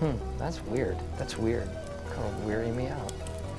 Hmm, 0.00 0.12
that's 0.38 0.60
weird. 0.62 0.96
That's 1.18 1.36
weird. 1.36 1.68
Kind 2.14 2.26
of 2.26 2.44
weary 2.44 2.70
me 2.70 2.88
out. 2.88 3.12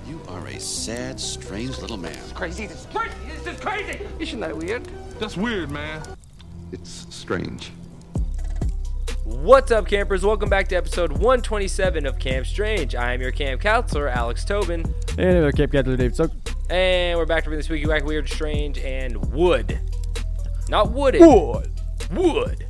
You 0.08 0.20
are 0.28 0.46
a 0.48 0.60
sad, 0.60 1.20
strange 1.20 1.78
little 1.79 1.97
man. 1.97 2.13
It's 2.13 2.31
crazy. 2.31 2.65
This 2.67 2.79
is 2.81 2.88
crazy. 2.88 3.13
This 3.28 3.47
is 3.56 3.60
crazy. 3.60 3.99
Isn't 4.20 4.40
that 4.40 4.58
weird? 4.58 4.83
That's 5.19 5.38
weird, 5.38 5.69
man. 5.69 6.01
It's 6.72 7.06
strange. 7.13 7.72
What's 9.24 9.72
up, 9.72 9.88
campers? 9.88 10.26
Welcome 10.26 10.49
back 10.49 10.67
to 10.69 10.76
episode 10.76 11.12
127 11.12 12.06
of 12.08 12.17
Camp 12.17 12.46
Strange. 12.47 12.96
I 12.96 13.13
am 13.13 13.21
your 13.21 13.31
camp 13.31 13.62
counselor, 13.62 14.08
Alex 14.10 14.44
Tobin, 14.44 14.81
And 15.17 15.19
another 15.29 15.51
Cape 15.51 15.71
Captain 15.71 15.96
Dave 15.96 16.16
Suck. 16.16 16.31
and 16.70 17.17
we're 17.20 17.26
back 17.27 17.44
to 17.44 17.49
bring 17.49 17.59
this 17.59 17.70
week 17.70 17.88
wack, 17.88 18.03
weird, 18.03 18.27
strange, 18.27 18.80
and 18.80 19.31
wood. 19.31 19.80
Not 20.70 20.91
wooded. 20.91 21.21
Wood. 21.21 21.71
Wood. 22.12 22.60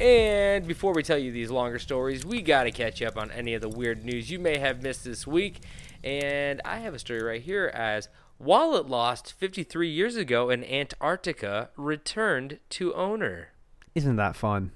And 0.00 0.66
before 0.66 0.94
we 0.94 1.02
tell 1.02 1.18
you 1.18 1.30
these 1.30 1.50
longer 1.50 1.78
stories, 1.78 2.24
we 2.24 2.40
got 2.40 2.62
to 2.64 2.70
catch 2.70 3.02
up 3.02 3.18
on 3.18 3.30
any 3.30 3.52
of 3.52 3.60
the 3.60 3.68
weird 3.68 4.02
news 4.02 4.30
you 4.30 4.38
may 4.38 4.56
have 4.56 4.82
missed 4.82 5.04
this 5.04 5.26
week. 5.26 5.60
And 6.02 6.62
I 6.64 6.78
have 6.78 6.94
a 6.94 6.98
story 6.98 7.22
right 7.22 7.42
here 7.42 7.70
as 7.74 8.08
wallet 8.38 8.88
lost 8.88 9.34
53 9.34 9.90
years 9.90 10.16
ago 10.16 10.48
in 10.48 10.64
Antarctica 10.64 11.68
returned 11.76 12.60
to 12.70 12.94
owner. 12.94 13.48
Isn't 13.94 14.16
that 14.16 14.36
fun? 14.36 14.72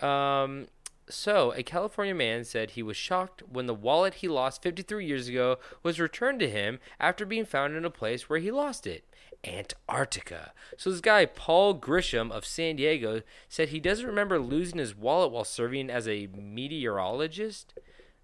Um, 0.00 0.66
so, 1.08 1.52
a 1.52 1.62
California 1.62 2.14
man 2.14 2.44
said 2.44 2.72
he 2.72 2.82
was 2.82 2.96
shocked 2.96 3.44
when 3.48 3.66
the 3.66 3.74
wallet 3.74 4.14
he 4.14 4.28
lost 4.28 4.60
53 4.60 5.06
years 5.06 5.28
ago 5.28 5.58
was 5.84 6.00
returned 6.00 6.40
to 6.40 6.50
him 6.50 6.80
after 6.98 7.24
being 7.24 7.44
found 7.44 7.76
in 7.76 7.84
a 7.84 7.90
place 7.90 8.28
where 8.28 8.40
he 8.40 8.50
lost 8.50 8.88
it 8.88 9.04
Antarctica. 9.46 10.52
So, 10.76 10.90
this 10.90 11.00
guy, 11.00 11.26
Paul 11.26 11.78
Grisham 11.78 12.30
of 12.30 12.44
San 12.44 12.76
Diego, 12.76 13.22
said 13.48 13.68
he 13.68 13.80
doesn't 13.80 14.06
remember 14.06 14.38
losing 14.38 14.78
his 14.78 14.94
wallet 14.94 15.30
while 15.32 15.44
serving 15.44 15.90
as 15.90 16.08
a 16.08 16.28
meteorologist. 16.34 17.74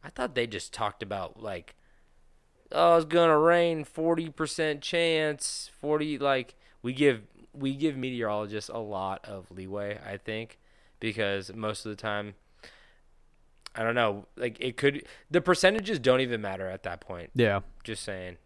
I 0.03 0.11
thought 0.11 0.35
they 0.35 0.47
just 0.47 0.73
talked 0.73 1.03
about, 1.03 1.43
like, 1.43 1.77
oh, 2.73 2.97
it's 2.97 3.05
gonna 3.05 3.39
rain 3.39 3.85
40% 3.85 4.81
chance, 4.81 5.71
40, 5.81 6.19
like, 6.19 6.55
we 6.83 6.93
give. 6.93 7.23
We 7.53 7.75
give 7.75 7.97
meteorologists 7.97 8.71
a 8.71 8.79
lot 8.79 9.25
of 9.25 9.51
leeway, 9.51 9.99
I 10.07 10.19
think, 10.19 10.61
because 11.01 11.53
most 11.53 11.85
of 11.85 11.91
the 11.91 11.97
time 11.97 12.35
I 13.75 13.83
don't 13.83 13.95
know. 13.95 14.27
Like 14.37 14.59
it 14.61 14.77
could 14.77 15.07
the 15.31 15.41
percentages 15.41 15.99
don't 15.99 16.21
even 16.21 16.41
matter 16.41 16.69
at 16.69 16.83
that 16.83 17.01
point. 17.01 17.31
Yeah. 17.35 17.61
Just 17.85 18.03
saying. 18.03 18.37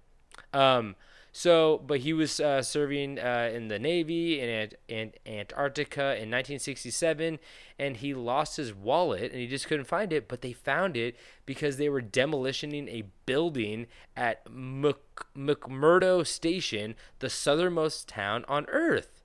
Um 0.53 0.97
so 1.37 1.83
but 1.85 1.99
he 2.01 2.13
was 2.13 2.39
uh, 2.39 2.63
serving 2.63 3.19
uh, 3.19 3.51
in 3.53 3.67
the 3.67 3.79
Navy 3.81 4.41
in, 4.41 4.71
in 4.87 5.13
Antarctica 5.27 6.03
in 6.03 6.31
1967 6.31 7.41
and 7.77 7.97
he 7.97 8.15
lost 8.15 8.57
his 8.57 8.73
wallet 8.73 9.33
and 9.33 9.41
he 9.41 9.49
just 9.49 9.67
couldn't 9.67 9.87
find 9.87 10.13
it 10.13 10.29
but 10.29 10.43
they 10.43 10.53
found 10.53 10.97
it 10.97 11.17
because 11.45 11.77
they 11.77 11.89
were 11.89 12.01
demolitioning 12.01 12.89
a 12.89 13.03
building 13.27 13.87
at 14.17 14.49
Mc- 14.49 15.27
McMurdo 15.37 16.25
Station, 16.25 16.95
the 17.19 17.29
southernmost 17.29 18.09
town 18.09 18.45
on 18.47 18.67
earth. 18.69 19.25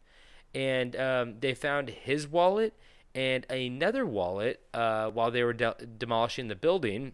And 0.56 0.96
um, 0.96 1.36
they 1.42 1.54
found 1.54 1.90
his 1.92 2.28
wallet 2.28 2.74
and 3.14 3.46
another 3.52 4.04
wallet 4.04 4.62
uh, 4.74 5.12
while 5.12 5.30
they 5.30 5.44
were 5.44 5.54
de- 5.54 5.76
demolishing 6.00 6.48
the 6.48 6.56
building. 6.56 7.14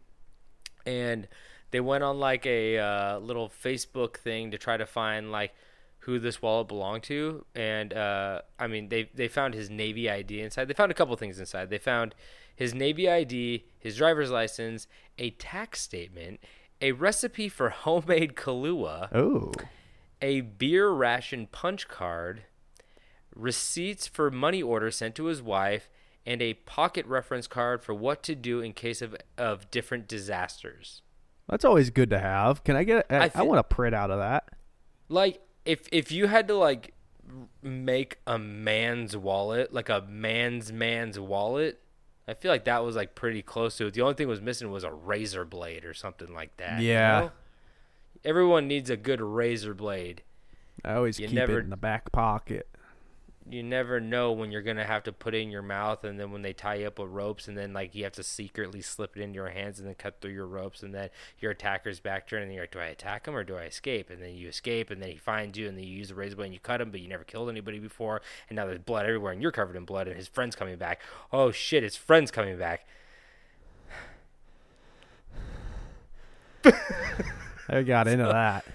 And 0.86 1.28
they 1.72 1.80
went 1.80 2.04
on 2.04 2.20
like 2.20 2.46
a 2.46 2.78
uh, 2.78 3.20
little 3.20 3.50
Facebook 3.50 4.18
thing 4.18 4.52
to 4.52 4.58
try 4.58 4.78
to 4.78 4.86
find 4.86 5.32
like 5.32 5.54
who 6.00 6.20
this 6.20 6.42
wallet 6.42 6.68
belonged 6.68 7.04
to. 7.04 7.46
And 7.56 7.94
uh, 7.94 8.42
I 8.60 8.68
mean, 8.68 8.90
they 8.90 9.10
they 9.14 9.28
found 9.28 9.54
his 9.54 9.70
Navy 9.70 10.10
ID 10.10 10.42
inside. 10.42 10.68
They 10.68 10.74
found 10.74 10.92
a 10.92 10.96
couple 10.96 11.16
things 11.16 11.40
inside. 11.40 11.70
They 11.70 11.78
found 11.80 12.16
his 12.56 12.74
Navy 12.74 13.10
ID, 13.10 13.66
his 13.80 13.98
driver's 13.98 14.32
license, 14.32 14.88
a 15.18 15.32
tax 15.32 15.82
statement, 15.82 16.40
a 16.82 16.94
recipe 16.94 17.50
for 17.50 17.70
homemade 17.70 18.36
Kahlua, 18.36 19.10
Oh. 19.14 19.52
a 20.22 20.42
beer 20.42 20.90
ration 20.90 21.48
punch 21.52 21.88
card, 21.90 22.44
receipts 23.36 24.08
for 24.08 24.32
money 24.32 24.62
orders 24.62 24.96
sent 24.96 25.16
to 25.16 25.26
his 25.26 25.42
wife, 25.42 25.90
and 26.26 26.42
a 26.42 26.54
pocket 26.54 27.06
reference 27.08 27.48
card 27.48 27.84
for 27.84 27.94
what 27.94 28.24
to 28.24 28.36
do 28.36 28.62
in 28.62 28.74
case 28.74 29.02
of, 29.02 29.16
of 29.38 29.70
different 29.72 30.08
disasters. 30.08 31.02
That's 31.50 31.64
always 31.66 31.90
good 31.90 32.10
to 32.10 32.20
have. 32.20 32.64
Can 32.64 32.76
I 32.76 32.84
get 32.84 33.06
I 33.10 33.26
I 33.26 33.32
I 33.36 33.42
want 33.44 33.60
a 33.60 33.64
print 33.64 33.94
out 33.96 34.12
of 34.12 34.20
that. 34.20 34.50
Like 35.10 35.42
if 35.66 35.88
if 35.92 36.12
you 36.12 36.28
had 36.28 36.48
to 36.48 36.56
like 36.56 36.94
make 37.62 38.18
a 38.28 38.38
man's 38.38 39.16
wallet, 39.18 39.74
like 39.74 39.90
a 39.90 40.02
man's 40.08 40.72
man's 40.72 41.20
wallet, 41.20 41.80
I 42.28 42.34
feel 42.34 42.52
like 42.52 42.66
that 42.66 42.84
was 42.84 42.96
like 42.96 43.16
pretty 43.16 43.42
close 43.42 43.78
to 43.78 43.88
it. 43.88 43.94
The 43.94 44.02
only 44.02 44.16
thing 44.16 44.28
was 44.28 44.42
missing 44.42 44.72
was 44.72 44.84
a 44.84 44.92
razor 44.92 45.46
blade 45.46 45.86
or 45.86 45.94
something 45.94 46.34
like 46.34 46.56
that. 46.58 46.82
you 46.82 46.90
Yeah. 46.90 47.20
know? 47.20 47.32
Everyone 48.24 48.68
needs 48.68 48.90
a 48.90 48.98
good 48.98 49.22
razor 49.22 49.74
blade. 49.76 50.24
I 50.84 50.94
always 50.96 51.20
You 51.20 51.28
keep 51.28 51.36
never- 51.36 51.60
it 51.60 51.64
in 51.64 51.70
the 51.70 51.78
back 51.78 52.12
pocket. 52.12 52.68
You 53.48 53.62
never 53.62 54.00
know 54.00 54.32
when 54.32 54.52
you're 54.52 54.64
gonna 54.64 54.86
have 54.86 55.04
to 55.04 55.12
put 55.12 55.36
it 55.36 55.40
in 55.40 55.52
your 55.52 55.62
mouth 55.62 56.04
and 56.04 56.20
then 56.20 56.32
when 56.32 56.42
they 56.42 56.54
tie 56.54 56.76
you 56.76 56.88
up 56.88 56.98
with 56.98 57.10
ropes 57.12 57.48
and 57.48 57.56
then 57.56 57.74
like 57.74 57.94
you 57.94 58.04
have 58.04 58.14
to 58.14 58.24
secretly 58.24 58.82
slip 58.82 59.16
it 59.16 59.22
into 59.22 59.36
your 59.36 59.50
hands 59.50 59.78
and 59.78 59.88
then 59.88 59.94
cut 59.94 60.20
through 60.20 60.32
your 60.32 60.48
ropes 60.48 60.82
and 60.82 60.96
then 60.96 61.10
your 61.40 61.52
attacker's 61.52 62.00
back 62.00 62.28
turn 62.28 62.42
and 62.42 62.52
you're 62.52 62.64
like 62.64 62.72
do 62.72 62.80
i 62.80 62.86
attack 62.86 63.28
him 63.28 63.36
or 63.36 63.44
do 63.44 63.56
i 63.56 63.64
escape? 63.64 64.10
And 64.10 64.22
then 64.22 64.36
you 64.36 64.48
escape 64.48 64.90
and 64.90 65.02
then 65.02 65.12
he 65.12 65.18
finds 65.18 65.58
you 65.58 65.68
and 65.68 65.78
then 65.78 65.86
you 65.86 65.96
use 65.96 66.10
the 66.10 66.16
razor 66.16 66.36
blade 66.36 66.46
and 66.46 66.54
you 66.54 66.60
cut 66.60 66.82
him 66.82 66.90
but 66.90 67.02
you 67.02 67.08
never 67.08 67.24
killed 67.24 67.50
anybody 67.50 67.78
before 67.78 68.22
and 68.50 68.56
now 68.56 68.66
there's 68.66 68.80
blood 68.80 69.06
everywhere 69.06 69.32
and 69.32 69.42
you're 69.42 69.52
covered 69.52 69.76
in 69.76 69.86
blood 69.86 70.08
and 70.08 70.18
his 70.18 70.28
friend's 70.28 70.56
coming 70.56 70.78
back. 70.78 71.02
Oh 71.32 71.52
shit 71.52 71.84
his 71.84 71.96
friend's 71.96 72.32
coming 72.32 72.58
back. 72.58 72.88
I 77.70 77.84
got 77.84 78.08
into 78.08 78.26
that. 78.26 78.66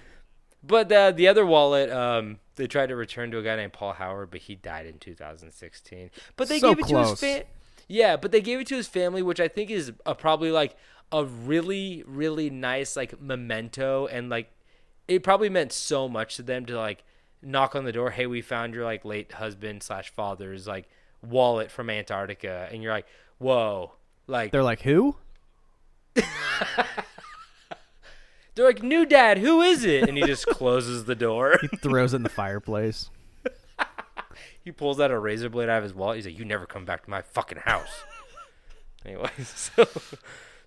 But 0.63 0.89
the 0.89 1.13
the 1.15 1.27
other 1.27 1.45
wallet, 1.45 1.89
um, 1.91 2.39
they 2.55 2.67
tried 2.67 2.87
to 2.89 2.95
return 2.95 3.31
to 3.31 3.39
a 3.39 3.43
guy 3.43 3.55
named 3.55 3.73
Paul 3.73 3.93
Howard, 3.93 4.29
but 4.31 4.41
he 4.41 4.55
died 4.55 4.85
in 4.85 4.99
2016. 4.99 6.11
But 6.35 6.49
they 6.49 6.59
So 6.59 6.69
gave 6.75 6.79
it 6.79 6.87
to 6.89 6.97
his 6.99 7.07
close. 7.07 7.19
fam. 7.19 7.43
Yeah, 7.87 8.15
but 8.15 8.31
they 8.31 8.41
gave 8.41 8.59
it 8.59 8.67
to 8.67 8.75
his 8.75 8.87
family, 8.87 9.21
which 9.21 9.39
I 9.39 9.47
think 9.47 9.69
is 9.69 9.91
a, 10.05 10.15
probably 10.15 10.51
like 10.51 10.75
a 11.11 11.25
really 11.25 12.03
really 12.07 12.49
nice 12.49 12.95
like 12.95 13.19
memento, 13.19 14.05
and 14.07 14.29
like 14.29 14.51
it 15.07 15.23
probably 15.23 15.49
meant 15.49 15.73
so 15.73 16.07
much 16.07 16.35
to 16.37 16.43
them 16.43 16.65
to 16.67 16.77
like 16.77 17.03
knock 17.41 17.75
on 17.75 17.83
the 17.83 17.91
door. 17.91 18.11
Hey, 18.11 18.27
we 18.27 18.41
found 18.41 18.73
your 18.75 18.85
like 18.85 19.03
late 19.03 19.31
husband 19.33 19.81
slash 19.83 20.09
father's 20.13 20.67
like 20.67 20.87
wallet 21.23 21.71
from 21.71 21.89
Antarctica, 21.89 22.69
and 22.71 22.83
you're 22.83 22.93
like, 22.93 23.07
whoa, 23.39 23.93
like 24.27 24.51
They're 24.51 24.63
like, 24.63 24.81
who? 24.81 25.15
they're 28.61 28.69
like, 28.69 28.83
new 28.83 29.05
dad, 29.05 29.39
who 29.39 29.61
is 29.61 29.83
it? 29.83 30.07
And 30.07 30.17
he 30.17 30.23
just 30.23 30.45
closes 30.47 31.05
the 31.05 31.15
door. 31.15 31.57
He 31.61 31.67
throws 31.77 32.13
it 32.13 32.17
in 32.17 32.23
the 32.23 32.29
fireplace. 32.29 33.09
He 34.63 34.71
pulls 34.71 34.99
out 34.99 35.09
a 35.09 35.17
razor 35.17 35.49
blade 35.49 35.69
out 35.69 35.79
of 35.79 35.83
his 35.83 35.93
wallet. 35.95 36.17
He's 36.17 36.27
like, 36.27 36.37
"You 36.37 36.45
never 36.45 36.67
come 36.67 36.85
back 36.85 37.03
to 37.05 37.09
my 37.09 37.23
fucking 37.23 37.57
house." 37.57 38.03
Anyways, 39.05 39.47
so 39.75 39.87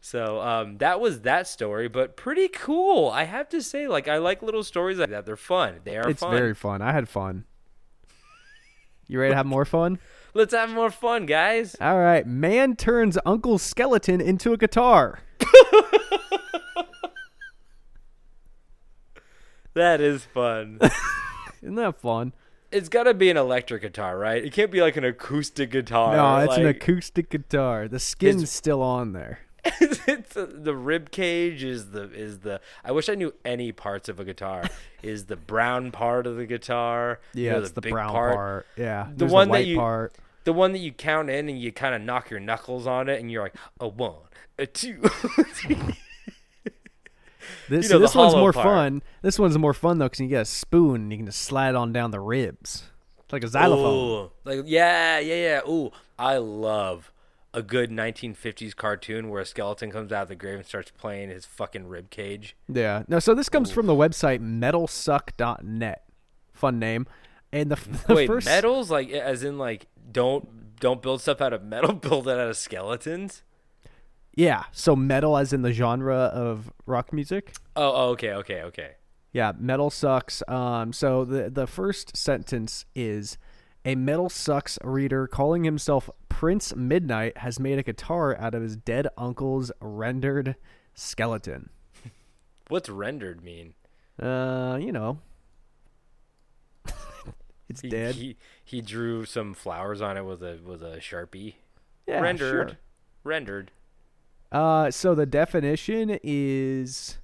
so 0.01 0.41
um, 0.41 0.79
that 0.79 0.99
was 1.01 1.21
that 1.21 1.47
story, 1.47 1.87
but 1.87 2.17
pretty 2.17 2.49
cool. 2.49 3.09
I 3.09 3.23
have 3.23 3.49
to 3.51 3.63
say, 3.63 3.87
like, 3.87 4.09
I 4.09 4.19
like 4.19 4.43
little 4.43 4.65
stories 4.65 4.99
like 4.99 5.11
that. 5.11 5.27
They're 5.27 5.37
fun. 5.37 5.77
They 5.85 5.97
are 5.97 6.09
It's 6.11 6.23
fun. 6.23 6.33
very 6.33 6.55
fun. 6.55 6.83
I 6.83 6.91
had 6.91 7.09
fun. 7.09 7.45
You 9.07 9.21
ready 9.21 9.31
to 9.31 9.37
have 9.37 9.47
more 9.47 9.65
fun? 9.65 10.01
Let's 10.35 10.53
have 10.55 10.71
more 10.71 10.91
fun, 10.91 11.25
guys. 11.27 11.77
All 11.81 12.01
right. 12.01 12.27
Man 12.27 12.75
turns 12.75 13.17
Uncle 13.25 13.59
Skeleton 13.59 14.21
into 14.21 14.53
a 14.53 14.57
guitar. 14.57 15.21
That 19.75 20.01
is 20.01 20.25
fun. 20.25 20.79
Isn't 21.63 21.75
that 21.77 22.01
fun? 22.01 22.33
it's 22.73 22.89
got 22.89 23.05
to 23.05 23.15
be 23.15 23.31
an 23.31 23.37
electric 23.37 23.83
guitar, 23.83 24.19
right? 24.19 24.45
It 24.45 24.53
can't 24.53 24.71
be 24.73 24.81
like 24.81 24.97
an 24.97 25.05
acoustic 25.05 25.71
guitar. 25.71 26.17
no, 26.17 26.39
it's 26.45 26.57
an 26.57 26.67
acoustic 26.67 27.31
guitar. 27.31 27.87
The 27.87 28.01
skin's 28.01 28.51
still 28.51 28.83
on 28.83 29.13
there. 29.13 29.39
it's 29.81 30.37
a, 30.37 30.43
uh, 30.43 30.47
the 30.53 30.75
rib 30.75 31.11
cage 31.11 31.63
is 31.65 31.93
the 31.93 32.11
is 32.13 32.41
the 32.41 32.61
I 32.85 32.91
wish 32.93 33.09
I 33.09 33.15
knew 33.15 33.33
any 33.45 33.71
parts 33.73 34.09
of 34.09 34.19
a 34.21 34.25
guitar. 34.25 34.65
is 35.03 35.27
the 35.27 35.37
brown 35.37 35.91
part 35.93 36.27
of 36.27 36.37
the 36.37 36.47
guitar? 36.47 37.21
you 37.33 37.45
Yeah, 37.45 37.53
know, 37.53 37.59
it's 37.61 37.71
the, 37.71 37.81
big 37.81 37.93
brown 37.93 38.11
part. 38.13 38.67
Yeah, 38.77 39.07
The 39.11 39.17
There's 39.21 39.33
one 39.33 39.49
the 39.49 39.55
that 39.55 39.67
you- 39.67 39.77
part. 39.79 40.13
the 40.45 40.53
one 40.53 40.73
that 40.73 40.81
you 40.81 40.93
count 40.93 41.31
in 41.31 41.49
and 41.49 41.59
you 41.59 41.71
kind 41.73 41.95
of 41.95 42.03
knock 42.03 42.29
your 42.29 42.41
knuckles 42.41 42.87
on 42.87 43.09
it 43.09 43.21
and 43.21 43.31
you're 43.31 43.43
like 43.43 43.55
a 43.81 43.89
one, 43.89 44.17
a 44.59 44.67
two. 44.67 45.01
This, 47.69 47.89
know, 47.89 47.99
the 47.99 48.05
this 48.05 48.15
one's 48.15 48.35
more 48.35 48.53
part. 48.53 48.67
fun. 48.67 49.03
This 49.23 49.39
one's 49.39 49.57
more 49.57 49.73
fun 49.73 49.99
though 49.99 50.07
because 50.07 50.21
you 50.21 50.29
get 50.29 50.43
a 50.43 50.45
spoon 50.45 51.03
and 51.03 51.13
you 51.13 51.19
can 51.19 51.27
just 51.27 51.41
slide 51.41 51.75
on 51.75 51.93
down 51.93 52.11
the 52.11 52.21
ribs. 52.21 52.85
It's 53.21 53.33
like 53.33 53.43
a 53.43 53.49
xylophone. 53.49 54.27
Ooh, 54.27 54.31
like 54.45 54.65
yeah, 54.67 55.19
yeah, 55.19 55.35
yeah. 55.35 55.61
Ooh, 55.69 55.91
I 56.19 56.37
love 56.37 57.11
a 57.55 57.63
good 57.63 57.91
1950s 57.91 58.75
cartoon 58.75 59.31
where 59.31 59.41
a 59.41 59.47
skeleton 59.47 59.91
comes 59.91 60.13
out 60.13 60.25
of 60.25 60.29
the 60.29 60.35
grave 60.35 60.57
and 60.57 60.67
starts 60.67 60.91
playing 60.91 61.31
his 61.31 61.47
fucking 61.47 61.87
rib 61.87 62.11
cage. 62.11 62.57
Yeah. 62.69 63.05
No, 63.07 63.21
so 63.21 63.33
this 63.35 63.49
comes 63.49 63.71
from 63.71 63.87
the 63.87 63.95
website 63.95 64.41
metalsucks.net. 64.41 66.05
Fun 66.53 66.79
name. 66.79 67.07
And 67.53 67.71
the, 67.71 67.77
the 68.09 68.15
Wait, 68.15 68.27
first 68.27 68.47
metals 68.47 68.91
like 68.91 69.11
as 69.11 69.45
in 69.45 69.57
like 69.57 69.87
don't 70.11 70.79
don't 70.81 71.01
build 71.01 71.21
stuff 71.23 71.41
out 71.41 71.53
of 71.53 71.63
metal, 71.63 71.93
build 71.95 72.29
it 72.29 72.33
out 72.33 72.49
of 72.49 72.57
skeletons. 72.57 73.43
Yeah, 74.37 74.65
so 74.73 74.97
metal 74.97 75.37
as 75.37 75.53
in 75.53 75.63
the 75.63 75.73
genre 75.73 76.17
of 76.17 76.73
rock 76.87 77.13
music. 77.13 77.55
Oh, 77.77 77.93
oh, 77.95 78.09
okay, 78.11 78.33
okay, 78.33 78.63
okay. 78.63 78.91
Yeah, 79.33 79.53
metal 79.59 79.91
sucks. 79.91 80.43
Um, 80.49 80.93
so 80.93 81.25
the 81.25 81.51
the 81.51 81.67
first 81.67 82.17
sentence 82.17 82.85
is 82.95 83.39
a 83.85 83.95
metal 83.95 84.29
sucks 84.29 84.79
reader 84.83 85.27
calling 85.27 85.65
himself 85.65 86.09
Prince 86.29 86.75
Midnight 86.75 87.39
has 87.39 87.61
made 87.61 87.79
a 87.79 87.83
guitar 87.83 88.37
out 88.39 88.55
of 88.55 88.63
his 88.63 88.77
dead 88.77 89.07
uncle's 89.17 89.71
rendered 89.81 90.57
skeleton. 90.95 91.71
What's 92.69 92.89
rendered 92.89 93.43
mean? 93.45 93.75
Uh, 94.21 94.79
you 94.81 94.91
know, 94.93 95.19
it's 97.69 97.81
He, 97.81 97.89
dead. 97.89 98.15
He 98.15 98.37
he 98.65 98.81
drew 98.81 99.25
some 99.25 99.55
flowers 99.55 100.01
on 100.01 100.17
it 100.17 100.23
with 100.25 100.43
a 100.43 100.59
with 100.65 100.83
a 100.83 100.99
sharpie. 100.99 101.55
yeah, 102.07 102.21
rendered. 102.21 102.71
sure. 102.71 102.79
Rendered. 103.25 103.71
Uh, 104.55 104.89
so 104.91 105.15
the 105.17 105.27
definition 105.27 106.19
is 106.23 107.19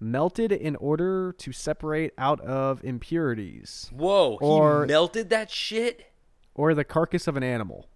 melted 0.00 0.50
in 0.50 0.76
order 0.76 1.32
to 1.38 1.52
separate 1.52 2.12
out 2.18 2.40
of 2.40 2.82
impurities 2.82 3.90
Whoa, 3.94 4.38
Or- 4.40 4.82
he 4.82 4.88
melted 4.88 5.28
that 5.30 5.50
shit? 5.50 6.06
or 6.54 6.72
the 6.74 6.84
carcass 6.84 7.26
of 7.28 7.36
an 7.36 7.42
animal. 7.42 7.88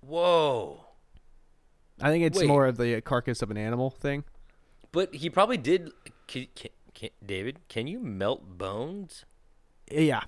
Whoa. 0.00 0.84
I 2.00 2.10
think 2.10 2.24
it's 2.24 2.38
Wait. 2.38 2.48
more 2.48 2.66
of 2.66 2.76
the 2.78 3.00
carcass 3.00 3.42
of 3.42 3.50
an 3.50 3.56
animal 3.56 3.90
thing. 3.90 4.24
But 4.92 5.14
he 5.14 5.28
probably 5.28 5.56
did 5.58 5.90
can, 6.26 6.46
can, 6.94 7.10
David, 7.24 7.60
can 7.68 7.86
you 7.86 8.00
melt 8.00 8.56
bones? 8.58 9.24
Yeah. 9.90 10.22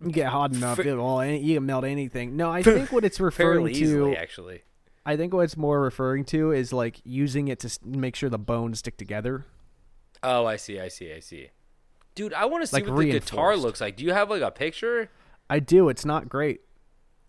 You 0.00 0.10
get 0.12 0.28
hot 0.28 0.54
enough, 0.54 0.76
Fa- 0.78 0.88
it'll, 0.88 1.24
you 1.24 1.56
can 1.56 1.66
melt 1.66 1.84
anything. 1.84 2.36
No, 2.36 2.50
I 2.50 2.62
think 2.62 2.90
what 2.90 3.04
it's 3.04 3.20
referring 3.20 3.58
Fairly 3.66 3.74
to, 3.74 3.80
easily 3.80 4.16
actually. 4.16 4.62
I 5.04 5.16
think 5.16 5.34
what 5.34 5.40
it's 5.40 5.56
more 5.56 5.80
referring 5.80 6.24
to 6.26 6.52
is 6.52 6.72
like 6.72 7.00
using 7.04 7.48
it 7.48 7.58
to 7.60 7.78
make 7.84 8.14
sure 8.14 8.30
the 8.30 8.38
bones 8.38 8.78
stick 8.78 8.96
together. 8.96 9.46
Oh, 10.22 10.46
I 10.46 10.56
see, 10.56 10.78
I 10.78 10.88
see, 10.88 11.12
I 11.12 11.20
see. 11.20 11.50
Dude, 12.14 12.32
I 12.34 12.44
want 12.44 12.62
to 12.62 12.66
see 12.66 12.76
Like 12.76 12.86
what 12.86 12.98
the 12.98 13.10
guitar 13.10 13.56
looks 13.56 13.80
like. 13.80 13.96
Do 13.96 14.04
you 14.04 14.12
have 14.12 14.30
like 14.30 14.42
a 14.42 14.50
picture? 14.50 15.10
I 15.50 15.58
do. 15.58 15.88
It's 15.88 16.04
not 16.04 16.28
great. 16.28 16.60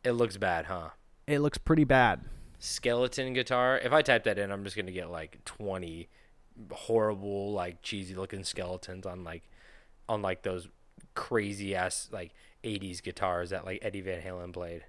It 0.03 0.11
looks 0.11 0.37
bad, 0.37 0.65
huh? 0.65 0.89
It 1.25 1.39
looks 1.39 1.57
pretty 1.57 1.85
bad. 1.85 2.21
Skeleton 2.59 3.33
guitar. 3.33 3.77
If 3.77 3.91
I 3.91 4.01
type 4.01 4.25
that 4.25 4.37
in, 4.37 4.51
I'm 4.51 4.63
just 4.63 4.75
gonna 4.75 4.91
get 4.91 5.09
like 5.09 5.43
20 5.45 6.09
horrible, 6.71 7.53
like 7.53 7.81
cheesy 7.81 8.13
looking 8.13 8.43
skeletons 8.43 9.05
on 9.05 9.23
like 9.23 9.43
on 10.07 10.21
like 10.21 10.43
those 10.43 10.67
crazy 11.15 11.75
ass 11.75 12.09
like 12.11 12.33
80s 12.63 13.01
guitars 13.01 13.49
that 13.49 13.65
like 13.65 13.79
Eddie 13.81 14.01
Van 14.01 14.21
Halen 14.21 14.53
played. 14.53 14.83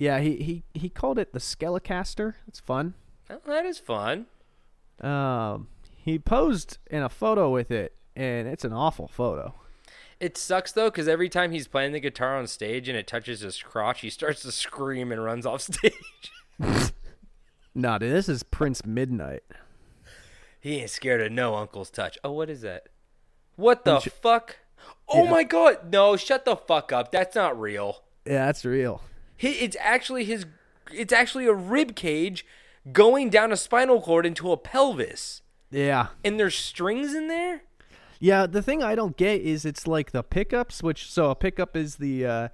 Yeah, 0.00 0.18
he 0.20 0.36
he 0.36 0.62
he 0.72 0.88
called 0.88 1.18
it 1.18 1.34
the 1.34 1.38
Skelecaster. 1.38 2.32
It's 2.48 2.58
fun. 2.58 2.94
Oh, 3.28 3.38
that 3.44 3.66
is 3.66 3.78
fun. 3.78 4.24
Um, 5.02 5.68
he 5.94 6.18
posed 6.18 6.78
in 6.90 7.02
a 7.02 7.10
photo 7.10 7.50
with 7.50 7.70
it, 7.70 7.94
and 8.16 8.48
it's 8.48 8.64
an 8.64 8.72
awful 8.72 9.08
photo. 9.08 9.52
It 10.18 10.38
sucks 10.38 10.72
though, 10.72 10.88
because 10.88 11.06
every 11.06 11.28
time 11.28 11.52
he's 11.52 11.68
playing 11.68 11.92
the 11.92 12.00
guitar 12.00 12.38
on 12.38 12.46
stage 12.46 12.88
and 12.88 12.96
it 12.96 13.06
touches 13.06 13.40
his 13.40 13.62
crotch, 13.62 14.00
he 14.00 14.08
starts 14.08 14.40
to 14.42 14.52
scream 14.52 15.12
and 15.12 15.22
runs 15.22 15.44
off 15.44 15.60
stage. 15.70 15.92
Nah, 17.74 17.98
dude, 17.98 18.10
this 18.10 18.28
is 18.30 18.42
Prince 18.42 18.86
Midnight. 18.86 19.42
he 20.60 20.80
ain't 20.80 20.88
scared 20.90 21.20
of 21.20 21.30
no 21.30 21.56
uncle's 21.56 21.90
touch. 21.90 22.18
Oh, 22.24 22.32
what 22.32 22.48
is 22.48 22.62
that? 22.62 22.88
What 23.56 23.84
the 23.84 24.00
fuck? 24.00 24.56
Oh 25.10 25.26
my 25.26 25.42
god! 25.42 25.92
No, 25.92 26.16
shut 26.16 26.46
the 26.46 26.56
fuck 26.56 26.90
up. 26.90 27.12
That's 27.12 27.34
not 27.36 27.60
real. 27.60 28.02
Yeah, 28.24 28.46
that's 28.46 28.64
real. 28.64 29.02
It's 29.40 29.76
actually 29.80 30.24
his. 30.24 30.46
It's 30.92 31.12
actually 31.12 31.46
a 31.46 31.52
rib 31.52 31.94
cage 31.96 32.44
going 32.92 33.30
down 33.30 33.52
a 33.52 33.56
spinal 33.56 34.00
cord 34.00 34.26
into 34.26 34.50
a 34.52 34.56
pelvis, 34.56 35.42
Yeah, 35.70 36.08
and 36.24 36.38
there's 36.40 36.56
strings 36.56 37.14
in 37.14 37.28
there. 37.28 37.62
yeah. 38.18 38.46
The 38.46 38.62
thing 38.62 38.82
I 38.82 38.94
don't 38.94 39.16
get 39.16 39.40
is 39.40 39.64
it's 39.64 39.86
like 39.86 40.10
the 40.12 40.22
pickups, 40.22 40.82
which 40.82 41.10
so 41.10 41.30
a 41.30 41.34
pickup 41.34 41.76
is 41.76 41.96
the 41.96 42.26
uh, 42.26 42.48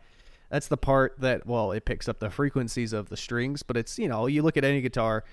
that's 0.50 0.69
the 0.69 0.77
part 0.77 1.17
that 1.21 1.47
well 1.47 1.73
it 1.73 1.85
picks 1.85 2.09
up 2.09 2.19
the 2.21 2.31
frequencies 2.31 2.93
of 2.93 3.09
the 3.09 3.17
strings, 3.17 3.62
but 3.62 3.77
it's 3.77 3.99
you 3.99 4.09
know 4.09 4.27
you 4.27 4.43
look 4.43 4.56
at 4.56 4.65
any 4.65 4.81
guitar, 4.81 5.25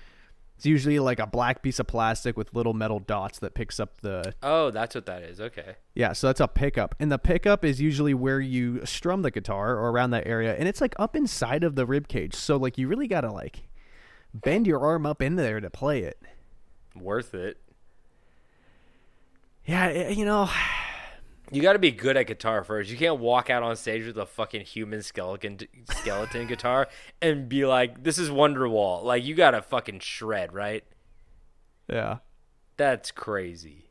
it's 0.64 0.68
usually 0.70 0.98
like 0.98 1.18
a 1.18 1.26
black 1.26 1.60
piece 1.60 1.78
of 1.78 1.86
plastic 1.86 2.38
with 2.38 2.54
little 2.54 2.72
metal 2.72 2.98
dots 2.98 3.38
that 3.40 3.52
picks 3.52 3.78
up 3.78 4.00
the 4.00 4.32
Oh, 4.42 4.70
that's 4.70 4.94
what 4.94 5.04
that 5.04 5.22
is. 5.22 5.38
Okay. 5.38 5.76
Yeah, 5.94 6.14
so 6.14 6.28
that's 6.28 6.40
a 6.40 6.48
pickup. 6.48 6.94
And 6.98 7.12
the 7.12 7.18
pickup 7.18 7.66
is 7.66 7.82
usually 7.82 8.14
where 8.14 8.40
you 8.40 8.80
strum 8.86 9.20
the 9.20 9.30
guitar 9.30 9.72
or 9.72 9.90
around 9.90 10.12
that 10.12 10.26
area. 10.26 10.56
And 10.56 10.66
it's 10.66 10.80
like 10.80 10.94
up 10.98 11.14
inside 11.14 11.64
of 11.64 11.74
the 11.74 11.84
rib 11.84 12.08
cage. 12.08 12.34
So 12.34 12.56
like 12.56 12.78
you 12.78 12.88
really 12.88 13.06
gotta 13.06 13.30
like 13.30 13.68
bend 14.32 14.66
your 14.66 14.80
arm 14.80 15.04
up 15.04 15.20
in 15.20 15.36
there 15.36 15.60
to 15.60 15.68
play 15.68 16.00
it. 16.00 16.18
Worth 16.96 17.34
it. 17.34 17.58
Yeah, 19.66 20.08
you 20.08 20.24
know, 20.24 20.48
You 21.54 21.62
got 21.62 21.74
to 21.74 21.78
be 21.78 21.92
good 21.92 22.16
at 22.16 22.26
guitar 22.26 22.64
first. 22.64 22.90
You 22.90 22.96
can't 22.96 23.20
walk 23.20 23.48
out 23.48 23.62
on 23.62 23.76
stage 23.76 24.04
with 24.06 24.18
a 24.18 24.26
fucking 24.26 24.62
human 24.62 25.02
skeleton 25.02 25.58
skeleton 25.90 26.46
guitar 26.48 26.88
and 27.22 27.48
be 27.48 27.64
like, 27.64 28.02
"This 28.02 28.18
is 28.18 28.28
Wonderwall." 28.28 29.04
Like 29.04 29.24
you 29.24 29.34
got 29.34 29.52
to 29.52 29.62
fucking 29.62 30.00
shred, 30.00 30.52
right? 30.52 30.84
yeah. 31.88 32.18
That's 32.76 33.12
crazy. 33.12 33.90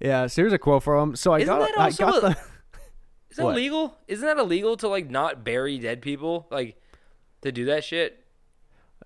Yeah, 0.00 0.26
so 0.26 0.42
here's 0.42 0.52
a 0.52 0.58
quote 0.58 0.82
from 0.82 1.10
him. 1.10 1.16
So 1.16 1.32
I 1.32 1.38
Isn't 1.38 1.56
got 1.58 1.66
that 1.74 1.80
I 1.80 1.90
got 1.92 2.20
the 2.20 2.28
Is 3.30 3.36
that 3.38 3.44
What? 3.44 3.52
illegal? 3.52 3.96
Isn't 4.06 4.26
that 4.26 4.36
illegal 4.38 4.76
to 4.76 4.88
like 4.88 5.08
not 5.08 5.44
bury 5.44 5.78
dead 5.78 6.02
people? 6.02 6.46
Like 6.50 6.78
to 7.42 7.50
do 7.50 7.64
that 7.66 7.84
shit? 7.84 8.24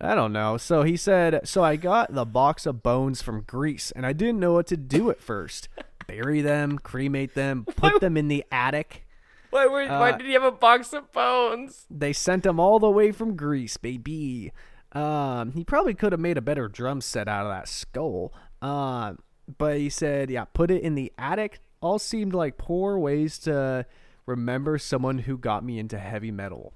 I 0.01 0.17
don't 0.17 0.33
know. 0.33 0.57
So 0.57 0.83
he 0.83 0.97
said, 0.97 1.47
so 1.47 1.63
I 1.63 1.77
got 1.77 2.13
the 2.13 2.25
box 2.25 2.67
of 2.67 2.83
bones 2.83 3.23
from 3.23 3.43
Greece 3.43 3.93
and 3.93 4.05
I 4.05 4.13
didn't 4.13 4.41
know 4.41 4.53
what 4.55 4.67
to 4.69 4.77
do 4.77 5.11
at 5.11 5.21
first. 5.21 5.69
Bury 6.07 6.41
them, 6.41 6.79
cremate 6.79 7.35
them, 7.35 7.65
put 7.77 8.01
them 8.01 8.17
in 8.17 8.29
the 8.29 8.45
attic. 8.51 9.07
Why? 9.51 9.67
Why, 9.67 9.87
why 9.87 10.11
Uh, 10.13 10.17
did 10.17 10.27
he 10.27 10.33
have 10.33 10.43
a 10.43 10.51
box 10.53 10.93
of 10.93 11.13
bones? 11.13 11.87
They 11.91 12.13
sent 12.13 12.47
him 12.47 12.59
all 12.59 12.79
the 12.79 12.91
way 12.91 13.13
from 13.13 13.37
Greece, 13.37 13.77
baby. 13.77 14.53
Um, 14.93 15.53
he 15.53 15.65
probably 15.65 15.95
could 15.95 16.13
have 16.13 16.21
made 16.21 16.39
a 16.39 16.43
better 16.43 16.69
drum 16.69 17.01
set 17.01 17.29
out 17.29 17.47
of 17.47 17.53
that 17.53 17.69
skull. 17.69 18.33
Um, 18.61 19.19
but 19.59 19.79
he 19.79 19.89
said, 19.91 20.31
yeah, 20.31 20.45
put 20.45 20.71
it 20.71 20.83
in 20.83 20.95
the 20.95 21.13
attic. 21.19 21.61
All 21.81 21.99
seemed 21.99 22.35
like 22.35 22.59
poor 22.59 22.99
ways 22.99 23.39
to 23.41 23.87
remember 24.27 24.79
someone 24.79 25.19
who 25.19 25.37
got 25.37 25.65
me 25.65 25.79
into 25.79 25.99
heavy 25.99 26.31
metal. 26.31 26.73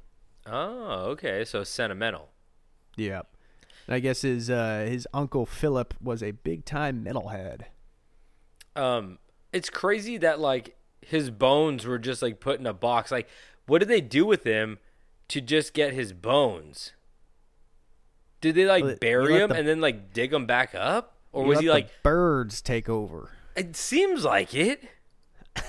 Oh, 0.46 1.10
okay. 1.10 1.44
So 1.44 1.64
sentimental. 1.64 2.30
Yep. 2.96 3.26
And 3.86 3.94
I 3.94 4.00
guess 4.00 4.22
his 4.22 4.50
uh, 4.50 4.86
his 4.88 5.06
uncle 5.14 5.46
Philip 5.46 5.94
was 6.00 6.22
a 6.22 6.32
big 6.32 6.64
time 6.64 7.04
metalhead. 7.04 7.62
Um 8.76 9.18
it's 9.52 9.70
crazy 9.70 10.16
that 10.18 10.38
like 10.40 10.76
his 11.00 11.30
bones 11.30 11.86
were 11.86 11.98
just 11.98 12.22
like 12.22 12.40
put 12.40 12.60
in 12.60 12.66
a 12.66 12.72
box. 12.74 13.10
Like 13.10 13.28
what 13.66 13.78
did 13.78 13.88
they 13.88 14.00
do 14.00 14.24
with 14.26 14.44
him 14.44 14.78
to 15.28 15.40
just 15.40 15.72
get 15.74 15.92
his 15.92 16.12
bones? 16.12 16.92
Did 18.40 18.54
they 18.54 18.66
like 18.66 18.84
Well, 18.84 18.96
bury 19.00 19.36
him 19.38 19.48
the- 19.50 19.56
and 19.56 19.66
then 19.66 19.80
like 19.80 20.12
dig 20.12 20.32
him 20.32 20.46
back 20.46 20.74
up? 20.74 21.16
Or 21.32 21.44
was 21.44 21.58
he 21.60 21.68
like 21.70 21.88
birds 22.02 22.60
take 22.62 22.88
over? 22.88 23.30
it 23.56 23.74
seems 23.76 24.24
like 24.24 24.54
it. 24.54 24.82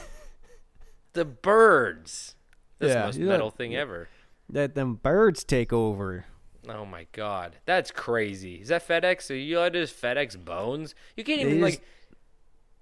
The 1.14 1.26
birds. 1.26 2.36
That's 2.80 2.94
Yeah, 2.94 3.00
the 3.02 3.06
most 3.08 3.18
you 3.18 3.26
let- 3.26 3.34
metal 3.34 3.50
thing 3.50 3.76
ever. 3.76 4.10
Let 4.52 4.76
them 4.76 4.96
birds 4.96 5.44
take 5.44 5.74
over. 5.74 6.26
oh 6.70 6.86
my 6.86 7.08
god. 7.12 7.58
That's 7.66 7.92
crazy. 7.92 8.56
Is 8.56 8.68
that 8.70 8.88
fedex? 8.88 9.30
Are 9.32 9.36
you 9.36 9.58
allowed 9.58 9.74
to 9.74 9.82
just 9.82 10.00
fedex 10.00 10.38
bones? 10.38 10.94
You 11.16 11.24
can't 11.24 11.42
even 11.42 11.60
just- 11.60 11.80
like 11.80 11.82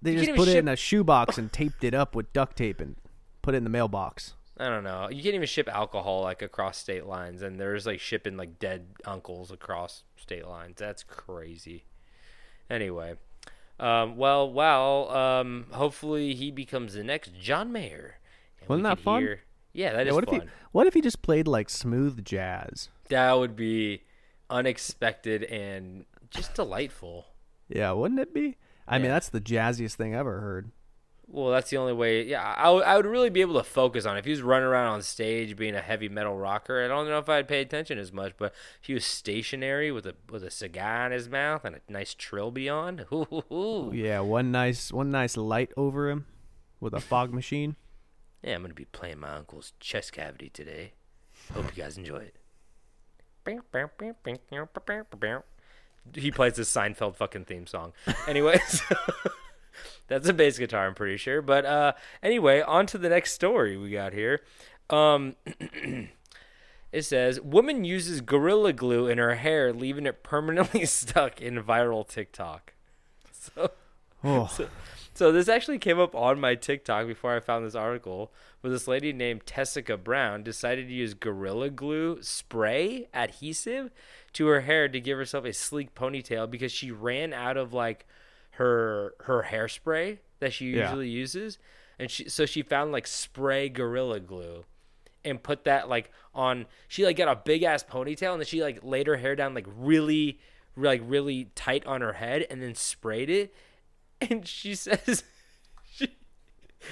They 0.02 0.16
just 0.16 0.32
put 0.36 0.48
even 0.48 0.56
it 0.56 0.60
in 0.60 0.68
a 0.68 0.76
shoebox 0.76 1.38
and 1.38 1.52
taped 1.52 1.84
it 1.84 1.94
up 1.94 2.16
with 2.16 2.32
duct 2.34 2.58
tape 2.58 2.80
and 2.80 2.96
put 3.42 3.54
it 3.56 3.58
in 3.58 3.64
the 3.64 3.70
mailbox. 3.70 4.34
I 4.58 4.70
don't 4.70 4.84
know. 4.84 5.10
You 5.10 5.22
can't 5.22 5.36
even 5.36 5.48
ship 5.48 5.68
alcohol 5.68 6.22
like 6.22 6.42
across 6.42 6.78
state 6.78 7.06
lines, 7.06 7.42
and 7.42 7.60
there's 7.60 7.86
like 7.86 8.00
shipping 8.00 8.38
like 8.38 8.60
dead 8.60 8.88
uncles 9.04 9.52
across 9.52 10.04
state 10.16 10.48
lines. 10.48 10.76
That's 10.78 11.04
crazy. 11.04 11.86
Anyway, 12.70 13.16
um, 13.80 14.16
well, 14.16 14.52
well, 14.52 15.10
um, 15.16 15.66
hopefully 15.72 16.34
he 16.36 16.52
becomes 16.52 16.94
the 16.94 17.04
next 17.04 17.34
John 17.40 17.72
Mayer. 17.72 18.16
And 18.62 18.70
Wasn't 18.70 18.84
that 18.84 19.00
fun? 19.00 19.22
hear- 19.22 19.42
Yeah, 19.74 19.92
that 19.94 20.08
is 20.08 20.12
Yeah, 20.12 20.16
what 20.16 20.26
fun. 20.30 20.36
if 20.36 20.44
he 20.44 20.50
what 20.72 20.88
if 20.88 20.94
he 20.94 21.02
just 21.02 21.22
played 21.22 21.48
like 21.48 21.70
smooth 21.70 22.24
jazz? 22.24 22.90
That 23.10 23.34
would 23.34 23.56
be 23.58 24.04
unexpected 24.50 25.44
and 25.44 26.06
just 26.30 26.54
delightful. 26.54 27.26
Yeah, 27.68 27.92
wouldn't 27.92 28.20
it 28.22 28.34
be? 28.34 28.56
I 28.88 28.98
mean, 29.00 29.10
that's 29.10 29.30
the 29.30 29.42
jazziest 29.42 29.96
thing 29.96 30.16
I 30.16 30.20
ever 30.20 30.40
heard. 30.40 30.72
Well, 31.28 31.50
that's 31.50 31.72
the 31.72 31.78
only 31.78 31.94
way. 31.94 32.24
Yeah, 32.24 32.44
I, 32.44 32.70
would- 32.70 33.06
really 33.08 33.32
be 33.32 33.42
able 33.42 33.56
to 33.56 33.64
focus 33.64 34.06
on 34.06 34.16
it. 34.16 34.20
if 34.20 34.26
he 34.26 34.32
was 34.32 34.44
running 34.44 34.68
around 34.68 34.88
on 34.94 35.02
stage 35.02 35.58
being 35.58 35.74
a 35.74 35.82
heavy 35.82 36.08
metal 36.08 36.38
rocker. 36.38 36.84
I 36.86 36.88
don't 36.88 37.08
know 37.10 37.18
if 37.18 37.28
I'd 37.28 37.48
pay 37.48 37.62
attention 37.62 37.98
as 37.98 38.14
much, 38.14 38.34
but 38.38 38.54
if 38.80 38.86
he 38.88 38.94
was 38.94 39.06
stationary 39.06 39.92
with 39.92 40.06
a 40.06 40.14
with 40.30 40.44
a 40.44 40.52
cigar 40.52 41.08
in 41.08 41.12
his 41.12 41.28
mouth 41.28 41.66
and 41.66 41.76
a 41.78 41.82
nice 41.92 42.14
trilby 42.14 42.70
on. 42.70 43.06
Ooh, 43.12 43.26
ooh, 43.34 43.54
ooh. 43.54 43.92
Yeah, 43.94 44.20
one 44.20 44.52
nice 44.52 44.92
one 44.94 45.10
nice 45.10 45.36
light 45.36 45.72
over 45.76 46.10
him 46.12 46.28
with 46.80 46.94
a 46.94 47.00
fog 47.02 47.34
machine. 47.34 47.76
Yeah, 48.44 48.54
I'm 48.54 48.62
gonna 48.62 48.76
be 48.76 48.86
playing 48.86 49.20
my 49.20 49.32
uncle's 49.36 49.74
chest 49.80 50.14
cavity 50.14 50.50
today. 50.50 50.94
Hope 51.54 51.76
you 51.76 51.82
guys 51.84 51.98
enjoy 51.98 52.18
it. 52.20 52.36
he 56.14 56.32
plays 56.32 56.54
the 56.54 56.64
Seinfeld 56.64 57.16
fucking 57.16 57.46
theme 57.46 57.68
song. 57.68 57.94
Anyways, 58.28 58.82
that's 60.08 60.28
a 60.28 60.34
bass 60.34 60.58
guitar, 60.58 60.88
I'm 60.88 60.96
pretty 60.96 61.18
sure. 61.18 61.42
But 61.42 61.66
uh, 61.66 61.94
anyway, 62.22 62.62
on 62.62 62.86
to 62.88 62.98
the 62.98 63.10
next 63.10 63.34
story 63.34 63.78
we 63.78 63.92
got 63.92 64.14
here. 64.14 64.42
Um, 64.90 65.36
it 66.92 67.04
says 67.04 67.42
woman 67.42 67.84
uses 67.84 68.22
gorilla 68.22 68.74
glue 68.74 69.08
in 69.08 69.18
her 69.18 69.36
hair, 69.36 69.74
leaving 69.74 70.06
it 70.06 70.24
permanently 70.24 70.86
stuck 70.86 71.42
in 71.42 71.62
viral 71.64 72.08
TikTok. 72.08 72.74
So. 73.56 73.70
Oh, 74.24 74.48
So 74.48 74.68
this 75.32 75.48
actually 75.48 75.80
came 75.80 76.00
up 76.00 76.14
on 76.14 76.40
my 76.40 76.56
TikTok 76.56 77.08
before 77.08 77.36
I 77.36 77.40
found 77.40 77.66
this 77.66 77.76
article, 77.76 78.34
where 78.62 78.72
this 78.72 78.88
lady 78.88 79.14
named 79.14 79.46
Tessica 79.46 79.96
Brown 79.98 80.44
decided 80.44 80.88
to 80.88 80.94
use 80.94 81.14
Gorilla 81.14 81.70
Glue 81.70 82.22
spray 82.22 83.08
adhesive 83.14 83.92
to 84.34 84.48
her 84.48 84.62
hair 84.62 84.90
to 84.90 85.00
give 85.00 85.18
herself 85.18 85.46
a 85.46 85.54
sleek 85.54 85.96
ponytail 85.96 86.50
because 86.52 86.72
she 86.72 86.92
ran 86.92 87.32
out 87.34 87.56
of 87.56 87.72
like 87.74 88.06
her 88.52 89.14
her 89.22 89.44
hairspray 89.50 90.18
that 90.40 90.52
she 90.54 90.72
Yeah. 90.72 90.84
usually 90.84 91.10
uses, 91.10 91.60
and 91.98 92.12
she 92.12 92.28
so 92.30 92.46
she 92.46 92.62
found 92.62 92.92
like 92.92 93.08
spray 93.08 93.70
Gorilla 93.70 94.20
Glue 94.20 94.66
and 95.24 95.42
put 95.42 95.64
that 95.64 95.88
like 95.90 96.12
on 96.34 96.66
she 96.88 97.06
like 97.06 97.16
got 97.18 97.28
a 97.30 97.42
big 97.44 97.64
ass 97.64 97.84
ponytail 97.84 98.34
and 98.34 98.42
then 98.42 98.46
she 98.46 98.62
like 98.62 98.80
laid 98.84 99.08
her 99.08 99.16
hair 99.18 99.36
down 99.36 99.54
like 99.54 99.66
really 99.76 100.40
like 100.76 101.02
really 101.06 101.46
tight 101.56 101.86
on 101.86 102.02
her 102.02 102.14
head 102.14 102.46
and 102.50 102.62
then 102.62 102.76
sprayed 102.76 103.30
it 103.30 103.54
and 104.30 104.48
she 104.48 104.76
says 104.76 105.24
she 105.92 106.16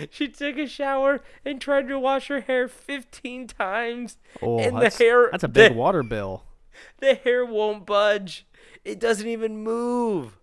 she 0.09 0.27
took 0.27 0.57
a 0.57 0.67
shower 0.67 1.21
and 1.45 1.61
tried 1.61 1.87
to 1.87 1.97
wash 1.99 2.27
her 2.27 2.41
hair 2.41 2.67
15 2.67 3.47
times 3.47 4.17
oh 4.41 4.59
and 4.59 4.77
that's, 4.81 4.97
the 4.97 5.03
hair 5.03 5.29
that's 5.31 5.43
a 5.43 5.47
big 5.47 5.71
the, 5.73 5.77
water 5.77 6.03
bill. 6.03 6.43
the 6.99 7.15
hair 7.15 7.45
won't 7.45 7.85
budge 7.85 8.45
it 8.83 8.99
doesn't 8.99 9.27
even 9.27 9.57
move 9.63 10.37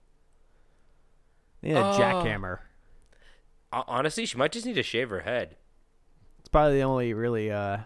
Yeah, 1.63 1.93
Oh. 1.95 1.99
jackhammer. 1.99 2.59
Honestly 3.73 4.25
she 4.27 4.37
might 4.39 4.53
just 4.53 4.67
need 4.67 4.75
to 4.75 4.83
shave 4.83 5.11
her 5.11 5.21
head 5.21 5.57
It's 6.39 6.49
probably 6.49 6.79
the 6.79 6.83
only 6.85 7.13
really. 7.15 7.51
uh 7.51 7.79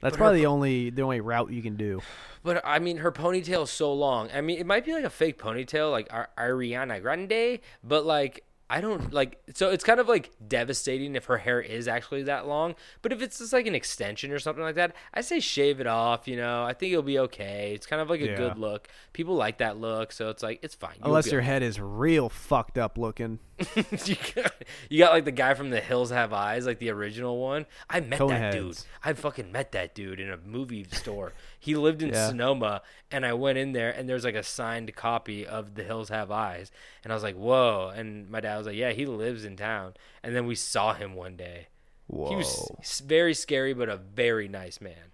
That's 0.00 0.12
But 0.12 0.18
her 0.18 0.24
probably 0.24 0.40
the 0.40 0.46
only 0.46 0.90
the 0.90 1.02
only 1.02 1.20
route 1.20 1.50
you 1.50 1.62
can 1.62 1.76
do. 1.76 2.00
But 2.42 2.60
I 2.64 2.78
mean, 2.78 2.98
her 2.98 3.10
ponytail 3.10 3.64
is 3.64 3.70
so 3.70 3.92
long. 3.92 4.28
I 4.34 4.40
mean, 4.40 4.58
it 4.58 4.66
might 4.66 4.84
be 4.84 4.92
like 4.92 5.04
a 5.04 5.10
fake 5.10 5.38
ponytail, 5.38 5.90
like 5.90 6.06
Ar- 6.12 6.30
Ariana 6.38 7.00
Grande, 7.00 7.60
but 7.82 8.04
like 8.04 8.44
I 8.68 8.80
don't 8.80 9.12
like. 9.12 9.40
So 9.54 9.70
it's 9.70 9.84
kind 9.84 10.00
of 10.00 10.08
like 10.08 10.30
devastating 10.46 11.14
if 11.14 11.26
her 11.26 11.38
hair 11.38 11.60
is 11.60 11.86
actually 11.88 12.24
that 12.24 12.46
long. 12.48 12.74
But 13.00 13.12
if 13.12 13.22
it's 13.22 13.38
just 13.38 13.52
like 13.52 13.66
an 13.68 13.74
extension 13.76 14.32
or 14.32 14.38
something 14.40 14.62
like 14.62 14.74
that, 14.74 14.94
I 15.14 15.20
say 15.20 15.38
shave 15.40 15.80
it 15.80 15.86
off. 15.86 16.26
You 16.28 16.36
know, 16.36 16.64
I 16.64 16.72
think 16.72 16.90
it'll 16.92 17.02
be 17.04 17.18
okay. 17.20 17.72
It's 17.74 17.86
kind 17.86 18.02
of 18.02 18.10
like 18.10 18.20
a 18.20 18.26
Yeah. 18.26 18.36
good 18.36 18.58
look. 18.58 18.88
People 19.12 19.36
like 19.36 19.58
that 19.58 19.78
look, 19.78 20.10
so 20.12 20.30
it's 20.30 20.42
like 20.42 20.58
it's 20.62 20.74
fine. 20.74 20.94
You'll 20.98 21.06
Unless 21.06 21.30
your 21.32 21.42
head 21.42 21.62
is 21.62 21.80
real 21.80 22.28
fucked 22.28 22.76
up 22.76 22.98
looking. 22.98 23.38
you, 24.04 24.16
got, 24.34 24.52
you 24.90 24.98
got 24.98 25.12
like 25.12 25.24
the 25.24 25.32
guy 25.32 25.54
from 25.54 25.70
The 25.70 25.80
Hills 25.80 26.10
Have 26.10 26.32
Eyes, 26.32 26.66
like 26.66 26.78
the 26.78 26.90
original 26.90 27.38
one. 27.38 27.64
I 27.88 28.00
met 28.00 28.18
that 28.18 28.52
dude. 28.52 28.78
I 29.02 29.14
fucking 29.14 29.50
met 29.50 29.72
that 29.72 29.94
dude 29.94 30.20
in 30.20 30.30
a 30.30 30.36
movie 30.36 30.84
store. 30.90 31.32
He 31.58 31.74
lived 31.74 32.02
in 32.02 32.08
Yeah. 32.12 32.28
Sonoma, 32.28 32.82
and 33.10 33.24
I 33.24 33.32
went 33.32 33.56
in 33.58 33.72
there, 33.72 33.90
and 33.90 34.08
there's 34.08 34.24
like 34.24 34.34
a 34.34 34.42
signed 34.42 34.94
copy 34.94 35.46
of 35.46 35.74
The 35.74 35.84
Hills 35.84 36.10
Have 36.10 36.30
Eyes, 36.30 36.70
and 37.02 37.12
I 37.12 37.16
was 37.16 37.22
like, 37.22 37.36
"Whoa!" 37.36 37.92
And 37.94 38.28
my 38.30 38.40
dad 38.40 38.58
was 38.58 38.66
like, 38.66 38.76
"Yeah, 38.76 38.92
he 38.92 39.06
lives 39.06 39.44
in 39.44 39.56
town." 39.56 39.94
And 40.22 40.36
then 40.36 40.46
we 40.46 40.54
saw 40.54 40.92
him 40.94 41.14
one 41.14 41.36
day. 41.36 41.68
Whoa. 42.08 42.28
He 42.28 42.36
was 42.36 43.02
very 43.06 43.34
scary, 43.34 43.72
but 43.72 43.88
a 43.88 43.96
very 43.96 44.48
nice 44.48 44.80
man. 44.80 45.12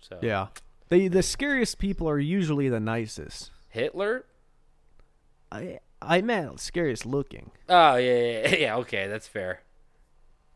So 0.00 0.18
Yeah. 0.22 0.48
The 0.88 1.08
the 1.08 1.22
scariest 1.22 1.78
people 1.78 2.08
are 2.08 2.18
usually 2.18 2.68
the 2.68 2.80
nicest. 2.80 3.50
Hitler. 3.70 4.24
I 5.50 5.80
I 6.00 6.20
meant 6.20 6.60
scariest 6.60 7.04
looking. 7.06 7.50
Oh 7.68 7.96
yeah, 7.96 8.20
yeah, 8.48 8.54
yeah. 8.58 8.76
Okay, 8.76 9.06
that's 9.08 9.26
fair. 9.26 9.62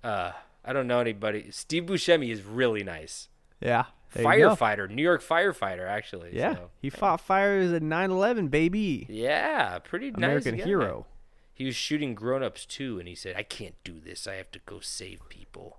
Uh, 0.02 0.32
I 0.64 0.72
don't 0.72 0.86
know 0.86 1.00
anybody. 1.00 1.50
Steve 1.50 1.84
Buscemi 1.84 2.30
is 2.30 2.42
really 2.42 2.82
nice. 2.84 3.28
Yeah. 3.60 3.84
there 4.12 4.22
you 4.38 4.44
go. 4.44 4.56
firefighter, 4.56 4.90
New 4.90 5.02
York 5.02 5.22
firefighter, 5.22 5.88
actually. 5.88 6.30
Yeah. 6.36 6.54
so. 6.54 6.70
He 6.80 6.90
fought 6.90 7.20
fires 7.20 7.72
at 7.72 7.82
9/11, 7.82 8.50
baby. 8.50 9.06
yeah, 9.08 9.78
pretty 9.78 10.10
nice 10.10 10.18
American 10.18 10.56
guy. 10.56 10.64
hero. 10.64 11.06
He 11.54 11.64
was 11.64 11.76
shooting 11.76 12.14
grown-ups 12.14 12.64
too, 12.66 12.98
and 12.98 13.06
he 13.06 13.14
said, 13.14 13.36
"I 13.36 13.42
can't 13.42 13.74
do 13.84 14.00
this. 14.00 14.26
I 14.26 14.34
have 14.34 14.50
to 14.52 14.58
go 14.66 14.80
save 14.80 15.28
people." 15.28 15.78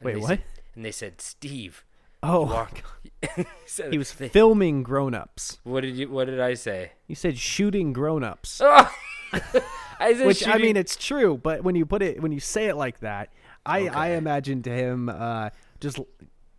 And 0.00 0.06
Wait, 0.06 0.16
what? 0.20 0.28
Said, 0.28 0.42
and 0.74 0.84
they 0.84 0.92
said, 0.92 1.20
"Steve." 1.20 1.84
Oh, 2.22 2.68
he, 3.36 3.44
said, 3.66 3.92
he 3.92 3.98
was 3.98 4.12
filming 4.12 4.82
grown-ups. 4.82 5.58
what 5.64 5.80
did 5.82 5.96
you? 5.96 6.08
What 6.10 6.26
did 6.26 6.40
I 6.40 6.54
say? 6.54 6.92
He 7.06 7.14
said 7.14 7.38
shooting 7.38 7.92
grown-ups. 7.92 8.60
I 8.62 10.14
said, 10.14 10.26
Which 10.26 10.46
I 10.46 10.58
mean, 10.58 10.76
it's 10.76 10.96
true, 10.96 11.36
but 11.42 11.62
when 11.64 11.74
you 11.74 11.86
put 11.86 12.02
it, 12.02 12.20
when 12.22 12.32
you 12.32 12.40
say 12.40 12.66
it 12.66 12.76
like 12.76 13.00
that, 13.00 13.30
I 13.64 13.88
I 13.88 14.08
Okay. 14.10 14.16
imagined 14.16 14.66
him 14.66 15.08
uh, 15.08 15.50
just 15.80 15.98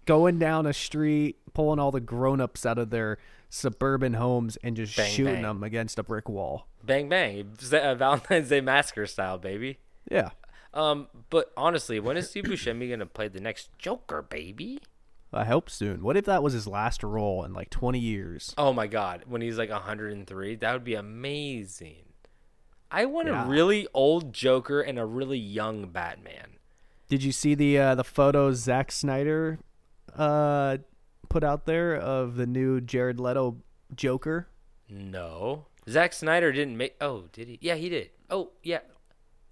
going 0.05 0.39
down 0.39 0.65
a 0.65 0.73
street, 0.73 1.37
pulling 1.53 1.79
all 1.79 1.91
the 1.91 2.01
grown-ups 2.01 2.65
out 2.65 2.77
of 2.77 2.89
their 2.89 3.17
suburban 3.49 4.13
homes 4.13 4.57
and 4.63 4.75
just 4.75 4.95
Bang, 4.97 5.11
shooting 5.11 5.33
bang. 5.35 5.41
them 5.43 5.63
against 5.63 5.99
a 5.99 6.03
brick 6.03 6.27
wall. 6.27 6.67
bang 6.83 7.07
bang, 7.07 7.47
uh, 7.71 7.95
Valentine's 7.95 8.49
Day 8.49 8.61
massacre 8.61 9.05
style, 9.05 9.37
baby. 9.37 9.77
Yeah, 10.09 10.31
Um, 10.73 11.07
but 11.29 11.51
honestly, 11.55 11.99
when 11.99 12.17
is 12.17 12.29
Steve 12.29 12.45
Buscemi 12.45 12.89
gonna 12.89 13.05
play 13.05 13.27
the 13.27 13.39
next 13.39 13.69
Joker, 13.77 14.21
baby? 14.23 14.79
I 15.33 15.45
hope 15.45 15.69
soon. 15.69 16.03
What 16.03 16.15
if 16.17 16.25
that 16.25 16.43
was 16.43 16.53
his 16.53 16.67
last 16.67 17.03
role 17.03 17.43
in 17.43 17.53
like 17.53 17.69
20 17.69 17.97
years? 17.99 18.53
Oh 18.57 18.71
my 18.73 18.87
god, 18.87 19.23
when 19.27 19.41
he's 19.41 19.57
like 19.57 19.69
103, 19.71 20.55
that 20.57 20.73
would 20.73 20.83
be 20.83 20.95
amazing. 20.95 22.03
I 22.91 23.05
want 23.05 23.27
Yeah. 23.27 23.45
a 23.45 23.47
really 23.49 23.87
old 23.93 24.33
Joker 24.33 24.81
and 24.81 24.99
a 24.99 25.05
really 25.05 25.39
young 25.39 25.87
Batman. 25.87 26.57
Did 27.09 27.23
you 27.23 27.31
see 27.31 27.55
the 27.55 27.77
uh, 27.79 27.95
the 27.95 28.03
photos 28.03 28.57
Zack 28.59 28.91
Snyder 28.91 29.59
uh, 30.15 30.77
put 31.29 31.43
out 31.43 31.65
there 31.65 31.95
of 31.95 32.35
the 32.35 32.45
new 32.45 32.79
Jared 32.81 33.19
Leto 33.19 33.57
Joker? 33.95 34.47
No. 34.89 35.65
Zack 35.89 36.13
Snyder 36.13 36.51
didn't 36.51 36.77
make 36.77 36.95
Oh, 37.01 37.25
did 37.33 37.47
he? 37.47 37.57
Yeah, 37.61 37.75
he 37.75 37.89
did. 37.89 38.11
Oh, 38.29 38.51
yeah. 38.61 38.79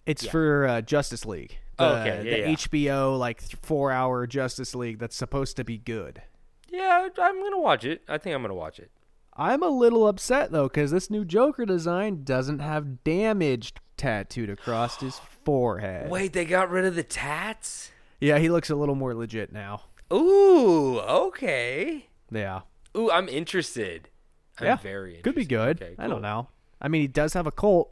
It's 0.05 0.23
Yeah. 0.23 0.31
for 0.31 0.67
uh, 0.67 0.81
Justice 0.81 1.25
League. 1.25 1.57
The, 1.81 1.87
Oh, 1.87 2.01
okay, 2.01 2.17
yeah, 2.17 2.45
the 2.45 2.51
yeah. 2.51 2.55
HBO 2.55 3.19
like 3.19 3.41
four 3.61 3.91
hour 3.91 4.27
Justice 4.27 4.75
League 4.75 4.99
that's 4.99 5.15
supposed 5.15 5.57
to 5.57 5.63
be 5.63 5.77
good. 5.77 6.21
Yeah, 6.69 7.07
I'm 7.17 7.39
going 7.39 7.51
to 7.51 7.59
watch 7.59 7.83
it. 7.83 8.01
I 8.07 8.17
think 8.17 8.33
I'm 8.35 8.41
going 8.41 8.49
to 8.49 8.55
watch 8.55 8.79
it. 8.79 8.91
I'm 9.35 9.63
a 9.63 9.69
little 9.69 10.07
upset 10.07 10.51
though 10.51 10.67
because 10.67 10.91
this 10.91 11.09
new 11.09 11.25
Joker 11.25 11.65
design 11.65 12.23
doesn't 12.23 12.59
have 12.59 13.03
damaged 13.03 13.79
tattooed 13.97 14.49
across 14.49 14.99
his 14.99 15.19
forehead. 15.45 16.09
Wait, 16.09 16.33
they 16.33 16.45
got 16.45 16.69
rid 16.69 16.85
of 16.85 16.95
the 16.95 17.03
tats? 17.03 17.91
Yeah, 18.19 18.37
he 18.39 18.49
looks 18.49 18.69
a 18.69 18.75
little 18.75 18.95
more 18.95 19.13
legit 19.15 19.51
now. 19.51 19.83
Ooh, 20.13 20.99
okay. 20.99 22.07
Yeah. 22.31 22.61
Ooh, 22.95 23.09
I'm 23.09 23.29
interested. 23.29 24.09
I'm 24.59 24.65
yeah. 24.65 24.75
very 24.77 25.15
interested. 25.15 25.23
Could 25.23 25.35
be 25.35 25.45
good. 25.45 25.81
Okay, 25.81 25.95
I 25.97 26.07
don't 26.07 26.21
know. 26.21 26.49
I 26.81 26.87
mean, 26.87 27.01
he 27.01 27.07
does 27.07 27.33
have 27.33 27.47
a 27.47 27.51
cult. 27.51 27.91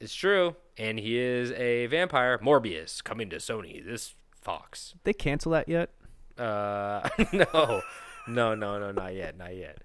It's 0.00 0.14
true. 0.14 0.56
And 0.78 0.98
he 0.98 1.18
is 1.18 1.52
a 1.52 1.86
vampire. 1.86 2.38
Morbius 2.38 3.02
coming 3.04 3.28
to 3.30 3.36
Sony 3.36 3.84
this 3.84 4.14
Fox. 4.40 4.94
They 5.04 5.12
cancel 5.12 5.52
that 5.52 5.68
yet? 5.68 5.90
Uh, 6.38 7.08
no, 7.32 7.82
no, 8.26 8.54
no, 8.54 8.78
no, 8.78 8.90
not 8.92 9.14
yet, 9.14 9.36
not 9.36 9.54
yet. 9.54 9.78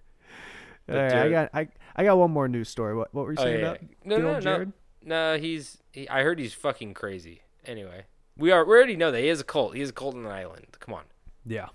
All 0.89 0.96
right, 0.96 1.13
I 1.13 1.29
got 1.29 1.50
I 1.53 1.67
I 1.98 2.03
got 2.06 2.17
one 2.17 2.32
more 2.32 2.48
news 2.48 2.70
story. 2.70 2.96
What 2.96 3.13
what 3.13 3.25
were 3.25 3.34
you 3.34 3.38
Oh, 3.39 3.44
saying 3.44 3.60
yeah, 3.60 3.65
about 3.67 3.82
yeah. 3.82 3.88
no, 4.06 4.17
no, 4.17 4.27
old 4.27 4.36
no, 4.36 4.41
Jared? 4.41 4.72
no. 5.03 5.38
He's. 5.38 5.77
He, 5.91 6.08
I 6.08 6.24
heard 6.24 6.39
he's 6.39 6.53
fucking 6.53 6.94
crazy. 6.94 7.41
Anyway, 7.65 8.06
we 8.38 8.51
are. 8.51 8.63
We 8.63 8.74
already 8.77 8.96
know 8.96 9.12
that 9.12 9.20
he 9.20 9.27
is 9.27 9.41
a 9.41 9.44
cult. 9.44 9.75
He 9.75 9.82
is 9.82 9.89
a 9.89 9.94
cult 9.94 10.15
on 10.15 10.25
an 10.25 10.32
island. 10.32 10.67
Come 10.79 10.94
on. 10.94 11.03
Yeah. 11.46 11.67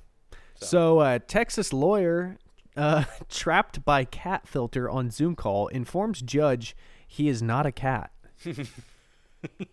So, 0.54 1.00
uh, 1.00 1.18
Texas 1.26 1.72
lawyer 1.74 2.38
uh, 2.76 3.04
trapped 3.28 3.84
by 3.84 4.04
cat 4.04 4.48
filter 4.48 4.88
on 4.88 5.10
Zoom 5.10 5.34
call 5.36 5.66
informs 5.68 6.22
judge 6.22 6.74
he 7.06 7.28
is 7.28 7.42
not 7.42 7.66
a 7.66 7.72
cat. 7.72 8.10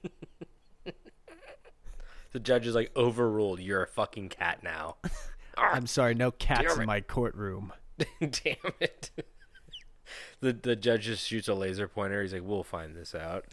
The 2.31 2.39
judge 2.39 2.67
is 2.67 2.75
like 2.75 2.91
overruled. 2.95 3.59
You're 3.59 3.81
a 3.83 3.87
fucking 3.87 4.29
cat 4.29 4.61
now. 4.63 4.97
I'm 5.57 5.87
sorry, 5.87 6.13
no 6.13 6.31
cats 6.31 6.61
Damn 6.61 6.75
in 6.77 6.81
it. 6.83 6.85
my 6.85 7.01
courtroom. 7.01 7.73
Damn 8.19 8.73
it. 8.79 9.09
the 10.39 10.53
the 10.53 10.75
judge 10.75 11.05
just 11.05 11.25
shoots 11.27 11.47
a 11.47 11.53
laser 11.55 11.87
pointer. 11.87 12.21
He's 12.21 12.31
like, 12.33 12.43
"We'll 12.45 12.63
find 12.63 12.95
this 12.95 13.15
out." 13.15 13.45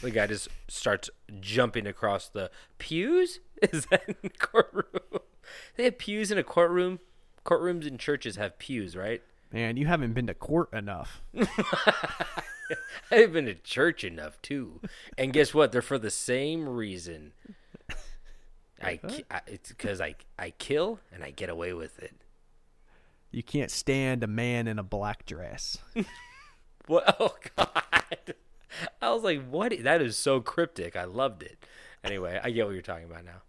The 0.00 0.10
guy 0.10 0.26
just 0.28 0.48
starts 0.68 1.10
jumping 1.40 1.86
across 1.86 2.28
the 2.28 2.50
pews. 2.78 3.40
Is 3.62 3.86
that 3.86 4.04
in 4.08 4.14
the 4.22 4.30
courtroom? 4.30 5.20
They 5.76 5.84
have 5.84 5.98
pews 5.98 6.30
in 6.30 6.38
a 6.38 6.42
courtroom. 6.42 7.00
Courtrooms 7.44 7.86
in 7.86 7.98
churches 7.98 8.36
have 8.36 8.58
pews, 8.58 8.96
right? 8.96 9.22
Man, 9.52 9.76
you 9.76 9.86
haven't 9.86 10.12
been 10.12 10.26
to 10.26 10.34
court 10.34 10.72
enough. 10.72 11.22
I've 13.10 13.32
been 13.32 13.46
to 13.46 13.54
church 13.54 14.02
enough 14.04 14.40
too, 14.42 14.80
and 15.16 15.32
guess 15.32 15.54
what? 15.54 15.70
They're 15.72 15.82
for 15.82 15.98
the 15.98 16.10
same 16.10 16.68
reason. 16.68 17.32
I, 18.82 19.00
I 19.30 19.40
it's 19.46 19.70
because 19.70 20.00
I 20.00 20.16
I 20.38 20.50
kill 20.50 21.00
and 21.12 21.22
I 21.22 21.30
get 21.30 21.48
away 21.48 21.72
with 21.72 21.98
it. 22.00 22.14
You 23.30 23.42
can't 23.42 23.70
stand 23.70 24.24
a 24.24 24.26
man 24.26 24.66
in 24.66 24.78
a 24.78 24.82
black 24.82 25.26
dress. 25.26 25.78
What? 26.86 27.16
Oh 27.18 27.34
God! 27.56 28.34
I 29.02 29.10
was 29.10 29.24
like, 29.24 29.48
"What? 29.48 29.72
That 29.82 30.00
is 30.00 30.16
so 30.16 30.40
cryptic." 30.40 30.96
I 30.96 31.04
loved 31.04 31.42
it. 31.42 31.58
Anyway, 32.04 32.40
I 32.42 32.50
get 32.50 32.64
what 32.64 32.74
you're 32.74 32.82
talking 32.82 33.06
about 33.10 33.24
now. 33.24 33.42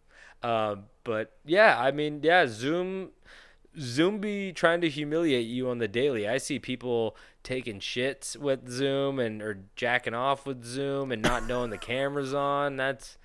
Um, 0.49 0.85
but 1.03 1.37
yeah, 1.45 1.79
I 1.79 1.91
mean, 1.91 2.21
yeah, 2.23 2.47
Zoom, 2.47 3.11
Zoom 3.79 4.19
be 4.19 4.51
trying 4.53 4.81
to 4.81 4.89
humiliate 4.89 5.47
you 5.47 5.69
on 5.69 5.77
the 5.77 5.87
daily. 5.87 6.27
I 6.27 6.37
see 6.37 6.59
people 6.59 7.15
taking 7.43 7.79
shits 7.79 8.35
with 8.35 8.67
Zoom 8.69 9.19
and 9.19 9.41
or 9.41 9.59
jacking 9.75 10.13
off 10.13 10.45
with 10.45 10.63
Zoom 10.65 11.11
and 11.11 11.21
not 11.21 11.45
knowing 11.47 11.69
the 11.69 11.77
camera's 11.77 12.33
on. 12.33 12.75
That's 12.77 13.17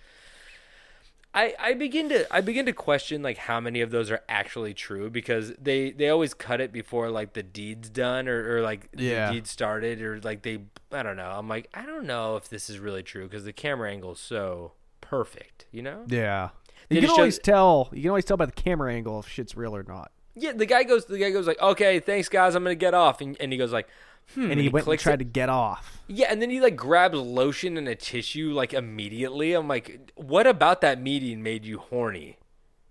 I, 1.34 1.54
I 1.58 1.72
begin 1.74 2.10
to 2.10 2.26
I 2.34 2.42
begin 2.42 2.66
to 2.66 2.74
question 2.74 3.22
like 3.22 3.38
how 3.38 3.58
many 3.58 3.80
of 3.80 3.90
those 3.90 4.10
are 4.10 4.20
actually 4.28 4.74
true 4.74 5.08
because 5.08 5.52
they 5.58 5.90
they 5.90 6.10
always 6.10 6.34
cut 6.34 6.60
it 6.60 6.72
before 6.72 7.08
like 7.08 7.32
the 7.32 7.42
deed's 7.42 7.88
done 7.88 8.28
or, 8.28 8.56
or 8.58 8.60
like 8.60 8.90
Yeah. 8.94 9.28
the 9.28 9.34
deed 9.34 9.46
started 9.46 10.02
or 10.02 10.20
like 10.20 10.42
they 10.42 10.58
I 10.92 11.02
don't 11.02 11.16
know 11.16 11.30
I'm 11.30 11.48
like 11.48 11.70
I 11.72 11.86
don't 11.86 12.04
know 12.04 12.36
if 12.36 12.50
this 12.50 12.68
is 12.68 12.78
really 12.78 13.02
true 13.02 13.24
because 13.24 13.44
the 13.44 13.52
camera 13.54 13.90
angle 13.90 14.12
is 14.12 14.18
so 14.20 14.72
perfect 15.00 15.64
you 15.72 15.80
know 15.80 16.04
Yeah. 16.06 16.50
They 16.90 16.96
You 16.96 17.02
can 17.02 17.10
always 17.10 17.38
tell. 17.38 17.88
You 17.92 18.02
can 18.02 18.10
always 18.10 18.26
tell 18.26 18.36
by 18.36 18.44
the 18.44 18.52
camera 18.52 18.92
angle 18.92 19.18
if 19.20 19.28
shit's 19.28 19.56
real 19.56 19.74
or 19.74 19.84
not. 19.84 20.10
Yeah 20.34 20.52
the 20.52 20.66
guy 20.66 20.82
goes 20.82 21.04
the 21.06 21.18
guy 21.18 21.30
goes 21.30 21.46
like 21.46 21.60
okay 21.60 22.00
thanks 22.00 22.28
guys 22.28 22.54
I'm 22.54 22.62
gonna 22.62 22.74
get 22.74 22.94
off 22.94 23.20
and, 23.20 23.36
and 23.40 23.52
he 23.52 23.58
goes 23.58 23.72
like 23.72 23.88
hmm, 24.34 24.50
And 24.50 24.60
he 24.60 24.68
went 24.68 24.86
and 24.86 24.98
tried 24.98 25.14
it. 25.14 25.18
to 25.18 25.24
get 25.24 25.48
off. 25.48 26.00
Yeah, 26.06 26.28
and 26.30 26.40
then 26.40 26.48
he 26.50 26.60
like 26.60 26.76
grabs 26.76 27.16
lotion 27.16 27.76
and 27.76 27.88
a 27.88 27.94
tissue 27.94 28.52
like 28.52 28.72
immediately. 28.72 29.52
I'm 29.54 29.66
like, 29.68 30.12
what 30.14 30.46
about 30.46 30.80
that 30.82 31.00
meeting 31.00 31.42
made 31.42 31.64
you 31.64 31.78
horny? 31.78 32.38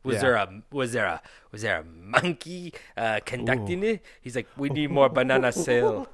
Was 0.03 0.15
Yeah. 0.15 0.21
there 0.21 0.35
a 0.35 0.61
was 0.71 0.91
there 0.93 1.05
a 1.05 1.21
was 1.51 1.61
there 1.61 1.77
a 1.79 1.83
monkey 1.83 2.73
uh, 2.97 3.19
conducting 3.25 3.83
it? 3.83 4.03
He's 4.21 4.35
like, 4.35 4.47
we 4.57 4.69
need 4.69 4.91
more 4.91 5.09
banana 5.09 5.51
sale. 5.67 6.07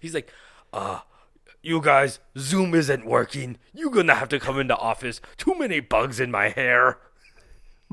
He's 0.00 0.14
like, 0.14 0.32
uh, 0.72 1.00
you 1.62 1.80
guys, 1.80 2.20
Zoom 2.38 2.74
isn't 2.74 3.04
working. 3.04 3.58
You're 3.74 3.90
gonna 3.90 4.14
have 4.14 4.28
to 4.30 4.38
come 4.40 4.58
into 4.58 4.76
office. 4.76 5.20
Too 5.36 5.54
many 5.58 5.80
bugs 5.80 6.18
in 6.20 6.30
my 6.30 6.48
hair. 6.48 6.98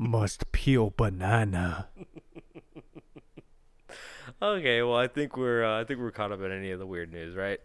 Must 0.00 0.50
peel 0.52 0.94
banana. 0.96 1.88
Okay, 4.40 4.82
well, 4.82 4.96
I 4.96 5.08
think 5.08 5.36
we're 5.36 5.64
uh, 5.64 5.80
I 5.80 5.84
think 5.84 5.98
we're 5.98 6.12
caught 6.12 6.30
up 6.30 6.40
in 6.40 6.52
any 6.52 6.70
of 6.70 6.78
the 6.78 6.86
weird 6.86 7.12
news, 7.12 7.34
right? 7.34 7.58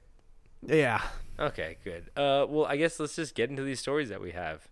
Yeah. 0.66 1.02
Okay, 1.38 1.78
good. 1.84 2.10
Uh, 2.18 2.46
well, 2.50 2.66
I 2.66 2.78
guess 2.78 3.00
let's 3.00 3.16
just 3.16 3.36
get 3.36 3.50
into 3.52 3.62
these 3.62 3.80
stories 3.80 4.10
that 4.10 4.20
we 4.22 4.32
have. 4.32 4.68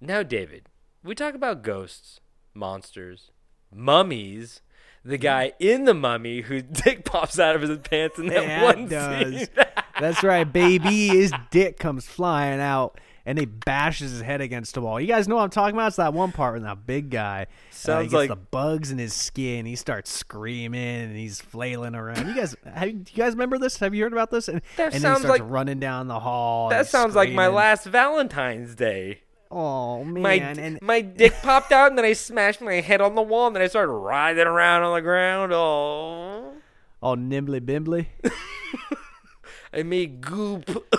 Now, 0.00 0.22
David, 0.22 0.68
we 1.02 1.14
talk 1.14 1.34
about 1.34 1.62
ghosts, 1.62 2.20
monsters, 2.54 3.30
mummies. 3.74 4.60
The 5.04 5.16
guy 5.16 5.52
in 5.58 5.84
the 5.84 5.94
mummy 5.94 6.42
whose 6.42 6.62
dick 6.72 7.04
pops 7.06 7.38
out 7.38 7.56
of 7.56 7.62
his 7.62 7.78
pants 7.78 8.18
in 8.18 8.26
that 8.26 8.62
one 8.62 8.88
does. 8.88 9.38
scene. 9.38 9.46
That's 10.00 10.22
right, 10.22 10.44
baby. 10.44 11.08
His 11.08 11.32
dick 11.50 11.78
comes 11.78 12.06
flying 12.06 12.60
out, 12.60 13.00
and 13.26 13.38
he 13.38 13.44
bashes 13.44 14.12
his 14.12 14.20
head 14.22 14.40
against 14.40 14.74
the 14.74 14.80
wall. 14.80 15.00
You 15.00 15.06
guys 15.06 15.28
know 15.28 15.36
what 15.36 15.42
I'm 15.42 15.50
talking 15.50 15.74
about? 15.76 15.88
It's 15.88 15.96
that 15.96 16.14
one 16.14 16.32
part 16.32 16.54
when 16.54 16.62
that 16.62 16.86
big 16.86 17.10
guy 17.10 17.42
uh, 17.48 17.52
Sounds 17.70 18.04
gets 18.04 18.14
like- 18.14 18.28
the 18.30 18.36
bugs 18.36 18.90
in 18.90 18.98
his 18.98 19.12
skin. 19.14 19.66
He 19.66 19.76
starts 19.76 20.10
screaming 20.10 20.80
and 21.02 21.16
he's 21.16 21.40
flailing 21.40 21.94
around. 21.94 22.26
You 22.28 22.34
guys, 22.34 22.56
have, 22.74 22.88
you 22.88 23.02
guys 23.16 23.32
remember 23.32 23.58
this? 23.58 23.78
Have 23.78 23.94
you 23.94 24.02
heard 24.04 24.12
about 24.12 24.30
this? 24.30 24.48
And, 24.48 24.62
That 24.76 24.92
and 24.94 25.02
sounds 25.02 25.18
he 25.18 25.24
starts 25.26 25.40
like- 25.40 25.50
running 25.50 25.78
down 25.80 26.08
the 26.08 26.20
hall. 26.20 26.70
that 26.70 26.78
and 26.80 26.88
sounds 26.88 27.14
like 27.14 27.30
my 27.30 27.48
last 27.48 27.84
Valentine's 27.86 28.74
Day. 28.74 29.20
Oh 29.50 30.04
man! 30.04 30.22
My 30.22 30.32
and 30.34 30.78
my 30.82 31.00
dick 31.00 31.32
popped 31.42 31.72
out, 31.72 31.88
and 31.88 31.96
then 31.96 32.04
I 32.04 32.12
smashed 32.12 32.60
my 32.60 32.82
head 32.82 33.00
on 33.00 33.14
the 33.14 33.22
wall, 33.22 33.46
and 33.46 33.56
then 33.56 33.62
I 33.62 33.66
started 33.66 33.90
writhing 33.92 34.46
around 34.46 34.82
on 34.82 34.94
the 34.94 35.00
ground. 35.00 35.54
Oh, 35.54 36.52
all 37.00 37.16
nimbly 37.16 37.58
bimbly. 37.62 38.08
I 39.72 39.82
made 39.84 40.20
goop. 40.20 40.86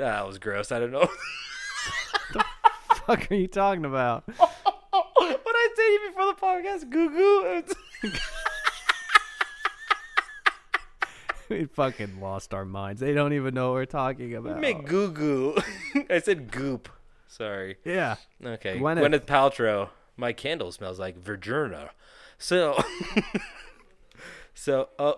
that 0.00 0.26
was 0.26 0.38
gross. 0.38 0.72
I 0.72 0.78
don't 0.80 0.90
know. 0.92 1.08
the 2.32 2.44
fuck 3.06 3.30
are 3.30 3.34
you 3.34 3.46
talking 3.46 3.84
about? 3.84 4.24
what 4.26 5.56
I 5.56 5.68
say 5.76 5.92
you 5.92 6.00
before 6.08 6.26
the 6.26 6.40
podcast? 6.40 6.90
Goo 6.90 7.10
goo. 7.10 7.62
we 11.48 11.64
fucking 11.66 12.20
lost 12.20 12.54
our 12.54 12.64
minds. 12.64 13.00
They 13.00 13.12
don't 13.12 13.32
even 13.32 13.54
know 13.54 13.68
what 13.68 13.74
we're 13.74 13.86
talking 13.86 14.34
about. 14.34 14.56
You 14.56 14.60
make 14.60 14.86
goo 14.86 15.10
goo. 15.10 15.56
I 16.10 16.20
said 16.20 16.50
goop. 16.50 16.88
Sorry. 17.28 17.76
yeah. 17.84 18.16
Okay. 18.44 18.78
Gwyneth. 18.78 19.02
Gwyneth. 19.02 19.26
Paltrow. 19.26 19.90
My 20.16 20.32
candle 20.32 20.72
smells 20.72 20.98
like 20.98 21.16
Virginia. 21.16 21.90
So. 22.38 22.82
so. 24.54 24.88
Uh, 24.98 25.12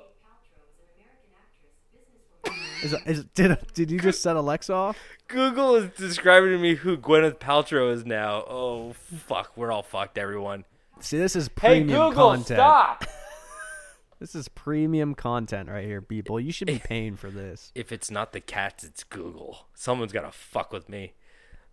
Is, 2.82 2.94
is 3.06 3.24
did 3.34 3.56
did 3.74 3.90
you 3.90 4.00
just 4.00 4.22
set 4.22 4.34
Alexa 4.36 4.72
off? 4.72 4.98
Google 5.28 5.76
is 5.76 5.90
describing 5.96 6.50
to 6.50 6.58
me 6.58 6.74
who 6.74 6.96
Gwyneth 6.96 7.38
Paltrow 7.38 7.92
is 7.92 8.04
now. 8.04 8.44
Oh 8.48 8.92
fuck, 8.92 9.52
we're 9.56 9.70
all 9.70 9.82
fucked, 9.84 10.18
everyone. 10.18 10.64
See, 11.00 11.16
this 11.18 11.36
is 11.36 11.48
premium 11.48 11.88
Hey 11.88 11.94
Google, 11.94 12.30
content. 12.30 12.46
stop! 12.46 13.04
This 14.18 14.36
is 14.36 14.46
premium 14.46 15.16
content 15.16 15.68
right 15.68 15.84
here, 15.84 16.00
people. 16.00 16.38
You 16.38 16.52
should 16.52 16.68
be 16.68 16.78
paying 16.84 17.16
for 17.16 17.28
this. 17.28 17.72
if 17.74 17.90
it's 17.90 18.08
not 18.08 18.32
the 18.32 18.38
cats, 18.40 18.84
it's 18.84 19.02
Google. 19.02 19.66
Someone's 19.74 20.12
gotta 20.12 20.30
fuck 20.30 20.72
with 20.72 20.88
me. 20.88 21.14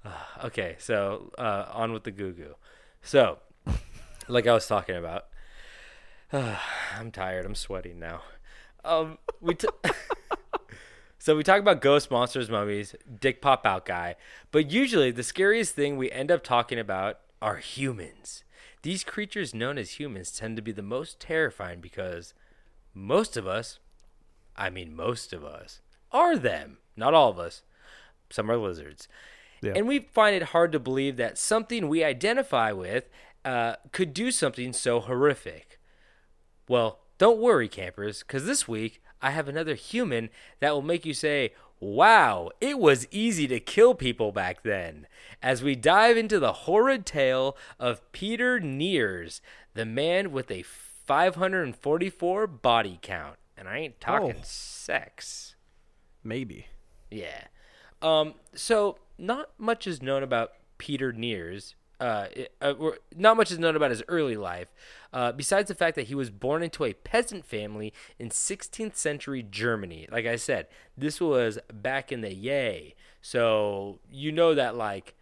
Uh, 0.04 0.45
okay, 0.45 0.76
so 0.80 1.32
uh, 1.38 1.65
on 1.72 1.93
with 1.93 2.06
the 2.06 2.12
goo 2.12 2.32
goo. 2.34 2.56
So, 3.04 3.38
like 4.28 4.48
I 4.48 4.54
was 4.54 4.65
talking 4.65 4.95
about, 4.95 5.26
I'm 6.34 7.12
tired. 7.12 7.45
I'm 7.45 7.54
sweating 7.54 8.00
now. 8.00 8.24
Um, 8.84 9.19
we 9.41 9.54
t- 9.54 9.67
so 11.20 11.36
we 11.36 11.44
talk 11.44 11.60
about 11.60 11.82
ghost 11.82 12.10
monsters, 12.10 12.50
mummies, 12.50 12.96
dick 13.20 13.42
pop 13.42 13.66
out 13.66 13.86
guy, 13.86 14.16
but 14.52 14.72
usually 14.72 15.12
the 15.12 15.22
scariest 15.22 15.76
thing 15.76 15.98
we 15.98 16.10
end 16.12 16.32
up 16.32 16.44
talking 16.44 16.80
about 16.80 17.20
are 17.42 17.58
humans. 17.58 18.46
These 18.82 19.04
creatures 19.04 19.54
known 19.54 19.78
as 19.78 20.00
humans 20.00 20.32
tend 20.32 20.56
to 20.56 20.62
be 20.62 20.72
the 20.72 20.82
most 20.82 21.20
terrifying 21.20 21.82
because 21.82 22.34
most 22.94 23.36
of 23.36 23.46
us, 23.46 23.80
I 24.56 24.70
mean 24.70 24.96
most 24.96 25.34
of 25.34 25.44
us, 25.44 25.82
are 26.12 26.38
them. 26.38 26.78
Not 26.96 27.14
all 27.14 27.30
of 27.30 27.38
us. 27.38 27.64
Some 28.30 28.50
are 28.50 28.58
lizards. 28.58 29.10
Yeah. 29.62 29.74
And 29.76 29.88
we 29.88 30.00
find 30.00 30.36
it 30.36 30.44
hard 30.44 30.72
to 30.72 30.80
believe 30.80 31.18
that 31.18 31.38
something 31.38 31.90
we 31.90 32.02
identify 32.02 32.72
with 32.72 33.10
uh, 33.44 33.76
could 33.92 34.14
do 34.14 34.32
something 34.32 34.72
so 34.72 35.02
horrific. 35.02 35.80
Well, 36.70 37.00
don't 37.18 37.40
worry, 37.40 37.68
campers, 37.68 38.20
because 38.20 38.46
this 38.46 38.68
week 38.68 39.02
I 39.22 39.32
have 39.32 39.48
another 39.48 39.76
human 39.76 40.30
that 40.60 40.72
will 40.74 40.82
make 40.82 41.06
you 41.06 41.14
say, 41.14 41.54
Wow, 41.82 42.52
it 42.60 42.78
was 42.78 43.08
easy 43.10 43.48
to 43.48 43.60
kill 43.62 43.96
people 43.96 44.34
back 44.34 44.64
then. 44.64 45.08
As 45.42 45.64
we 45.64 45.76
dive 45.76 46.18
into 46.18 46.38
the 46.38 46.52
horrid 46.52 47.06
tale 47.06 47.56
of 47.80 48.10
Peter 48.12 48.60
Niers, 48.60 49.40
the 49.76 49.86
man 49.86 50.34
with 50.34 50.52
a 50.52 50.64
544 50.64 52.48
body 52.48 53.00
count. 53.02 53.38
And 53.58 53.68
I 53.68 53.78
ain't 53.78 54.00
talking 54.02 54.36
Oh. 54.40 54.44
sex. 54.44 55.56
Maybe. 56.24 56.68
Yeah. 57.10 57.46
Um, 58.02 58.36
so 58.54 58.98
not 59.18 59.52
much 59.58 59.88
is 59.88 60.02
known 60.02 60.24
about 60.24 60.54
Peter 60.78 61.12
Niers. 61.12 61.76
Uh, 62.00 62.28
it- 62.32 62.54
uh, 62.62 62.74
not 63.16 63.36
much 63.36 63.52
is 63.52 63.60
known 63.60 63.76
about 63.76 63.90
his 63.92 64.04
early 64.08 64.38
life, 64.38 64.74
uh, 65.13 65.32
besides 65.32 65.67
the 65.67 65.76
fact 65.76 65.95
that 65.95 66.08
he 66.08 66.15
was 66.15 66.30
born 66.30 66.62
into 66.63 66.84
a 66.86 66.93
peasant 66.93 67.45
family 67.45 67.93
in 68.17 68.30
16th 68.30 68.95
century 68.95 69.43
Germany. 69.43 70.08
Like 70.12 70.26
I 70.26 70.36
said, 70.36 70.67
this 70.98 71.19
was 71.19 71.58
back 71.74 72.12
in 72.12 72.22
the 72.22 72.34
yay. 72.34 72.95
So 73.22 74.00
you 74.12 74.32
know 74.32 74.54
that 74.56 74.76
like 74.76 75.15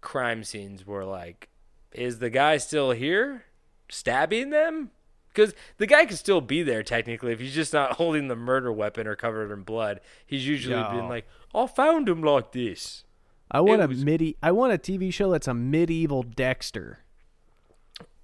crime 0.00 0.42
scenes 0.44 0.86
were 0.86 1.04
like, 1.04 1.48
is 1.92 2.18
the 2.18 2.30
guy 2.30 2.56
still 2.56 2.90
here, 2.92 3.44
stabbing 3.88 4.50
them? 4.50 4.90
Because 5.28 5.54
the 5.76 5.86
guy 5.86 6.06
could 6.06 6.16
still 6.16 6.40
be 6.40 6.62
there 6.62 6.82
technically 6.82 7.32
if 7.32 7.40
he's 7.40 7.54
just 7.54 7.72
not 7.74 7.92
holding 7.98 8.28
the 8.28 8.36
murder 8.36 8.72
weapon 8.72 9.06
or 9.06 9.16
covered 9.16 9.52
in 9.52 9.62
blood. 9.62 10.00
He's 10.24 10.46
usually 10.46 10.76
No. 10.76 10.90
been 10.90 11.08
like, 11.08 11.26
I 11.54 11.66
found 11.66 12.08
him 12.08 12.22
like 12.22 12.52
this. 12.52 13.04
I 13.50 13.60
want 13.60 13.82
It 13.82 13.84
a 13.84 13.94
midi. 13.94 14.36
I 14.42 14.50
want 14.50 14.72
a 14.72 14.78
TV 14.78 15.12
show 15.12 15.30
that's 15.30 15.46
a 15.46 15.54
medieval 15.54 16.22
Dexter. 16.22 17.00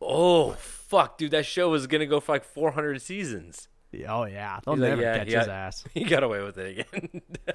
Oh 0.05 0.53
fuck, 0.53 1.17
dude, 1.19 1.31
that 1.31 1.47
show 1.47 1.71
was 1.71 1.87
gonna 1.87 2.07
go 2.07 2.21
for 2.21 2.33
like 2.33 2.45
400 2.45 3.01
seasons. 3.01 3.69
Oh 4.09 4.25
yeah, 4.25 4.59
they'll 4.65 4.75
He's 4.75 4.81
like, 4.83 4.91
never 4.91 5.03
"Yeah, 5.03 5.19
catch 5.19 5.29
he 5.29 5.35
his 5.35 5.49
ass. 5.49 5.85
He 5.95 6.05
got 6.05 6.23
away 6.23 6.43
with 6.43 6.57
it 6.59 6.79
again. 6.81 7.23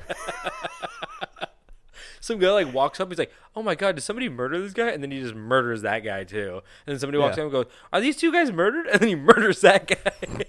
Some 2.20 2.40
guy 2.40 2.50
like 2.52 2.74
walks 2.74 3.00
up, 3.00 3.10
he's 3.10 3.20
like, 3.20 3.32
"Oh 3.56 3.64
my 3.64 3.74
god, 3.76 3.96
did 3.96 4.02
somebody 4.02 4.28
murder 4.28 4.60
this 4.62 4.74
guy?" 4.74 4.90
And 4.90 5.02
then 5.02 5.12
he 5.12 5.20
just 5.22 5.36
murders 5.36 5.82
that 5.84 6.00
guy 6.00 6.24
too. 6.24 6.62
And 6.86 6.94
then 6.94 7.00
somebody 7.00 7.18
walks 7.20 7.38
Yeah. 7.38 7.44
up 7.44 7.46
and 7.46 7.52
goes, 7.52 7.66
"Are 7.94 8.02
these 8.02 8.18
two 8.18 8.32
guys 8.32 8.52
murdered?" 8.52 8.88
And 8.92 9.00
then 9.00 9.08
he 9.10 9.16
murders 9.16 9.62
that 9.62 9.88
guy. 9.88 10.46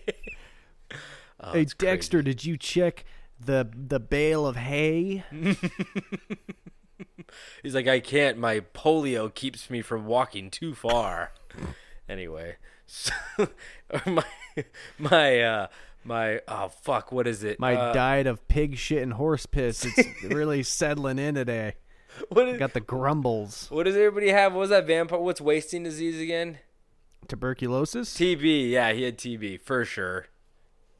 Oh, 1.40 1.52
hey 1.52 1.62
it's 1.62 1.72
crazy. 1.74 1.92
Dexter, 1.92 2.22
did 2.22 2.44
you 2.44 2.56
check 2.56 3.04
the 3.38 3.68
the 3.74 4.00
bale 4.00 4.46
of 4.46 4.56
hay? 4.56 5.24
He's 7.62 7.74
like, 7.74 7.86
I 7.86 8.00
can't. 8.00 8.38
My 8.38 8.60
polio 8.60 9.32
keeps 9.32 9.70
me 9.70 9.82
from 9.82 10.06
walking 10.06 10.50
too 10.50 10.74
far. 10.74 11.32
Anyway, 12.08 12.56
so, 12.86 13.12
my 14.06 14.24
my 14.98 15.40
uh 15.40 15.66
my 16.04 16.40
oh 16.48 16.68
fuck 16.68 17.12
what 17.12 17.26
is 17.26 17.44
it 17.44 17.60
My 17.60 17.74
uh, 17.74 17.92
diet 17.92 18.26
of 18.26 18.46
pig 18.48 18.76
shit 18.76 19.02
and 19.02 19.12
horse 19.14 19.46
piss. 19.46 19.84
It's 19.84 20.24
really 20.34 20.62
settling 20.62 21.18
in 21.18 21.34
today. 21.34 21.74
what, 22.30 22.48
is, 22.48 22.58
Got 22.58 22.72
the 22.72 22.80
grumbles. 22.80 23.66
what 23.70 23.84
does 23.84 23.94
everybody 23.96 24.30
have 24.30 24.52
what 24.54 24.60
was 24.60 24.70
that 24.70 24.86
vampire 24.86 25.18
what's 25.18 25.40
wasting 25.40 25.82
disease 25.82 26.20
again 26.20 26.58
Tuberculosis? 27.26 28.16
tb 28.16 28.70
yeah 28.70 28.92
he 28.92 29.02
had 29.02 29.18
tb 29.18 29.60
for 29.60 29.84
sure 29.84 30.26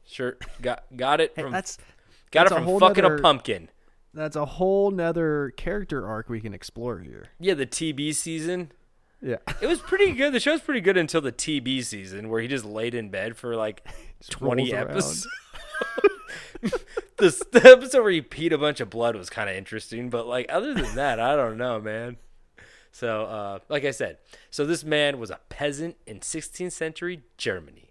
sure 0.05 0.37
got 0.61 0.83
got 0.95 1.19
it 1.21 1.33
from 1.39 1.51
that's 1.51 1.77
got 2.31 2.45
it 2.45 2.49
that's 2.49 2.51
a 2.51 2.55
from 2.55 2.63
whole 2.65 2.79
fucking 2.79 3.03
a 3.05 3.17
pumpkin 3.17 3.69
that's 4.13 4.35
a 4.35 4.45
whole 4.45 4.91
nother 4.91 5.51
character 5.57 6.05
arc 6.07 6.29
we 6.29 6.39
can 6.39 6.53
explore 6.53 6.99
here. 6.99 7.27
yeah 7.39 7.53
the 7.53 7.65
tb 7.65 8.13
season 8.13 8.71
Yeah. 9.21 9.37
it 9.61 9.67
was 9.67 9.79
pretty 9.79 10.13
good 10.13 10.33
the 10.33 10.39
show's 10.39 10.61
pretty 10.61 10.79
good 10.79 10.95
until 10.95 11.19
the 11.19 11.33
tb 11.33 11.83
season 11.83 12.29
where 12.29 12.39
he 12.41 12.47
just 12.47 12.63
laid 12.63 12.93
in 12.95 13.09
bed 13.09 13.35
for 13.35 13.55
like 13.55 13.85
20 14.29 14.73
rolls 14.73 14.81
episodes 14.81 15.27
this 17.17 17.41
the 17.51 17.65
episode 17.65 18.01
where 18.01 18.11
he 18.11 18.21
peed 18.21 18.51
a 18.51 18.57
bunch 18.57 18.79
of 18.79 18.89
blood 18.89 19.15
was 19.15 19.29
kind 19.29 19.49
of 19.49 19.55
interesting, 19.55 20.09
but 20.09 20.27
like 20.27 20.45
other 20.49 20.73
than 20.73 20.95
that, 20.95 21.19
I 21.19 21.35
don't 21.35 21.57
know, 21.57 21.79
man. 21.79 22.17
So, 22.91 23.25
uh, 23.25 23.59
like 23.69 23.85
I 23.85 23.91
said, 23.91 24.17
so 24.49 24.65
this 24.65 24.83
man 24.83 25.19
was 25.19 25.29
a 25.29 25.39
peasant 25.49 25.95
in 26.07 26.19
16th 26.19 26.71
century 26.71 27.23
Germany. 27.37 27.88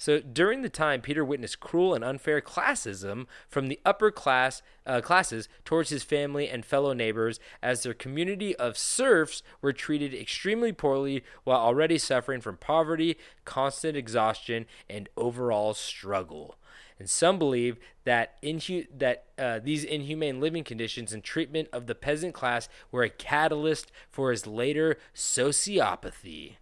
So 0.00 0.18
during 0.18 0.62
the 0.62 0.70
time, 0.70 1.02
Peter 1.02 1.22
witnessed 1.22 1.60
cruel 1.60 1.92
and 1.92 2.02
unfair 2.02 2.40
classism 2.40 3.26
from 3.46 3.68
the 3.68 3.78
upper 3.84 4.10
class 4.10 4.62
uh, 4.86 5.02
classes 5.02 5.46
towards 5.66 5.90
his 5.90 6.02
family 6.02 6.48
and 6.48 6.64
fellow 6.64 6.94
neighbors, 6.94 7.38
as 7.62 7.82
their 7.82 7.92
community 7.92 8.56
of 8.56 8.78
serfs 8.78 9.42
were 9.60 9.74
treated 9.74 10.14
extremely 10.14 10.72
poorly 10.72 11.22
while 11.44 11.58
already 11.58 11.98
suffering 11.98 12.40
from 12.40 12.56
poverty, 12.56 13.18
constant 13.44 13.94
exhaustion, 13.94 14.64
and 14.88 15.10
overall 15.18 15.74
struggle. 15.74 16.56
And 16.98 17.10
some 17.10 17.38
believe 17.38 17.76
that 18.04 18.42
inhu- 18.42 18.88
that 18.96 19.26
uh, 19.36 19.58
these 19.62 19.84
inhumane 19.84 20.40
living 20.40 20.64
conditions 20.64 21.12
and 21.12 21.22
treatment 21.22 21.68
of 21.74 21.88
the 21.88 21.94
peasant 21.94 22.32
class 22.32 22.70
were 22.90 23.02
a 23.02 23.10
catalyst 23.10 23.92
for 24.08 24.30
his 24.30 24.46
later 24.46 24.96
sociopathy, 25.14 26.54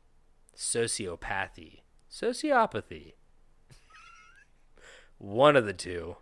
sociopathy, 0.56 1.82
sociopathy. 2.10 3.12
One 5.18 5.56
of 5.56 5.66
the 5.66 5.72
two. 5.72 6.16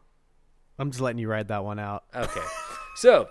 I'm 0.79 0.91
just 0.91 1.01
letting 1.01 1.19
you 1.19 1.29
ride 1.29 1.49
that 1.49 1.65
one 1.65 1.79
out. 1.79 2.05
Okay. 2.15 2.43
So, 2.97 3.29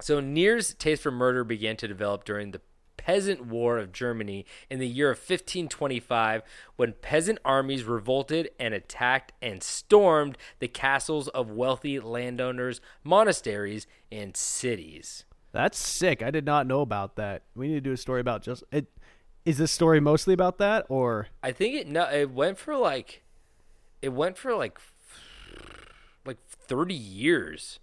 so 0.00 0.18
Niers' 0.22 0.74
taste 0.74 1.02
for 1.02 1.10
murder 1.10 1.44
began 1.44 1.76
to 1.76 1.86
develop 1.86 2.24
during 2.24 2.52
the 2.52 2.62
Peasant 2.96 3.46
War 3.46 3.78
of 3.78 3.92
Germany 3.92 4.44
in 4.68 4.78
the 4.78 4.86
year 4.86 5.10
of 5.10 5.18
1525 5.18 6.42
when 6.76 6.94
peasant 7.00 7.38
armies 7.44 7.84
revolted 7.84 8.50
and 8.58 8.72
attacked 8.72 9.32
and 9.40 9.62
stormed 9.62 10.38
the 10.58 10.68
castles 10.68 11.28
of 11.28 11.50
wealthy 11.50 12.00
landowners, 12.00 12.80
monasteries, 13.04 13.86
and 14.10 14.34
cities. 14.36 15.24
That's 15.52 15.78
sick. 15.78 16.22
I 16.22 16.30
did 16.30 16.44
not 16.44 16.66
know 16.66 16.80
about 16.80 17.16
that. 17.16 17.42
We 17.54 17.68
need 17.68 17.74
to 17.74 17.80
do 17.80 17.92
a 17.92 17.96
story 17.98 18.20
about 18.20 18.42
just 18.42 18.64
it. 18.70 18.86
Is 19.44 19.58
this 19.58 19.72
story 19.72 20.00
mostly 20.00 20.34
about 20.34 20.58
that, 20.58 20.84
or 20.88 21.28
I 21.42 21.52
think 21.52 21.74
it 21.74 21.88
no, 21.88 22.04
it 22.10 22.30
went 22.30 22.58
for 22.58 22.76
like 22.76 23.22
it 24.02 24.10
went 24.10 24.36
for 24.38 24.54
like 24.54 24.78
like 26.24 26.38
30 26.46 26.94
years. 26.94 27.78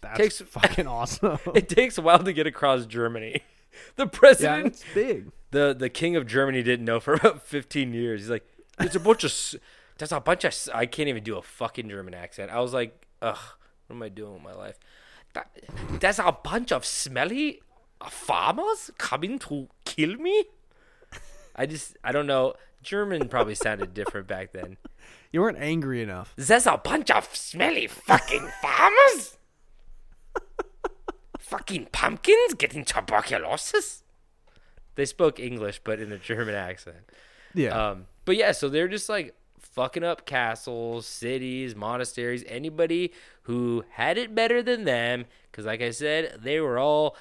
that's 0.00 0.18
Takes- 0.18 0.40
fucking 0.46 0.86
awesome? 0.86 1.38
It 1.54 1.68
takes 1.68 1.98
a 1.98 2.02
while 2.02 2.18
to 2.22 2.32
get 2.32 2.46
across 2.46 2.86
Germany. 2.86 3.42
The 3.96 4.04
yeah, 4.04 4.10
president 4.10 4.66
it's 4.68 4.84
big. 4.94 5.30
the 5.52 5.76
the 5.78 5.88
king 5.90 6.16
of 6.16 6.26
Germany 6.26 6.62
didn't 6.64 6.84
know 6.86 6.98
for 6.98 7.14
about 7.14 7.42
15 7.42 7.92
years. 7.94 8.22
He's 8.22 8.30
like, 8.30 8.44
there's 8.78 8.96
a 8.96 9.00
bunch 9.00 9.22
of, 9.22 9.30
s- 9.30 9.54
there's 9.98 10.10
a 10.10 10.18
bunch 10.18 10.42
of, 10.44 10.48
s- 10.48 10.68
I 10.74 10.86
can't 10.86 11.08
even 11.08 11.22
do 11.22 11.36
a 11.36 11.42
fucking 11.42 11.88
German 11.88 12.12
accent. 12.14 12.50
I 12.50 12.58
was 12.60 12.72
like, 12.72 13.06
ugh, 13.22 13.38
what 13.86 13.94
am 13.96 14.02
I 14.02 14.08
doing 14.08 14.32
with 14.34 14.42
my 14.42 14.54
life? 14.54 14.78
That, 15.34 15.50
there's 16.00 16.18
a 16.18 16.32
bunch 16.32 16.72
of 16.72 16.84
smelly 16.84 17.60
farmers 18.08 18.90
coming 18.98 19.38
to 19.40 19.68
kill 19.84 20.16
me. 20.16 20.46
I 21.54 21.66
just, 21.66 21.96
I 22.02 22.10
don't 22.10 22.26
know. 22.26 22.54
German 22.82 23.28
probably 23.28 23.54
sounded 23.54 23.94
different 23.94 24.26
back 24.26 24.52
then. 24.52 24.76
You 25.30 25.42
weren't 25.42 25.58
angry 25.58 26.00
enough. 26.02 26.32
There's 26.36 26.64
a 26.66 26.78
bunch 26.78 27.10
of 27.10 27.36
smelly 27.36 27.86
fucking 27.86 28.48
farmers. 28.62 29.36
fucking 31.38 31.88
pumpkins 31.92 32.54
getting 32.54 32.82
tuberculosis. 32.82 34.04
They 34.94 35.04
spoke 35.04 35.38
English, 35.38 35.82
but 35.84 36.00
in 36.00 36.12
a 36.12 36.18
German 36.18 36.54
accent. 36.54 37.10
Yeah. 37.54 37.90
Um, 37.90 38.06
but 38.24 38.36
yeah, 38.36 38.52
so 38.52 38.70
they're 38.70 38.88
just 38.88 39.10
like 39.10 39.34
fucking 39.58 40.02
up 40.02 40.24
castles, 40.26 41.06
cities, 41.06 41.76
monasteries, 41.76 42.42
anybody 42.48 43.12
who 43.42 43.84
had 43.90 44.16
it 44.18 44.34
better 44.34 44.62
than 44.62 44.84
them. 44.84 45.26
Because, 45.50 45.66
like 45.66 45.82
I 45.82 45.90
said, 45.90 46.38
they 46.42 46.58
were 46.58 46.78
all, 46.78 47.16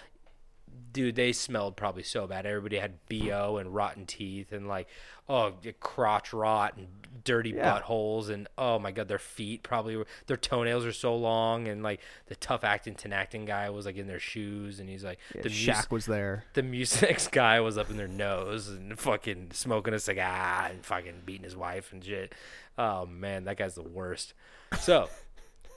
dude, 0.94 1.16
they 1.16 1.32
smelled 1.34 1.76
probably 1.78 2.04
so 2.04 2.28
bad. 2.28 2.46
Everybody 2.46 2.78
had 2.78 3.00
bo 3.10 3.58
and 3.58 3.74
rotten 3.74 4.06
teeth 4.06 4.52
and 4.52 4.68
like, 4.68 4.88
oh, 5.30 5.54
crotch 5.80 6.34
rot 6.34 6.76
and 6.78 6.88
dirty 7.24 7.50
Yeah. 7.50 7.80
buttholes 7.82 8.30
and 8.30 8.48
oh 8.58 8.80
my 8.80 8.92
god, 8.92 9.08
their 9.10 9.20
feet 9.20 9.62
probably 9.64 9.98
were, 9.98 10.08
their 10.28 10.38
toenails 10.38 10.86
are 10.86 10.94
so 10.94 11.14
long 11.16 11.68
and 11.68 11.84
like 11.84 12.00
the 12.28 12.36
tough 12.36 12.64
acting 12.64 12.96
Tinactin 12.96 13.46
guy 13.46 13.70
was 13.70 13.86
like 13.86 13.98
in 13.98 14.08
their 14.08 14.20
shoes 14.20 14.80
and 14.80 14.88
he's 14.90 15.04
like 15.04 15.20
the 15.34 15.50
mus- 15.50 15.92
was 15.92 16.06
there. 16.06 16.46
the 16.54 16.62
Mucinex 16.64 17.30
guy 17.32 17.60
was 17.60 17.78
up 17.78 17.90
in 17.90 17.98
their 17.98 18.08
nose 18.08 18.70
and 18.70 18.98
fucking 18.98 19.50
smoking 19.52 19.94
a 19.94 20.00
cigar 20.00 20.68
and 20.72 20.86
fucking 20.86 21.24
beating 21.26 21.44
his 21.44 21.56
wife 21.56 21.92
and 21.92 22.04
shit. 22.04 22.34
Oh 22.78 23.06
man, 23.06 23.44
that 23.46 23.58
guy's 23.58 23.76
the 23.76 23.82
worst. 23.84 24.34
So, 24.80 25.10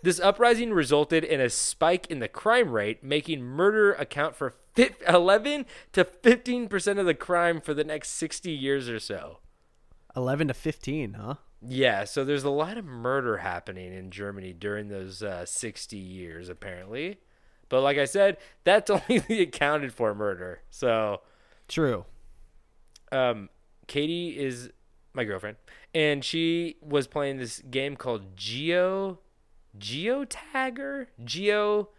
this 0.02 0.20
uprising 0.20 0.72
resulted 0.72 1.24
in 1.24 1.40
a 1.40 1.50
spike 1.50 2.06
in 2.10 2.20
the 2.20 2.28
crime 2.28 2.70
rate, 2.70 3.02
making 3.02 3.42
murder 3.42 3.92
account 3.94 4.36
for 4.36 4.54
11 5.08 5.66
to 5.92 6.04
15% 6.04 6.98
of 6.98 7.06
the 7.06 7.14
crime 7.14 7.60
for 7.60 7.74
the 7.74 7.84
next 7.84 8.10
60 8.10 8.50
years 8.50 8.88
or 8.88 8.98
so. 8.98 9.38
Eleven 10.16 10.48
to 10.48 10.54
fifteen, 10.54 11.12
huh? 11.14 11.34
Yeah, 11.62 12.02
so 12.04 12.24
there's 12.24 12.42
a 12.42 12.50
lot 12.50 12.76
of 12.78 12.84
murder 12.84 13.36
happening 13.38 13.92
in 13.92 14.10
Germany 14.10 14.52
during 14.52 14.88
those 14.88 15.22
uh, 15.22 15.44
60 15.46 15.96
years, 15.96 16.48
apparently. 16.48 17.20
But 17.68 17.82
like 17.82 17.96
I 17.96 18.06
said, 18.06 18.38
that's 18.64 18.90
only 18.90 19.18
the 19.20 19.42
accounted 19.42 19.92
for 19.94 20.14
murder. 20.16 20.62
So, 20.68 21.20
True. 21.68 22.06
um, 23.12 23.50
Katie 23.86 24.36
is 24.38 24.70
my 25.12 25.22
girlfriend, 25.24 25.58
and 25.94 26.24
she 26.24 26.76
was 26.80 27.06
playing 27.06 27.36
this 27.36 27.60
game 27.60 27.94
called 27.94 28.36
Geo, 28.36 29.20
Geo 29.78 30.24
Tagger, 30.24 31.06
Geo, 31.24 31.90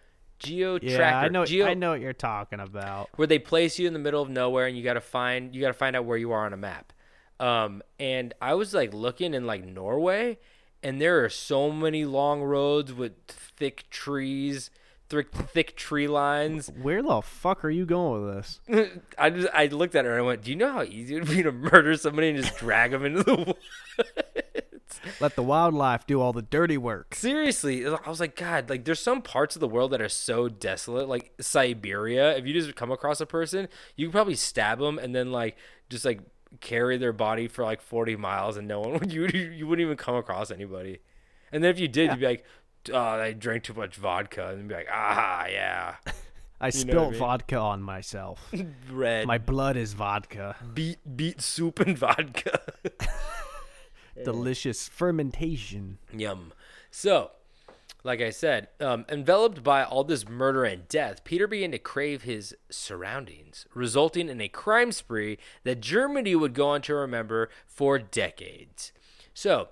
Geo 0.44 0.80
Yeah, 0.82 0.98
Tracker. 0.98 1.26
I 1.26 1.28
know. 1.30 1.46
Geo, 1.46 1.66
I 1.66 1.74
know 1.74 1.92
what 1.92 2.02
you're 2.02 2.14
talking 2.14 2.60
about. 2.60 3.10
where 3.16 3.28
they 3.28 3.40
place 3.40 3.80
you 3.80 3.88
in 3.88 3.94
the 3.94 4.00
middle 4.00 4.22
of 4.22 4.30
nowhere, 4.30 4.68
and 4.68 4.78
you 4.78 4.84
got 4.84 4.94
to 4.94 5.02
find 5.02 5.54
you 5.56 5.62
got 5.62 5.68
to 5.68 5.74
find 5.74 5.96
out 5.96 6.06
where 6.06 6.18
you 6.18 6.32
are 6.32 6.46
on 6.46 6.54
a 6.54 6.58
map. 6.58 6.94
Um, 7.40 7.82
and 8.00 8.34
I 8.42 8.54
was 8.54 8.74
like 8.74 8.94
looking 8.94 9.34
in 9.34 9.46
like 9.48 9.64
Norway, 9.66 10.38
and 10.84 11.02
there 11.02 11.24
are 11.24 11.30
so 11.30 11.72
many 11.72 12.06
long 12.06 12.42
roads 12.42 12.94
with 12.94 13.14
thick 13.28 13.90
trees, 13.90 14.70
thick 15.10 15.32
thick 15.34 15.76
tree 15.76 16.08
lines. 16.08 16.70
Where 16.82 17.02
the 17.02 17.22
fuck 17.22 17.66
are 17.66 17.70
you 17.72 17.86
going 17.86 18.26
with 18.26 18.36
this? 18.36 18.90
I 19.18 19.30
just 19.32 19.48
I 19.54 19.66
looked 19.68 19.96
at 19.96 20.06
her 20.06 20.12
and 20.12 20.20
I 20.20 20.26
went, 20.26 20.44
"Do 20.44 20.52
you 20.52 20.56
know 20.58 20.72
how 20.72 20.84
easy 20.84 21.16
it 21.16 21.20
would 21.22 21.30
be 21.30 21.42
to 21.44 21.52
murder 21.52 21.98
somebody 21.98 22.30
and 22.30 22.44
just 22.44 22.58
drag 22.58 22.92
them 22.92 23.06
into 23.06 23.24
the 23.24 23.36
woods?" 23.98 24.21
Let 25.22 25.36
the 25.36 25.44
wildlife 25.44 26.08
do 26.08 26.20
all 26.20 26.34
the 26.34 26.42
dirty 26.42 26.78
work. 26.78 27.14
Seriously, 27.14 27.86
I 27.86 28.10
was 28.10 28.20
like, 28.20 28.36
God, 28.36 28.70
like 28.70 28.86
there's 28.86 29.00
some 29.00 29.22
parts 29.22 29.56
of 29.56 29.60
the 29.60 29.68
world 29.68 29.92
that 29.92 30.02
are 30.02 30.10
so 30.10 30.50
desolate, 30.50 31.08
like 31.08 31.32
Siberia. 31.40 32.36
If 32.36 32.48
you 32.48 32.54
just 32.54 32.76
come 32.76 32.92
across 32.92 33.22
a 33.22 33.28
person, 33.28 33.68
you 33.96 34.08
could 34.08 34.14
probably 34.14 34.36
stab 34.36 34.80
them 34.80 34.98
and 34.98 35.14
then 35.16 35.32
like 35.32 35.58
just 35.90 36.06
like 36.06 36.22
carry 36.60 36.98
their 36.98 37.14
body 37.14 37.48
for 37.48 37.64
like 37.64 37.82
40 37.82 38.16
miles 38.16 38.58
and 38.58 38.68
no 38.68 38.80
one 38.80 38.94
would 39.00 39.14
you 39.14 39.28
you 39.28 39.68
wouldn't 39.68 39.86
even 39.86 39.96
come 39.98 40.16
across 40.16 40.50
anybody. 40.52 41.00
And 41.52 41.64
then 41.64 41.70
if 41.70 41.80
you 41.80 41.88
did, 41.88 42.10
you'd 42.10 42.20
be 42.20 42.26
like, 42.26 42.46
oh, 42.92 42.98
I 43.00 43.34
drank 43.34 43.64
too 43.64 43.74
much 43.74 43.98
vodka, 43.98 44.48
and 44.50 44.68
be 44.68 44.74
like, 44.74 44.88
ah, 44.92 45.46
yeah, 45.48 45.96
I 46.62 46.68
know 46.68 46.70
spilled 46.72 47.08
I 47.08 47.12
mean? 47.12 47.20
vodka 47.20 47.58
on 47.58 47.82
myself. 47.84 48.52
red 48.92 49.28
My 49.28 49.38
blood 49.38 49.78
is 49.78 49.94
vodka. 49.94 50.56
beet 50.74 50.98
beet 51.16 51.42
soup 51.42 51.80
and 51.80 51.98
vodka. 51.98 52.60
Delicious 54.24 54.88
fermentation. 54.88 55.98
Yum. 56.14 56.54
So, 56.90 57.32
like 58.04 58.22
I 58.22 58.32
said, 58.32 58.70
um, 58.80 59.06
enveloped 59.10 59.64
by 59.64 59.84
all 59.84 60.04
this 60.04 60.28
murder 60.28 60.64
and 60.64 60.88
death, 60.88 61.24
Peter 61.24 61.48
began 61.48 61.72
to 61.72 61.80
crave 61.80 62.24
his 62.24 62.56
surroundings, 62.70 63.66
resulting 63.74 64.30
in 64.30 64.42
a 64.42 64.48
crime 64.48 64.92
spree 64.92 65.38
that 65.64 65.82
Germany 65.82 66.36
would 66.36 66.54
go 66.54 66.70
on 66.70 66.82
to 66.84 66.96
remember 66.96 67.50
for 67.68 68.00
decades. 68.00 68.92
So, 69.34 69.70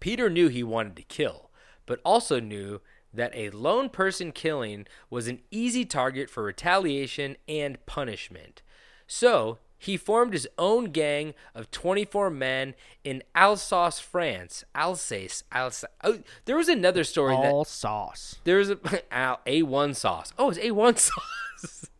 Peter 0.00 0.28
knew 0.28 0.48
he 0.48 0.62
wanted 0.62 0.96
to 0.96 1.02
kill, 1.02 1.50
but 1.86 2.00
also 2.04 2.40
knew 2.40 2.80
that 3.14 3.34
a 3.34 3.50
lone 3.50 3.88
person 3.88 4.32
killing 4.32 4.86
was 5.08 5.28
an 5.28 5.40
easy 5.50 5.84
target 5.84 6.28
for 6.28 6.42
retaliation 6.42 7.36
and 7.48 7.84
punishment. 7.86 8.62
So, 9.06 9.58
he 9.78 9.96
formed 9.96 10.32
his 10.32 10.48
own 10.58 10.86
gang 10.86 11.34
of 11.54 11.70
24 11.70 12.30
men 12.30 12.74
in 13.04 13.22
Alsace, 13.34 13.98
France. 14.00 14.64
Alsace, 14.74 15.44
Alsace. 15.52 15.88
Oh, 16.02 16.18
there 16.46 16.56
was 16.56 16.68
another 16.68 17.04
story 17.04 17.34
that 17.36 17.52
All 17.52 17.64
sauce. 17.64 18.36
there 18.44 18.56
was 18.58 18.70
a 18.70 18.78
Al- 19.14 19.40
A1 19.46 19.94
sauce. 19.94 20.32
Oh, 20.38 20.50
it's 20.50 20.58
A1 20.58 20.98
sauce. 21.58 21.90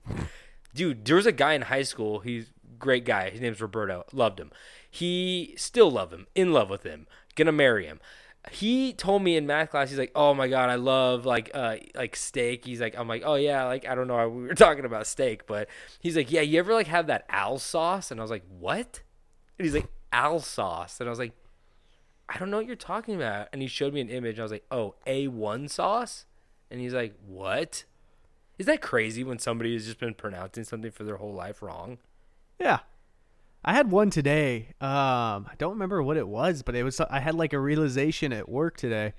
Dude, 0.75 1.05
there 1.05 1.17
was 1.17 1.27
a 1.27 1.33
guy 1.33 1.55
in 1.55 1.63
high 1.63 1.83
school. 1.83 2.21
He's 2.21 2.47
a 2.49 2.79
great 2.79 3.05
guy. 3.05 3.31
His 3.31 3.41
name's 3.41 3.61
Roberto. 3.61 4.05
Loved 4.13 4.39
him. 4.41 4.51
He 4.91 5.55
still 5.57 5.91
love 5.91 6.13
him. 6.13 6.27
In 6.35 6.53
love 6.53 6.71
with 6.71 6.83
him. 6.83 7.07
Gonna 7.35 7.53
marry 7.53 7.87
him. 7.87 8.01
He 8.53 8.93
told 8.93 9.23
me 9.23 9.37
in 9.37 9.47
math 9.47 9.71
class, 9.71 9.91
he's 9.91 9.99
like, 9.99 10.13
"Oh 10.15 10.33
my 10.33 10.47
god, 10.47 10.71
I 10.71 10.77
love 10.77 11.27
like 11.27 11.51
uh 11.53 11.77
like 11.95 12.15
steak." 12.15 12.65
He's 12.65 12.81
like, 12.81 12.97
"I'm 12.97 13.09
like, 13.09 13.23
oh 13.25 13.35
yeah, 13.35 13.65
like 13.65 13.87
I 13.87 13.95
don't 13.95 14.07
know, 14.07 14.29
we 14.29 14.43
were 14.43 14.55
talking 14.67 14.85
about 14.85 15.07
steak, 15.07 15.47
but 15.47 15.69
he's 16.01 16.17
like, 16.17 16.31
yeah, 16.31 16.43
you 16.43 16.59
ever 16.59 16.73
like 16.73 16.87
have 16.87 17.09
that 17.09 17.25
al 17.29 17.59
sauce?" 17.59 18.11
And 18.11 18.21
I 18.21 18.23
was 18.23 18.31
like, 18.31 18.45
"What?" 18.49 19.03
And 19.59 19.67
he's 19.67 19.75
like, 19.75 19.89
"Al 20.13 20.39
sauce," 20.41 21.01
and 21.01 21.09
I 21.09 21.11
was 21.11 21.19
like, 21.19 21.33
I 22.29 22.39
don't 22.39 22.51
know 22.51 22.57
what 22.57 22.67
you're 22.67 22.77
talking 22.77 23.15
about. 23.15 23.49
And 23.53 23.63
he 23.63 23.69
showed 23.69 23.95
me 23.95 24.01
an 24.01 24.09
image. 24.09 24.39
I 24.39 24.43
was 24.43 24.53
like, 24.53 24.67
oh, 24.71 24.95
A1 25.07 25.71
sauce? 25.71 26.27
And 26.71 26.81
he's 26.81 26.95
like, 26.95 27.15
what? 27.27 27.85
Is 28.59 28.67
that 28.67 28.81
crazy 28.81 29.23
when 29.23 29.39
somebody 29.39 29.75
has 29.75 29.87
just 29.87 30.01
been 30.01 30.15
pronouncing 30.15 30.65
something 30.65 30.91
for 30.91 31.05
their 31.05 31.17
whole 31.17 31.35
life 31.35 31.63
wrong? 31.63 31.99
Yeah. 32.59 32.81
I 33.67 33.73
had 33.73 33.91
one 33.91 34.11
today. 34.11 34.69
Um, 34.81 35.47
I 35.51 35.55
don't 35.59 35.73
remember 35.73 36.03
what 36.03 36.17
it 36.17 36.27
was, 36.29 36.63
but 36.63 36.75
it 36.77 36.85
was 36.85 37.01
I 37.01 37.19
had 37.19 37.35
like 37.35 37.53
a 37.53 37.59
realization 37.59 38.33
at 38.33 38.49
work 38.49 38.77
today. 38.77 39.13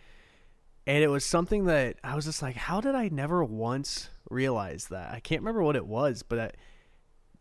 And 0.85 1.03
it 1.03 1.09
was 1.09 1.25
something 1.25 1.65
that 1.65 1.97
I 2.01 2.15
was 2.15 2.23
just 2.23 2.41
like, 2.41 2.55
how 2.55 2.79
did 2.79 2.95
I 2.95 3.09
never 3.09 3.43
once 3.43 4.09
realize 4.29 4.87
that? 4.87 5.13
I 5.13 5.19
can't 5.19 5.41
remember 5.41 5.61
what 5.61 5.75
it 5.75 5.85
was, 5.85 6.23
but 6.23 6.39
I, 6.39 6.51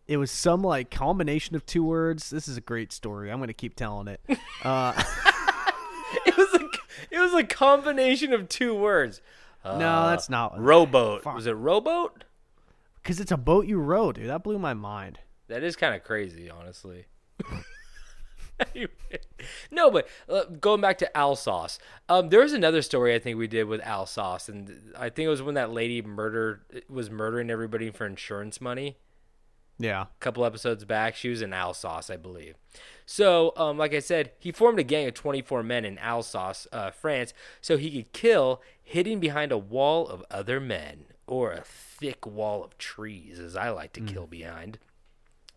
it 0.09 0.17
was 0.17 0.33
some 0.33 0.63
like 0.63 0.91
combination 0.91 1.55
of 1.55 1.65
two 1.65 1.85
words. 1.85 2.29
This 2.31 2.49
is 2.49 2.57
a 2.57 2.61
great 2.61 2.93
story. 2.93 3.31
I'm 3.31 3.39
going 3.39 3.47
to 3.49 3.55
keep 3.55 3.77
telling 3.77 4.09
it. 4.09 4.21
Uh, 4.65 5.01
It 6.25 6.37
was 6.37 6.55
a, 6.55 6.69
it 7.11 7.19
was 7.19 7.35
a 7.35 7.45
combination 7.45 8.33
of 8.33 8.49
two 8.49 8.75
words. 8.75 9.21
no, 9.65 10.09
that's 10.09 10.31
not 10.31 10.59
Rowboat. 10.59 11.23
Fuck. 11.25 11.35
Was 11.35 11.47
it 11.47 11.53
rowboat? 11.53 12.25
because 13.03 13.21
it's 13.21 13.33
a 13.33 13.37
boat 13.37 13.67
you 13.67 13.79
row, 13.79 14.13
dude. 14.13 14.29
That 14.29 14.43
blew 14.43 14.59
my 14.59 14.73
mind. 14.75 15.19
That 15.49 15.63
is 15.63 15.77
kind 15.77 15.95
of 15.95 16.03
crazy, 16.03 16.51
honestly. 16.51 17.07
Anyway. 18.75 18.91
no, 19.71 19.91
but 19.91 20.09
uh, 20.29 20.45
going 20.45 20.81
back 20.81 20.99
to 20.99 21.17
Alsace, 21.17 21.79
um, 22.09 22.31
there 22.31 22.41
was 22.41 22.53
another 22.53 22.83
story 22.83 23.15
I 23.15 23.19
think 23.19 23.39
we 23.39 23.47
did 23.47 23.65
with 23.65 23.81
Alsace, 23.83 24.49
and 24.49 24.95
I 24.99 25.11
think 25.11 25.27
it 25.27 25.31
was 25.31 25.43
when 25.43 25.55
that 25.55 25.73
lady 25.73 26.03
murdered 26.03 26.63
was 26.89 27.11
murdering 27.11 27.51
everybody 27.51 27.91
for 27.91 28.07
insurance 28.07 28.61
money. 28.61 28.97
Yeah. 29.79 30.03
A 30.03 30.09
couple 30.21 30.45
episodes 30.45 30.87
back. 30.87 31.17
She 31.17 31.29
was 31.29 31.43
in 31.43 31.53
Alsace, 31.53 32.09
I 32.09 32.17
believe. 32.17 32.55
So, 33.05 33.53
um, 33.57 33.77
like 33.77 33.93
I 33.93 33.99
said, 33.99 34.33
he 34.39 34.51
formed 34.51 34.79
a 34.79 34.83
gang 34.83 35.07
of 35.07 35.13
24 35.13 35.63
men 35.63 35.85
in 35.85 35.99
Alsace, 35.99 36.67
uh, 36.73 36.91
France, 36.91 37.35
so 37.61 37.77
he 37.77 37.91
could 37.91 38.13
kill 38.13 38.63
hiding 38.91 39.21
behind 39.21 39.53
a 39.53 39.59
wall 39.59 40.09
of 40.09 40.25
other 40.31 40.61
men, 40.61 41.05
or 41.27 41.53
a 41.53 41.61
thick 41.61 42.27
wall 42.27 42.65
of 42.65 42.79
trees, 42.79 43.39
as 43.39 43.55
I 43.55 43.69
like 43.69 43.93
to 43.95 44.01
kill 44.01 44.27
behind. 44.27 44.79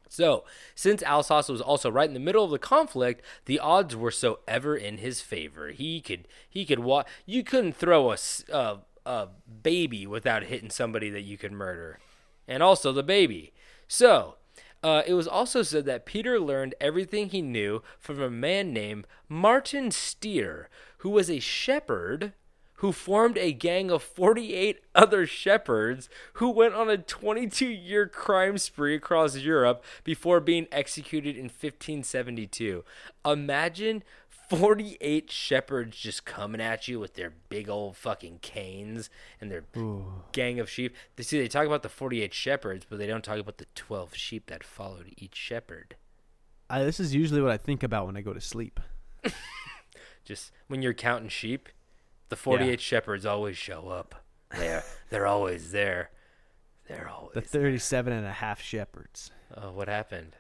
So, 0.10 0.44
since 0.74 1.04
Alsace 1.04 1.50
was 1.50 1.62
also 1.62 1.90
right 1.90 2.08
in 2.08 2.16
the 2.16 2.20
middle 2.20 2.44
of 2.44 2.50
the 2.50 2.58
conflict, 2.58 3.24
the 3.46 3.60
odds 3.60 3.96
were 3.96 4.12
so 4.12 4.40
ever 4.48 4.76
in 4.76 4.98
his 4.98 5.22
favor. 5.22 5.70
He 5.70 6.02
could 6.02 6.28
he 6.50 6.66
could 6.66 6.80
walk. 6.80 7.08
You 7.28 7.44
couldn't 7.44 7.76
throw 7.76 8.12
a 8.12 8.80
a 9.06 9.28
baby 9.64 10.08
without 10.08 10.44
hitting 10.44 10.72
somebody 10.72 11.10
that 11.12 11.22
you 11.22 11.38
could 11.38 11.52
murder, 11.52 12.00
and 12.48 12.64
also 12.64 12.92
the 12.92 13.04
baby. 13.04 13.54
So, 13.88 14.36
uh, 14.82 15.04
it 15.06 15.14
was 15.14 15.28
also 15.28 15.62
said 15.62 15.86
that 15.86 16.06
Peter 16.06 16.40
learned 16.40 16.76
everything 16.82 17.30
he 17.30 17.42
knew 17.42 17.84
from 18.00 18.22
a 18.22 18.30
man 18.30 18.74
named 18.74 19.06
Martin 19.28 19.92
Steer, 19.92 20.70
who 21.00 21.10
was 21.10 21.30
a 21.30 21.40
shepherd 21.40 22.34
who 22.80 22.94
formed 22.94 23.38
a 23.38 23.52
gang 23.52 23.92
of 23.92 24.02
48 24.02 24.80
other 24.96 25.26
shepherds 25.26 26.10
who 26.34 26.50
went 26.50 26.74
on 26.74 26.90
a 26.90 26.98
22 26.98 27.68
year 27.68 28.08
crime 28.08 28.58
spree 28.58 28.96
across 28.96 29.36
Europe 29.38 29.84
before 30.06 30.40
being 30.40 30.66
executed 30.72 31.36
in 31.36 31.46
1572. 31.46 32.86
Imagine 33.26 34.02
48 34.30 35.30
shepherds 35.30 35.98
just 35.98 36.24
coming 36.24 36.62
at 36.62 36.88
you 36.88 37.02
with 37.02 37.16
their 37.16 37.34
big 37.50 37.70
old 37.70 37.98
fucking 37.98 38.40
canes 38.42 39.10
and 39.42 39.52
their 39.52 39.66
gang 40.32 40.60
of 40.60 40.70
sheep. 40.70 40.96
They 41.18 41.24
see 41.24 41.40
they 41.40 41.50
talk 41.50 41.68
about 41.68 41.84
the 41.84 41.90
48 41.90 42.34
shepherds, 42.34 42.86
but 42.90 42.98
they 42.98 43.08
don't 43.08 43.24
talk 43.24 43.40
about 43.40 43.58
the 43.58 43.68
12 43.76 44.16
sheep 44.16 44.46
that 44.48 44.64
followed 44.64 45.14
each 45.18 45.36
shepherd. 45.36 45.98
I, 46.70 46.84
this 46.84 47.00
is 47.00 47.14
usually 47.14 47.42
what 47.42 47.52
I 47.52 47.58
think 47.58 47.84
about 47.84 48.06
when 48.06 48.16
I 48.16 48.22
go 48.22 48.34
to 48.34 48.42
sleep. 48.42 48.80
Just 50.24 50.52
when 50.68 50.82
you're 50.82 50.94
counting 50.94 51.30
sheep, 51.30 51.68
the 52.30 52.36
48 52.36 52.80
shepherds 52.80 53.26
always 53.26 53.58
show 53.58 53.88
up. 53.90 54.24
They're 54.58 54.84
they're 55.10 55.28
always 55.28 55.72
there. 55.72 56.10
They're 56.88 57.08
always. 57.10 57.34
The 57.34 57.42
37 57.42 58.12
and 58.14 58.26
a 58.26 58.32
half 58.32 58.62
shepherds. 58.62 59.32
oh, 59.56 59.72
what 59.72 59.88
happened? 59.88 60.36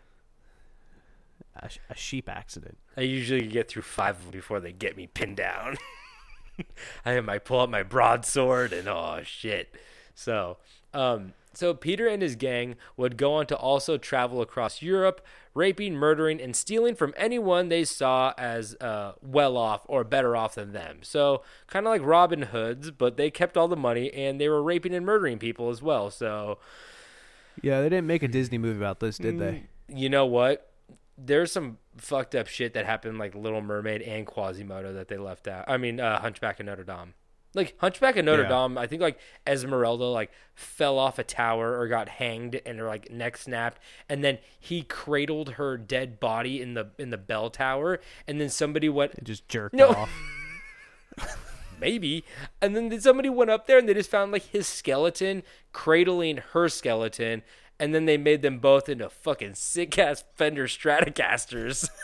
A, 1.56 1.70
sh- 1.70 1.80
a 1.90 1.96
sheep 1.96 2.28
accident. 2.30 2.78
I 2.98 3.02
usually 3.02 3.48
get 3.48 3.68
through 3.68 3.82
five 3.84 4.18
of 4.18 4.24
them 4.24 4.32
before 4.32 4.60
they 4.60 4.72
get 4.72 4.96
me 4.98 5.08
pinned 5.08 5.38
down. 5.38 5.78
I 7.06 7.12
have 7.12 7.26
my 7.26 7.38
pull 7.38 7.62
out 7.62 7.70
my 7.70 7.84
broadsword 7.84 8.74
and 8.74 8.88
oh 8.88 9.22
shit. 9.24 9.76
So, 10.16 10.58
um, 10.94 11.34
so 11.60 11.74
Peter 11.74 12.08
and 12.08 12.22
his 12.22 12.36
gang 12.36 12.76
would 12.98 13.18
go 13.18 13.34
on 13.34 13.46
to 13.48 13.56
also 13.58 13.98
travel 13.98 14.42
across 14.42 14.82
Europe, 14.82 15.26
raping, 15.54 15.94
murdering, 15.96 16.42
and 16.42 16.56
stealing 16.56 16.96
from 16.96 17.14
anyone 17.18 17.70
they 17.70 17.84
saw 17.84 18.34
as 18.38 18.76
uh, 18.82 19.12
well 19.22 19.58
off 19.58 19.82
or 19.88 20.04
better 20.04 20.36
off 20.36 20.56
than 20.56 20.72
them. 20.72 21.00
So, 21.02 21.44
kind 21.68 21.86
of 21.86 21.92
like 21.92 22.02
Robin 22.04 22.44
Hoods, 22.44 22.92
but 22.92 23.18
they 23.18 23.30
kept 23.30 23.58
all 23.58 23.68
the 23.68 23.76
money 23.76 24.12
and 24.14 24.40
they 24.40 24.48
were 24.50 24.64
raping 24.64 24.94
and 24.96 25.06
murdering 25.06 25.38
people 25.38 25.70
as 25.70 25.82
well. 25.82 26.10
So, 26.10 26.58
Yeah, 27.62 27.82
they 27.82 27.90
didn't 27.90 28.08
make 28.08 28.24
a 28.24 28.28
Disney 28.28 28.58
movie 28.58 28.78
about 28.78 29.00
this, 29.00 29.18
did 29.18 29.38
they? 29.38 29.64
you 29.88 30.08
know 30.10 30.26
what? 30.26 30.72
There's 31.18 31.52
some 31.52 31.78
fucked 31.98 32.34
up 32.36 32.48
shit 32.48 32.74
that 32.74 32.86
happened, 32.86 33.18
like 33.18 33.36
Little 33.36 33.62
Mermaid 33.62 34.02
and 34.04 34.26
Quasimodo, 34.26 34.94
that 34.94 35.10
they 35.10 35.18
left 35.18 35.48
out. 35.50 35.66
I 35.68 35.76
mean, 35.76 36.00
uh, 36.00 36.22
Hunchback 36.22 36.62
of 36.62 36.66
Notre 36.68 36.86
Dame. 36.86 37.14
Like 37.56 37.76
Hunchback 37.80 38.16
of 38.18 38.26
Notre 38.26 38.44
Yeah. 38.44 38.50
Dame, 38.50 38.78
I 38.78 38.86
think 38.88 39.02
like 39.02 39.20
Esmeralda 39.48 40.04
like 40.06 40.32
fell 40.54 41.00
off 41.00 41.18
a 41.18 41.24
tower 41.24 41.80
or 41.80 41.88
got 41.88 42.08
hanged 42.08 42.62
and 42.66 42.78
her 42.80 42.86
like 42.88 43.10
neck 43.12 43.38
snapped, 43.38 43.82
and 44.08 44.24
then 44.24 44.38
he 44.60 44.84
cradled 44.84 45.54
her 45.54 45.76
dead 45.78 46.20
body 46.20 46.62
in 46.62 46.76
the 46.76 46.92
in 47.00 47.10
the 47.10 47.18
bell 47.18 47.50
tower, 47.50 48.00
and 48.28 48.40
then 48.40 48.50
somebody 48.50 48.88
went 48.90 49.14
It 49.16 49.24
just 49.24 49.48
jerked 49.48 49.74
No. 49.76 49.90
off. 49.90 50.10
maybe. 51.80 52.24
And 52.62 52.76
then 52.76 53.00
somebody 53.02 53.30
went 53.30 53.50
up 53.50 53.68
there 53.68 53.78
and 53.78 53.88
they 53.90 53.94
just 53.94 54.12
found 54.12 54.32
like 54.32 54.44
his 54.44 54.68
skeleton 54.68 55.44
cradling 55.74 56.38
her 56.54 56.70
skeleton. 56.70 57.42
And 57.80 57.96
then 57.96 58.06
they 58.06 58.18
made 58.18 58.42
them 58.42 58.60
both 58.60 58.90
into 58.90 59.10
fucking 59.10 59.56
sick 59.56 59.98
ass 59.98 60.24
Fender 60.36 60.68
Stratocasters. 60.68 61.90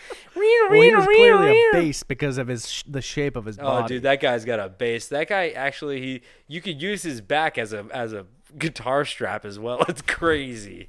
Well, 0.36 0.72
he 0.72 0.94
was 0.94 1.04
clearly 1.06 1.50
a 1.50 1.72
bass 1.72 2.02
because 2.02 2.36
of 2.38 2.48
his 2.48 2.68
sh- 2.68 2.82
the 2.86 3.00
shape 3.00 3.36
of 3.36 3.46
his 3.46 3.56
body. 3.56 3.84
Oh, 3.84 3.88
dude, 3.88 4.02
that 4.02 4.20
guy's 4.20 4.44
got 4.44 4.60
a 4.60 4.68
bass. 4.68 5.08
That 5.08 5.28
guy 5.28 5.50
actually, 5.50 6.00
he 6.00 6.22
you 6.46 6.60
could 6.60 6.80
use 6.82 7.02
his 7.02 7.20
back 7.20 7.56
as 7.56 7.72
a 7.72 7.86
as 7.90 8.12
a 8.12 8.26
guitar 8.58 9.04
strap 9.04 9.44
as 9.44 9.58
well. 9.58 9.84
It's 9.88 10.02
crazy. 10.02 10.88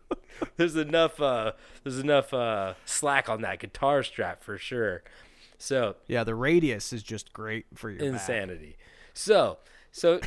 there's 0.56 0.76
enough 0.76 1.20
uh 1.20 1.52
there's 1.84 1.98
enough 1.98 2.32
uh 2.32 2.74
slack 2.84 3.28
on 3.28 3.42
that 3.42 3.58
guitar 3.58 4.02
strap 4.02 4.42
for 4.42 4.56
sure. 4.56 5.02
So 5.58 5.96
yeah, 6.06 6.24
the 6.24 6.34
radius 6.34 6.92
is 6.92 7.02
just 7.02 7.32
great 7.32 7.66
for 7.74 7.90
your 7.90 7.98
back. 7.98 8.08
insanity. 8.08 8.76
So, 9.12 9.58
so, 9.90 10.20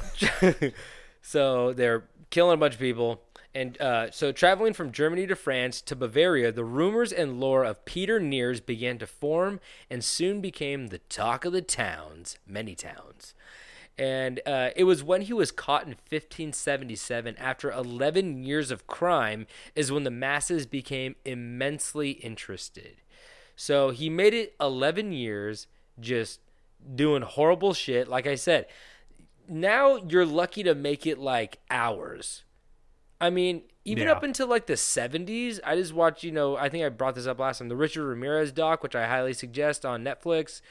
so 1.21 1.71
they're 1.73 2.03
killing 2.29 2.55
a 2.55 2.57
bunch 2.57 2.73
of 2.73 2.79
people, 2.79 3.21
and 3.53 3.79
uh, 3.81 4.11
so 4.11 4.31
traveling 4.31 4.73
from 4.73 4.91
Germany 4.91 5.27
to 5.27 5.35
France 5.35 5.81
to 5.81 5.95
Bavaria, 5.95 6.51
the 6.51 6.63
rumors 6.63 7.11
and 7.11 7.39
lore 7.39 7.63
of 7.65 7.83
Peter 7.83 8.19
Niers 8.19 8.65
began 8.65 8.97
to 8.99 9.07
form, 9.07 9.59
and 9.89 10.03
soon 10.03 10.39
became 10.39 10.87
the 10.87 10.99
talk 10.99 11.43
of 11.43 11.51
the 11.51 11.61
towns, 11.61 12.37
many 12.47 12.75
towns. 12.75 13.33
And 13.97 14.39
uh, 14.45 14.69
it 14.75 14.85
was 14.85 15.03
when 15.03 15.23
he 15.23 15.33
was 15.33 15.51
caught 15.51 15.83
in 15.83 15.89
1577, 15.89 17.35
after 17.37 17.71
11 17.71 18.43
years 18.43 18.71
of 18.71 18.87
crime, 18.87 19.47
is 19.75 19.91
when 19.91 20.05
the 20.05 20.09
masses 20.11 20.65
became 20.65 21.15
immensely 21.25 22.11
interested. 22.11 23.01
So 23.55 23.89
he 23.89 24.09
made 24.09 24.33
it 24.33 24.55
11 24.61 25.11
years 25.11 25.67
just 25.99 26.39
doing 26.95 27.21
horrible 27.21 27.73
shit. 27.73 28.07
Like 28.07 28.25
I 28.25 28.35
said, 28.35 28.65
now 29.47 29.97
you're 29.97 30.25
lucky 30.25 30.63
to 30.63 30.73
make 30.73 31.05
it 31.05 31.19
like 31.19 31.59
hours. 31.69 32.43
I 33.21 33.29
mean, 33.29 33.61
even 33.85 34.07
Yeah. 34.07 34.13
up 34.13 34.23
until 34.23 34.47
like 34.47 34.65
the 34.65 34.75
70s, 34.75 35.59
I 35.63 35.75
just 35.75 35.93
watched, 35.93 36.23
you 36.23 36.31
know, 36.31 36.57
I 36.57 36.67
think 36.69 36.83
I 36.83 36.89
brought 36.89 37.15
this 37.15 37.27
up 37.27 37.39
last 37.39 37.59
time, 37.59 37.69
the 37.69 37.75
Richard 37.75 38.05
Ramirez 38.05 38.51
doc, 38.51 38.83
which 38.83 38.95
I 38.95 39.07
highly 39.07 39.33
suggest 39.33 39.85
on 39.85 40.03
Netflix. 40.03 40.61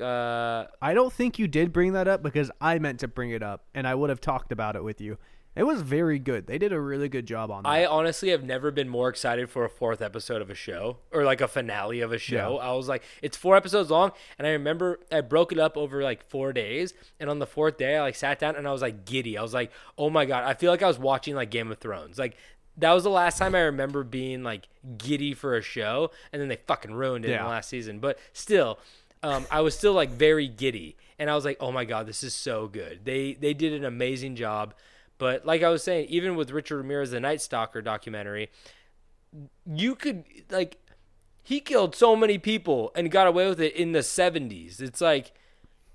Uh, 0.00 0.66
I 0.80 0.94
don't 0.94 1.12
think 1.12 1.38
you 1.38 1.46
did 1.46 1.72
bring 1.72 1.92
that 1.92 2.08
up 2.08 2.22
because 2.22 2.50
I 2.60 2.78
meant 2.78 3.00
to 3.00 3.08
bring 3.08 3.30
it 3.30 3.42
up 3.42 3.64
and 3.74 3.86
I 3.86 3.94
would 3.94 4.10
have 4.10 4.20
talked 4.20 4.50
about 4.50 4.74
it 4.74 4.82
with 4.84 5.00
you. 5.00 5.16
It 5.54 5.64
was 5.64 5.82
very 5.82 6.18
good. 6.18 6.46
They 6.46 6.56
did 6.56 6.72
a 6.72 6.80
really 6.80 7.10
good 7.10 7.26
job 7.26 7.50
on 7.50 7.64
that. 7.64 7.68
I 7.68 7.84
honestly 7.84 8.30
have 8.30 8.42
never 8.42 8.70
been 8.70 8.88
more 8.88 9.10
excited 9.10 9.50
for 9.50 9.66
a 9.66 9.68
fourth 9.68 10.00
episode 10.00 10.40
of 10.40 10.48
a 10.48 10.54
show 10.54 10.96
or 11.12 11.24
like 11.24 11.42
a 11.42 11.48
finale 11.48 12.00
of 12.00 12.10
a 12.10 12.18
show. 12.18 12.58
Yeah. 12.58 12.68
I 12.68 12.72
was 12.72 12.88
like, 12.88 13.02
it's 13.20 13.36
four 13.36 13.54
episodes 13.54 13.90
long, 13.90 14.12
and 14.38 14.46
I 14.46 14.52
remember 14.52 15.00
I 15.10 15.20
broke 15.20 15.52
it 15.52 15.58
up 15.58 15.76
over 15.76 16.02
like 16.02 16.28
four 16.30 16.54
days, 16.54 16.94
and 17.20 17.28
on 17.28 17.38
the 17.38 17.46
fourth 17.46 17.76
day, 17.76 17.96
I 17.96 18.00
like 18.00 18.14
sat 18.14 18.38
down 18.38 18.56
and 18.56 18.66
I 18.66 18.72
was 18.72 18.80
like 18.80 19.04
giddy. 19.04 19.36
I 19.36 19.42
was 19.42 19.52
like, 19.52 19.70
oh 19.98 20.08
my 20.08 20.24
god, 20.24 20.44
I 20.44 20.54
feel 20.54 20.70
like 20.70 20.82
I 20.82 20.88
was 20.88 20.98
watching 20.98 21.34
like 21.34 21.50
Game 21.50 21.70
of 21.70 21.78
Thrones. 21.78 22.18
Like 22.18 22.36
that 22.78 22.92
was 22.92 23.04
the 23.04 23.10
last 23.10 23.36
time 23.36 23.54
I 23.54 23.60
remember 23.60 24.04
being 24.04 24.42
like 24.42 24.68
giddy 24.96 25.34
for 25.34 25.54
a 25.54 25.62
show, 25.62 26.12
and 26.32 26.40
then 26.40 26.48
they 26.48 26.56
fucking 26.66 26.94
ruined 26.94 27.26
it 27.26 27.30
in 27.32 27.42
the 27.42 27.48
last 27.48 27.68
season. 27.68 27.98
But 27.98 28.18
still. 28.32 28.78
Um, 29.24 29.46
I 29.52 29.60
was 29.60 29.78
still 29.78 29.92
like 29.92 30.10
very 30.10 30.48
giddy, 30.48 30.96
and 31.16 31.30
I 31.30 31.36
was 31.36 31.44
like, 31.44 31.56
"Oh 31.60 31.70
my 31.70 31.84
god, 31.84 32.08
this 32.08 32.24
is 32.24 32.34
so 32.34 32.66
good." 32.66 33.04
They 33.04 33.34
they 33.34 33.54
did 33.54 33.72
an 33.72 33.84
amazing 33.84 34.34
job. 34.34 34.74
But 35.22 35.46
like 35.46 35.62
I 35.62 35.68
was 35.68 35.84
saying, 35.84 36.06
even 36.08 36.34
with 36.34 36.50
Richard 36.50 36.78
Ramirez, 36.78 37.12
the 37.12 37.20
Night 37.20 37.40
Stalker 37.40 37.80
documentary, 37.80 38.50
you 39.72 39.94
could 39.94 40.24
like 40.50 40.78
he 41.44 41.60
killed 41.60 41.94
so 41.94 42.16
many 42.16 42.38
people 42.38 42.90
and 42.96 43.08
got 43.08 43.28
away 43.28 43.46
with 43.48 43.60
it 43.60 43.76
in 43.76 43.92
the 43.92 44.00
70s. 44.00 44.80
It's 44.82 45.00
like 45.00 45.30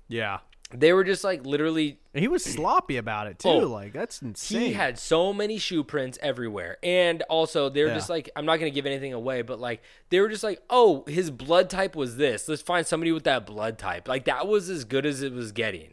yeah. 0.08 0.38
they 0.72 0.94
were 0.94 1.04
just 1.04 1.24
like 1.24 1.44
literally 1.44 1.98
he 2.14 2.26
was 2.26 2.42
sloppy 2.42 2.96
about 2.96 3.26
it 3.26 3.38
too. 3.38 3.50
Oh, 3.50 3.58
like 3.58 3.92
that's 3.92 4.22
insane. 4.22 4.60
he 4.62 4.72
had 4.72 4.98
so 4.98 5.34
many 5.34 5.58
shoe 5.58 5.84
prints 5.84 6.18
everywhere. 6.22 6.78
And 6.82 7.20
also 7.28 7.68
they 7.68 7.82
were 7.82 7.88
Yeah. 7.88 7.96
just 7.96 8.08
like 8.08 8.30
I'm 8.34 8.46
not 8.46 8.58
going 8.58 8.72
to 8.72 8.74
give 8.74 8.86
anything 8.86 9.12
away, 9.12 9.42
but 9.42 9.60
like 9.60 9.82
they 10.08 10.20
were 10.20 10.30
just 10.30 10.42
like, 10.42 10.62
"Oh, 10.70 11.04
his 11.06 11.30
blood 11.30 11.68
type 11.68 11.94
was 11.94 12.16
this. 12.16 12.48
Let's 12.48 12.62
find 12.62 12.86
somebody 12.86 13.12
with 13.12 13.24
that 13.24 13.44
blood 13.44 13.76
type." 13.76 14.08
Like 14.08 14.24
that 14.24 14.48
was 14.48 14.70
as 14.70 14.86
good 14.86 15.04
as 15.04 15.20
it 15.20 15.34
was 15.34 15.52
getting. 15.52 15.92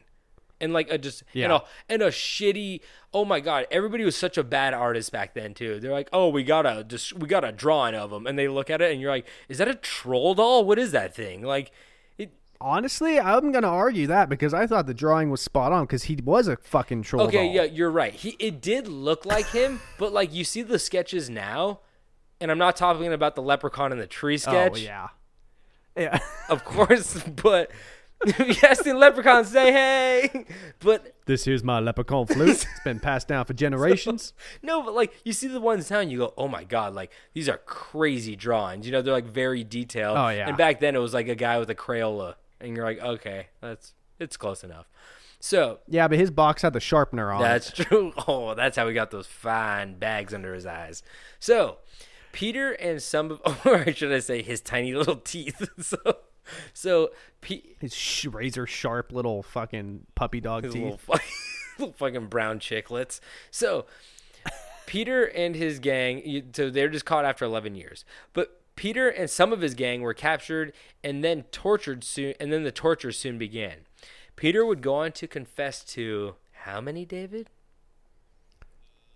And 0.62 0.72
like 0.72 0.89
a 0.89 0.98
just 0.98 1.22
and 1.34 1.52
Yeah. 1.52 1.56
a 1.56 1.62
and 1.94 2.02
a 2.02 2.08
shitty 2.08 2.80
oh 3.13 3.26
my 3.26 3.41
god 3.41 3.68
everybody 3.70 4.06
was 4.06 4.15
such 4.15 4.38
a 4.38 4.44
bad 4.44 4.74
artist 4.74 5.12
back 5.12 5.34
then 5.34 5.54
too 5.54 5.82
they're 5.82 5.91
like 5.91 6.08
oh 6.13 6.30
we 6.30 6.44
got 6.44 6.65
a 6.65 6.86
just 6.86 7.12
we 7.13 7.28
got 7.28 7.44
a 7.44 7.52
drawing 7.52 7.94
of 7.94 8.12
him 8.12 8.26
and 8.26 8.39
they 8.39 8.48
look 8.48 8.70
at 8.70 8.82
it 8.82 8.91
and 8.91 9.02
you're 9.02 9.12
like 9.12 9.28
is 9.50 9.58
that 9.58 9.68
a 9.68 9.76
troll 9.76 10.34
doll 10.34 10.63
what 10.63 10.80
is 10.80 10.91
that 10.94 11.13
thing 11.13 11.41
like 11.41 11.72
it 12.18 12.32
Honestly, 12.62 13.20
I'm 13.20 13.52
gonna 13.52 13.68
argue 13.68 14.08
that 14.08 14.30
because 14.30 14.54
I 14.54 14.65
thought 14.65 14.88
the 14.88 14.94
drawing 14.94 15.30
was 15.30 15.41
spot 15.41 15.74
on 15.74 15.84
because 15.84 16.04
he 16.04 16.15
was 16.24 16.48
a 16.48 16.56
fucking 16.56 17.02
troll. 17.04 17.28
Okay, 17.28 17.46
doll. 17.48 17.56
yeah, 17.56 17.63
you're 17.63 17.91
right. 17.91 18.13
He 18.13 18.38
it 18.39 18.62
did 18.62 18.88
look 18.88 19.26
like 19.26 19.48
him, 19.48 19.82
but 20.00 20.13
like 20.13 20.34
you 20.34 20.46
see 20.46 20.62
the 20.62 20.80
sketches 20.80 21.30
now, 21.30 21.82
and 22.39 22.50
I'm 22.50 22.58
not 22.58 22.78
talking 22.78 23.12
about 23.12 23.36
the 23.36 23.41
leprechaun 23.41 23.91
in 23.91 23.98
the 23.98 24.08
tree 24.08 24.36
oh, 24.36 24.38
sketch, 24.38 24.72
Oh 24.74 24.78
yeah. 24.78 25.08
Yeah. 25.98 26.20
of 26.50 26.63
course, 26.63 27.22
but 27.24 27.72
yes, 28.38 28.82
the 28.82 28.93
leprechaun 28.93 29.45
say 29.45 29.71
hey, 29.71 30.45
but 30.80 31.15
this 31.25 31.45
here's 31.45 31.63
my 31.63 31.80
leprechaun 31.80 32.25
flute. 32.25 32.49
It's 32.65 32.84
been 32.84 32.99
passed 32.99 33.28
down 33.28 33.45
for 33.45 33.54
generations. 33.54 34.34
no, 34.62 34.82
but 34.82 34.93
like 34.93 35.13
you 35.23 35.34
see 35.34 35.47
the 35.47 35.60
ones 35.60 35.89
now, 35.91 35.99
and 35.99 36.12
you 36.12 36.19
go, 36.19 36.34
oh 36.38 36.47
my 36.47 36.63
god, 36.63 36.93
like 36.93 37.12
these 37.34 37.49
are 37.49 37.58
crazy 37.58 38.36
drawings. 38.36 38.86
You 38.86 38.91
know, 38.93 39.01
they're 39.01 39.13
like 39.13 39.25
very 39.25 39.63
detailed. 39.63 40.17
Oh, 40.17 40.30
yeah. 40.30 40.47
And 40.47 40.58
back 40.58 40.80
then 40.80 40.95
it 40.95 40.99
was 40.99 41.13
like 41.13 41.28
a 41.28 41.36
guy 41.36 41.60
with 41.60 41.69
a 41.69 41.75
Crayola, 41.75 42.36
and 42.60 42.75
you're 42.75 42.86
like, 42.86 42.99
okay, 42.99 43.47
that's 43.62 43.93
it's 44.19 44.38
close 44.38 44.63
enough. 44.63 44.88
So 45.39 45.80
yeah, 45.88 46.08
but 46.08 46.17
his 46.17 46.32
box 46.32 46.62
had 46.62 46.73
the 46.73 46.80
sharpener 46.80 47.32
on. 47.32 47.41
it. 47.41 47.43
That's 47.43 47.71
true. 47.71 48.13
Oh, 48.28 48.56
that's 48.56 48.78
how 48.78 48.88
he 48.88 48.93
got 48.93 49.12
those 49.12 49.28
fine 49.28 49.99
bags 49.99 50.34
under 50.34 50.54
his 50.54 50.65
eyes. 50.65 51.04
So, 51.39 51.78
Peter 52.32 52.71
and 52.71 53.01
some 53.04 53.39
of, 53.43 53.65
or 53.65 53.91
should 53.93 54.12
I 54.12 54.19
say, 54.19 54.41
his 54.41 54.62
tiny 54.62 54.93
little 54.93 55.17
teeth. 55.17 55.69
so, 55.82 55.97
so 56.73 57.12
P, 57.41 57.75
his 57.79 57.93
sh- 57.95 58.25
razor 58.25 58.65
sharp 58.67 59.12
little 59.12 59.43
fucking 59.43 60.05
puppy 60.15 60.39
dog 60.41 60.63
teeth. 60.63 60.73
little, 60.75 60.97
fucking, 60.97 61.27
little 61.79 61.93
fucking 61.93 62.27
brown 62.27 62.60
chiclets. 62.60 63.19
So, 63.51 63.86
Peter 64.86 65.23
and 65.25 65.55
his 65.55 65.79
gang, 65.79 66.21
you- 66.25 66.43
so 66.53 66.69
they're 66.69 66.89
just 66.89 67.05
caught 67.05 67.25
after 67.25 67.45
11 67.45 67.75
years. 67.75 68.05
But 68.34 68.60
Peter 68.75 69.08
and 69.10 69.29
some 69.29 69.53
of 69.53 69.62
his 69.62 69.73
gang 69.73 70.01
were 70.01 70.13
captured 70.13 70.73
and 71.03 71.23
then 71.23 71.43
tortured 71.51 72.03
soon, 72.03 72.34
and 72.39 72.51
then 72.51 72.63
the 72.63 72.71
torture 72.71 73.12
soon 73.12 73.38
began. 73.38 73.79
Peter 74.36 74.65
would 74.65 74.81
go 74.81 74.95
on 74.95 75.12
to 75.13 75.27
confess 75.27 75.84
to 75.86 76.36
how 76.51 76.81
many, 76.81 77.05
David? 77.05 77.49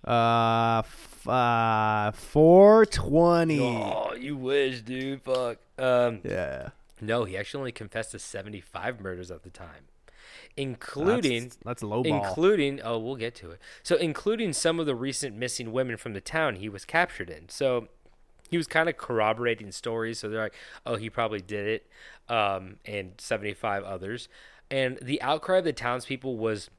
Uh, 0.08 0.80
f- 0.86 1.28
uh, 1.28 2.12
four 2.14 2.86
twenty. 2.86 3.60
Oh, 3.60 4.14
you 4.18 4.38
wish, 4.38 4.82
dude. 4.82 5.22
Fuck. 5.24 5.58
Um, 5.78 6.22
Yeah, 6.24 6.70
no, 7.02 7.24
he 7.26 7.38
actually 7.38 7.60
only 7.60 7.72
confessed 7.72 8.12
to 8.12 8.20
75 8.20 9.00
murders 9.02 9.32
at 9.32 9.44
the 9.44 9.50
time, 9.50 9.86
including 10.58 11.44
that's, 11.44 11.58
that's 11.64 11.84
low 11.84 12.04
ball. 12.04 12.26
including 12.26 12.82
oh, 12.84 12.98
we'll 12.98 13.16
get 13.16 13.36
to 13.36 13.52
it. 13.52 13.60
So, 13.84 13.96
including 13.96 14.54
some 14.54 14.80
of 14.80 14.86
the 14.86 14.96
recent 14.96 15.36
missing 15.36 15.72
women 15.72 15.98
from 15.98 16.14
the 16.14 16.22
town 16.22 16.56
he 16.56 16.70
was 16.70 16.86
captured 16.86 17.30
in. 17.30 17.50
So, 17.50 17.88
he 18.50 18.58
was 18.58 18.68
kind 18.68 18.90
of 18.90 18.98
corroborating 18.98 19.72
stories. 19.72 20.20
So 20.20 20.30
they're 20.30 20.42
like, 20.42 20.56
oh, 20.86 20.96
he 20.96 21.10
probably 21.10 21.42
did 21.42 21.68
it, 21.68 21.88
um, 22.34 22.78
and 22.86 23.14
75 23.20 23.84
others. 23.84 24.28
And 24.72 24.98
the 25.02 25.22
outcry 25.22 25.60
of 25.60 25.64
the 25.64 25.74
townspeople 25.74 26.38
was 26.38 26.70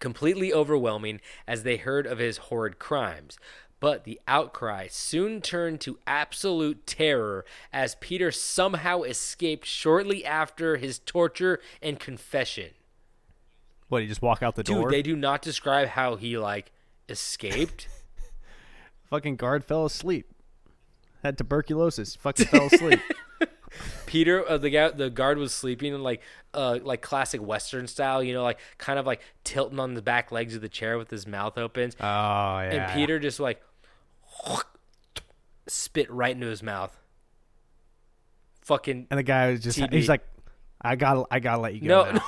completely 0.00 0.52
overwhelming 0.52 1.20
as 1.46 1.62
they 1.62 1.76
heard 1.76 2.06
of 2.06 2.18
his 2.18 2.38
horrid 2.38 2.78
crimes. 2.78 3.38
But 3.80 4.04
the 4.04 4.20
outcry 4.28 4.88
soon 4.90 5.40
turned 5.40 5.80
to 5.80 5.98
absolute 6.06 6.86
terror 6.86 7.46
as 7.72 7.94
Peter 7.96 8.30
somehow 8.30 9.02
escaped 9.02 9.66
shortly 9.66 10.24
after 10.24 10.76
his 10.76 10.98
torture 10.98 11.60
and 11.82 11.98
confession. 11.98 12.70
what? 13.88 14.02
He 14.02 14.08
just 14.08 14.20
walk 14.22 14.42
out 14.42 14.54
the 14.54 14.62
Dude, 14.62 14.76
door. 14.76 14.90
they 14.90 15.00
do 15.02 15.16
not 15.16 15.40
describe 15.40 15.88
how 15.88 16.16
he 16.16 16.36
like 16.36 16.72
escaped. 17.08 17.88
fucking 19.10 19.36
guard 19.36 19.64
fell 19.64 19.86
asleep. 19.86 20.26
Had 21.22 21.36
tuberculosis. 21.38 22.14
Fucking 22.16 22.46
fell 22.46 22.66
asleep. 22.66 23.00
Peter, 24.06 24.46
uh, 24.48 24.58
the 24.58 24.68
guy, 24.70 24.90
the 24.90 25.08
guard 25.10 25.38
was 25.38 25.54
sleeping 25.54 25.94
in 25.94 26.02
like, 26.02 26.20
uh, 26.54 26.78
like 26.82 27.00
classic 27.02 27.40
Western 27.40 27.86
style, 27.86 28.22
you 28.22 28.32
know, 28.32 28.42
like 28.42 28.58
kind 28.78 28.98
of 28.98 29.06
like 29.06 29.20
tilting 29.44 29.78
on 29.78 29.94
the 29.94 30.02
back 30.02 30.32
legs 30.32 30.54
of 30.54 30.60
the 30.60 30.68
chair 30.68 30.98
with 30.98 31.10
his 31.10 31.26
mouth 31.26 31.56
open. 31.56 31.90
Oh 32.00 32.04
yeah. 32.04 32.62
and 32.62 32.92
Peter 32.92 33.18
just 33.18 33.38
like 33.40 33.62
spit 35.66 36.10
right 36.10 36.34
into 36.34 36.46
his 36.46 36.62
mouth. 36.62 36.96
Fucking 38.62 39.06
and 39.10 39.18
the 39.18 39.22
guy 39.22 39.50
was 39.50 39.60
just 39.60 39.78
TB. 39.78 39.92
he's 39.92 40.08
like, 40.08 40.22
I 40.80 40.96
gotta 40.96 41.24
I 41.30 41.40
gotta 41.40 41.60
let 41.60 41.74
you 41.74 41.88
go. 41.88 42.10
no, 42.12 42.20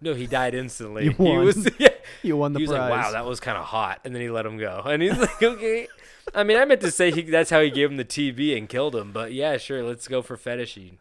no, 0.00 0.14
he 0.14 0.26
died 0.26 0.54
instantly. 0.54 1.04
You 1.06 1.10
He 1.12 1.22
won. 1.22 1.44
was 1.44 1.68
yeah. 1.78 1.88
You 2.22 2.36
won 2.36 2.52
the 2.52 2.58
he 2.60 2.64
was 2.64 2.70
like, 2.72 2.90
prize. 2.90 3.04
"Wow, 3.06 3.12
that 3.12 3.24
was 3.26 3.38
kind 3.40 3.56
of 3.58 3.64
hot," 3.64 4.00
and 4.04 4.14
then 4.14 4.22
he 4.22 4.30
let 4.30 4.46
him 4.46 4.58
go, 4.58 4.82
and 4.84 5.02
he's 5.02 5.16
like, 5.18 5.42
"Okay." 5.42 5.88
I 6.34 6.44
mean, 6.44 6.56
I 6.56 6.64
meant 6.64 6.80
to 6.82 6.90
say 6.90 7.10
he, 7.10 7.22
that's 7.22 7.50
how 7.50 7.60
he 7.60 7.70
gave 7.70 7.90
him 7.90 7.96
the 7.96 8.04
TB 8.04 8.56
and 8.56 8.68
killed 8.68 8.94
him, 8.94 9.10
but 9.12 9.32
yeah, 9.32 9.56
sure, 9.56 9.82
let's 9.82 10.06
go 10.06 10.22
for 10.22 10.36
fetishing. 10.36 10.98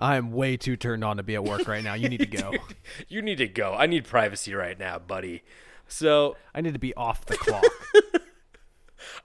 I 0.00 0.16
am 0.16 0.30
way 0.30 0.56
too 0.56 0.76
turned 0.76 1.02
on 1.02 1.16
to 1.16 1.22
be 1.24 1.34
at 1.34 1.42
work 1.44 1.66
right 1.66 1.82
now. 1.82 1.94
You 1.94 2.08
need 2.08 2.20
to 2.20 2.26
go. 2.26 2.52
You 3.08 3.20
need 3.22 3.38
to 3.38 3.48
go. 3.48 3.72
I 3.74 3.86
need 3.86 4.04
privacy 4.04 4.54
right 4.54 4.78
now, 4.78 4.98
buddy. 5.00 5.42
So 5.88 6.36
I 6.54 6.60
need 6.60 6.74
to 6.74 6.78
be 6.78 6.94
off 6.94 7.24
the 7.26 7.36
clock. 7.36 7.64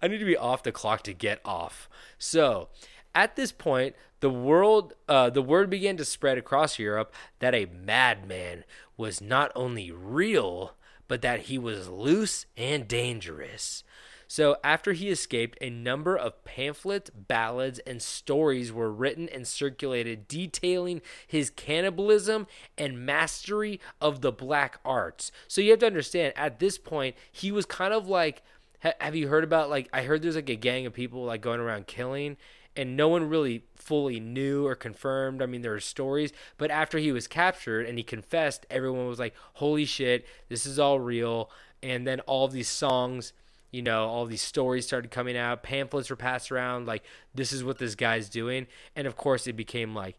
I 0.02 0.08
need 0.08 0.20
to 0.20 0.26
be 0.26 0.38
off 0.38 0.64
the 0.64 0.72
clock 0.72 1.04
to 1.04 1.14
get 1.14 1.40
off. 1.46 1.90
So, 2.18 2.70
at 3.14 3.36
this 3.36 3.52
point, 3.52 3.96
the 4.22 4.30
world, 4.30 4.94
uh, 5.10 5.30
the 5.30 5.42
word 5.42 5.70
began 5.70 5.98
to 5.98 6.06
spread 6.06 6.38
across 6.38 6.80
Europe 6.80 7.14
that 7.40 7.56
a 7.56 7.66
madman 7.66 8.64
was 8.96 9.20
not 9.20 9.52
only 9.56 9.92
real, 9.92 10.76
but 11.08 11.22
that 11.22 11.42
he 11.42 11.58
was 11.58 11.90
loose 11.90 12.46
and 12.56 12.88
dangerous. 12.88 13.84
So, 14.28 14.56
after 14.64 14.94
he 14.94 15.10
escaped, 15.10 15.58
a 15.60 15.70
number 15.70 16.16
of 16.16 16.46
pamphlets, 16.46 17.10
ballads, 17.10 17.80
and 17.80 18.02
stories 18.02 18.72
were 18.72 18.90
written 18.90 19.28
and 19.28 19.46
circulated 19.46 20.30
detailing 20.30 21.02
his 21.28 21.50
cannibalism 21.50 22.48
and 22.78 23.06
mastery 23.06 23.82
of 24.00 24.22
the 24.22 24.32
black 24.32 24.80
arts. 24.86 25.34
So, 25.50 25.60
you 25.60 25.72
have 25.72 25.82
to 25.82 25.86
understand, 25.86 26.32
at 26.38 26.60
this 26.60 26.78
point, 26.78 27.18
he 27.30 27.52
was 27.52 27.66
kind 27.66 27.94
of 27.94 28.08
like 28.08 28.42
Ha- 28.84 28.94
have 29.00 29.16
you 29.16 29.28
heard 29.28 29.44
about 29.44 29.70
like 29.70 29.90
I 29.94 30.04
heard 30.04 30.22
there's 30.22 30.36
like 30.36 30.50
a 30.50 30.56
gang 30.56 30.86
of 30.86 30.94
people 30.94 31.24
like 31.26 31.42
going 31.42 31.60
around 31.60 31.88
killing 31.88 32.38
and 32.76 32.96
no 32.96 33.08
one 33.08 33.28
really 33.30 33.66
fully 33.76 34.20
knew 34.20 34.66
or 34.66 34.76
confirmed. 34.76 35.42
I 35.42 35.46
mean 35.46 35.62
there 35.62 35.72
were 35.72 35.80
stories, 35.80 36.32
but 36.58 36.72
after 36.72 36.98
he 36.98 37.12
was 37.12 37.28
captured 37.28 37.86
and 37.86 37.98
he 37.98 38.04
confessed, 38.04 38.66
everyone 38.70 39.08
was 39.08 39.20
like, 39.20 39.36
"Holy 39.56 39.86
shit, 39.86 40.26
this 40.50 40.66
is 40.66 40.80
all 40.80 41.00
real." 41.00 41.50
And 41.84 42.06
then 42.08 42.20
all 42.22 42.48
these 42.48 42.70
songs, 42.70 43.34
you 43.72 43.82
know, 43.82 44.08
all 44.08 44.26
these 44.26 44.42
stories 44.42 44.86
started 44.86 45.12
coming 45.12 45.36
out, 45.38 45.64
pamphlets 45.64 46.10
were 46.10 46.16
passed 46.16 46.52
around 46.52 46.88
like 46.88 47.04
this 47.34 47.52
is 47.52 47.64
what 47.64 47.78
this 47.78 47.96
guy's 47.96 48.30
doing. 48.30 48.68
And 48.96 49.08
of 49.08 49.16
course 49.16 49.48
it 49.48 49.54
became 49.54 49.94
like 49.96 50.18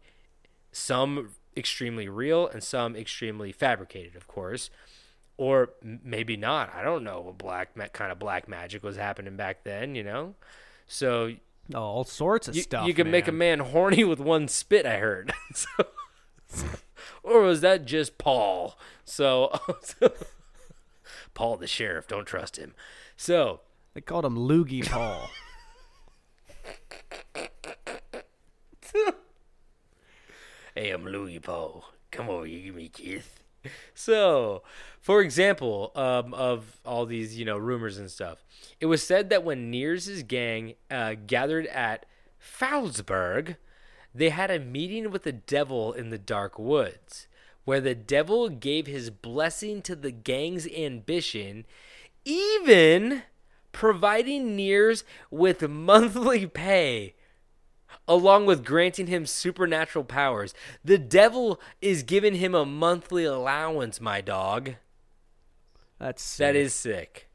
some 0.71 1.29
extremely 1.55 2.09
real 2.09 2.47
and 2.47 2.63
some 2.63 2.95
extremely 2.95 3.51
fabricated, 3.51 4.15
of 4.15 4.27
course 4.27 4.69
or 5.37 5.69
maybe 5.81 6.37
not. 6.37 6.73
I 6.73 6.83
don't 6.83 7.03
know 7.03 7.21
what 7.21 7.37
black 7.37 7.75
ma- 7.75 7.87
kind 7.87 8.11
of 8.11 8.19
black 8.19 8.47
magic 8.47 8.83
was 8.83 8.95
happening 8.97 9.35
back 9.35 9.63
then, 9.63 9.95
you 9.95 10.03
know. 10.03 10.35
So 10.87 11.33
Oh, 11.73 11.79
all 11.81 12.03
sorts 12.03 12.47
of 12.49 12.55
you, 12.55 12.61
stuff. 12.61 12.85
you 12.87 12.93
can 12.93 13.09
make 13.09 13.27
a 13.27 13.31
man 13.31 13.59
horny 13.59 14.03
with 14.03 14.19
one 14.19 14.47
spit. 14.49 14.85
I 14.85 14.97
heard. 14.97 15.31
so, 15.53 15.85
or 17.23 17.41
was 17.41 17.61
that 17.61 17.85
just 17.85 18.17
Paul? 18.17 18.77
So, 19.05 19.57
Paul 21.33 21.55
the 21.57 21.67
sheriff. 21.67 22.07
Don't 22.07 22.25
trust 22.25 22.57
him. 22.57 22.73
So 23.15 23.61
They 23.93 24.01
called 24.01 24.25
him 24.25 24.35
Loogie 24.37 24.85
Paul. 24.85 25.29
Hey, 30.75 30.89
I'm 30.89 31.05
Louis 31.05 31.39
Paul. 31.39 31.85
Come 32.11 32.29
over 32.29 32.45
here, 32.45 32.65
give 32.65 32.75
me 32.75 32.85
a 32.85 32.89
kiss. 32.89 33.27
So, 33.95 34.63
for 34.99 35.21
example, 35.21 35.91
um, 35.95 36.33
of 36.33 36.79
all 36.85 37.05
these, 37.05 37.37
you 37.37 37.45
know, 37.45 37.57
rumors 37.57 37.97
and 37.97 38.09
stuff, 38.09 38.43
it 38.79 38.87
was 38.87 39.03
said 39.03 39.29
that 39.29 39.43
when 39.43 39.71
Niers' 39.71 40.27
gang 40.27 40.75
uh, 40.89 41.15
gathered 41.27 41.67
at 41.67 42.05
Fowlsburg, 42.39 43.57
they 44.13 44.29
had 44.29 44.51
a 44.51 44.59
meeting 44.59 45.11
with 45.11 45.23
the 45.23 45.31
devil 45.31 45.93
in 45.93 46.09
the 46.09 46.17
dark 46.17 46.59
woods, 46.59 47.27
where 47.65 47.81
the 47.81 47.95
devil 47.95 48.49
gave 48.49 48.87
his 48.87 49.09
blessing 49.09 49.81
to 49.83 49.95
the 49.95 50.11
gang's 50.11 50.67
ambition, 50.67 51.65
even 52.25 53.23
providing 53.71 54.57
Niers 54.57 55.03
with 55.31 55.61
monthly 55.69 56.45
pay 56.45 57.15
along 58.07 58.45
with 58.45 58.63
granting 58.65 59.07
him 59.07 59.25
supernatural 59.25 60.03
powers. 60.05 60.53
The 60.83 60.97
devil 60.97 61.59
is 61.81 62.03
giving 62.03 62.35
him 62.35 62.53
a 62.55 62.65
monthly 62.65 63.23
allowance, 63.25 63.99
my 64.01 64.21
dog. 64.21 64.75
That's 65.99 66.37
That 66.37 66.53
sick. 66.53 66.55
is 66.55 66.73
sick. 66.73 67.27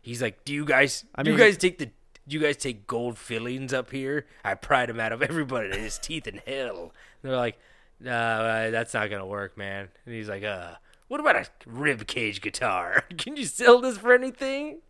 He's 0.00 0.20
like, 0.22 0.44
"Do 0.44 0.52
you 0.52 0.64
guys 0.64 1.04
I 1.14 1.22
do 1.22 1.32
you 1.32 1.38
guys 1.38 1.56
take 1.56 1.78
the 1.78 1.86
do 1.86 2.36
you 2.36 2.40
guys 2.40 2.56
take 2.56 2.86
gold 2.86 3.18
fillings 3.18 3.72
up 3.72 3.90
here? 3.90 4.26
I 4.44 4.54
pried 4.54 4.88
him 4.90 5.00
out 5.00 5.12
of 5.12 5.22
everybody 5.30 5.70
in 5.70 5.78
his 5.78 5.98
teeth 5.98 6.26
in 6.26 6.40
hell." 6.46 6.92
And 7.22 7.30
they're 7.30 7.36
like, 7.36 7.58
"No, 8.00 8.12
uh, 8.12 8.70
that's 8.70 8.94
not 8.94 9.10
gonna 9.10 9.26
work, 9.26 9.56
man." 9.56 9.88
And 10.06 10.14
he's 10.14 10.28
like, 10.28 10.44
"Uh, 10.44 10.74
what 11.08 11.20
about 11.20 11.36
a 11.36 11.46
rib 11.66 12.06
cage 12.06 12.40
guitar? 12.40 13.04
Can 13.18 13.36
you 13.36 13.44
sell 13.46 13.80
this 13.80 13.98
for 13.98 14.12
anything?" 14.14 14.80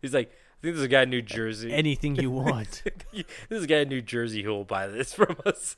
He's 0.00 0.14
like, 0.14 0.30
"I 0.58 0.62
think 0.62 0.74
there's 0.74 0.84
a 0.84 0.88
guy 0.88 1.02
in 1.02 1.10
New 1.10 1.22
Jersey." 1.22 1.72
anything 1.72 2.16
you 2.16 2.30
want. 2.32 2.82
this 3.12 3.24
is 3.50 3.64
a 3.64 3.66
guy 3.66 3.78
in 3.78 3.88
New 3.88 4.02
Jersey 4.02 4.42
who 4.42 4.50
will 4.50 4.64
buy 4.64 4.86
this 4.86 5.12
from 5.18 5.36
us. 5.46 5.76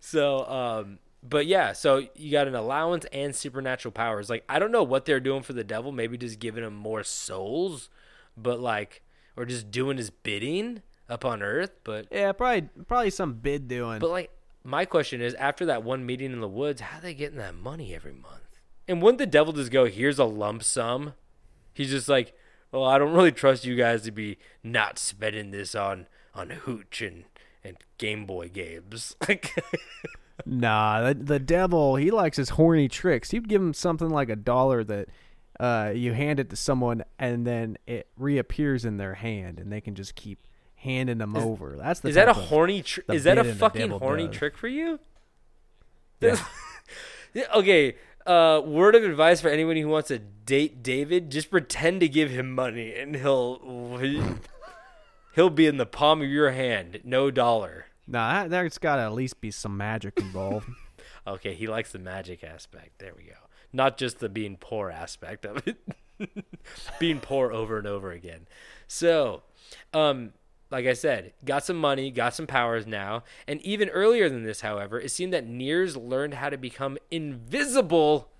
So, 0.00 0.46
um, 0.48 0.98
but 1.22 1.46
yeah, 1.46 1.72
so 1.72 2.06
you 2.14 2.30
got 2.30 2.46
an 2.48 2.54
allowance 2.54 3.04
and 3.12 3.34
supernatural 3.34 3.92
powers. 3.92 4.30
Like, 4.30 4.44
I 4.48 4.58
don't 4.58 4.70
know 4.72 4.84
what 4.84 5.04
they're 5.04 5.20
doing 5.20 5.42
for 5.42 5.52
the 5.52 5.64
devil. 5.64 5.90
Maybe 5.92 6.16
just 6.16 6.38
giving 6.38 6.62
him 6.64 6.74
more 6.74 7.02
souls, 7.02 7.90
but 8.36 8.60
like, 8.60 9.02
or 9.36 9.44
just 9.44 9.70
doing 9.70 9.96
his 9.96 10.10
bidding 10.10 10.82
up 11.08 11.24
on 11.24 11.42
Earth. 11.42 11.72
But, 11.84 12.06
yeah, 12.12 12.32
probably 12.32 12.68
probably 12.86 13.10
some 13.10 13.34
bid 13.34 13.68
doing. 13.68 13.98
but 13.98 14.10
like, 14.10 14.30
my 14.64 14.84
question 14.84 15.20
is, 15.20 15.34
after 15.34 15.66
that 15.66 15.82
one 15.82 16.04
meeting 16.04 16.32
in 16.32 16.40
the 16.40 16.48
woods, 16.48 16.80
how 16.82 16.98
are 16.98 17.00
they 17.00 17.14
getting 17.14 17.38
that 17.38 17.54
money 17.54 17.94
every 17.94 18.12
month? 18.12 18.42
And 18.86 19.02
wouldn't 19.02 19.18
the 19.18 19.26
devil 19.26 19.52
just 19.52 19.70
go, 19.70 19.86
"Here's 19.86 20.18
a 20.18 20.24
lump 20.24 20.62
sum"? 20.62 21.14
He's 21.74 21.90
just 21.90 22.08
like, 22.08 22.34
"Well, 22.72 22.84
I 22.84 22.98
don't 22.98 23.12
really 23.12 23.32
trust 23.32 23.64
you 23.64 23.76
guys 23.76 24.02
to 24.02 24.10
be 24.10 24.38
not 24.62 24.98
spending 24.98 25.50
this 25.50 25.74
on 25.74 26.06
on 26.34 26.50
hooch 26.50 27.02
and 27.02 27.24
and 27.64 27.76
Game 27.98 28.26
Boy 28.26 28.48
games." 28.48 29.16
Nah, 30.46 31.08
the, 31.08 31.14
the 31.14 31.38
devil, 31.38 31.96
he 31.96 32.10
likes 32.10 32.36
his 32.36 32.50
horny 32.50 32.88
tricks. 32.88 33.32
You'd 33.32 33.48
give 33.48 33.60
him 33.60 33.74
something 33.74 34.08
like 34.08 34.30
a 34.30 34.36
dollar 34.36 34.84
that 34.84 35.08
uh, 35.60 35.92
you 35.94 36.12
hand 36.12 36.40
it 36.40 36.50
to 36.50 36.56
someone 36.56 37.04
and 37.18 37.46
then 37.46 37.76
it 37.86 38.08
reappears 38.16 38.84
in 38.84 38.96
their 38.96 39.14
hand 39.14 39.58
and 39.58 39.72
they 39.72 39.80
can 39.80 39.94
just 39.94 40.14
keep 40.14 40.46
handing 40.76 41.18
them 41.18 41.36
over. 41.36 41.76
That's 41.76 42.00
the 42.00 42.10
is 42.10 42.14
that 42.14 42.28
a 42.28 42.32
horny? 42.32 42.82
Tr- 42.82 43.00
is 43.08 43.24
that 43.24 43.38
a 43.38 43.42
bid 43.42 43.50
and 43.50 43.56
the 43.56 43.60
fucking 43.60 43.90
horny 43.90 44.26
does. 44.28 44.36
trick 44.36 44.56
for 44.56 44.68
you? 44.68 45.00
Yeah, 46.20 46.36
okay. 47.56 47.96
Uh, 48.28 48.60
word 48.60 48.94
of 48.94 49.02
advice 49.04 49.40
for 49.40 49.48
anyone 49.48 49.76
who 49.76 49.88
wants 49.88 50.08
to 50.08 50.18
date 50.18 50.82
David: 50.82 51.30
just 51.30 51.50
pretend 51.50 52.00
to 52.00 52.08
give 52.08 52.30
him 52.30 52.54
money, 52.54 52.94
and 52.94 53.16
he'll 53.16 53.96
he'll 55.34 55.50
be 55.50 55.66
in 55.66 55.78
the 55.78 55.86
palm 55.86 56.20
of 56.20 56.28
your 56.28 56.50
hand, 56.50 57.00
no 57.04 57.30
dollar. 57.30 57.86
Nah, 58.06 58.42
that- 58.42 58.50
there's 58.50 58.76
got 58.78 58.96
to 58.96 59.02
at 59.02 59.12
least 59.14 59.40
be 59.40 59.50
some 59.50 59.76
magic 59.76 60.18
involved. 60.18 60.68
Okay, 61.26 61.52
he 61.52 61.66
likes 61.66 61.92
the 61.92 61.98
magic 61.98 62.42
aspect. 62.42 63.00
There 63.00 63.12
we 63.14 63.24
go. 63.24 63.34
Not 63.70 63.98
just 63.98 64.18
the 64.18 64.30
being 64.30 64.56
poor 64.56 64.88
aspect 64.88 65.44
of 65.44 65.62
it. 65.68 65.76
being 66.98 67.20
poor 67.20 67.52
over 67.52 67.76
and 67.76 67.86
over 67.86 68.12
again. 68.12 68.46
So, 68.86 69.42
um, 69.92 70.32
like 70.70 70.86
I 70.86 70.92
said, 70.92 71.32
got 71.44 71.64
some 71.64 71.78
money, 71.78 72.10
got 72.10 72.34
some 72.34 72.46
powers 72.46 72.86
now. 72.86 73.24
And 73.46 73.60
even 73.62 73.88
earlier 73.88 74.28
than 74.28 74.44
this, 74.44 74.60
however, 74.60 75.00
it 75.00 75.10
seemed 75.10 75.32
that 75.32 75.48
Niers 75.48 75.96
learned 75.96 76.34
how 76.34 76.50
to 76.50 76.58
become 76.58 76.98
invisible 77.10 78.30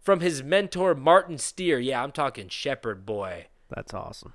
from 0.00 0.20
his 0.20 0.42
mentor, 0.42 0.94
Martin 0.94 1.38
Steer. 1.38 1.78
Yeah, 1.78 2.02
I'm 2.02 2.12
talking 2.12 2.48
Shepherd 2.48 3.04
Boy. 3.04 3.46
That's 3.68 3.92
awesome. 3.92 4.32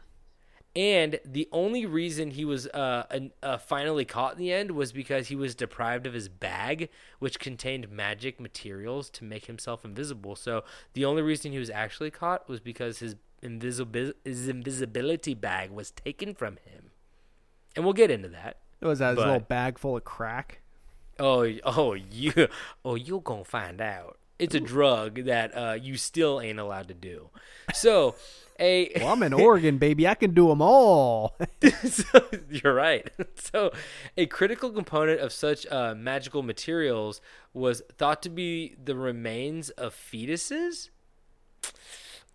And 0.76 1.20
the 1.26 1.50
only 1.52 1.86
reason 1.86 2.32
he 2.32 2.46
was 2.46 2.68
uh, 2.68 3.06
an, 3.12 3.32
uh, 3.44 3.58
finally 3.58 4.06
caught 4.06 4.34
in 4.34 4.40
the 4.40 4.54
end 4.54 4.72
was 4.72 4.94
because 4.94 5.28
he 5.28 5.36
was 5.36 5.54
deprived 5.54 6.08
of 6.08 6.14
his 6.14 6.30
bag, 6.30 6.90
which 7.20 7.40
contained 7.40 7.90
magic 7.90 8.40
materials 8.40 9.10
to 9.12 9.26
make 9.26 9.48
himself 9.48 9.84
invisible. 9.84 10.36
So 10.36 10.64
the 10.94 11.04
only 11.04 11.22
reason 11.22 11.52
he 11.52 11.60
was 11.60 11.70
actually 11.70 12.12
caught 12.12 12.48
was 12.48 12.62
because 12.62 13.00
his, 13.00 13.16
invisibil- 13.44 14.14
his 14.24 14.48
invisibility 14.48 15.34
bag 15.34 15.72
was 15.72 15.92
taken 15.92 16.34
from 16.34 16.58
him. 16.66 16.91
And 17.76 17.86
we'll 17.86 17.94
get 17.94 18.12
into 18.12 18.30
that. 18.30 18.58
It 18.82 18.86
was 18.86 19.00
that 19.00 19.10
his 19.12 19.16
But- 19.18 19.26
little 19.26 19.40
bag 19.42 19.78
full 19.78 19.98
of 19.98 20.04
crack. 20.04 20.62
Oh, 21.20 21.48
oh, 21.64 21.94
you, 21.94 22.48
oh, 22.84 22.96
you're 22.96 23.22
gonna 23.22 23.44
find 23.44 23.80
out. 23.80 24.18
It's 24.40 24.56
a 24.56 24.60
drug 24.60 25.26
that 25.26 25.56
uh, 25.56 25.74
you 25.80 25.98
still 25.98 26.42
ain't 26.42 26.58
allowed 26.58 26.88
to 26.88 26.96
do. 26.96 27.30
So, 27.76 28.16
a 28.60 28.92
Well, 29.00 29.10
I'm 29.10 29.22
in 29.22 29.34
Oregon, 29.34 29.78
baby. 29.78 30.08
I 30.08 30.16
can 30.16 30.34
do 30.34 30.48
them 30.48 30.64
all. 30.64 31.38
so, 31.88 32.26
you're 32.50 32.74
right. 32.74 33.08
So, 33.36 33.72
a 34.18 34.26
critical 34.26 34.72
component 34.72 35.20
of 35.20 35.32
such 35.32 35.68
uh, 35.68 35.94
magical 35.96 36.42
materials 36.42 37.22
was 37.54 37.84
thought 38.00 38.24
to 38.24 38.30
be 38.30 38.76
the 38.84 38.96
remains 38.96 39.70
of 39.72 39.94
fetuses. 39.94 40.90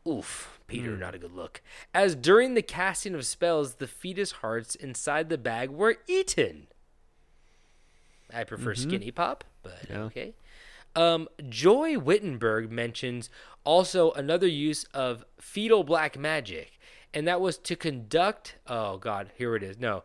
Oof, 0.06 0.55
Peter, 0.66 0.96
not 0.96 1.14
a 1.14 1.18
good 1.18 1.32
look. 1.32 1.62
As 1.94 2.14
during 2.14 2.54
the 2.54 2.62
casting 2.62 3.14
of 3.14 3.24
spells, 3.24 3.74
the 3.74 3.86
fetus 3.86 4.32
hearts 4.32 4.74
inside 4.74 5.28
the 5.28 5.38
bag 5.38 5.70
were 5.70 5.96
eaten. 6.06 6.66
I 8.34 8.44
prefer 8.44 8.74
Skinny 8.74 9.10
Pop, 9.10 9.44
but 9.62 9.90
okay. 9.90 10.34
Um, 10.96 11.28
Joy 11.48 11.96
Wiltenburg 11.96 12.70
mentions 12.70 13.30
also 13.64 14.10
another 14.12 14.48
use 14.48 14.84
of 14.94 15.24
fetal 15.38 15.84
black 15.84 16.18
magic, 16.18 16.78
and 17.14 17.28
that 17.28 17.40
was 17.40 17.58
to 17.58 17.76
conduct. 17.76 18.56
Oh 18.66 18.96
God, 18.96 19.30
here 19.36 19.54
it 19.54 19.62
is. 19.62 19.78
No, 19.78 20.04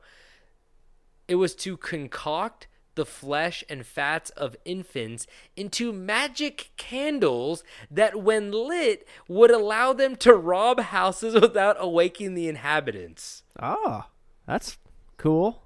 it 1.28 1.36
was 1.36 1.55
to 1.55 1.78
concoct 1.78 2.68
the 2.95 3.05
flesh 3.05 3.63
and 3.69 3.85
fats 3.85 4.29
of 4.31 4.55
infants 4.65 5.27
into 5.55 5.93
magic 5.93 6.71
candles 6.77 7.63
that, 7.89 8.21
when 8.21 8.51
lit, 8.51 9.07
would 9.27 9.51
allow 9.51 9.93
them 9.93 10.15
to 10.17 10.33
rob 10.33 10.79
houses 10.79 11.33
without 11.41 11.77
awaking 11.79 12.33
the 12.33 12.47
inhabitants. 12.47 13.43
Ah, 13.59 14.09
that's 14.45 14.77
cool. 15.17 15.61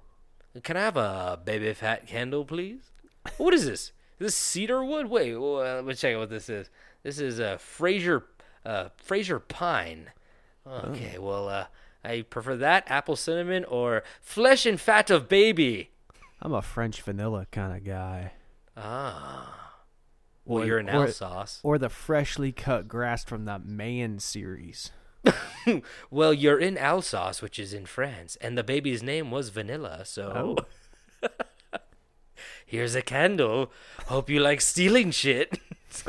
Can 0.62 0.76
I 0.76 0.80
have 0.80 0.96
a 0.96 1.38
baby 1.44 1.72
fat 1.74 2.06
candle, 2.06 2.44
please? 2.44 2.90
What 3.36 3.52
is 3.52 3.66
this? 3.66 3.92
Is 4.18 4.26
this 4.26 4.34
cedar 4.36 4.84
wood? 4.84 5.08
Wait, 5.08 5.36
well, 5.36 5.56
let 5.56 5.84
me 5.84 5.94
check 5.94 6.14
out 6.14 6.20
what 6.20 6.30
this 6.30 6.48
is. 6.48 6.70
This 7.02 7.18
is 7.20 7.38
a 7.38 7.52
uh, 7.52 7.56
Fraser 7.58 8.24
uh, 8.64 8.88
Fraser 8.96 9.38
pine. 9.38 10.10
Okay, 10.66 11.18
well, 11.18 11.48
uh, 11.48 11.66
I 12.04 12.22
prefer 12.22 12.56
that 12.56 12.84
apple 12.88 13.14
cinnamon 13.14 13.64
or 13.64 14.02
flesh 14.20 14.66
and 14.66 14.80
fat 14.80 15.10
of 15.10 15.28
baby. 15.28 15.90
I'm 16.40 16.52
a 16.52 16.62
French 16.62 17.00
vanilla 17.02 17.46
kind 17.50 17.76
of 17.76 17.84
guy. 17.84 18.32
Ah, 18.76 19.72
well, 20.44 20.62
Or- 20.62 20.66
you're 20.66 20.78
an 20.78 20.88
or- 20.90 21.06
Alsace. 21.06 21.60
Or 21.62 21.78
the 21.78 21.88
freshly 21.88 22.52
cut 22.52 22.88
grass 22.88 23.24
from 23.24 23.44
the 23.44 23.58
Man 23.58 24.18
series. 24.18 24.90
Well, 26.12 26.32
you're 26.32 26.60
in 26.60 26.78
Alsace, 26.78 27.42
which 27.42 27.58
is 27.58 27.72
in 27.72 27.86
France, 27.86 28.36
and 28.40 28.56
the 28.56 28.62
baby's 28.62 29.02
name 29.02 29.32
was 29.32 29.48
Vanilla. 29.48 30.04
So 30.04 30.54
here's 32.66 32.94
a 32.94 33.02
candle. 33.02 33.72
Hope 34.06 34.30
you 34.30 34.38
like 34.38 34.60
stealing 34.60 35.10
shit. 35.10 35.58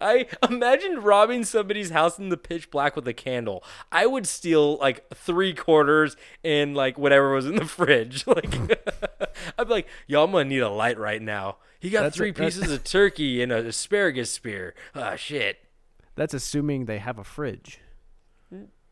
I 0.00 0.26
imagine 0.48 1.02
robbing 1.02 1.44
somebody's 1.44 1.90
house 1.90 2.18
in 2.18 2.28
the 2.30 2.36
pitch 2.36 2.70
black 2.70 2.96
with 2.96 3.06
a 3.06 3.12
candle. 3.12 3.62
I 3.92 4.06
would 4.06 4.26
steal 4.26 4.76
like 4.78 5.06
three 5.14 5.52
quarters 5.54 6.16
and 6.42 6.74
like 6.74 6.96
whatever 6.98 7.32
was 7.34 7.46
in 7.46 7.56
the 7.56 7.64
fridge. 7.66 8.24
Like 8.26 8.54
I'd 9.58 9.66
be 9.68 9.72
like, 9.72 9.88
"Yo, 10.06 10.24
I'm 10.24 10.32
gonna 10.32 10.44
need 10.44 10.60
a 10.60 10.68
light 10.68 10.98
right 10.98 11.20
now." 11.22 11.56
He 11.78 11.90
got 11.90 12.02
That's 12.02 12.16
three 12.16 12.30
that's- 12.30 12.56
pieces 12.56 12.72
of 12.72 12.84
turkey 12.84 13.42
and 13.42 13.50
an 13.52 13.66
asparagus 13.66 14.30
spear. 14.30 14.74
Ah, 14.94 15.16
shit. 15.16 15.58
That's 16.14 16.34
assuming 16.34 16.84
they 16.84 16.98
have 16.98 17.18
a 17.18 17.24
fridge. 17.24 17.80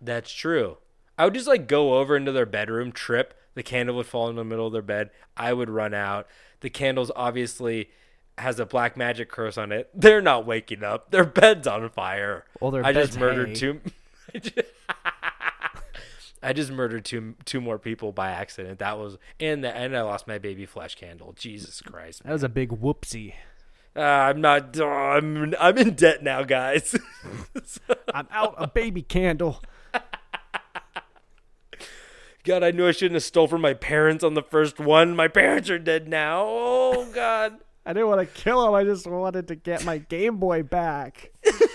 That's 0.00 0.32
true. 0.32 0.78
I 1.18 1.24
would 1.24 1.34
just 1.34 1.48
like 1.48 1.66
go 1.68 1.98
over 1.98 2.16
into 2.16 2.32
their 2.32 2.46
bedroom, 2.46 2.92
trip, 2.92 3.34
the 3.54 3.62
candle 3.62 3.96
would 3.96 4.06
fall 4.06 4.28
in 4.30 4.36
the 4.36 4.44
middle 4.44 4.66
of 4.68 4.72
their 4.72 4.82
bed. 4.82 5.10
I 5.36 5.52
would 5.52 5.68
run 5.68 5.92
out. 5.92 6.26
The 6.60 6.70
candle's 6.70 7.10
obviously 7.16 7.90
has 8.38 8.58
a 8.60 8.66
black 8.66 8.96
magic 8.96 9.30
curse 9.30 9.58
on 9.58 9.72
it. 9.72 9.90
They're 9.94 10.22
not 10.22 10.46
waking 10.46 10.82
up. 10.82 11.10
Their 11.10 11.24
bed's 11.24 11.66
on 11.66 11.88
fire. 11.90 12.44
Well, 12.60 12.70
their 12.70 12.84
I 12.84 12.92
just 12.92 13.18
murdered 13.18 13.48
hay. 13.48 13.54
two. 13.54 13.80
I 16.42 16.52
just 16.52 16.70
murdered 16.70 17.04
two 17.04 17.34
two 17.44 17.60
more 17.60 17.78
people 17.78 18.12
by 18.12 18.30
accident. 18.30 18.78
That 18.78 18.98
was 18.98 19.18
and 19.40 19.64
the, 19.64 19.74
and 19.74 19.96
I 19.96 20.02
lost 20.02 20.28
my 20.28 20.38
baby 20.38 20.66
flesh 20.66 20.94
candle. 20.94 21.34
Jesus 21.36 21.82
Christ. 21.82 22.22
That 22.24 22.32
was 22.32 22.44
a 22.44 22.48
big 22.48 22.70
whoopsie. 22.70 23.34
Uh, 23.96 24.00
I'm 24.00 24.40
not. 24.40 24.78
oh, 24.78 24.88
I'm 24.88 25.54
I'm 25.58 25.76
in 25.78 25.94
debt 25.94 26.22
now, 26.22 26.44
guys. 26.44 26.94
I'm 28.14 28.28
out 28.30 28.54
a 28.56 28.68
baby 28.68 29.02
candle. 29.02 29.60
God, 32.44 32.62
I 32.62 32.70
knew 32.70 32.86
I 32.86 32.92
shouldn't 32.92 33.14
have 33.14 33.24
stole 33.24 33.46
from 33.46 33.60
my 33.60 33.74
parents 33.74 34.24
on 34.24 34.34
the 34.34 34.42
first 34.42 34.78
one. 34.78 35.14
My 35.14 35.28
parents 35.28 35.68
are 35.68 35.78
dead 35.78 36.08
now. 36.08 36.44
Oh 36.46 37.10
God. 37.12 37.58
I 37.88 37.94
didn't 37.94 38.08
want 38.08 38.20
to 38.20 38.42
kill 38.42 38.68
him. 38.68 38.74
I 38.74 38.84
just 38.84 39.06
wanted 39.06 39.48
to 39.48 39.54
get 39.54 39.82
my 39.82 39.96
Game 39.96 40.36
Boy 40.36 40.62
back. 40.62 41.30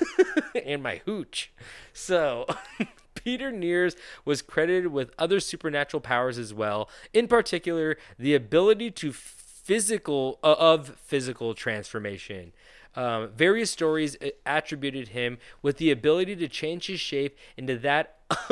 and 0.66 0.84
my 0.84 1.01
hooch. 1.05 1.51
So, 1.91 2.45
Peter 3.16 3.51
Niers 3.51 3.95
was 4.24 4.43
credited 4.43 4.91
with 4.91 5.09
other 5.18 5.39
supernatural 5.39 6.01
powers 6.01 6.38
as 6.38 6.53
well. 6.53 6.88
In 7.14 7.28
particular, 7.28 7.97
the 8.20 8.36
ability 8.36 8.91
to 8.91 9.11
physical 9.11 10.38
uh, 10.43 10.53
of 10.59 10.89
physical 10.97 11.55
transformation. 11.55 12.53
Um, 12.95 13.30
various 13.36 13.72
stories 13.72 14.16
uh, 14.22 14.28
attributed 14.45 15.09
him 15.09 15.39
with 15.64 15.78
the 15.78 15.89
ability 15.89 16.36
to 16.36 16.47
change 16.47 16.86
his 16.86 16.99
shape 16.99 17.39
into 17.57 17.76
that. 17.80 18.18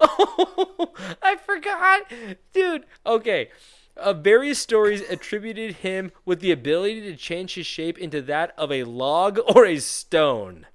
oh, 0.00 0.92
I 1.20 1.34
forgot, 1.34 2.02
dude. 2.52 2.84
Okay. 3.04 3.48
Uh, 3.96 4.12
various 4.12 4.58
stories 4.58 5.02
attributed 5.02 5.76
him 5.76 6.10
with 6.24 6.40
the 6.40 6.52
ability 6.52 7.00
to 7.02 7.16
change 7.16 7.54
his 7.54 7.66
shape 7.66 7.98
into 7.98 8.22
that 8.22 8.54
of 8.56 8.72
a 8.72 8.84
log 8.84 9.38
or 9.54 9.66
a 9.66 9.78
stone. 9.78 10.66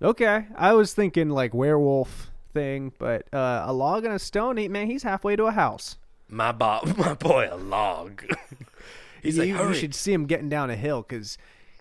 Okay, 0.00 0.46
I 0.56 0.72
was 0.72 0.94
thinking 0.94 1.30
like 1.30 1.54
werewolf 1.54 2.30
thing, 2.52 2.92
but 2.98 3.32
uh, 3.32 3.64
a 3.66 3.72
log 3.72 4.04
and 4.04 4.14
a 4.14 4.18
stone. 4.18 4.56
Man, 4.70 4.88
he's 4.88 5.04
halfway 5.04 5.36
to 5.36 5.44
a 5.44 5.52
house. 5.52 5.96
My 6.28 6.50
bo- 6.50 6.80
my 6.96 7.14
boy, 7.14 7.48
a 7.50 7.56
log. 7.56 8.24
He's 9.22 9.36
you, 9.36 9.54
like, 9.56 9.68
you 9.68 9.74
should 9.74 9.94
see 9.94 10.12
him 10.12 10.26
getting 10.26 10.48
down 10.48 10.68
a 10.68 10.74
hill 10.74 11.02
because 11.08 11.38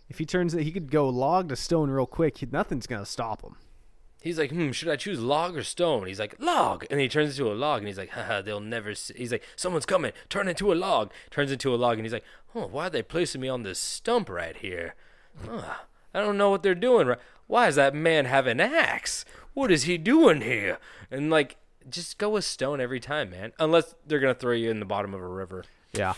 if 0.09 0.19
he 0.19 0.25
turns 0.27 0.53
he 0.53 0.71
could 0.71 0.91
go 0.91 1.09
log 1.09 1.49
to 1.49 1.55
stone 1.55 1.89
real 1.89 2.05
quick. 2.05 2.51
Nothing's 2.51 2.85
gonna 2.85 3.05
stop 3.05 3.41
him. 3.41 3.55
He's 4.21 4.37
like, 4.37 4.51
hmm, 4.51 4.69
should 4.71 4.87
I 4.87 4.97
choose 4.97 5.19
log 5.19 5.57
or 5.57 5.63
stone? 5.63 6.05
He's 6.05 6.19
like, 6.19 6.35
log, 6.39 6.85
and 6.91 6.99
he 6.99 7.09
turns 7.09 7.39
into 7.39 7.51
a 7.51 7.55
log, 7.55 7.79
and 7.79 7.87
he's 7.87 7.97
like, 7.97 8.11
haha, 8.11 8.41
they'll 8.41 8.59
never. 8.59 8.93
See. 8.93 9.15
He's 9.17 9.31
like, 9.31 9.43
someone's 9.55 9.87
coming, 9.87 10.11
turn 10.29 10.47
into 10.47 10.71
a 10.71 10.75
log. 10.75 11.11
Turns 11.31 11.51
into 11.51 11.73
a 11.73 11.75
log, 11.75 11.97
and 11.97 12.05
he's 12.05 12.13
like, 12.13 12.23
oh, 12.53 12.67
why 12.67 12.87
are 12.87 12.89
they 12.91 13.01
placing 13.01 13.41
me 13.41 13.49
on 13.49 13.63
this 13.63 13.79
stump 13.79 14.29
right 14.29 14.55
here? 14.55 14.93
Huh, 15.43 15.73
I 16.13 16.19
don't 16.19 16.37
know 16.37 16.51
what 16.51 16.61
they're 16.61 16.75
doing. 16.75 17.07
Right? 17.07 17.19
Why 17.47 17.65
does 17.65 17.75
that 17.75 17.95
man 17.95 18.25
have 18.25 18.45
an 18.45 18.59
axe? 18.59 19.25
What 19.55 19.71
is 19.71 19.83
he 19.83 19.97
doing 19.97 20.41
here? 20.41 20.77
And 21.09 21.31
like, 21.31 21.57
just 21.89 22.19
go 22.19 22.29
with 22.29 22.45
stone 22.45 22.79
every 22.79 22.99
time, 22.99 23.31
man. 23.31 23.53
Unless 23.59 23.95
they're 24.05 24.19
gonna 24.19 24.35
throw 24.35 24.53
you 24.53 24.69
in 24.69 24.79
the 24.79 24.85
bottom 24.85 25.15
of 25.15 25.19
a 25.19 25.27
river. 25.27 25.63
Yeah, 25.93 26.13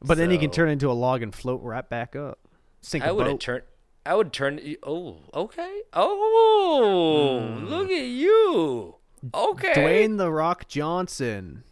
but 0.00 0.16
then 0.16 0.30
he 0.30 0.38
can 0.38 0.50
turn 0.50 0.70
into 0.70 0.90
a 0.90 0.94
log 0.94 1.22
and 1.22 1.34
float 1.34 1.60
right 1.62 1.86
back 1.86 2.16
up. 2.16 2.38
Sink 2.80 3.04
a 3.04 3.08
I 3.08 3.12
would 3.12 3.26
have 3.26 3.38
turned. 3.38 3.64
I 4.06 4.14
would 4.14 4.32
turn. 4.32 4.60
Oh, 4.82 5.18
okay. 5.34 5.82
Oh, 5.92 7.40
hmm. 7.58 7.66
look 7.66 7.90
at 7.90 8.04
you. 8.06 8.94
Okay. 9.34 9.72
Dwayne 9.74 10.16
the 10.16 10.30
Rock 10.30 10.68
Johnson 10.68 11.64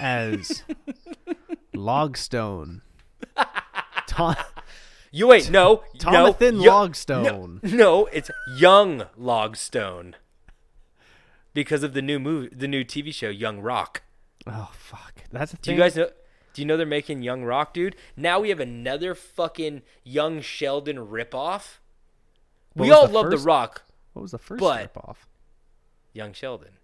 as 0.00 0.64
Logstone. 1.74 2.80
Tom, 4.06 4.36
You 5.10 5.26
wait. 5.26 5.50
No. 5.50 5.82
Tomathan 5.98 6.62
no, 6.62 6.70
Logstone. 6.70 7.62
No, 7.62 7.76
no, 7.76 8.06
it's 8.06 8.30
young 8.56 9.04
Logstone. 9.18 10.14
Because 11.52 11.82
of 11.82 11.92
the 11.92 12.00
new 12.00 12.18
movie, 12.18 12.48
the 12.54 12.68
new 12.68 12.82
TV 12.82 13.12
show, 13.12 13.28
Young 13.28 13.60
Rock. 13.60 14.02
Oh 14.46 14.70
fuck, 14.72 15.24
that's 15.30 15.52
a 15.52 15.56
Do 15.58 15.72
you 15.72 15.76
guys 15.76 15.94
know? 15.94 16.08
Do 16.54 16.62
you 16.62 16.66
know 16.66 16.76
they're 16.78 16.86
making 16.86 17.22
Young 17.22 17.44
Rock, 17.44 17.74
dude? 17.74 17.96
Now 18.16 18.40
we 18.40 18.48
have 18.48 18.60
another 18.60 19.14
fucking 19.14 19.82
Young 20.02 20.40
Sheldon 20.40 20.96
ripoff. 20.96 21.78
What 22.74 22.84
we 22.86 22.90
all 22.90 23.06
the 23.06 23.12
love 23.12 23.26
first- 23.30 23.42
The 23.42 23.46
Rock. 23.46 23.82
What 24.12 24.22
was 24.22 24.30
the 24.32 24.38
first 24.38 24.60
but- 24.60 24.92
ripoff? 24.94 25.16
Young 26.12 26.32
Sheldon. 26.32 26.78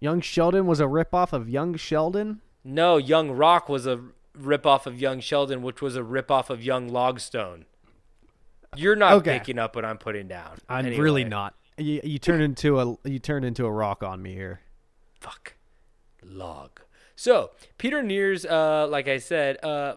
Young 0.00 0.20
Sheldon 0.20 0.66
was 0.66 0.80
a 0.80 0.84
ripoff 0.86 1.32
of 1.32 1.48
Young 1.48 1.76
Sheldon. 1.76 2.40
No, 2.64 2.96
Young 2.96 3.30
Rock 3.30 3.68
was 3.68 3.86
a 3.86 4.00
ripoff 4.36 4.86
of 4.86 5.00
Young 5.00 5.20
Sheldon, 5.20 5.62
which 5.62 5.80
was 5.80 5.94
a 5.96 6.00
ripoff 6.02 6.50
of 6.50 6.62
Young 6.62 6.90
Logstone. 6.90 7.64
You're 8.74 8.96
not 8.96 9.12
Okay. 9.14 9.38
picking 9.38 9.58
up 9.58 9.76
what 9.76 9.84
I'm 9.84 9.98
putting 9.98 10.26
down. 10.28 10.58
I'm 10.68 10.86
Anyway, 10.86 11.00
really 11.02 11.24
not. 11.24 11.54
You, 11.78 12.00
you 12.02 12.18
turned 12.18 12.42
into 12.42 12.80
a 12.80 12.96
you 13.08 13.18
turned 13.18 13.44
into 13.44 13.64
a 13.66 13.70
rock 13.70 14.02
on 14.02 14.22
me 14.22 14.34
here. 14.34 14.60
Fuck. 15.20 15.54
Log. 16.24 16.80
So 17.14 17.50
Peter 17.78 18.02
Niers, 18.02 18.44
uh, 18.50 18.86
like 18.88 19.08
I 19.08 19.18
said, 19.18 19.62
uh, 19.64 19.96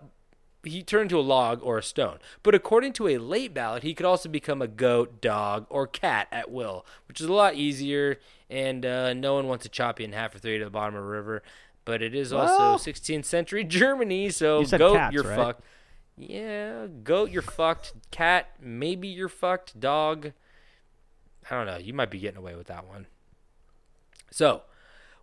he 0.66 0.82
turned 0.84 1.09
to 1.11 1.20
a 1.20 1.22
log 1.22 1.59
or 1.63 1.78
a 1.78 1.84
stone. 1.84 2.20
But 2.43 2.55
according 2.55 2.93
to 2.93 3.07
a 3.07 3.18
late 3.18 3.53
ballot, 3.53 3.84
he 3.84 3.93
could 3.93 4.05
also 4.05 4.28
become 4.30 4.61
a 4.61 4.68
goat, 4.68 5.22
dog, 5.22 5.66
or 5.70 5.88
cat 5.88 6.28
at 6.32 6.51
will, 6.51 6.86
which 7.07 7.20
is 7.22 7.28
a 7.28 7.34
lot 7.34 7.55
easier. 7.55 8.20
And 8.49 8.86
uh, 8.86 9.13
no 9.13 9.34
one 9.36 9.47
wants 9.47 9.63
to 9.63 9.70
chop 9.70 9.99
you 9.99 10.05
in 10.05 10.11
half 10.13 10.36
or 10.36 10.39
three 10.39 10.57
to 10.59 10.63
the 10.66 10.70
bottom 10.72 10.95
of 10.95 11.03
a 11.03 11.07
river. 11.07 11.41
But 11.86 12.01
it 12.01 12.16
is 12.16 12.32
also 12.34 12.57
Well- 12.57 12.78
16th 12.80 13.26
century 13.26 13.63
Germany, 13.66 14.30
so 14.30 14.61
You 14.61 14.68
goat, 14.78 14.95
cats, 14.95 15.13
you're 15.13 15.24
right? 15.24 15.36
fucked. 15.36 15.61
Yeah, 16.18 16.88
goat, 17.03 17.30
you're 17.30 17.41
fucked. 17.41 17.93
Cat, 18.09 18.47
maybe 18.61 19.07
you're 19.07 19.28
fucked. 19.30 19.80
Dog, 19.80 20.32
I 21.51 21.55
don't 21.55 21.66
know. 21.66 21.78
You 21.78 21.93
might 21.93 22.09
be 22.09 22.20
getting 22.20 22.38
away 22.38 22.55
with 22.55 22.68
that 22.68 22.88
one. 22.88 23.07
So, 24.32 24.61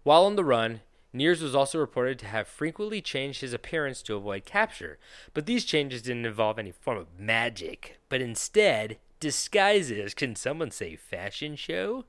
while 0.03 0.24
on 0.24 0.36
the 0.36 0.45
run, 0.45 0.80
Niers 1.14 1.42
was 1.42 1.54
also 1.54 1.78
reported 1.78 2.18
to 2.20 2.26
have 2.26 2.48
frequently 2.48 3.02
changed 3.02 3.42
his 3.42 3.52
appearance 3.52 4.00
to 4.02 4.16
avoid 4.16 4.44
capture, 4.44 4.98
but 5.34 5.46
these 5.46 5.64
changes 5.64 6.02
didn't 6.02 6.24
involve 6.24 6.58
any 6.58 6.70
form 6.72 6.98
of 6.98 7.18
magic, 7.18 7.98
but 8.08 8.22
instead 8.22 8.98
disguises. 9.20 10.14
Can 10.14 10.34
someone 10.34 10.70
say 10.70 10.96
fashion 10.96 11.54
show? 11.54 12.04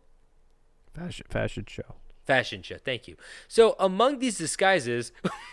Fashion 0.93 1.25
fashion 1.29 1.65
show. 1.67 1.95
Fashion 2.25 2.61
show, 2.61 2.77
thank 2.77 3.07
you. 3.07 3.17
So, 3.49 3.75
among 3.77 4.19
these 4.19 4.37
disguises 4.37 5.11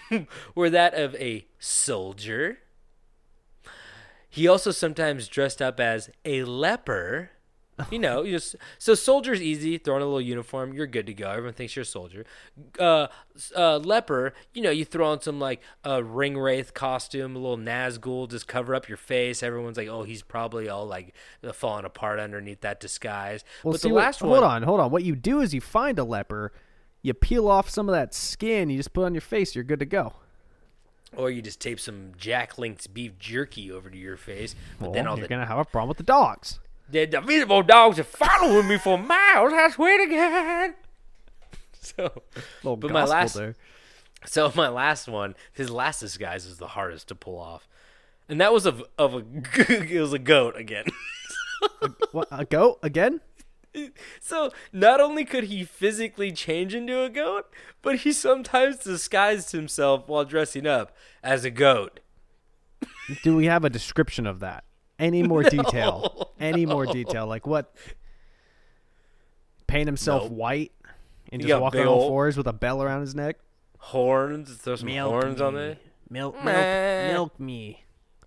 were 0.55 0.71
that 0.71 0.95
of 0.95 1.17
a 1.17 1.47
soldier. 1.59 2.59
He 4.29 4.47
also 4.47 4.71
sometimes 4.71 5.27
dressed 5.27 5.61
up 5.61 5.81
as 5.81 6.11
a 6.25 6.45
leper. 6.45 7.31
You 7.91 7.99
know, 7.99 8.23
you 8.23 8.33
just, 8.33 8.57
so 8.79 8.95
soldier's 8.95 9.41
easy. 9.43 9.79
Throw 9.79 9.97
on 9.97 10.03
a 10.03 10.05
little 10.05 10.21
uniform, 10.21 10.73
you're 10.73 10.87
good 10.87 11.07
to 11.07 11.15
go. 11.15 11.31
Everyone 11.31 11.53
thinks 11.55 11.75
you're 11.77 11.83
a 11.83 11.87
soldier. 11.87 12.25
Uh, 12.79 13.07
uh, 13.57 13.79
leper, 13.79 14.35
you 14.53 14.63
know, 14.63 14.71
you 14.71 14.85
throw 14.85 15.11
on 15.11 15.21
some 15.21 15.39
like 15.41 15.61
a 15.85 16.03
ring 16.03 16.37
wraith 16.39 16.75
costume, 16.75 17.37
a 17.37 17.39
little 17.39 17.57
Nazgul, 17.57 18.29
just 18.31 18.47
cover 18.47 18.75
up 18.75 18.89
your 18.89 18.97
face. 18.99 19.43
Everyone's 19.43 19.77
like, 19.77 19.89
oh, 19.89 20.03
he's 20.03 20.23
probably 20.23 20.69
all 20.69 20.87
like 20.87 21.15
falling 21.55 21.85
apart 21.85 22.19
underneath 22.19 22.61
that 22.61 22.81
disguise. 22.81 23.45
Well, 23.65 23.73
but 23.73 23.81
see 23.81 23.89
the 23.89 23.95
what- 23.95 24.05
last 24.05 24.21
hold 24.21 24.45
on, 24.45 24.63
hold 24.63 24.81
on. 24.81 24.91
What 24.91 25.05
you 25.05 25.17
do 25.17 25.41
is 25.41 25.55
you 25.55 25.61
find 25.61 25.99
a 25.99 26.05
leper, 26.05 26.53
you 27.03 27.15
peel 27.15 27.49
off 27.49 27.69
some 27.71 27.89
of 27.89 27.93
that 27.95 28.15
skin, 28.15 28.71
you 28.71 28.77
just 28.77 28.93
put 28.93 29.05
on 29.05 29.15
your 29.15 29.21
face, 29.23 29.55
you're 29.55 29.65
good 29.65 29.81
to 29.81 29.87
go. 29.87 30.15
Or 31.17 31.29
you 31.31 31.43
just 31.43 31.61
tape 31.61 31.81
some 31.81 32.13
Jack 32.17 32.57
Link's 32.57 32.87
beef 32.87 33.19
jerky 33.19 33.73
over 33.73 33.91
to 33.91 33.97
your 33.99 34.17
face. 34.17 34.55
But 34.79 34.85
Well, 34.85 34.93
then 34.93 35.07
all 35.09 35.17
you're 35.17 35.25
the, 35.25 35.29
gonna 35.29 35.47
have 35.47 35.59
a 35.59 35.65
problem 35.65 35.89
with 35.89 35.97
the 35.97 36.05
dogs. 36.05 36.61
The 36.91 37.17
invisible 37.17 37.63
dogs 37.63 37.99
are 37.99 38.05
following 38.05 38.69
me 38.69 38.79
for 38.79 38.99
miles. 38.99 39.53
I 39.53 39.71
swear 39.71 40.07
to 40.07 40.15
God. 40.15 40.75
So, 41.83 42.23
but 42.63 42.91
my 42.93 43.05
last, 43.05 43.35
there. 43.35 43.57
so 44.25 44.53
my 44.55 44.69
last 44.69 45.09
one, 45.09 45.35
his 45.53 45.71
last 45.71 45.99
disguise 45.99 46.47
was 46.47 46.59
the 46.59 46.69
hardest 46.69 47.09
to 47.09 47.15
pull 47.15 47.39
off, 47.39 47.67
and 48.29 48.41
that 48.41 48.53
was 48.53 48.65
of 48.65 48.85
of 48.97 49.15
a 49.15 49.25
it 49.57 50.01
was 50.01 50.13
a 50.13 50.19
goat 50.19 50.57
again. 50.57 50.85
What, 52.13 52.29
a 52.31 52.45
goat 52.45 52.79
again? 52.83 53.21
So 54.21 54.51
not 54.73 55.01
only 55.01 55.25
could 55.25 55.45
he 55.45 55.65
physically 55.65 56.33
change 56.33 56.75
into 56.75 57.03
a 57.03 57.11
goat, 57.11 57.47
but 57.83 57.97
he 57.97 58.13
sometimes 58.13 58.79
disguised 58.79 59.53
himself 59.53 60.09
while 60.09 60.25
dressing 60.25 60.67
up 60.67 60.95
as 61.23 61.45
a 61.45 61.51
goat. 61.51 62.01
Do 63.23 63.37
we 63.37 63.47
have 63.47 63.65
a 63.65 63.71
description 63.71 64.27
of 64.27 64.41
that? 64.41 64.65
Any 65.01 65.23
more 65.25 65.43
detail? 65.59 66.31
Any 66.39 66.67
more 66.67 66.87
detail? 66.87 67.27
Like 67.27 67.47
what? 67.47 67.75
Paint 69.67 69.87
himself 69.87 70.25
Nope. 70.25 70.33
white 70.33 70.73
and 71.33 71.41
just 71.41 71.49
got 71.49 71.63
walk 71.63 71.75
on 71.77 71.87
all 71.87 72.09
fours 72.09 72.37
with 72.37 72.47
a 72.47 72.53
bell 72.53 72.83
around 72.83 73.03
his 73.03 73.15
neck. 73.15 73.37
Horns, 73.79 74.53
throw 74.57 74.77
some 74.77 74.89
horns 74.89 75.41
on 75.41 75.55
there. 75.55 75.79
Milk, 76.09 76.35
milk, 76.35 76.45
Meh. 76.45 77.13
milk 77.13 77.39
me. 77.41 77.85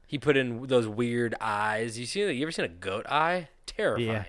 He 0.08 0.18
put 0.18 0.38
in 0.38 0.68
those 0.68 0.88
weird 0.88 1.36
eyes. 1.42 2.00
You 2.00 2.06
see? 2.06 2.22
You 2.32 2.44
ever 2.44 2.52
seen 2.52 2.66
a 2.66 2.70
goat 2.70 3.06
eye? 3.10 3.50
Terrifying. 3.66 4.26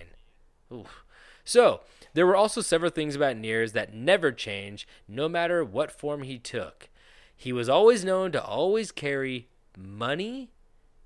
Oof. 0.73 1.05
So 1.45 1.83
there 2.15 2.27
were 2.27 2.37
also 2.37 2.61
several 2.61 2.91
things 2.91 3.15
about 3.15 3.37
Niers 3.37 3.73
that 3.73 3.95
never 3.95 4.33
change, 4.33 4.89
no 5.07 5.29
matter 5.29 5.65
what 5.65 5.93
form 5.93 6.23
he 6.23 6.39
took. 6.39 6.89
He 7.37 7.53
was 7.53 7.69
always 7.69 8.05
known 8.05 8.33
to 8.33 8.43
always 8.43 8.91
carry 8.91 9.49
money, 9.77 10.51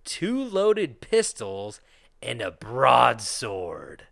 two 0.09 0.43
loaded 0.43 1.01
pistols 1.03 1.81
and 2.23 2.41
a 2.41 2.51
broadsword. 2.51 4.05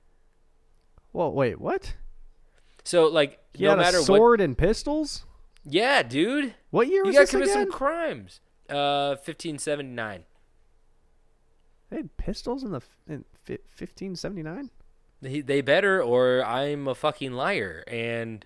Well, 1.12 1.32
wait, 1.32 1.58
what? 1.58 1.94
So 2.84 3.06
like 3.06 3.40
He 3.54 3.64
no 3.64 3.76
matter 3.76 3.96
a 3.96 4.00
what 4.00 4.06
sword 4.06 4.40
and 4.40 4.56
pistols. 4.56 5.24
Yeah, 5.64 6.02
dude. 6.02 6.54
What 6.70 6.88
year 6.88 7.00
You 7.00 7.06
was 7.06 7.16
gotta 7.16 7.26
commit 7.28 7.48
again? 7.48 7.64
some 7.64 7.72
crimes. 7.72 8.40
Uh 8.68 9.16
1579. 9.24 10.24
They 11.88 11.96
had 11.96 12.16
pistols 12.16 12.62
in 12.62 12.72
the 12.72 12.82
in 13.08 13.24
fifteen 13.66 14.14
seventy 14.16 14.42
nine. 14.42 14.70
They, 15.22 15.40
they 15.40 15.62
better 15.62 16.02
or 16.02 16.44
I'm 16.44 16.86
a 16.86 16.94
fucking 16.94 17.32
liar. 17.32 17.82
And 17.88 18.44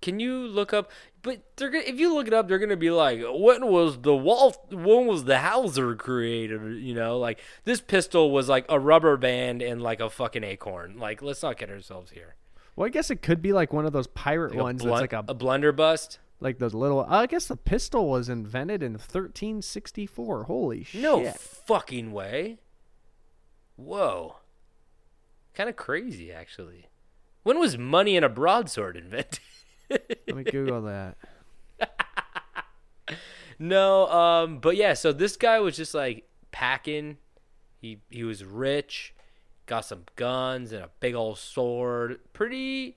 can 0.00 0.20
you 0.20 0.46
look 0.46 0.72
up? 0.72 0.90
But 1.22 1.42
they're 1.56 1.68
gonna, 1.70 1.84
if 1.86 1.98
you 2.00 2.14
look 2.14 2.26
it 2.26 2.32
up, 2.32 2.48
they're 2.48 2.58
gonna 2.58 2.76
be 2.76 2.90
like, 2.90 3.20
when 3.22 3.66
was 3.66 4.00
the 4.00 4.14
Walt? 4.14 4.72
When 4.72 5.06
was 5.06 5.24
the 5.24 5.38
Hauser 5.38 5.94
created? 5.94 6.82
You 6.82 6.94
know, 6.94 7.18
like 7.18 7.40
this 7.64 7.80
pistol 7.80 8.30
was 8.30 8.48
like 8.48 8.64
a 8.68 8.78
rubber 8.80 9.16
band 9.16 9.60
and 9.62 9.82
like 9.82 10.00
a 10.00 10.08
fucking 10.08 10.44
acorn. 10.44 10.98
Like, 10.98 11.20
let's 11.22 11.42
not 11.42 11.58
get 11.58 11.68
ourselves 11.70 12.12
here. 12.12 12.36
Well, 12.76 12.86
I 12.86 12.90
guess 12.90 13.10
it 13.10 13.20
could 13.20 13.42
be 13.42 13.52
like 13.52 13.72
one 13.72 13.84
of 13.84 13.92
those 13.92 14.06
pirate 14.06 14.52
Like 14.54 14.62
ones 14.62 14.82
that's 14.82 15.00
like 15.00 15.12
a 15.12 15.24
a 15.28 15.34
blunderbuss. 15.34 16.18
like 16.40 16.58
those 16.58 16.72
little. 16.72 17.04
I 17.06 17.26
guess 17.26 17.46
the 17.46 17.56
pistol 17.56 18.08
was 18.08 18.30
invented 18.30 18.82
in 18.82 18.96
thirteen 18.96 19.60
sixty 19.60 20.06
four. 20.06 20.44
Holy 20.44 20.84
shit! 20.84 21.02
No 21.02 21.30
fucking 21.32 22.12
way. 22.12 22.58
Whoa. 23.76 24.36
Kind 25.54 25.68
of 25.68 25.76
crazy, 25.76 26.32
actually. 26.32 26.86
When 27.42 27.58
was 27.58 27.76
money 27.76 28.16
and 28.16 28.24
a 28.24 28.28
broadsword 28.30 28.96
invented? 28.96 29.40
Let 29.90 30.36
me 30.36 30.44
Google 30.44 30.82
that. 30.82 31.16
no, 33.58 34.06
um, 34.08 34.58
but 34.58 34.76
yeah, 34.76 34.94
so 34.94 35.12
this 35.12 35.36
guy 35.36 35.58
was 35.58 35.76
just 35.76 35.94
like 35.94 36.28
packing. 36.52 37.18
He 37.80 37.98
he 38.10 38.24
was 38.24 38.44
rich, 38.44 39.14
got 39.66 39.84
some 39.84 40.04
guns 40.16 40.72
and 40.72 40.84
a 40.84 40.90
big 41.00 41.14
old 41.14 41.38
sword. 41.38 42.20
Pretty 42.32 42.96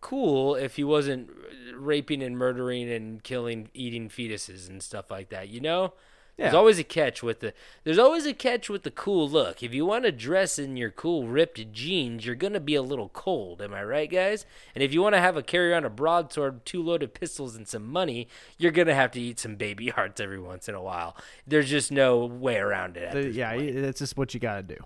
cool 0.00 0.54
if 0.54 0.76
he 0.76 0.84
wasn't 0.84 1.30
raping 1.74 2.22
and 2.22 2.36
murdering 2.36 2.90
and 2.90 3.22
killing, 3.22 3.68
eating 3.74 4.08
fetuses 4.08 4.68
and 4.68 4.82
stuff 4.82 5.10
like 5.10 5.30
that. 5.30 5.48
You 5.48 5.60
know, 5.60 5.94
there's 6.40 6.54
always 6.54 6.78
a 6.78 6.84
catch 6.84 7.22
with 7.22 7.40
the. 7.40 7.52
There's 7.84 7.98
always 7.98 8.26
a 8.26 8.34
catch 8.34 8.68
with 8.68 8.82
the 8.82 8.90
cool 8.90 9.28
look. 9.28 9.62
If 9.62 9.72
you 9.72 9.86
want 9.86 10.04
to 10.04 10.12
dress 10.12 10.58
in 10.58 10.76
your 10.76 10.90
cool 10.90 11.28
ripped 11.28 11.72
jeans, 11.72 12.26
you're 12.26 12.34
gonna 12.34 12.60
be 12.60 12.74
a 12.74 12.82
little 12.82 13.08
cold. 13.10 13.62
Am 13.62 13.72
I 13.74 13.84
right, 13.84 14.10
guys? 14.10 14.46
And 14.74 14.82
if 14.82 14.92
you 14.92 15.02
want 15.02 15.14
to 15.14 15.20
have 15.20 15.36
a 15.36 15.42
carry 15.42 15.72
on 15.74 15.84
a 15.84 15.90
broadsword, 15.90 16.64
two 16.66 16.82
loaded 16.82 17.14
pistols, 17.14 17.54
and 17.56 17.68
some 17.68 17.86
money, 17.86 18.26
you're 18.58 18.72
gonna 18.72 18.94
have 18.94 19.10
to 19.12 19.20
eat 19.20 19.38
some 19.38 19.56
baby 19.56 19.88
hearts 19.90 20.20
every 20.20 20.40
once 20.40 20.68
in 20.68 20.74
a 20.74 20.82
while. 20.82 21.16
There's 21.46 21.68
just 21.70 21.92
no 21.92 22.24
way 22.24 22.56
around 22.56 22.96
it. 22.96 23.04
At 23.04 23.12
The- 23.14 23.30
yeah, 23.30 23.52
point. 23.54 23.80
that's 23.82 23.98
just 24.00 24.16
what 24.16 24.34
you 24.34 24.40
got 24.40 24.56
to 24.56 24.62
do. 24.74 24.82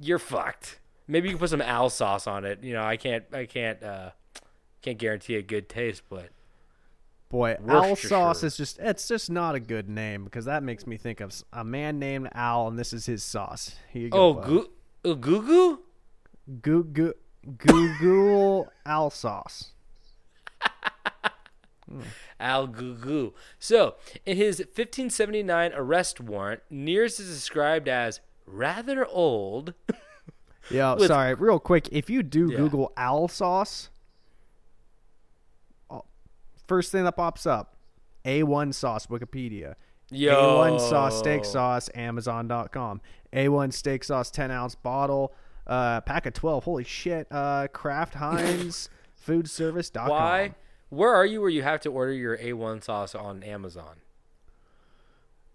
you're 0.00 0.18
fucked. 0.18 0.78
Maybe 1.08 1.28
you 1.28 1.34
can 1.34 1.40
put 1.40 1.50
some 1.50 1.62
Al 1.62 1.88
sauce 1.90 2.26
on 2.26 2.44
it. 2.44 2.62
You 2.62 2.74
know, 2.74 2.84
I 2.84 2.96
can't. 2.96 3.24
I 3.32 3.46
can't. 3.46 3.82
uh 3.82 4.10
Can't 4.82 4.98
guarantee 4.98 5.34
a 5.36 5.42
good 5.42 5.68
taste, 5.68 6.02
but 6.08 6.28
Boy, 7.30 7.56
Al 7.68 7.94
Sauce 7.94 8.42
is 8.42 8.56
just 8.56 8.78
it's 8.78 9.06
just 9.06 9.30
not 9.30 9.54
a 9.54 9.60
good 9.60 9.88
name 9.88 10.24
because 10.24 10.46
that 10.46 10.62
makes 10.62 10.86
me 10.86 10.96
think 10.96 11.20
of 11.20 11.42
a 11.52 11.62
man 11.62 11.98
named 11.98 12.30
Al 12.32 12.68
and 12.68 12.78
this 12.78 12.92
is 12.92 13.04
his 13.06 13.22
sauce. 13.22 13.76
Here 13.92 14.02
you 14.04 14.08
go. 14.08 14.18
oh, 14.18 14.34
goo, 14.34 14.70
uh, 15.04 15.14
goo 15.14 15.42
goo. 15.42 15.80
Goo 16.62 16.84
goo 16.84 17.12
Google 17.56 18.70
Al 18.86 19.10
Sauce. 19.10 19.72
Al 22.40 22.68
Gugu. 22.68 23.32
So, 23.58 23.96
in 24.26 24.36
his 24.36 24.58
1579 24.58 25.72
arrest 25.74 26.20
warrant, 26.20 26.62
Niers 26.70 27.18
is 27.20 27.28
described 27.28 27.88
as 27.88 28.20
rather 28.46 29.06
old. 29.06 29.74
Yeah, 30.70 30.96
sorry, 31.06 31.32
real 31.32 31.58
quick. 31.58 31.88
If 31.90 32.10
you 32.10 32.22
do 32.22 32.50
Yeah. 32.50 32.58
Google 32.58 32.92
Al 32.94 33.26
Sauce, 33.26 33.88
first 36.68 36.92
thing 36.92 37.02
that 37.04 37.16
pops 37.16 37.46
up, 37.46 37.74
A1 38.24 38.72
sauce, 38.74 39.06
Wikipedia. 39.08 39.74
Yo. 40.10 40.34
A1 40.34 40.80
sauce, 40.80 41.18
steak 41.18 41.44
sauce, 41.44 41.90
Amazon.com. 41.94 43.00
A1 43.32 43.72
steak 43.72 44.04
sauce, 44.04 44.30
10 44.30 44.50
ounce 44.50 44.74
bottle, 44.74 45.34
uh, 45.66 46.00
pack 46.02 46.24
of 46.26 46.32
12. 46.32 46.64
Holy 46.64 46.84
shit. 46.84 47.26
Uh, 47.30 47.68
Kraft 47.68 48.14
Heinz, 48.16 48.88
foodservice.com. 49.26 50.08
Why? 50.08 50.54
Where 50.90 51.14
are 51.14 51.26
you 51.26 51.40
where 51.42 51.50
you 51.50 51.62
have 51.62 51.80
to 51.80 51.90
order 51.90 52.12
your 52.12 52.38
A1 52.38 52.82
sauce 52.84 53.14
on 53.14 53.42
Amazon? 53.42 53.96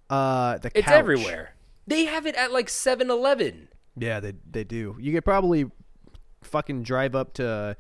Uh, 0.09 0.57
the 0.59 0.71
It's 0.75 0.85
couch. 0.87 0.93
everywhere. 0.93 1.55
They 1.87 2.05
have 2.05 2.25
it 2.25 2.35
at 2.35 2.51
like 2.51 2.69
7 2.69 3.09
Eleven. 3.09 3.69
Yeah, 3.97 4.19
they 4.19 4.33
they 4.49 4.63
do. 4.63 4.95
You 4.99 5.11
could 5.13 5.25
probably 5.25 5.65
fucking 6.43 6.83
drive 6.83 7.15
up 7.15 7.33
to 7.35 7.75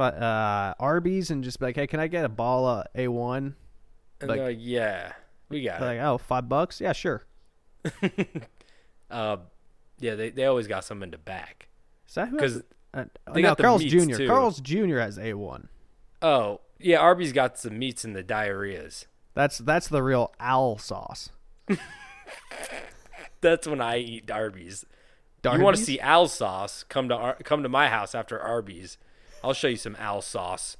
uh, 0.00 0.74
Arby's 0.80 1.30
and 1.30 1.44
just 1.44 1.58
be 1.60 1.66
like, 1.66 1.76
hey, 1.76 1.86
can 1.86 2.00
I 2.00 2.06
get 2.06 2.24
a 2.24 2.28
ball 2.28 2.66
of 2.66 2.86
A1? 2.96 3.54
And 4.20 4.28
Like- 4.30 4.40
like, 4.40 4.56
yeah, 4.60 5.12
we 5.48 5.62
got 5.62 5.82
it. 5.82 5.84
like, 5.84 5.98
oh, 6.00 6.18
five 6.18 6.48
bucks? 6.48 6.80
Yeah, 6.80 6.92
sure. 6.92 7.24
Uh, 9.10 9.36
yeah, 10.00 10.14
they, 10.14 10.30
they 10.30 10.46
always 10.46 10.66
got 10.66 10.84
something 10.86 11.10
to 11.10 11.18
back. 11.18 11.68
Is 12.08 12.14
that 12.14 12.28
who 12.28 12.38
'Cause 12.38 12.62
has- 12.94 13.06
uh, 13.26 13.32
got 13.40 13.58
Carl's 13.58 13.84
Jr. 13.84 14.16
too. 14.16 14.26
Carl's 14.26 14.58
Jr. 14.58 14.96
has 15.00 15.18
A1. 15.18 15.66
Oh, 16.22 16.62
yeah, 16.78 16.96
Arby's 16.96 17.34
got 17.34 17.58
some 17.58 17.78
meats 17.78 18.04
and 18.04 18.16
the 18.16 18.24
diarrheas. 18.24 19.04
That's 19.34 19.58
that's 19.58 19.88
the 19.88 20.02
real 20.02 20.32
Al 20.40 20.78
sauce. 20.78 21.28
That's 23.40 23.66
when 23.66 23.80
I 23.80 23.98
eat 23.98 24.30
Arby's. 24.30 24.86
You 25.44 25.60
want 25.60 25.76
to 25.76 25.82
see 25.82 25.98
Al 26.00 26.28
sauce? 26.28 26.84
Come 26.88 27.08
to 27.08 27.14
Ar- 27.16 27.38
come 27.44 27.62
to 27.64 27.68
my 27.68 27.88
house 27.88 28.14
after 28.14 28.40
Arby's. 28.40 28.96
I'll 29.42 29.52
show 29.54 29.68
you 29.68 29.76
some 29.76 29.96
Al 29.98 30.22
sauce, 30.22 30.76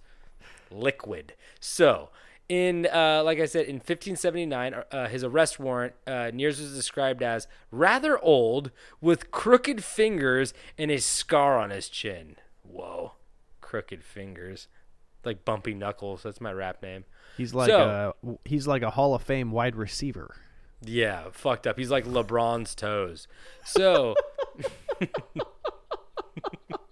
liquid. 0.70 1.34
So, 1.60 2.10
in 2.48 2.86
uh, 2.92 3.22
like 3.24 3.38
I 3.40 3.46
said, 3.46 3.66
in 3.66 3.76
1579, 3.76 4.74
uh, 4.90 5.08
his 5.08 5.24
arrest 5.24 5.58
warrant, 5.58 5.94
uh, 6.06 6.30
Niers 6.32 6.60
was 6.60 6.74
described 6.74 7.22
as 7.22 7.46
rather 7.70 8.18
old, 8.18 8.70
with 9.00 9.30
crooked 9.30 9.82
fingers 9.84 10.52
and 10.76 10.90
a 10.90 10.98
scar 10.98 11.58
on 11.58 11.70
his 11.70 11.88
chin. 11.88 12.36
Whoa, 12.62 13.12
crooked 13.60 14.02
fingers, 14.04 14.68
like 15.24 15.44
bumpy 15.44 15.74
knuckles. 15.74 16.22
That's 16.24 16.40
my 16.40 16.52
rap 16.52 16.82
name. 16.82 17.04
He's 17.36 17.54
like 17.54 17.68
So- 17.70 18.14
a 18.26 18.34
he's 18.44 18.66
like 18.66 18.82
a 18.82 18.90
Hall 18.90 19.14
of 19.14 19.22
Fame 19.22 19.50
wide 19.50 19.76
receiver. 19.76 20.36
Yeah, 20.84 21.26
fucked 21.32 21.66
up. 21.68 21.78
He's 21.78 21.90
like 21.92 22.04
LeBron's 22.04 22.74
toes. 22.74 23.28
So 23.64 24.14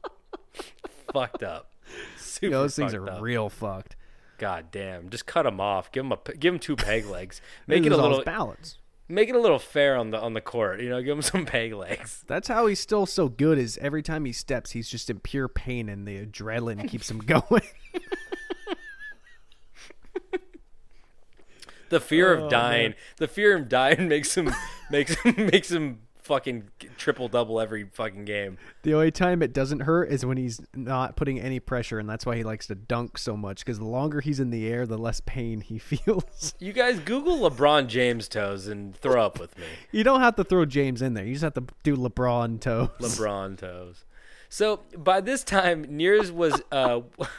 fucked 1.12 1.42
up. 1.42 1.72
Super 2.18 2.50
know, 2.52 2.62
those 2.62 2.76
things 2.76 2.94
are 2.94 3.08
up. 3.08 3.20
real 3.22 3.48
fucked. 3.48 3.96
God 4.38 4.66
damn. 4.70 5.10
Just 5.10 5.26
cut 5.26 5.44
him 5.46 5.60
off. 5.60 5.92
Give 5.92 6.04
him 6.04 6.12
a 6.12 6.18
give 6.34 6.54
him 6.54 6.60
two 6.60 6.76
peg 6.76 7.06
legs. 7.10 7.40
Make 7.66 7.84
it 7.84 7.92
a 7.92 7.96
little 7.96 8.22
balance. 8.24 8.78
make 9.08 9.28
it 9.28 9.34
a 9.34 9.40
little 9.40 9.58
fair 9.58 9.96
on 9.96 10.10
the 10.12 10.18
on 10.20 10.32
the 10.34 10.40
court. 10.40 10.80
You 10.80 10.88
know, 10.88 11.02
give 11.02 11.16
him 11.16 11.22
some 11.34 11.44
peg 11.44 11.72
legs. 11.74 12.24
That's 12.26 12.48
how 12.48 12.66
he's 12.66 12.80
still 12.80 13.04
so 13.06 13.28
good. 13.28 13.58
Is 13.58 13.78
every 13.82 14.02
time 14.02 14.24
he 14.24 14.32
steps, 14.32 14.70
he's 14.70 14.88
just 14.88 15.10
in 15.10 15.20
pure 15.20 15.48
pain, 15.48 15.88
and 15.88 16.06
the 16.06 16.24
adrenaline 16.24 16.88
keeps 16.88 17.10
him 17.10 17.18
going. 17.18 17.62
The 21.88 22.00
fear 22.00 22.38
Oh, 22.38 22.44
of 22.44 22.50
dying. 22.50 22.94
The 23.16 23.26
fear 23.26 23.56
of 23.56 23.68
dying 23.68 24.06
makes 24.08 24.36
him 24.36 24.54
makes 24.92 25.14
him 25.16 25.34
makes 25.50 25.70
him 25.72 26.02
fucking 26.30 26.70
triple 26.96 27.26
double 27.26 27.60
every 27.60 27.84
fucking 27.92 28.24
game. 28.24 28.56
the 28.84 28.94
only 28.94 29.10
time 29.10 29.42
it 29.42 29.52
doesn't 29.52 29.80
hurt 29.80 30.04
is 30.12 30.24
when 30.24 30.36
he's 30.36 30.60
not 30.76 31.16
putting 31.16 31.40
any 31.40 31.58
pressure, 31.58 31.98
and 31.98 32.08
that's 32.08 32.24
why 32.24 32.36
he 32.36 32.44
likes 32.44 32.68
to 32.68 32.76
dunk 32.76 33.18
so 33.18 33.36
much. 33.36 33.64
Because 33.64 33.80
the 33.80 33.84
longer 33.84 34.20
he's 34.20 34.38
in 34.38 34.50
the 34.50 34.68
air, 34.68 34.86
the 34.86 34.96
less 34.96 35.20
pain 35.26 35.60
he 35.60 35.76
feels. 35.90 36.54
You 36.60 36.72
guys 36.72 37.00
Google 37.00 37.38
LeBron 37.50 37.88
James 37.88 38.28
toes 38.28 38.68
and 38.68 38.96
throw 38.96 39.24
up 39.24 39.40
with 39.40 39.58
me. 39.58 39.64
you 39.90 40.04
don't 40.04 40.20
have 40.20 40.36
to 40.36 40.44
throw 40.44 40.64
James 40.64 41.02
in 41.02 41.14
there. 41.14 41.24
You 41.24 41.32
just 41.32 41.42
have 41.42 41.54
to 41.54 41.64
do 41.82 41.96
LeBron 41.96 42.60
toes. 42.60 42.90
LeBron 43.00 43.58
toes. 43.58 44.04
So 44.48 44.82
by 44.96 45.20
this 45.20 45.42
time, 45.42 45.86
Niers 45.86 46.30
was 46.30 46.62
uh, 46.70 47.00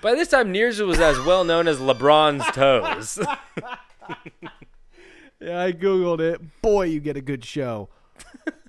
by 0.00 0.14
this 0.14 0.28
time 0.28 0.52
Niers 0.54 0.84
was 0.86 1.00
as 1.00 1.18
well 1.24 1.42
known 1.42 1.66
as 1.66 1.78
LeBron's 1.80 2.46
toes. 2.52 3.18
Yeah, 5.40 5.60
I 5.62 5.72
googled 5.72 6.20
it. 6.20 6.40
Boy, 6.62 6.84
you 6.84 7.00
get 7.00 7.16
a 7.16 7.20
good 7.20 7.44
show. 7.44 7.88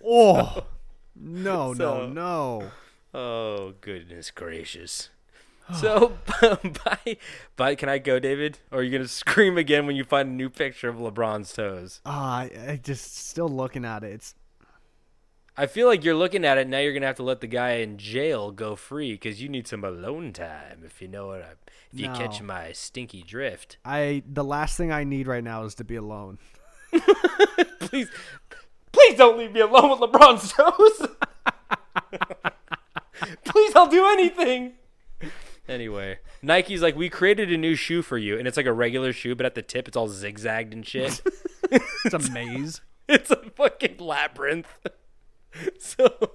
Oh 0.05 0.63
no, 1.15 1.73
So- 1.73 2.07
no, 2.07 2.59
no. 2.61 2.71
oh 3.19 3.73
goodness 3.81 4.31
gracious! 4.31 5.09
So 5.75 6.13
by 6.83 7.17
by 7.55 7.75
can 7.75 7.89
I 7.89 7.99
go, 7.99 8.17
David? 8.19 8.57
Or 8.71 8.79
are 8.79 8.83
you 8.83 8.91
gonna 8.91 9.07
scream 9.07 9.55
again 9.57 9.85
when 9.85 9.95
you 9.95 10.03
find 10.03 10.29
a 10.29 10.31
new 10.31 10.49
picture 10.49 10.89
of 10.89 10.95
LeBron's 10.95 11.53
toes? 11.53 12.01
Ah, 12.05 12.39
I, 12.39 12.51
I 12.69 12.79
just 12.81 13.15
still 13.27 13.49
looking 13.49 13.85
at 13.85 14.03
it. 14.03 14.13
It's 14.13 14.35
I 15.55 15.67
feel 15.67 15.87
like 15.87 16.03
you're 16.03 16.15
looking 16.15 16.43
at 16.45 16.57
it 16.57 16.67
now. 16.67 16.79
You're 16.79 16.93
gonna 16.93 17.05
have 17.05 17.17
to 17.17 17.23
let 17.23 17.41
the 17.41 17.47
guy 17.47 17.71
in 17.73 17.97
jail 17.97 18.49
go 18.51 18.75
free 18.75 19.11
because 19.11 19.41
you 19.43 19.49
need 19.49 19.67
some 19.67 19.83
alone 19.83 20.33
time. 20.33 20.81
If 20.85 21.01
you 21.03 21.07
know 21.07 21.27
what 21.27 21.41
I, 21.43 21.51
if 21.93 21.99
you 21.99 22.07
catch 22.07 22.41
my 22.41 22.71
stinky 22.71 23.21
drift. 23.21 23.77
I 23.85 24.23
the 24.25 24.43
last 24.43 24.75
thing 24.77 24.91
I 24.91 25.03
need 25.03 25.27
right 25.27 25.43
now 25.43 25.65
is 25.65 25.75
to 25.75 25.83
be 25.83 25.97
alone. 25.97 26.39
please, 27.79 28.09
please 28.91 29.17
don't 29.17 29.37
leave 29.37 29.51
me 29.51 29.59
alone 29.61 29.91
with 29.91 29.99
LeBron's 29.99 30.51
toes. 30.51 31.07
please, 33.45 33.75
I'll 33.75 33.87
do 33.87 34.05
anything. 34.07 34.73
Anyway, 35.67 36.17
Nike's 36.41 36.81
like, 36.81 36.95
we 36.95 37.09
created 37.09 37.51
a 37.51 37.57
new 37.57 37.75
shoe 37.75 38.01
for 38.01 38.17
you, 38.17 38.39
and 38.39 38.47
it's 38.47 38.57
like 38.57 38.65
a 38.65 38.73
regular 38.73 39.13
shoe, 39.13 39.35
but 39.35 39.45
at 39.45 39.53
the 39.53 39.61
tip, 39.61 39.87
it's 39.87 39.95
all 39.95 40.07
zigzagged 40.07 40.73
and 40.73 40.85
shit. 40.85 41.21
It's 42.03 42.15
a 42.15 42.31
maze. 42.31 42.81
it's 43.07 43.29
a 43.29 43.35
fucking 43.55 43.97
labyrinth. 43.99 44.79
So, 45.77 46.31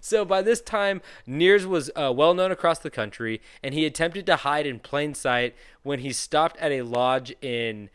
so 0.00 0.24
by 0.24 0.40
this 0.40 0.60
time, 0.62 1.02
Niers 1.26 1.66
was 1.66 1.90
uh, 1.94 2.12
well 2.14 2.32
known 2.32 2.50
across 2.50 2.78
the 2.78 2.90
country, 2.90 3.42
and 3.62 3.74
he 3.74 3.84
attempted 3.84 4.24
to 4.26 4.36
hide 4.36 4.66
in 4.66 4.78
plain 4.78 5.12
sight 5.14 5.54
when 5.82 5.98
he 5.98 6.12
stopped 6.12 6.56
at 6.58 6.72
a 6.72 6.82
lodge 6.82 7.34
in 7.42 7.90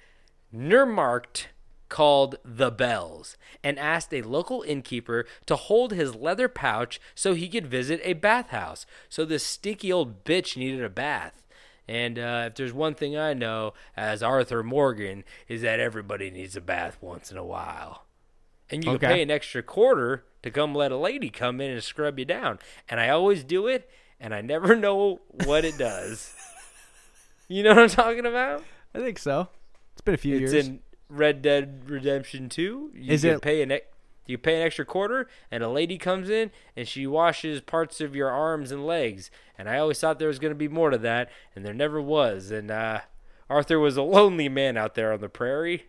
Neumarkt 0.54 1.48
called 1.94 2.38
the 2.44 2.72
Bells 2.72 3.38
and 3.64 3.78
asked 3.78 4.12
a 4.16 4.24
local 4.24 4.64
innkeeper 4.64 5.28
to 5.46 5.56
hold 5.56 5.92
his 5.94 6.16
leather 6.16 6.48
pouch 6.50 7.00
so 7.14 7.36
he 7.36 7.48
could 7.48 7.68
visit 7.68 8.02
a 8.04 8.14
bathhouse. 8.14 8.88
So 9.10 9.26
this 9.26 9.46
stinky 9.46 9.94
old 9.94 10.24
bitch 10.24 10.58
needed 10.58 10.84
a 10.84 10.90
bath. 10.90 11.44
And 11.88 12.18
uh, 12.18 12.46
if 12.48 12.56
there's 12.56 12.74
one 12.74 12.96
thing 12.96 13.16
I 13.16 13.36
know 13.36 13.76
as 13.96 14.24
Arthur 14.24 14.64
Morgan 14.64 15.24
is 15.48 15.62
that 15.62 15.80
everybody 15.80 16.32
needs 16.32 16.56
a 16.56 16.62
bath 16.62 16.98
once 17.00 17.32
in 17.32 17.38
a 17.38 17.46
while. 17.46 18.06
And 18.72 18.84
you 18.84 18.96
Okay. 18.96 19.06
can 19.06 19.16
pay 19.18 19.22
an 19.22 19.30
extra 19.30 19.62
quarter 19.62 20.26
to 20.42 20.50
come 20.50 20.74
let 20.74 20.92
a 20.92 20.98
lady 20.98 21.30
come 21.30 21.62
in 21.62 21.70
and 21.70 21.84
scrub 21.84 22.18
you 22.18 22.26
down. 22.26 22.58
And 22.90 23.00
I 23.00 23.10
always 23.10 23.44
do 23.44 23.68
it, 23.68 23.88
and 24.20 24.34
I 24.34 24.42
never 24.42 24.76
know 24.88 25.20
what 25.28 25.64
it 25.64 25.78
does. 25.78 26.34
you 27.48 27.62
know 27.62 27.70
what 27.76 27.84
I'm 27.84 27.90
talking 27.90 28.26
about? 28.26 28.64
I 28.96 28.98
think 29.00 29.20
so. 29.20 29.50
It's 29.92 30.02
been 30.02 30.16
a 30.16 30.18
few 30.18 30.38
It's 30.38 30.52
years. 30.52 30.68
in 30.70 30.80
Red 31.10 31.42
Dead 31.42 31.84
Redemption 31.90 32.50
2. 32.50 32.92
You 32.96 33.14
Is 33.14 33.22
can 33.22 33.32
it- 33.32 33.42
pay 33.42 33.62
an 33.62 33.72
ex- 33.72 33.86
you 34.26 34.38
pay 34.38 34.56
an 34.56 34.62
extra 34.66 34.86
quarter, 34.86 35.28
and 35.52 35.62
a 35.64 35.68
lady 35.70 35.98
comes 35.98 36.30
in 36.30 36.50
and 36.78 36.88
she 36.88 37.06
washes 37.06 37.60
parts 37.60 38.00
of 38.00 38.16
your 38.16 38.30
arms 38.30 38.72
and 38.72 38.86
legs. 38.86 39.30
And 39.58 39.70
I 39.70 39.78
always 39.80 40.00
thought 40.00 40.18
there 40.18 40.30
was 40.30 40.40
going 40.40 40.52
to 40.54 40.58
be 40.58 40.70
more 40.70 40.90
to 40.92 40.98
that, 41.00 41.30
and 41.56 41.66
there 41.66 41.74
never 41.74 42.02
was. 42.02 42.50
And 42.50 42.72
uh, 42.72 43.02
Arthur 43.50 43.80
was 43.80 43.98
a 43.98 44.02
lonely 44.02 44.48
man 44.48 44.78
out 44.78 44.96
there 44.96 45.12
on 45.12 45.20
the 45.20 45.28
prairie. 45.28 45.88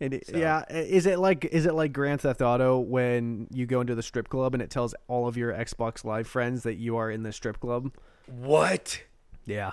And 0.00 0.14
it- 0.14 0.28
Yeah, 0.34 0.64
is 0.70 1.06
it 1.06 1.20
like 1.20 1.44
is 1.44 1.66
it 1.66 1.74
like 1.74 1.92
Grand 1.92 2.20
Theft 2.22 2.40
Auto 2.42 2.78
when 2.80 3.46
you 3.52 3.64
go 3.66 3.80
into 3.80 3.94
the 3.94 4.02
strip 4.02 4.28
club 4.28 4.52
and 4.54 4.62
it 4.62 4.70
tells 4.70 4.92
all 5.06 5.28
of 5.28 5.36
your 5.36 5.52
Xbox 5.52 6.04
Live 6.04 6.26
friends 6.26 6.64
that 6.64 6.74
you 6.76 6.96
are 6.96 7.10
in 7.12 7.22
the 7.22 7.32
strip 7.32 7.60
club? 7.60 7.92
What? 8.26 9.02
Yeah, 9.44 9.72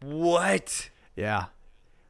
What? 0.00 0.90
yeah. 1.16 1.46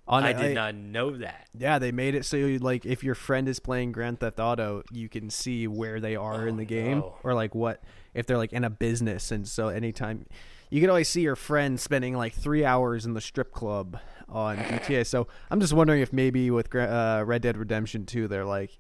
On 0.07 0.23
I 0.23 0.35
did 0.35 0.55
not 0.55 0.75
know 0.75 1.17
that. 1.17 1.49
Yeah, 1.57 1.79
they 1.79 1.91
made 1.91 2.15
it 2.15 2.27
so 2.27 2.37
you, 2.37 2.59
like 2.59 2.85
if 2.85 3.03
your 3.03 3.15
friend 3.15 3.49
is 3.49 3.59
playing 3.59 3.93
Grand 3.93 4.21
Theft 4.21 4.39
Auto, 4.39 4.83
you 4.93 5.09
can 5.09 5.31
see 5.31 5.67
where 5.67 5.99
they 5.99 6.15
are 6.15 6.47
in 6.47 6.59
the 6.59 6.67
game 6.67 6.99
no. 6.99 7.17
or 7.23 7.33
like 7.33 7.55
what 7.55 7.83
if 8.13 8.27
they're 8.27 8.37
like 8.37 8.53
in 8.53 8.65
a 8.65 8.71
business 8.71 9.31
and 9.31 9.49
so 9.49 9.69
anytime 9.69 10.27
you 10.69 10.83
can 10.83 10.91
always 10.91 11.09
see 11.09 11.23
your 11.23 11.37
friend 11.37 11.81
spending 11.81 12.15
like 12.17 12.35
3 12.35 12.65
hours 12.65 13.07
in 13.07 13.15
the 13.15 13.21
strip 13.21 13.53
club 13.53 13.99
on 14.29 14.57
GTA. 14.57 15.07
So, 15.07 15.29
I'm 15.51 15.61
just 15.61 15.73
wondering 15.73 16.01
if 16.01 16.13
maybe 16.13 16.51
with 16.51 16.75
uh, 16.75 17.23
Red 17.25 17.43
Dead 17.43 17.57
Redemption 17.57 18.05
2 18.07 18.29
they're 18.29 18.45
like 18.45 18.79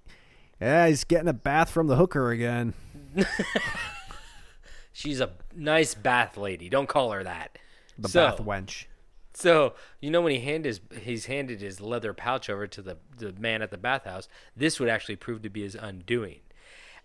yeah, 0.60 0.86
he's 0.88 1.04
getting 1.04 1.28
a 1.28 1.34
bath 1.34 1.70
from 1.70 1.88
the 1.88 1.96
hooker 1.96 2.30
again. 2.30 2.74
She's 4.92 5.20
a 5.20 5.30
nice 5.54 5.94
bath 5.94 6.36
lady. 6.36 6.68
Don't 6.68 6.88
call 6.88 7.10
her 7.12 7.24
that. 7.24 7.58
The 7.98 8.08
So- 8.08 8.26
bath 8.26 8.38
wench. 8.38 8.86
So 9.34 9.74
you 10.00 10.10
know 10.10 10.20
when 10.20 10.32
he 10.32 10.40
handed 10.40 10.68
his 10.68 11.02
he's 11.02 11.26
handed 11.26 11.60
his 11.60 11.80
leather 11.80 12.14
pouch 12.14 12.48
over 12.48 12.66
to 12.68 12.80
the 12.80 12.96
the 13.16 13.32
man 13.32 13.62
at 13.62 13.70
the 13.70 13.78
bathhouse, 13.78 14.28
this 14.56 14.78
would 14.80 14.88
actually 14.88 15.16
prove 15.16 15.42
to 15.42 15.50
be 15.50 15.62
his 15.62 15.74
undoing. 15.74 16.40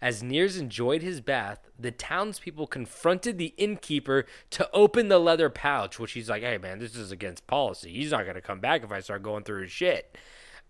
As 0.02 0.24
Niers 0.24 0.58
enjoyed 0.58 1.02
his 1.02 1.20
bath, 1.20 1.70
the 1.78 1.92
townspeople 1.92 2.68
confronted 2.68 3.38
the 3.38 3.54
innkeeper 3.58 4.26
to 4.52 4.70
open 4.72 5.10
the 5.10 5.20
leather 5.20 5.50
pouch, 5.50 6.00
which 6.00 6.14
he's 6.14 6.30
like, 6.30 6.44
"Hey 6.44 6.58
man, 6.58 6.80
this 6.80 6.96
is 6.96 7.12
against 7.12 7.48
policy. 7.48 7.92
He's 7.92 8.12
not 8.12 8.26
gonna 8.26 8.42
come 8.42 8.62
back 8.62 8.84
if 8.84 8.92
I 8.92 9.02
start 9.02 9.24
going 9.24 9.44
through 9.44 9.64
his 9.64 9.72
shit." 9.72 10.18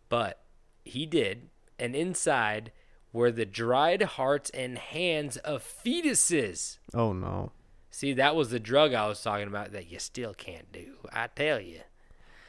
But 0.07 0.41
he 0.83 1.05
did, 1.05 1.49
and 1.77 1.95
inside 1.95 2.71
were 3.11 3.31
the 3.31 3.45
dried 3.45 4.01
hearts 4.01 4.49
and 4.51 4.77
hands 4.77 5.37
of 5.37 5.63
fetuses. 5.63 6.79
Oh 6.93 7.13
no. 7.13 7.51
See, 7.91 8.13
that 8.13 8.35
was 8.35 8.49
the 8.51 8.59
drug 8.59 8.93
I 8.93 9.07
was 9.07 9.21
talking 9.21 9.47
about 9.47 9.71
that 9.71 9.91
you 9.91 9.99
still 9.99 10.33
can't 10.33 10.71
do. 10.71 10.95
I 11.11 11.27
tell 11.27 11.59
you. 11.59 11.79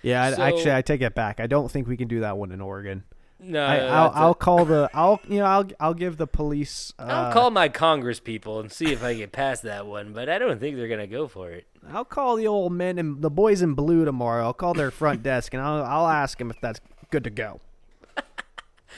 Yeah, 0.03 0.23
I, 0.23 0.49
actually 0.49 0.75
I 0.75 0.83
take 0.83 1.03
it 1.03 1.15
back. 1.15 1.41
I 1.41 1.47
don't 1.47 1.71
think 1.71 1.87
we 1.89 1.97
can 1.97 2.09
do 2.09 2.21
that 2.21 2.37
one 2.39 2.53
in 2.53 2.61
Oregon. 2.61 3.05
No, 3.43 3.63
I, 3.65 3.77
I'll, 3.79 4.05
that's 4.09 4.17
a- 4.17 4.19
I'll 4.21 4.35
call 4.35 4.65
the 4.67 4.91
I'll 4.93 5.21
you 5.27 5.39
know 5.39 5.47
I'll 5.47 5.65
I'll 5.81 5.95
give 5.95 6.19
the 6.19 6.27
police 6.27 6.93
uh, 6.99 7.05
I'll 7.09 7.33
call 7.33 7.51
my 7.51 7.71
Congress 7.71 8.21
people 8.21 8.61
and 8.61 8.71
see 8.71 8.93
if 8.93 9.03
I 9.03 9.15
get 9.15 9.33
past 9.33 9.63
that 9.63 9.87
one, 9.87 10.13
but 10.13 10.29
I 10.29 10.39
don't 10.39 10.61
think 10.61 10.77
they're 10.77 10.89
gonna 10.89 11.07
go 11.07 11.27
for 11.27 11.51
it. 11.51 11.67
I'll 11.91 12.05
call 12.05 12.37
the 12.37 12.47
old 12.47 12.73
men 12.73 12.99
and 12.99 13.23
the 13.23 13.31
boys 13.31 13.63
in 13.63 13.73
blue 13.73 14.05
tomorrow. 14.05 14.45
I'll 14.45 14.53
call 14.53 14.75
their 14.75 14.91
front 14.91 15.23
desk 15.25 15.55
and 15.55 15.63
I'll 15.63 15.83
I'll 15.83 16.07
ask 16.07 16.37
them 16.37 16.51
if 16.51 16.61
that's 16.61 16.81
good 17.11 17.25
to 17.25 17.31
go. 17.31 17.61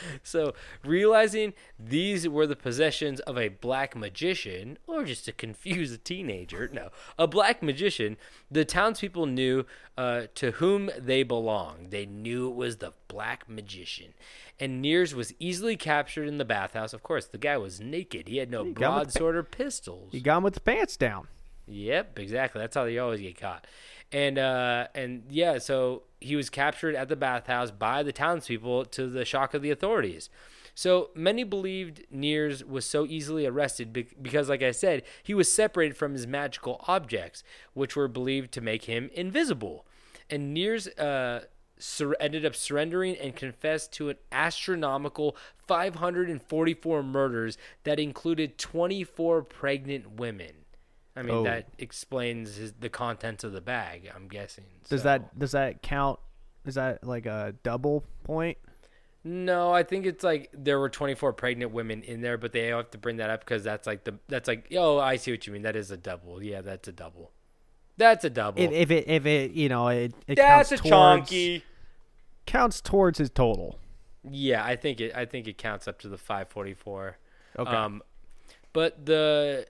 So, 0.22 0.54
realizing 0.84 1.52
these 1.78 2.28
were 2.28 2.46
the 2.46 2.56
possessions 2.56 3.20
of 3.20 3.36
a 3.36 3.48
black 3.48 3.96
magician, 3.96 4.78
or 4.86 5.04
just 5.04 5.24
to 5.26 5.32
confuse 5.32 5.92
a 5.92 5.98
teenager, 5.98 6.68
no, 6.72 6.90
a 7.18 7.26
black 7.26 7.62
magician, 7.62 8.16
the 8.50 8.64
townspeople 8.64 9.26
knew 9.26 9.66
uh, 9.96 10.22
to 10.36 10.52
whom 10.52 10.90
they 10.98 11.22
belonged. 11.22 11.90
They 11.90 12.06
knew 12.06 12.48
it 12.48 12.54
was 12.54 12.76
the 12.78 12.92
black 13.08 13.48
magician. 13.48 14.14
And 14.60 14.84
Niers 14.84 15.12
was 15.14 15.34
easily 15.38 15.76
captured 15.76 16.28
in 16.28 16.38
the 16.38 16.44
bathhouse. 16.44 16.92
Of 16.92 17.02
course, 17.02 17.26
the 17.26 17.38
guy 17.38 17.56
was 17.56 17.80
naked. 17.80 18.28
He 18.28 18.36
had 18.36 18.50
no 18.50 18.64
broadsword 18.64 19.36
or 19.36 19.42
pistols. 19.42 20.10
He 20.12 20.20
got 20.20 20.36
'em 20.36 20.42
with 20.44 20.54
the 20.54 20.60
pants 20.60 20.96
down. 20.96 21.28
Yep, 21.66 22.18
exactly. 22.18 22.60
That's 22.60 22.74
how 22.74 22.84
they 22.84 22.98
always 22.98 23.20
get 23.20 23.38
caught. 23.38 23.66
And 24.12 24.38
uh, 24.38 24.88
and 24.94 25.24
yeah, 25.30 25.58
so 25.58 26.02
he 26.20 26.36
was 26.36 26.50
captured 26.50 26.94
at 26.94 27.08
the 27.08 27.16
bathhouse 27.16 27.70
by 27.70 28.02
the 28.02 28.12
townspeople 28.12 28.84
to 28.86 29.08
the 29.08 29.24
shock 29.24 29.54
of 29.54 29.62
the 29.62 29.70
authorities. 29.70 30.28
So 30.74 31.10
many 31.14 31.44
believed 31.44 32.02
Niers 32.14 32.66
was 32.66 32.86
so 32.86 33.04
easily 33.04 33.46
arrested 33.46 33.92
because, 34.22 34.48
like 34.48 34.62
I 34.62 34.70
said, 34.70 35.02
he 35.22 35.34
was 35.34 35.52
separated 35.52 35.96
from 35.96 36.12
his 36.12 36.26
magical 36.26 36.82
objects, 36.88 37.42
which 37.74 37.94
were 37.94 38.08
believed 38.08 38.52
to 38.52 38.60
make 38.60 38.84
him 38.84 39.10
invisible. 39.12 39.84
And 40.30 40.56
Niers 40.56 40.88
uh, 40.98 41.44
sur- 41.78 42.16
ended 42.20 42.46
up 42.46 42.56
surrendering 42.56 43.16
and 43.16 43.36
confessed 43.36 43.92
to 43.94 44.08
an 44.08 44.16
astronomical 44.30 45.36
544 45.66 47.02
murders 47.02 47.58
that 47.84 48.00
included 48.00 48.56
24 48.56 49.42
pregnant 49.42 50.12
women. 50.12 50.61
I 51.14 51.22
mean, 51.22 51.34
Oh. 51.34 51.42
that 51.44 51.68
explains 51.78 52.56
his, 52.56 52.72
the 52.72 52.88
contents 52.88 53.44
of 53.44 53.52
the 53.52 53.60
bag. 53.60 54.10
I'm 54.14 54.28
guessing. 54.28 54.64
Does 54.88 55.00
So- 55.02 55.04
that 55.04 55.38
does 55.38 55.52
that 55.52 55.82
count? 55.82 56.18
Is 56.64 56.74
that 56.76 57.04
like 57.04 57.26
a 57.26 57.54
double 57.62 58.04
point? 58.24 58.56
No, 59.24 59.72
I 59.72 59.82
think 59.84 60.04
it's 60.06 60.24
like 60.24 60.50
there 60.52 60.80
were 60.80 60.88
24 60.88 61.32
pregnant 61.34 61.70
women 61.72 62.02
in 62.02 62.22
there, 62.22 62.36
but 62.38 62.52
they 62.52 62.68
have 62.68 62.90
to 62.90 62.98
bring 62.98 63.18
that 63.18 63.30
up 63.30 63.40
because 63.40 63.62
that's 63.62 63.86
like 63.86 64.04
the 64.04 64.18
that's 64.28 64.48
like 64.48 64.68
oh 64.76 64.98
I 64.98 65.16
see 65.16 65.30
what 65.30 65.46
you 65.46 65.52
mean. 65.52 65.62
That 65.62 65.76
is 65.76 65.90
a 65.90 65.96
double. 65.96 66.42
Yeah, 66.42 66.60
that's 66.60 66.88
a 66.88 66.92
double. 66.92 67.30
That's 67.98 68.24
a 68.24 68.30
double. 68.30 68.60
If, 68.60 68.72
if 68.72 68.90
it 68.90 69.08
if 69.08 69.26
it 69.26 69.52
you 69.52 69.68
know 69.68 69.88
it, 69.88 70.14
it 70.26 70.36
that's 70.36 70.72
a 70.72 70.76
counts 70.78 70.88
towards, 70.88 71.30
chonky. 71.30 71.62
counts 72.46 72.80
towards 72.80 73.18
his 73.18 73.30
total. 73.30 73.78
Yeah, 74.28 74.64
I 74.64 74.76
think 74.76 75.00
it. 75.00 75.14
I 75.14 75.24
think 75.24 75.46
it 75.46 75.58
counts 75.58 75.86
up 75.86 75.98
to 76.00 76.08
the 76.08 76.16
544. 76.18 77.18
Okay. 77.58 77.70
Um, 77.70 78.02
but 78.72 79.04
the 79.04 79.66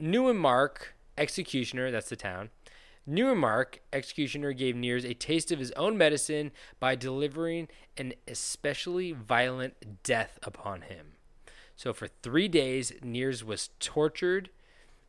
Neumark 0.00 0.88
executioner, 1.18 1.90
that's 1.90 2.08
the 2.08 2.16
town. 2.16 2.50
Neumark 3.08 3.78
executioner 3.92 4.52
gave 4.52 4.74
Niers 4.74 5.04
a 5.08 5.14
taste 5.14 5.50
of 5.50 5.58
his 5.58 5.72
own 5.72 5.96
medicine 5.98 6.52
by 6.78 6.94
delivering 6.94 7.68
an 7.96 8.14
especially 8.28 9.12
violent 9.12 10.02
death 10.02 10.38
upon 10.42 10.82
him. 10.82 11.12
So 11.74 11.92
for 11.92 12.08
three 12.22 12.46
days, 12.46 12.92
Niers 13.02 13.42
was 13.42 13.70
tortured, 13.80 14.50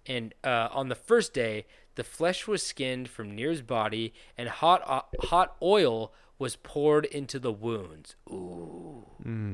and 0.06 0.34
uh, 0.44 0.70
on 0.72 0.88
the 0.90 0.96
first 0.96 1.34
day, 1.34 1.66
the 1.96 2.04
flesh 2.04 2.48
was 2.48 2.64
skinned 2.64 3.10
from 3.10 3.36
Niers' 3.36 3.66
body, 3.66 4.14
and 4.38 4.48
hot 4.48 4.82
uh, 4.88 5.02
hot 5.26 5.56
oil 5.62 6.14
was 6.40 6.56
poured 6.56 7.06
into 7.06 7.38
the 7.38 7.52
wounds. 7.52 8.16
Ooh, 8.30 9.06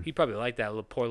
he 0.04 0.12
probably 0.12 0.36
liked 0.36 0.58
that 0.58 0.70
little 0.70 0.84
poor 0.84 1.08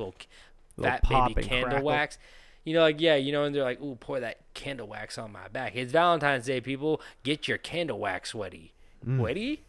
Little 0.76 0.98
fat 0.98 1.34
baby 1.34 1.42
candle 1.42 1.70
crackle. 1.70 1.86
wax. 1.86 2.18
You 2.66 2.74
know, 2.74 2.80
like 2.80 3.00
yeah, 3.00 3.14
you 3.14 3.30
know, 3.30 3.44
and 3.44 3.54
they're 3.54 3.62
like, 3.62 3.80
"Ooh, 3.80 3.94
pour 3.94 4.18
that 4.18 4.40
candle 4.52 4.88
wax 4.88 5.18
on 5.18 5.30
my 5.30 5.46
back." 5.46 5.76
It's 5.76 5.92
Valentine's 5.92 6.46
Day, 6.46 6.60
people. 6.60 7.00
Get 7.22 7.46
your 7.46 7.58
candle 7.58 8.00
wax 8.00 8.30
sweaty. 8.30 8.74
Mm. 9.06 9.18
Sweaty? 9.18 9.62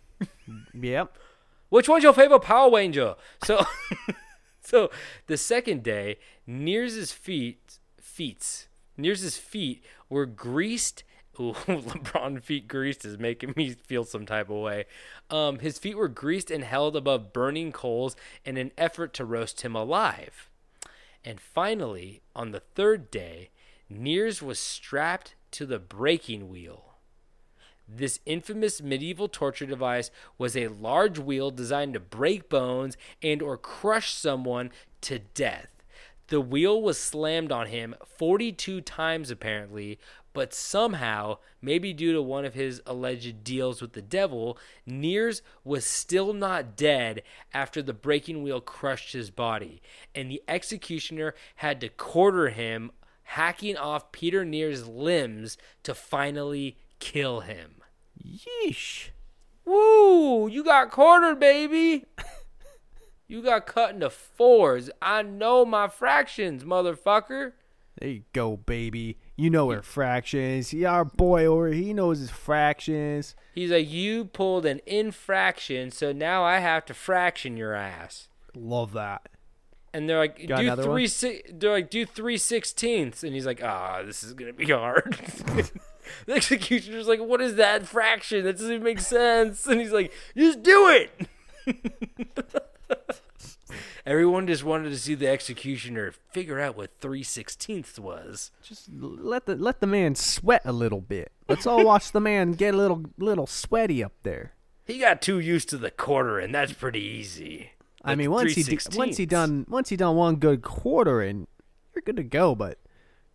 Yep. 0.74 1.16
Which 1.70 1.88
one's 1.88 2.04
your 2.04 2.14
favorite 2.14 2.40
Power 2.40 2.72
Ranger? 2.74 3.16
So, 3.44 3.64
so 4.62 4.90
the 5.28 5.38
second 5.38 5.84
day, 5.84 6.18
Niers's 6.48 7.12
feet, 7.12 7.78
feet, 8.02 8.68
Niers's 8.98 9.38
feet 9.38 9.84
were 10.10 10.26
greased 10.26 11.04
Ooh, 11.40 11.54
LeBron 11.68 12.42
feet 12.42 12.68
greased 12.68 13.06
is 13.06 13.20
making 13.20 13.54
me 13.56 13.72
feel 13.72 14.04
some 14.04 14.26
type 14.26 14.50
of 14.50 14.58
way. 14.58 14.86
Um, 15.30 15.60
his 15.60 15.78
feet 15.78 15.96
were 15.96 16.08
greased 16.08 16.50
and 16.50 16.64
held 16.64 16.96
above 16.96 17.32
burning 17.32 17.72
coals 17.72 18.16
in 18.44 18.58
an 18.58 18.72
effort 18.76 19.14
to 19.16 19.26
roast 19.26 19.62
him 19.62 19.76
alive. 19.76 20.47
And 21.28 21.42
finally, 21.42 22.22
on 22.34 22.52
the 22.52 22.62
third 22.62 23.12
day, 23.12 23.50
Niers 23.92 24.42
was 24.42 24.58
strapped 24.58 25.36
to 25.52 25.66
the 25.66 25.78
breaking 25.78 26.48
wheel. 26.48 26.94
This 27.86 28.22
infamous 28.26 28.82
medieval 28.82 29.28
torture 29.28 29.66
device 29.66 30.10
was 30.38 30.56
a 30.56 30.70
large 30.70 31.20
wheel 31.20 31.52
designed 31.52 31.96
to 31.96 32.00
break 32.00 32.48
bones 32.48 32.96
and 33.22 33.42
or 33.42 33.58
crush 33.58 34.14
someone 34.14 34.72
to 35.02 35.20
death. 35.20 35.84
The 36.28 36.40
wheel 36.40 36.82
was 36.82 36.98
slammed 36.98 37.52
on 37.52 37.68
him 37.68 37.94
42 38.06 38.80
times 38.80 39.30
apparently, 39.30 40.00
but 40.38 40.54
somehow, 40.54 41.40
maybe 41.64 41.94
due 41.94 42.14
to 42.14 42.22
one 42.22 42.46
of 42.46 42.54
his 42.54 42.80
alleged 42.86 43.44
deals 43.44 43.82
with 43.82 43.94
the 43.94 44.04
devil, 44.04 44.56
Niers 44.88 45.42
was 45.64 45.84
still 45.84 46.32
not 46.32 46.76
dead 46.76 47.24
after 47.56 47.82
the 47.82 47.92
breaking 47.92 48.44
wheel 48.44 48.62
crushed 48.62 49.14
his 49.14 49.32
body, 49.32 49.82
and 50.14 50.30
the 50.30 50.44
executioner 50.48 51.34
had 51.56 51.82
to 51.82 51.90
quarter 51.90 52.50
him, 52.50 52.92
hacking 53.24 53.76
off 53.78 54.12
Peter 54.12 54.46
Niers' 54.46 54.88
limbs 54.88 55.58
to 55.82 55.96
finally 55.96 56.78
kill 57.00 57.40
him. 57.40 57.82
Yeesh. 58.24 59.10
Woo! 59.66 60.48
You 60.48 60.64
got 60.64 60.92
quartered, 60.92 61.40
baby. 61.40 62.06
you 63.28 63.42
got 63.42 63.66
cut 63.66 63.96
into 63.96 64.12
fours. 64.12 64.92
I 65.02 65.24
know 65.24 65.66
my 65.66 65.88
fractions, 65.88 66.64
motherfucker. 66.64 67.54
There 68.00 68.10
you 68.10 68.24
go, 68.32 68.58
baby. 68.58 69.18
You 69.36 69.50
know 69.50 69.72
her 69.72 69.82
fractions. 69.82 70.72
Yeah, 70.72 70.92
our 70.92 71.06
boy 71.06 71.46
over 71.46 71.70
he 71.70 71.94
knows 71.94 72.20
his 72.20 72.30
fractions. 72.30 73.36
He's 73.56 73.72
like, 73.72 73.90
you 73.90 74.26
pulled 74.26 74.66
an 74.66 74.82
infraction, 74.86 75.90
so 75.90 76.12
now 76.12 76.44
I 76.44 76.60
have 76.60 76.86
to 76.86 76.94
fraction 76.94 77.58
your 77.58 77.74
ass. 77.74 78.28
Love 78.56 78.94
that. 78.94 79.30
And 79.94 80.08
they're 80.08 80.20
like, 80.20 80.48
Got 80.48 80.60
do 80.60 80.84
three. 80.84 81.08
Si- 81.08 81.42
they're 81.52 81.72
like, 81.72 81.90
do 81.90 82.06
three 82.06 82.38
sixteenths, 82.38 83.24
and 83.24 83.34
he's 83.34 83.48
like, 83.48 83.64
ah, 83.64 84.04
this 84.06 84.24
is 84.24 84.34
gonna 84.34 84.54
be 84.54 84.66
hard. 84.66 85.18
the 86.28 86.34
executioner's 86.34 87.08
like, 87.08 87.20
what 87.20 87.42
is 87.42 87.56
that 87.56 87.88
fraction? 87.88 88.44
That 88.44 88.58
doesn't 88.58 88.72
even 88.72 88.84
make 88.84 89.00
sense. 89.00 89.66
And 89.66 89.80
he's 89.80 89.92
like, 89.92 90.12
just 90.36 90.62
do 90.62 90.88
it. 90.90 91.28
Everyone 94.08 94.48
just 94.48 94.64
wanted 94.64 94.90
to 94.92 94.98
see 94.98 95.16
the 95.16 95.28
executioner 95.28 96.14
figure 96.32 96.62
out 96.62 96.78
what 96.78 96.92
three 97.02 97.24
sixteenths 97.24 98.00
was. 98.00 98.52
Just 98.64 98.88
let 98.90 99.48
the 99.48 99.58
let 99.58 99.82
the 99.82 99.86
man 99.86 100.16
sweat 100.16 100.62
a 100.64 100.72
little 100.72 101.02
bit. 101.02 101.34
Let's 101.50 101.68
all 101.68 101.84
watch 101.84 102.14
the 102.14 102.22
man 102.22 102.54
get 102.54 102.74
a 102.74 102.78
little 102.78 103.04
little 103.18 103.48
sweaty 103.48 104.02
up 104.02 104.14
there. 104.24 104.54
He 104.86 104.98
got 104.98 105.22
too 105.22 105.40
used 105.40 105.68
to 105.70 105.78
the 105.78 105.92
quarter, 105.92 106.40
and 106.40 106.56
that's 106.56 106.72
pretty 106.72 107.02
easy. 107.02 107.72
I 108.02 108.16
mean, 108.16 108.32
once 108.32 108.54
he 108.54 108.64
d- 108.64 108.80
once 108.96 109.18
he 109.18 109.26
done 109.26 109.66
once 109.68 109.90
he 109.90 109.98
done 109.98 110.16
one 110.16 110.38
good 110.38 110.62
quarter 110.62 111.20
and 111.20 111.46
you're 111.94 112.02
good 112.02 112.16
to 112.16 112.24
go. 112.24 112.56
But 112.56 112.80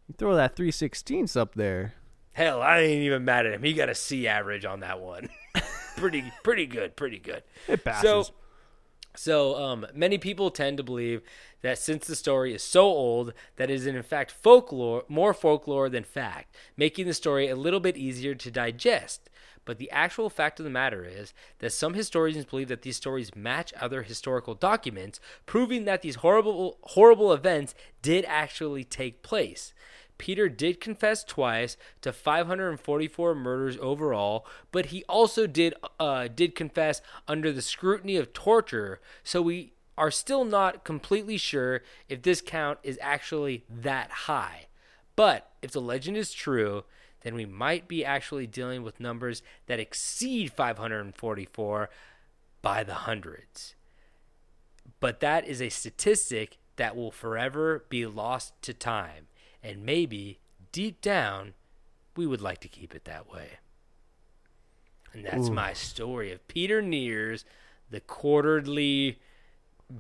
you 0.09 0.15
throw 0.17 0.35
that 0.37 0.57
three 0.57 0.71
sixteenths 0.71 1.37
up 1.37 1.55
there. 1.55 1.93
Hell, 2.33 2.63
I 2.63 2.79
ain't 2.79 3.03
even 3.03 3.27
mad 3.27 3.45
at 3.45 3.53
him. 3.53 3.63
He 3.63 3.75
got 3.75 3.91
a 3.91 3.95
C 3.95 4.27
average 4.27 4.65
on 4.65 4.81
that 4.81 5.01
one. 5.01 5.29
pretty, 5.99 6.33
pretty 6.43 6.65
good, 6.65 6.97
pretty 6.97 7.19
good. 7.19 7.43
It 7.69 7.85
passes. 7.85 8.29
So, 8.29 8.33
so 9.15 9.63
um, 9.63 9.87
many 9.95 10.19
people 10.19 10.51
tend 10.51 10.77
to 10.79 10.83
believe 10.83 11.23
that 11.61 11.79
since 11.79 12.07
the 12.07 12.17
story 12.17 12.55
is 12.55 12.63
so 12.63 12.85
old, 12.85 13.33
that 13.57 13.71
it 13.71 13.75
is 13.75 13.87
in 13.87 14.03
fact 14.03 14.31
folklore, 14.31 15.05
more 15.09 15.35
folklore 15.35 15.89
than 15.89 16.05
fact, 16.05 16.55
making 16.77 17.07
the 17.07 17.15
story 17.15 17.49
a 17.49 17.57
little 17.57 17.81
bit 17.81 17.97
easier 17.97 18.35
to 18.35 18.51
digest. 18.51 19.29
But 19.65 19.79
the 19.79 19.91
actual 19.91 20.29
fact 20.29 20.59
of 20.59 20.65
the 20.65 20.71
matter 20.71 21.05
is 21.05 21.33
that 21.61 21.73
some 21.73 21.95
historians 21.95 22.45
believe 22.45 22.69
that 22.69 22.83
these 22.83 22.97
stories 22.97 23.37
match 23.37 23.73
other 23.81 24.03
historical 24.03 24.55
documents, 24.55 25.21
proving 25.47 25.85
that 25.85 26.03
these 26.03 26.17
horrible, 26.17 26.79
horrible 26.83 27.33
events 27.33 27.75
did 28.01 28.25
actually 28.27 28.83
take 28.83 29.23
place. 29.23 29.73
Peter 30.23 30.49
did 30.49 30.81
confess 30.81 31.25
twice 31.25 31.77
to 32.01 32.13
544 32.13 33.35
murders 33.35 33.77
overall, 33.81 34.47
but 34.71 34.87
he 34.87 35.03
also 35.09 35.49
did 35.49 35.75
uh, 35.99 36.29
did 36.33 36.55
confess 36.55 37.03
under 37.27 37.51
the 37.51 37.61
scrutiny 37.61 38.15
of 38.15 38.33
torture. 38.33 39.01
So 39.25 39.43
we 39.43 39.73
are 39.99 40.13
still 40.13 40.45
not 40.45 40.85
completely 40.85 41.37
sure 41.37 41.83
if 42.09 42.23
this 42.23 42.41
count 42.41 42.79
is 42.85 43.01
actually 43.03 43.65
that 43.69 44.13
high. 44.13 44.67
But 45.17 45.51
if 45.61 45.73
the 45.73 45.81
legend 45.81 46.17
is 46.17 46.33
true, 46.33 46.85
then 47.23 47.35
we 47.35 47.45
might 47.45 47.89
be 47.89 48.05
actually 48.05 48.47
dealing 48.47 48.85
with 48.85 49.01
numbers 49.01 49.43
that 49.67 49.81
exceed 49.81 50.53
544 50.53 51.91
by 52.63 52.85
the 52.85 52.95
hundreds. 52.95 53.75
But 55.01 55.19
that 55.19 55.49
is 55.49 55.61
a 55.61 55.69
statistic 55.69 56.59
that 56.77 56.95
will 56.95 57.11
forever 57.11 57.87
be 57.89 58.07
lost 58.07 58.55
to 58.63 58.73
time. 58.73 59.27
And 59.63 59.85
maybe, 59.85 60.39
deep 60.73 61.01
down, 61.01 61.55
we 62.17 62.27
would 62.27 62.41
like 62.41 62.61
to 62.61 62.69
keep 62.69 62.95
it 62.95 63.05
that 63.05 63.31
way. 63.31 63.59
And 65.13 65.25
that's 65.25 65.51
my 65.51 65.73
story 65.73 66.33
of 66.33 66.47
Peter 66.49 66.81
Niers, 66.83 67.45
the 67.91 68.01
quarterly 68.01 69.19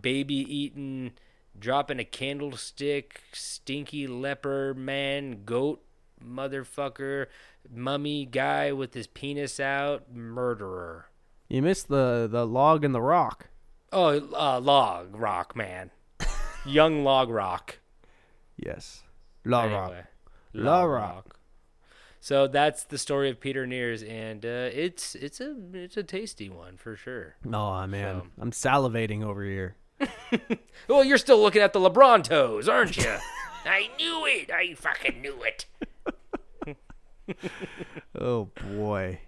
baby 0.01 0.35
eating, 0.35 1.13
dropping 1.59 1.99
a 1.99 2.05
candlestick, 2.05 3.21
stinky 3.33 4.07
leper 4.07 4.73
man, 4.75 5.45
goat 5.45 5.83
motherfucker, 6.27 7.27
mummy 7.71 8.25
guy 8.25 8.73
with 8.73 8.95
his 8.95 9.07
penis 9.07 9.61
out, 9.61 10.13
murderer. 10.13 11.07
You 11.49 11.63
missed 11.63 11.89
the 11.89 12.29
the 12.31 12.47
log 12.47 12.85
and 12.85 12.95
the 12.95 13.03
rock. 13.03 13.49
Oh, 13.93 14.09
uh, 14.33 14.59
log 14.61 15.15
rock 15.15 15.55
man, 15.55 15.91
young 16.65 17.05
log 17.05 17.29
rock. 17.29 17.81
Yes, 18.57 19.03
rock. 19.45 19.91
Anyway, 19.91 20.05
La 20.55 20.83
Rock. 20.85 21.39
So 22.21 22.47
that's 22.47 22.85
the 22.85 22.99
story 22.99 23.31
of 23.31 23.41
Peter 23.41 23.67
Niers, 23.67 24.09
and 24.09 24.45
uh, 24.45 24.71
it's 24.73 25.15
it's 25.17 25.41
a 25.41 25.57
it's 25.73 25.97
a 25.97 26.03
tasty 26.05 26.49
one 26.49 26.77
for 26.77 26.95
sure. 26.95 27.35
Oh 27.53 27.87
man, 27.87 28.21
So- 28.23 28.27
I'm 28.41 28.51
salivating 28.53 29.25
over 29.25 29.45
here. 29.45 29.77
Well, 30.89 31.05
you're 31.05 31.19
still 31.19 31.41
looking 31.41 31.63
at 31.63 31.73
the 31.73 31.79
LeBron 31.81 32.25
toes, 32.25 32.69
aren't 32.69 32.97
you? 32.97 33.17
I 33.65 33.89
knew 33.99 34.25
it. 34.27 34.51
I 34.51 34.75
fucking 34.75 35.21
knew 35.21 35.43
it. 35.45 35.67
Oh 38.19 38.51
boy. 38.71 39.21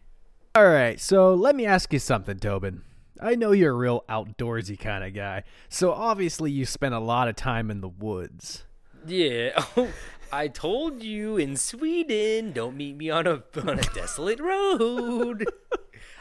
All 0.55 0.67
right, 0.69 1.01
so 1.01 1.35
let 1.35 1.57
me 1.57 1.65
ask 1.67 1.93
you 1.93 1.99
something, 1.99 2.39
Tobin. 2.39 2.83
I 3.21 3.35
know 3.35 3.53
you're 3.53 3.73
a 3.73 3.77
real 3.77 4.05
outdoorsy 4.09 4.79
kind 4.79 5.03
of 5.05 5.15
guy, 5.15 5.45
so 5.69 5.93
obviously 5.93 6.51
you 6.51 6.67
spend 6.67 6.95
a 6.95 7.01
lot 7.01 7.29
of 7.29 7.37
time 7.37 7.71
in 7.71 7.81
the 7.81 7.89
woods. 7.89 8.65
Yeah. 9.07 9.63
Oh, 9.77 9.89
I 10.33 10.49
told 10.49 11.03
you 11.03 11.37
in 11.37 11.57
Sweden, 11.57 12.53
don't 12.53 12.77
meet 12.77 12.97
me 12.97 13.09
on 13.11 13.27
a 13.27 13.43
on 13.63 13.79
a 13.79 13.83
desolate 13.95 14.41
road. 14.41 15.47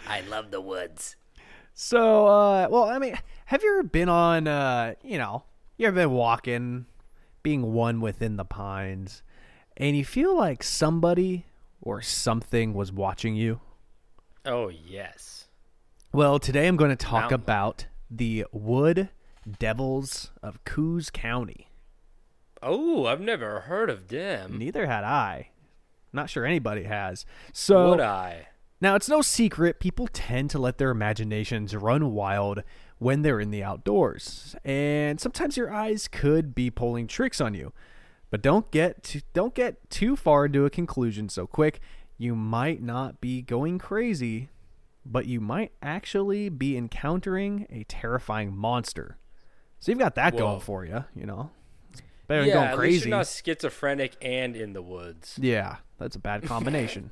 I 0.08 0.22
love 0.22 0.52
the 0.52 0.62
woods. 0.62 1.16
So, 1.74 2.28
uh, 2.28 2.68
well, 2.70 2.84
I 2.84 3.00
mean, 3.00 3.18
have 3.46 3.64
you 3.64 3.74
ever 3.80 3.84
been 3.84 4.10
on, 4.10 4.48
uh, 4.48 4.94
you 5.04 5.18
know, 5.18 5.46
you 5.78 5.88
ever 5.88 5.96
been 5.96 6.12
walking, 6.12 6.86
being 7.42 7.74
one 7.74 8.02
within 8.02 8.38
the 8.38 8.46
pines, 8.46 9.24
and 9.78 9.98
you 9.98 10.06
feel 10.06 10.38
like 10.38 10.62
somebody 10.62 11.48
or 11.82 12.02
something 12.04 12.76
was 12.76 12.92
watching 12.92 13.36
you? 13.36 13.62
Oh 14.46 14.68
yes. 14.70 15.48
Well, 16.12 16.38
today 16.38 16.68
I'm 16.68 16.78
going 16.78 16.92
to 16.92 16.96
talk 16.96 17.32
Mountain. 17.32 17.42
about 17.42 17.86
the 18.12 18.46
Wood 18.52 19.10
Devils 19.58 20.30
of 20.44 20.64
Coos 20.66 21.10
County. 21.10 21.70
Oh, 22.64 23.06
I've 23.06 23.22
never 23.22 23.62
heard 23.62 23.90
of 23.90 24.08
them. 24.08 24.58
Neither 24.58 24.88
had 24.88 25.04
I. 25.04 25.50
Not 26.12 26.30
sure 26.30 26.46
anybody 26.46 26.84
has. 26.84 27.26
So 27.52 27.92
Would 27.92 28.00
I? 28.00 28.48
Now, 28.80 28.96
it's 28.96 29.10
no 29.10 29.22
secret 29.22 29.80
people 29.80 30.08
tend 30.12 30.50
to 30.50 30.60
let 30.60 30.78
their 30.78 30.92
imaginations 30.92 31.76
run 31.76 32.12
wild 32.12 32.64
when 33.00 33.22
they're 33.22 33.40
in 33.40 33.52
the 33.52 33.64
outdoors, 33.64 34.56
and 34.64 35.20
sometimes 35.20 35.58
your 35.58 35.74
eyes 35.74 36.08
could 36.08 36.56
be 36.56 36.70
pulling 36.70 37.08
tricks 37.08 37.42
on 37.42 37.54
you. 37.54 37.74
But 38.30 38.42
don't 38.42 38.70
get 38.72 39.04
too, 39.04 39.22
don't 39.34 39.54
get 39.54 39.90
too 39.90 40.16
far 40.16 40.46
into 40.46 40.66
a 40.66 40.70
conclusion 40.70 41.30
so 41.30 41.46
quick. 41.46 41.80
You 42.18 42.36
might 42.36 42.82
not 42.82 43.22
be 43.22 43.42
going 43.42 43.78
crazy, 43.78 44.50
but 45.06 45.26
you 45.28 45.40
might 45.40 45.72
actually 45.82 46.50
be 46.50 46.78
encountering 46.78 47.68
a 47.70 47.84
terrifying 47.84 48.56
monster. 48.56 49.18
So 49.80 49.92
you've 49.92 50.00
got 50.00 50.16
that 50.16 50.34
Whoa. 50.34 50.40
going 50.40 50.60
for 50.62 50.86
you, 50.86 51.04
you 51.16 51.26
know. 51.26 51.52
Better 52.28 52.42
than 52.42 52.50
yeah, 52.50 52.54
going 52.54 52.68
at 52.68 52.72
least 52.72 52.80
crazy. 52.80 53.10
you're 53.10 53.18
not 53.18 53.28
schizophrenic 53.28 54.16
and 54.22 54.56
in 54.56 54.74
the 54.74 54.82
woods. 54.82 55.38
Yeah, 55.42 55.78
that's 55.98 56.16
a 56.16 56.20
bad 56.20 56.44
combination. 56.48 57.12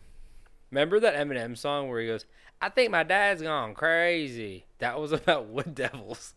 Remember 0.69 0.99
that 1.01 1.15
Eminem 1.15 1.57
song 1.57 1.89
where 1.89 1.99
he 1.99 2.07
goes, 2.07 2.25
"I 2.61 2.69
think 2.69 2.91
my 2.91 3.03
dad's 3.03 3.41
gone 3.41 3.73
crazy." 3.73 4.65
That 4.79 4.99
was 4.99 5.11
about 5.11 5.47
wood 5.47 5.75
devils. 5.75 6.33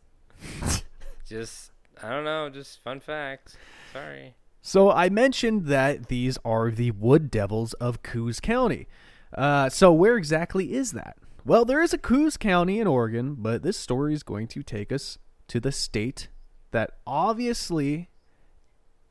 just 1.28 1.70
I 2.02 2.10
don't 2.10 2.24
know, 2.24 2.50
just 2.50 2.82
fun 2.82 3.00
facts. 3.00 3.56
Sorry. 3.92 4.34
So 4.60 4.90
I 4.90 5.10
mentioned 5.10 5.66
that 5.66 6.08
these 6.08 6.38
are 6.44 6.70
the 6.70 6.90
wood 6.92 7.30
devils 7.30 7.74
of 7.74 8.02
Coos 8.02 8.40
County. 8.40 8.88
Uh, 9.32 9.68
so 9.68 9.92
where 9.92 10.16
exactly 10.16 10.72
is 10.72 10.92
that? 10.92 11.16
Well, 11.44 11.66
there 11.66 11.82
is 11.82 11.92
a 11.92 11.98
Coos 11.98 12.38
County 12.38 12.80
in 12.80 12.86
Oregon, 12.86 13.36
but 13.38 13.62
this 13.62 13.76
story 13.76 14.14
is 14.14 14.22
going 14.22 14.48
to 14.48 14.62
take 14.62 14.90
us 14.90 15.18
to 15.48 15.60
the 15.60 15.70
state 15.70 16.28
that 16.70 16.92
obviously, 17.06 18.08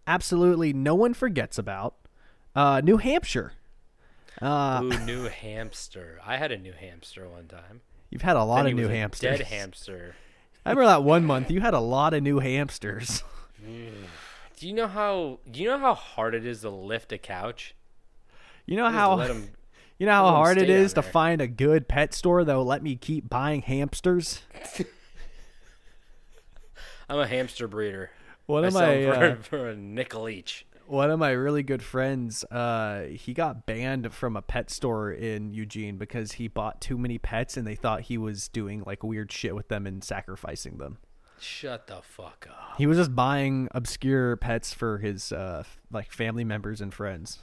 absolutely 0.08 0.74
no 0.74 0.96
one 0.96 1.14
forgets 1.14 1.58
about, 1.58 1.96
uh, 2.56 2.82
New 2.84 2.98
Hampshire. 2.98 3.54
Uh, 4.42 4.82
Ooh, 4.84 4.98
new 5.06 5.24
hamster. 5.30 6.20
I 6.26 6.38
had 6.38 6.52
a 6.52 6.58
new 6.58 6.74
hamster 6.74 7.30
one 7.30 7.48
time. 7.48 7.82
you've 8.10 8.24
had 8.24 8.36
a 8.36 8.44
lot 8.44 8.66
of 8.66 8.74
new 8.74 8.88
hamsters. 8.88 9.38
Dead 9.40 9.48
hamster. 9.48 10.16
I 10.66 10.72
remember 10.72 10.88
that 10.88 11.04
one 11.04 11.24
month 11.26 11.52
you 11.52 11.62
had 11.62 11.74
a 11.74 11.80
lot 11.80 12.14
of 12.14 12.24
new 12.24 12.40
hamsters. 12.40 13.24
Do 13.66 14.68
you 14.68 14.74
know 14.74 14.88
how? 14.88 15.40
Do 15.50 15.60
you 15.62 15.68
know 15.68 15.78
how 15.80 15.94
hard 15.94 16.36
it 16.36 16.46
is 16.46 16.62
to 16.62 16.70
lift 16.70 17.12
a 17.12 17.18
couch? 17.18 17.76
You 18.66 18.78
know 18.78 18.90
how 18.90 19.22
you 20.00 20.06
know 20.06 20.12
how 20.12 20.30
hard 20.32 20.58
it 20.58 20.70
is 20.70 20.94
to 20.94 21.02
there. 21.02 21.12
find 21.12 21.42
a 21.42 21.48
good 21.48 21.88
pet 21.88 22.14
store 22.14 22.44
that 22.44 22.54
will 22.56 22.66
let 22.66 22.82
me 22.82 22.96
keep 22.96 23.30
buying 23.30 23.62
hamsters. 23.62 24.42
I'm 27.10 27.20
a 27.20 27.28
hamster 27.28 27.68
breeder. 27.68 28.12
One 28.46 28.66
of 28.66 28.74
my 28.74 28.96
'em 28.96 29.10
uh, 29.10 29.36
for, 29.36 29.44
for 29.50 29.70
a 29.70 29.76
nickel 29.76 30.28
each. 30.28 30.66
one 30.86 31.10
of 31.10 31.18
my 31.20 31.32
really 31.32 31.64
good 31.64 31.82
friends, 31.82 32.44
uh, 32.46 33.04
he 33.04 33.34
got 33.34 33.66
banned 33.66 34.14
from 34.14 34.36
a 34.36 34.42
pet 34.42 34.70
store 34.70 35.12
in 35.12 35.54
Eugene 35.54 35.98
because 35.98 36.34
he 36.34 36.48
bought 36.48 36.82
too 36.82 36.98
many 36.98 37.18
pets 37.18 37.56
and 37.58 37.66
they 37.66 37.76
thought 37.76 38.02
he 38.02 38.18
was 38.18 38.48
doing 38.50 38.84
like 38.86 39.02
weird 39.04 39.32
shit 39.32 39.56
with 39.56 39.70
them 39.70 39.88
and 39.88 40.04
sacrificing 40.04 40.78
them. 40.78 40.98
Shut 41.40 41.88
the 41.88 42.02
fuck 42.02 42.48
up. 42.50 42.78
He 42.78 42.86
was 42.86 42.98
just 42.98 43.16
buying 43.16 43.68
obscure 43.72 44.36
pets 44.38 44.74
for 44.74 44.98
his 45.00 45.32
uh, 45.32 45.64
like 45.92 46.12
family 46.12 46.44
members 46.44 46.80
and 46.82 46.94
friends. 46.94 47.40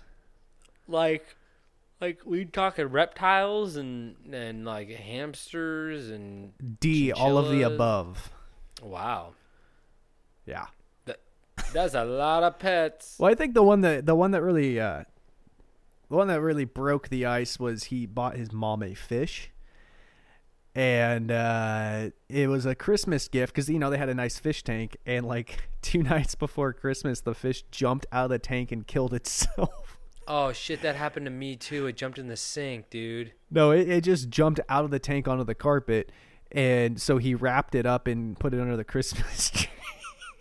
Like, 0.88 1.36
like 2.01 2.20
we 2.24 2.44
talking 2.46 2.86
reptiles 2.86 3.76
and 3.76 4.16
and 4.32 4.64
like 4.64 4.88
hamsters 4.90 6.09
and 6.11 6.53
D, 6.80 7.12
all 7.12 7.36
of 7.38 7.51
the 7.51 7.62
above. 7.62 8.30
wow, 8.82 9.32
Yeah. 10.46 10.66
That 11.73 11.93
that's 11.93 11.95
a 11.95 12.05
lot 12.05 12.43
of 12.43 12.59
pets. 12.59 13.16
Well, 13.18 13.31
I 13.31 13.35
think 13.35 13.55
the 13.55 13.62
one 13.62 13.81
that 13.83 14.07
the 14.07 14.14
one 14.14 14.31
that 14.33 14.43
really 14.43 14.79
uh, 14.81 15.05
the 16.09 16.16
one 16.16 16.29
that 16.29 16.41
really 16.41 16.64
broke 16.64 17.09
the 17.09 17.27
ice 17.27 17.59
was 17.59 17.85
he 17.85 18.07
bought 18.07 18.37
his 18.37 18.53
mom 18.53 18.83
a 18.83 18.95
fish, 18.95 19.51
and 20.75 21.31
uh, 21.31 22.11
it 22.29 22.49
was 22.49 22.66
a 22.66 22.75
Christmas 22.75 23.29
gift 23.29 23.55
because 23.55 23.68
you 23.68 23.79
know 23.79 23.91
they 23.91 23.99
had 23.99 24.09
a 24.09 24.14
nice 24.14 24.39
fish 24.39 24.62
tank, 24.62 24.97
and 25.07 25.27
like 25.27 25.68
two 25.83 26.03
nights 26.03 26.35
before 26.35 26.73
Christmas, 26.73 27.21
the 27.21 27.35
fish 27.35 27.62
jumped 27.71 28.07
out 28.12 28.25
of 28.25 28.31
the 28.31 28.39
tank 28.39 28.73
and 28.73 28.87
killed 28.87 29.14
itself. 29.14 29.99
Oh 30.27 30.53
shit, 30.53 30.83
that 30.83 30.97
happened 30.97 31.27
to 31.27 31.31
me 31.31 31.57
too. 31.57 31.87
It 31.87 31.97
jumped 31.97 32.18
in 32.18 32.29
the 32.29 32.37
sink, 32.37 32.91
dude. 32.91 33.33
no, 33.51 33.71
it, 33.73 33.89
it 33.89 34.05
just 34.05 34.29
jumped 34.29 34.61
out 34.68 34.85
of 34.85 34.91
the 34.91 34.99
tank 34.99 35.27
onto 35.27 35.45
the 35.45 35.55
carpet, 35.55 36.12
and 36.53 37.01
so 37.01 37.18
he 37.18 37.35
wrapped 37.35 37.75
it 37.75 37.87
up 37.87 38.07
and 38.07 38.39
put 38.39 38.55
it 38.55 38.61
under 38.61 38.77
the 38.77 38.85
Christmas 38.85 39.51
tree. 39.55 39.66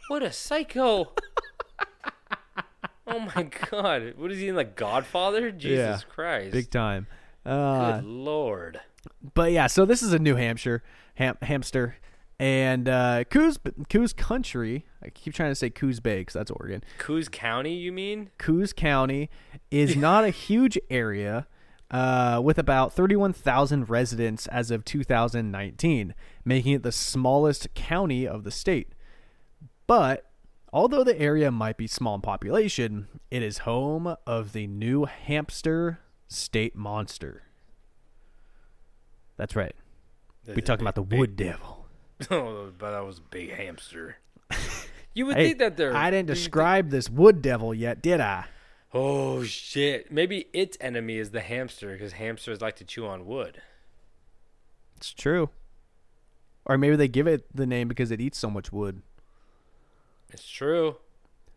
What 0.09 0.23
a 0.23 0.31
psycho! 0.31 1.13
oh 3.07 3.19
my 3.35 3.43
god, 3.71 4.13
what 4.17 4.31
is 4.31 4.39
he 4.39 4.47
in 4.47 4.55
like 4.55 4.75
Godfather? 4.75 5.51
Jesus 5.51 6.01
Yeah, 6.03 6.13
Christ! 6.13 6.51
Big 6.51 6.69
time. 6.71 7.07
Uh, 7.45 7.97
Good 8.01 8.05
lord. 8.05 8.81
but 9.33 9.51
yeah, 9.51 9.67
so 9.67 9.85
this 9.85 10.01
is 10.01 10.11
a 10.11 10.19
New 10.19 10.35
Hampshire 10.35 10.83
ham- 11.15 11.37
hamster, 11.43 11.95
and 12.39 12.89
uh, 12.89 13.23
Coos 13.25 13.59
Coos 13.89 14.13
Country. 14.13 14.85
I 15.03 15.09
keep 15.09 15.33
trying 15.35 15.51
to 15.51 15.55
say 15.55 15.69
Coos 15.69 15.99
Bay 15.99 16.19
because 16.21 16.33
that's 16.33 16.51
Oregon. 16.51 16.83
Coos 16.97 17.29
County, 17.29 17.75
you 17.75 17.91
mean? 17.91 18.31
Coos 18.39 18.73
County 18.73 19.29
is 19.69 19.95
not 20.07 20.23
a 20.25 20.29
huge 20.31 20.77
area, 20.89 21.45
uh, 21.91 22.41
with 22.43 22.57
about 22.57 22.93
thirty-one 22.93 23.33
thousand 23.33 23.89
residents 23.91 24.47
as 24.47 24.71
of 24.71 24.83
2019, 24.85 26.15
making 26.43 26.73
it 26.73 26.81
the 26.83 26.91
smallest 26.91 27.73
county 27.75 28.27
of 28.27 28.43
the 28.43 28.51
state. 28.51 28.93
But 29.89 30.23
although 30.71 31.03
the 31.03 31.19
area 31.19 31.49
might 31.49 31.75
be 31.75 31.87
small 31.87 32.13
in 32.13 32.21
population, 32.21 33.07
it 33.31 33.41
is 33.41 33.59
home 33.59 34.15
of 34.27 34.53
the 34.53 34.67
New 34.67 35.05
Hampshire 35.05 35.97
state 36.27 36.75
monster. 36.75 37.41
That's 39.35 39.55
right. 39.55 39.73
We're 40.47 40.57
talking 40.61 40.83
about 40.83 40.93
the 40.93 41.01
wood 41.01 41.35
devil. 41.35 41.77
Oh, 42.29 42.69
but 42.77 42.91
that 42.91 43.05
was 43.05 43.17
a 43.19 43.21
big 43.31 43.51
hamster. 43.51 44.17
You 45.15 45.25
would 45.25 45.37
Hey, 45.37 45.47
think 45.47 45.59
that 45.59 45.75
they're. 45.75 45.95
I 45.95 46.11
didn't 46.11 46.29
you 46.29 46.35
think- 46.35 46.43
describe 46.45 46.89
this 46.91 47.09
wood 47.09 47.41
devil 47.41 47.73
yet, 47.73 47.99
did 48.03 48.19
I? 48.21 48.45
Oh 48.93 49.43
shit! 49.43 50.11
Maybe 50.11 50.45
its 50.53 50.77
enemy 50.79 51.17
is 51.17 51.31
the 51.31 51.41
hamster 51.41 51.91
because 51.93 52.13
hamsters 52.13 52.61
like 52.61 52.75
to 52.75 52.85
chew 52.85 53.07
on 53.07 53.25
wood. 53.25 53.59
It's 54.97 55.11
true. 55.13 55.49
Or 56.63 56.77
maybe 56.77 56.95
they 56.95 57.07
give 57.07 57.25
it 57.25 57.43
the 57.55 57.65
name 57.65 57.87
because 57.87 58.11
it 58.11 58.21
eats 58.21 58.37
so 58.37 58.51
much 58.51 58.71
wood. 58.71 59.01
It's 60.31 60.47
true. 60.47 60.97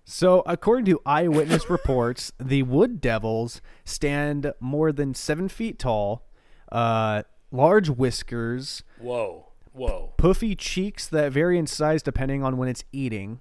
So, 0.05 0.43
according 0.47 0.87
to 0.87 1.01
eyewitness 1.07 1.71
reports, 1.71 2.33
the 2.39 2.65
wood 2.65 3.01
devils 3.01 3.61
stand 3.85 4.53
more 4.59 4.91
than 4.93 5.15
seven 5.15 5.49
feet 5.49 5.79
tall, 5.79 6.27
uh, 6.73 7.23
large 7.53 7.89
whiskers, 7.89 8.83
Whoa, 8.99 9.47
whoa. 9.73 10.15
puffy 10.17 10.57
cheeks 10.57 11.07
that 11.09 11.31
vary 11.33 11.57
in 11.57 11.67
size 11.69 12.03
depending 12.03 12.43
on 12.43 12.57
when 12.57 12.69
it's 12.69 12.83
eating. 12.93 13.41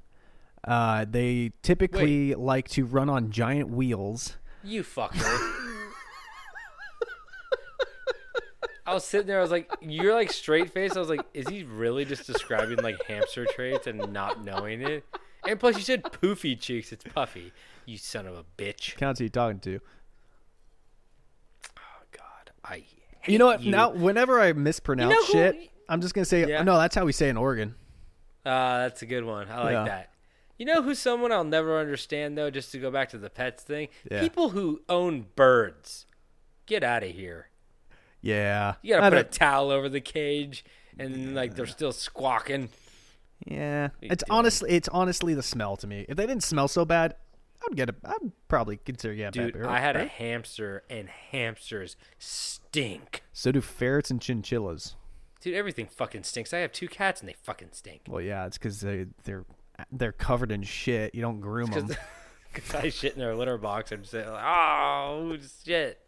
Uh, 0.64 1.06
they 1.10 1.52
typically 1.64 2.36
like 2.36 2.70
to 2.70 2.86
run 2.86 3.10
on 3.10 3.32
giant 3.32 3.70
wheels. 3.70 4.38
You 4.64 4.84
fucker. 4.84 5.18
I 8.86 8.94
was 8.94 9.04
sitting 9.06 9.28
there. 9.28 9.40
I 9.40 9.42
was 9.42 9.52
like, 9.52 9.72
"You're 9.82 10.14
like 10.14 10.32
straight 10.32 10.72
face." 10.72 10.96
I 10.96 11.00
was 11.00 11.10
like, 11.10 11.26
"Is 11.34 11.48
he 11.48 11.64
really 11.64 12.04
just 12.04 12.28
describing 12.28 12.78
like 12.84 13.02
hamster 13.08 13.46
traits 13.56 13.88
and 13.88 14.12
not 14.12 14.44
knowing 14.44 14.82
it?" 14.82 15.04
And 15.48 15.60
plus, 15.60 15.76
you 15.78 15.82
said 15.84 16.04
poofy 16.04 16.60
cheeks. 16.60 16.92
It's 16.92 17.04
puffy. 17.04 17.52
You 17.86 17.98
son 17.98 18.28
of 18.28 18.36
a 18.36 18.44
bitch. 18.58 18.96
Counts 18.98 19.20
who 19.20 19.26
you 19.26 19.30
talking 19.30 19.60
to. 19.62 19.80
Oh 21.78 22.04
God, 22.12 22.52
I. 22.64 22.84
You 23.28 23.38
know 23.38 23.48
what? 23.48 23.62
you. 23.64 23.72
Now, 23.72 23.90
whenever 23.92 24.40
I 24.40 24.54
mispronounce 24.54 25.12
You 25.14 25.20
know 25.20 25.26
who- 25.26 25.34
shit, 25.60 25.70
I'm 25.90 26.02
just 26.02 26.14
gonna 26.14 26.26
say, 26.26 26.48
Yeah. 26.48 26.64
no, 26.64 26.78
that's 26.78 26.96
how 26.96 27.06
we 27.06 27.12
say 27.12 27.30
in 27.30 27.38
Oregon. 27.38 27.76
Ah, 28.46 28.80
that's 28.80 29.02
a 29.02 29.06
good 29.06 29.24
one. 29.24 29.50
I 29.50 29.64
like 29.64 29.72
Yeah. 29.74 29.84
that. 29.86 30.08
You 30.58 30.66
know 30.66 30.82
who's 30.84 31.00
someone 31.00 31.32
I'll 31.32 31.44
never 31.44 31.80
understand 31.80 32.38
though? 32.38 32.50
Just 32.52 32.72
to 32.72 32.80
go 32.80 32.92
back 32.92 33.10
to 33.10 33.18
the 33.18 33.30
pets 33.30 33.64
thing, 33.64 33.90
Yeah. 34.10 34.22
people 34.22 34.50
who 34.50 34.82
own 34.90 35.28
birds, 35.36 36.06
get 36.68 36.84
out 36.84 37.04
of 37.04 37.10
here. 37.12 37.50
Yeah, 38.22 38.76
You 38.84 38.94
gotta 38.94 39.06
I 39.06 39.10
put 39.10 39.18
a 39.20 39.24
don't- 39.24 39.32
towel 39.34 39.72
over 39.72 39.90
the 39.90 40.02
cage, 40.02 40.64
and 41.00 41.34
like 41.34 41.56
they're 41.56 41.66
still 41.66 41.92
squawking. 41.92 42.70
Yeah, 43.46 43.90
it's 44.02 44.24
honestly 44.30 44.72
it's 44.72 44.88
honestly 44.90 45.34
the 45.34 45.44
smell 45.44 45.76
to 45.78 45.88
me. 45.88 46.06
If 46.08 46.18
they 46.18 46.28
didn't 46.28 46.44
smell 46.44 46.68
so 46.68 46.86
bad, 46.86 47.16
I'd 47.64 47.76
get 47.76 47.90
a. 47.90 47.96
I'd 48.06 48.32
probably 48.48 48.78
consider 48.78 49.14
yeah. 49.14 49.32
Dude, 49.32 49.66
I 49.66 49.80
had 49.80 49.96
a 49.96 50.06
hamster, 50.06 50.84
and 50.90 51.10
hamsters 51.10 51.96
stink. 52.20 53.24
So 53.34 53.52
do 53.52 53.62
ferrets 53.62 54.12
and 54.12 54.22
chinchillas. 54.22 54.96
Dude, 55.42 55.56
everything 55.56 55.88
fucking 55.88 56.24
stinks. 56.24 56.54
I 56.54 56.60
have 56.60 56.72
two 56.72 56.88
cats, 56.88 57.20
and 57.20 57.28
they 57.28 57.36
fucking 57.42 57.70
stink. 57.72 58.02
Well, 58.08 58.22
yeah, 58.22 58.46
it's 58.46 58.58
because 58.58 58.82
they 58.82 59.08
they're 59.24 59.46
they're 59.92 60.12
covered 60.12 60.52
in 60.52 60.64
shit. 60.64 61.16
You 61.16 61.22
don't 61.22 61.40
groom 61.40 61.72
them. 61.72 61.90
Because 62.54 62.76
I 62.76 62.90
shit 62.90 63.14
in 63.14 63.20
their 63.20 63.34
litter 63.34 63.58
box 63.58 63.94
and 63.94 64.06
say, 64.06 64.30
like, 64.30 64.44
"Oh 64.44 65.38
shit! 65.64 66.02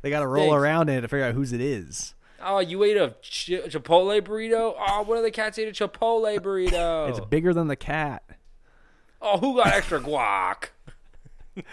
They 0.00 0.08
got 0.08 0.20
to 0.20 0.26
roll 0.26 0.54
around 0.54 0.88
in 0.88 0.96
it 0.96 1.00
to 1.02 1.08
figure 1.08 1.26
out 1.26 1.34
whose 1.34 1.52
it 1.52 1.60
is. 1.60 2.14
Oh, 2.42 2.58
you 2.58 2.82
ate 2.84 2.96
a 2.96 3.14
ch- 3.22 3.50
Chipotle 3.68 4.20
burrito? 4.20 4.74
Oh, 4.76 5.02
one 5.02 5.16
of 5.16 5.24
the 5.24 5.30
cats 5.30 5.58
ate 5.58 5.68
a 5.68 5.88
Chipotle 5.88 6.38
burrito. 6.38 7.08
It's 7.10 7.20
bigger 7.20 7.54
than 7.54 7.68
the 7.68 7.76
cat. 7.76 8.22
oh, 9.22 9.38
who 9.38 9.56
got 9.56 9.68
extra 9.68 10.00
guac? 10.00 10.70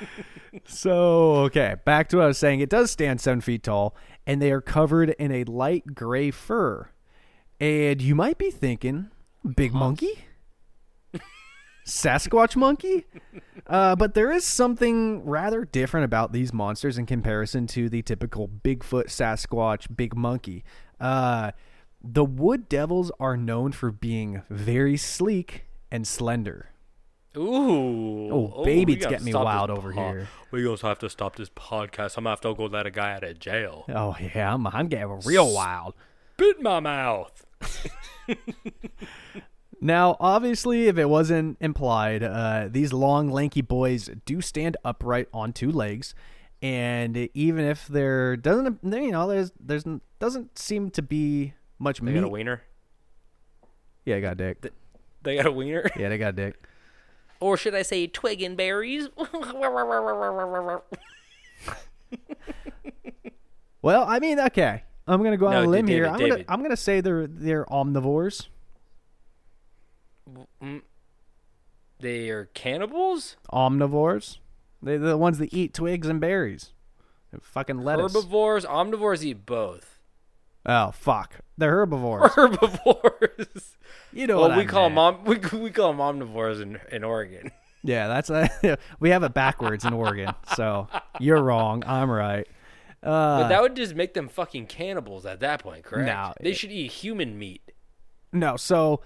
So 0.65 1.35
okay, 1.45 1.75
back 1.83 2.09
to 2.09 2.17
what 2.17 2.23
I 2.23 2.27
was 2.27 2.37
saying. 2.37 2.59
It 2.59 2.69
does 2.69 2.91
stand 2.91 3.19
seven 3.19 3.41
feet 3.41 3.63
tall, 3.63 3.95
and 4.25 4.41
they 4.41 4.51
are 4.51 4.61
covered 4.61 5.09
in 5.11 5.31
a 5.31 5.43
light 5.45 5.95
gray 5.95 6.31
fur. 6.31 6.89
And 7.59 8.01
you 8.01 8.13
might 8.13 8.37
be 8.37 8.51
thinking, 8.51 9.09
big 9.55 9.71
uh-huh. 9.71 9.79
monkey, 9.79 10.25
Sasquatch 11.85 12.55
monkey. 12.55 13.05
Uh, 13.67 13.95
but 13.95 14.13
there 14.13 14.31
is 14.31 14.45
something 14.45 15.23
rather 15.25 15.65
different 15.65 16.05
about 16.05 16.31
these 16.31 16.53
monsters 16.53 16.97
in 16.97 17.05
comparison 17.05 17.67
to 17.67 17.89
the 17.89 18.01
typical 18.01 18.47
Bigfoot, 18.47 19.05
Sasquatch, 19.05 19.95
big 19.95 20.15
monkey. 20.15 20.63
Uh, 20.99 21.51
the 22.03 22.25
wood 22.25 22.67
devils 22.67 23.11
are 23.19 23.37
known 23.37 23.71
for 23.71 23.91
being 23.91 24.43
very 24.49 24.97
sleek 24.97 25.65
and 25.91 26.05
slender. 26.07 26.69
Ooh. 27.35 28.29
Oh, 28.31 28.63
baby, 28.63 28.93
it's 28.93 29.05
getting 29.05 29.25
me 29.25 29.33
wild 29.33 29.69
over 29.69 29.91
po- 29.91 30.11
here. 30.11 30.27
We 30.51 30.67
also 30.67 30.87
have 30.87 30.99
to 30.99 31.09
stop 31.09 31.35
this 31.35 31.49
podcast. 31.49 32.17
I'm 32.17 32.25
gonna 32.25 32.31
have 32.31 32.41
to 32.41 32.53
go 32.53 32.65
let 32.65 32.85
a 32.85 32.91
guy 32.91 33.13
out 33.13 33.23
of 33.23 33.39
jail. 33.39 33.85
Oh 33.89 34.15
yeah, 34.19 34.53
I'm, 34.53 34.67
I'm 34.67 34.87
getting 34.87 35.19
real 35.25 35.51
wild. 35.51 35.95
Bit 36.37 36.61
my 36.61 36.79
mouth. 36.79 37.45
Now, 39.83 40.15
obviously, 40.21 40.87
if 40.87 40.97
it 40.97 41.09
wasn't 41.09 41.57
implied, 41.59 42.23
uh, 42.23 42.69
these 42.71 42.93
long, 42.93 43.29
lanky 43.29 43.61
boys 43.61 44.09
do 44.25 44.39
stand 44.39 44.77
upright 44.85 45.27
on 45.33 45.51
two 45.51 45.71
legs, 45.71 46.15
and 46.61 47.29
even 47.33 47.65
if 47.65 47.87
there 47.87 48.37
doesn't, 48.37 48.79
you 48.81 49.11
know, 49.11 49.27
there's 49.27 49.51
there's 49.59 49.83
doesn't 50.19 50.57
seem 50.57 50.89
to 50.91 51.01
be 51.01 51.53
much 51.79 51.99
They 51.99 52.05
meat. 52.05 52.13
got 52.15 52.23
a 52.23 52.29
wiener. 52.29 52.61
yeah, 54.05 54.15
I 54.15 54.19
got 54.21 54.31
a 54.33 54.35
dick. 54.35 54.71
They 55.21 55.35
got 55.35 55.47
a 55.47 55.51
wiener. 55.51 55.89
Yeah, 55.97 56.07
they 56.07 56.17
got 56.17 56.29
a 56.29 56.31
dick. 56.31 56.65
or 57.41 57.57
should 57.57 57.75
I 57.75 57.81
say 57.81 58.07
twig 58.07 58.41
and 58.41 58.55
berries? 58.55 59.09
Well, 63.81 64.05
I 64.07 64.19
mean, 64.19 64.39
okay, 64.39 64.83
I'm 65.07 65.21
gonna 65.21 65.35
go 65.35 65.47
on 65.47 65.53
No, 65.53 65.63
a 65.63 65.67
limb 65.67 65.87
here. 65.87 66.05
I'm 66.07 66.17
gonna 66.19 66.45
I'm 66.47 66.61
gonna 66.63 66.77
say 66.77 67.01
they're 67.01 67.27
they're 67.27 67.65
omnivores. 67.65 68.47
They 71.99 72.29
are 72.29 72.45
cannibals? 72.53 73.37
Omnivores. 73.51 74.37
They're 74.81 74.99
the 74.99 75.17
ones 75.17 75.37
that 75.37 75.53
eat 75.53 75.73
twigs 75.73 76.07
and 76.07 76.19
berries. 76.19 76.73
And 77.31 77.41
fucking 77.43 77.79
lettuce. 77.79 78.13
Herbivores? 78.13 78.65
Omnivores 78.65 79.23
eat 79.23 79.45
both. 79.45 79.99
Oh 80.65 80.91
fuck, 80.91 81.39
they're 81.57 81.71
herbivores. 81.71 82.31
Herbivores. 82.35 83.77
You 84.13 84.27
know 84.27 84.39
well, 84.39 84.49
what 84.49 84.57
we 84.57 84.63
I 84.63 84.65
call 84.65 84.89
them 84.89 84.95
meant. 84.95 85.51
om- 85.51 85.51
we, 85.53 85.59
we 85.65 85.71
call 85.71 85.91
them 85.93 85.99
omnivores 85.99 86.61
in, 86.61 86.79
in 86.91 87.03
Oregon. 87.03 87.51
Yeah, 87.85 88.07
that's 88.07 88.29
a, 88.29 88.77
we 89.01 89.09
have 89.09 89.23
it 89.23 89.33
backwards 89.33 89.83
in 89.83 89.91
Oregon. 89.91 90.33
So 90.55 90.87
you're 91.19 91.43
wrong. 91.43 91.83
I'm 91.85 92.09
right. 92.09 92.47
Uh, 93.03 93.41
But 93.41 93.47
that 93.49 93.61
would 93.61 93.75
just 93.75 93.93
make 93.93 94.13
them 94.13 94.29
fucking 94.29 94.67
cannibals 94.67 95.25
at 95.25 95.41
that 95.41 95.61
point, 95.61 95.83
correct? 95.83 96.07
No, 96.07 96.33
they 96.39 96.51
it- 96.51 96.55
should 96.57 96.71
eat 96.71 96.89
human 96.93 97.37
meat. 97.37 97.73
no, 98.31 98.55
so 98.55 99.01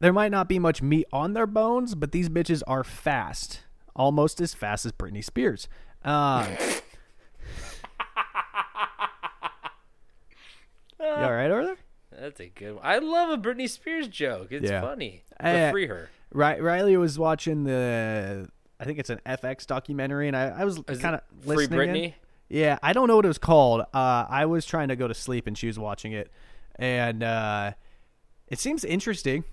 there 0.00 0.12
might 0.12 0.30
not 0.30 0.48
be 0.48 0.58
much 0.58 0.82
meat 0.82 1.06
on 1.12 1.32
their 1.34 1.46
bones, 1.46 1.94
but 1.94 2.12
these 2.12 2.28
bitches 2.28 2.62
are 2.66 2.84
fast, 2.84 3.60
almost 3.94 4.40
as 4.40 4.54
fast 4.54 4.84
as 4.86 4.92
Britney 4.92 5.24
Spears. 5.24 5.68
Um, 6.04 6.46
you 11.00 11.06
all 11.06 11.32
right 11.32 11.50
over 11.50 11.64
there? 11.64 11.76
That's 12.12 12.40
a 12.40 12.48
good 12.48 12.74
one. 12.76 12.84
I 12.84 12.98
love 12.98 13.30
a 13.30 13.36
Britney 13.42 13.68
Spears 13.68 14.08
joke. 14.08 14.48
It's 14.50 14.68
Yeah. 14.70 14.80
funny. 14.80 15.22
But 15.38 15.46
Uh, 15.54 15.70
free 15.70 15.86
her. 15.86 16.08
Ri- 16.32 16.60
Riley 16.60 16.96
was 16.96 17.18
watching 17.18 17.64
the, 17.64 18.48
I 18.80 18.84
think 18.84 18.98
it's 18.98 19.10
an 19.10 19.20
FX 19.26 19.66
documentary, 19.66 20.28
and 20.28 20.36
I, 20.36 20.48
I 20.48 20.64
was 20.64 20.78
Is 20.88 20.98
it 20.98 21.00
kind 21.00 21.14
of 21.16 21.20
Free 21.44 21.56
listening. 21.56 21.80
in. 21.80 21.88
Britney? 21.94 22.14
Yeah, 22.48 22.78
I 22.82 22.92
don't 22.92 23.08
know 23.08 23.16
what 23.16 23.24
it 23.24 23.28
was 23.28 23.38
called. 23.38 23.82
Uh, 23.92 24.24
I 24.28 24.46
was 24.46 24.64
trying 24.64 24.88
to 24.88 24.96
go 24.96 25.08
to 25.08 25.14
sleep 25.14 25.46
and 25.46 25.58
she 25.58 25.66
was 25.66 25.78
watching 25.78 26.12
it, 26.12 26.30
and 26.76 27.22
uh, 27.22 27.72
it 28.48 28.58
seems 28.60 28.84
interesting. 28.84 29.44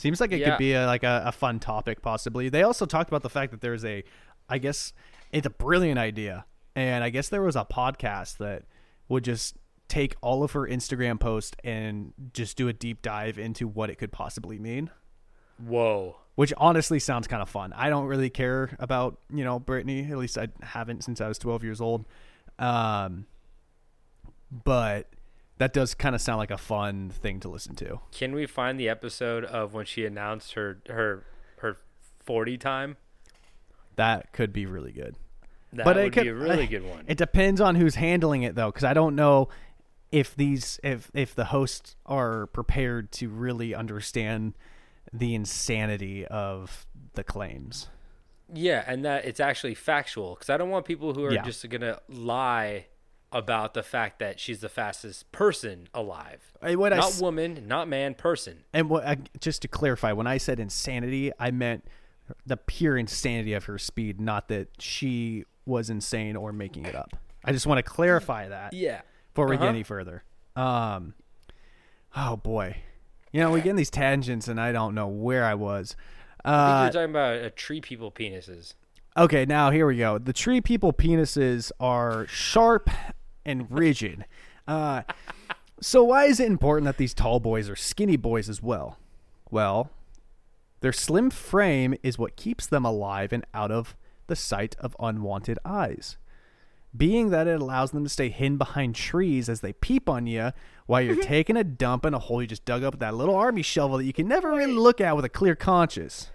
Seems 0.00 0.20
like 0.20 0.32
it 0.32 0.40
Yeah. 0.40 0.50
could 0.50 0.58
be 0.58 0.72
a, 0.72 0.86
like 0.86 1.02
a, 1.04 1.24
a 1.26 1.32
fun 1.32 1.60
topic, 1.60 2.00
possibly. 2.00 2.48
They 2.48 2.62
also 2.62 2.86
talked 2.86 3.10
about 3.10 3.22
the 3.22 3.28
fact 3.30 3.50
that 3.52 3.60
there's 3.60 3.84
a, 3.84 4.02
I 4.48 4.56
guess 4.58 4.92
it's 5.30 5.46
a 5.46 5.50
brilliant 5.50 5.98
idea, 5.98 6.46
and 6.74 7.04
I 7.04 7.10
guess 7.10 7.28
there 7.28 7.42
was 7.42 7.54
a 7.56 7.64
podcast 7.64 8.38
that 8.38 8.62
would 9.08 9.24
just 9.24 9.56
take 9.88 10.16
all 10.22 10.42
of 10.42 10.52
her 10.52 10.66
Instagram 10.66 11.20
posts 11.20 11.56
and 11.64 12.12
just 12.32 12.56
do 12.56 12.66
a 12.68 12.72
deep 12.72 13.02
dive 13.02 13.38
into 13.38 13.68
what 13.68 13.90
it 13.90 13.96
could 13.96 14.12
possibly 14.12 14.56
mean 14.58 14.88
Whoa. 15.58 16.16
which 16.36 16.52
honestly 16.56 16.98
sounds 17.00 17.26
kind 17.26 17.42
of 17.42 17.48
fun. 17.50 17.72
I 17.74 17.90
don't 17.90 18.06
really 18.06 18.30
care 18.30 18.70
about 18.78 19.18
you 19.34 19.44
know 19.44 19.58
Britney. 19.60 20.08
At 20.10 20.16
least 20.16 20.38
I 20.38 20.48
haven't 20.62 21.02
since 21.04 21.20
I 21.20 21.28
was 21.28 21.38
12 21.38 21.64
years 21.64 21.80
old. 21.80 22.06
Um, 22.58 23.26
but 24.64 25.08
that 25.60 25.74
does 25.74 25.92
kind 25.94 26.14
of 26.14 26.22
sound 26.22 26.38
like 26.38 26.50
a 26.50 26.56
fun 26.56 27.10
thing 27.10 27.38
to 27.38 27.48
listen 27.48 27.74
to. 27.76 28.00
Can 28.12 28.34
we 28.34 28.46
find 28.46 28.80
the 28.80 28.88
episode 28.88 29.44
of 29.44 29.74
when 29.74 29.84
she 29.84 30.06
announced 30.06 30.54
her 30.54 30.78
her 30.88 31.24
her 31.58 31.76
40 32.24 32.56
time? 32.56 32.96
That 33.96 34.32
could 34.32 34.54
be 34.54 34.64
really 34.64 34.90
good. 34.92 35.16
That 35.74 35.84
but 35.84 35.96
would 35.96 36.06
it 36.06 36.12
could, 36.14 36.22
be 36.22 36.28
a 36.30 36.34
really 36.34 36.66
good 36.74 36.84
one. 36.88 37.04
It 37.06 37.18
depends 37.18 37.60
on 37.60 37.74
who's 37.74 37.96
handling 37.96 38.42
it 38.42 38.54
though, 38.54 38.70
because 38.70 38.84
I 38.84 38.94
don't 38.94 39.14
know 39.14 39.50
if 40.10 40.34
these 40.34 40.80
if 40.82 41.10
if 41.12 41.34
the 41.34 41.44
hosts 41.44 41.94
are 42.06 42.46
prepared 42.46 43.12
to 43.12 43.28
really 43.28 43.74
understand 43.74 44.54
the 45.12 45.34
insanity 45.34 46.26
of 46.26 46.86
the 47.12 47.22
claims. 47.22 47.88
Yeah, 48.52 48.82
and 48.86 49.04
that 49.04 49.26
it's 49.26 49.40
actually 49.40 49.74
factual 49.74 50.34
because 50.36 50.48
I 50.48 50.56
don't 50.56 50.70
want 50.70 50.86
people 50.86 51.12
who 51.12 51.24
are 51.26 51.32
Yeah. 51.34 51.42
just 51.42 51.68
gonna 51.68 52.00
lie 52.08 52.86
about 53.32 53.74
the 53.74 53.82
fact 53.82 54.18
that 54.18 54.40
she's 54.40 54.60
the 54.60 54.68
fastest 54.68 55.30
person 55.32 55.88
alive. 55.94 56.52
I- 56.60 56.70
I 56.70 56.74
not 56.74 56.98
s- 56.98 57.20
woman, 57.20 57.66
not 57.68 57.86
man, 57.88 58.14
person. 58.14 58.64
And 58.72 58.88
what, 58.90 59.04
uh, 59.04 59.16
just 59.40 59.62
to 59.62 59.68
clarify, 59.68 60.12
when 60.12 60.26
I 60.26 60.36
said 60.38 60.58
insanity, 60.58 61.30
I 61.38 61.50
meant 61.50 61.84
the 62.46 62.56
pure 62.56 62.96
insanity 62.96 63.52
of 63.54 63.64
her 63.64 63.78
speed, 63.78 64.20
not 64.20 64.48
that 64.48 64.68
she 64.80 65.44
was 65.66 65.90
insane 65.90 66.34
or 66.36 66.52
making 66.52 66.86
it 66.86 66.94
up. 66.94 67.12
I 67.44 67.52
just 67.52 67.66
want 67.66 67.78
to 67.78 67.82
clarify 67.82 68.48
that 68.48 68.72
Yeah. 68.72 69.02
before 69.32 69.46
we 69.46 69.56
Uh-huh. 69.56 69.66
get 69.66 69.68
any 69.70 69.82
further. 69.82 70.24
Um, 70.56 71.14
oh 72.16 72.36
boy, 72.36 72.76
you 73.32 73.40
know 73.40 73.50
we 73.52 73.60
get 73.60 73.70
in 73.70 73.76
these 73.76 73.90
tangents, 73.90 74.48
and 74.48 74.60
I 74.60 74.72
don't 74.72 74.94
know 74.94 75.06
where 75.08 75.44
I 75.44 75.54
was. 75.54 75.94
I 76.44 76.48
think 76.50 76.56
Uh, 76.76 76.82
you're 76.82 76.92
talking 77.04 77.10
about 77.10 77.44
uh, 77.44 77.50
tree 77.54 77.80
people 77.80 78.10
penises. 78.10 78.74
Okay, 79.16 79.44
now 79.44 79.70
here 79.70 79.86
we 79.86 79.96
go. 79.98 80.18
The 80.18 80.32
tree 80.32 80.60
people 80.60 80.92
penises 80.92 81.70
are 81.80 82.26
sharp 82.28 82.90
and 83.44 83.70
rigid. 83.70 84.24
Uh, 84.68 85.02
so 85.80 86.04
why 86.04 86.24
is 86.26 86.40
it 86.40 86.46
important 86.46 86.84
that 86.86 86.96
these 86.98 87.14
tall 87.14 87.40
boys 87.40 87.68
are 87.68 87.76
skinny 87.76 88.16
boys 88.16 88.48
as 88.48 88.62
well? 88.62 88.98
Well, 89.50 89.90
their 90.80 90.92
slim 90.92 91.30
frame 91.30 91.94
is 92.02 92.18
what 92.18 92.36
keeps 92.36 92.66
them 92.66 92.84
alive 92.84 93.32
and 93.32 93.44
out 93.52 93.70
of 93.70 93.94
the 94.26 94.36
sight 94.36 94.76
of 94.78 94.96
unwanted 95.00 95.58
eyes. 95.64 96.16
Being 96.96 97.30
that 97.30 97.46
it 97.46 97.60
allows 97.60 97.92
them 97.92 98.02
to 98.02 98.08
stay 98.10 98.30
hidden 98.30 98.58
behind 98.58 98.94
trees 98.96 99.48
as 99.48 99.60
they 99.60 99.72
peep 99.74 100.08
on 100.08 100.26
you 100.26 100.52
while 100.86 101.00
you're 101.00 101.22
taking 101.22 101.56
a 101.56 101.62
dump 101.62 102.04
in 102.04 102.14
a 102.14 102.18
hole 102.18 102.42
you 102.42 102.48
just 102.48 102.64
dug 102.64 102.82
up 102.82 102.94
with 102.94 103.00
that 103.00 103.14
little 103.14 103.36
army 103.36 103.62
shovel 103.62 103.98
that 103.98 104.04
you 104.04 104.12
can 104.12 104.26
never 104.26 104.50
really 104.50 104.72
look 104.72 105.00
at 105.00 105.14
with 105.14 105.24
a 105.24 105.28
clear 105.28 105.54
conscience. 105.54 106.30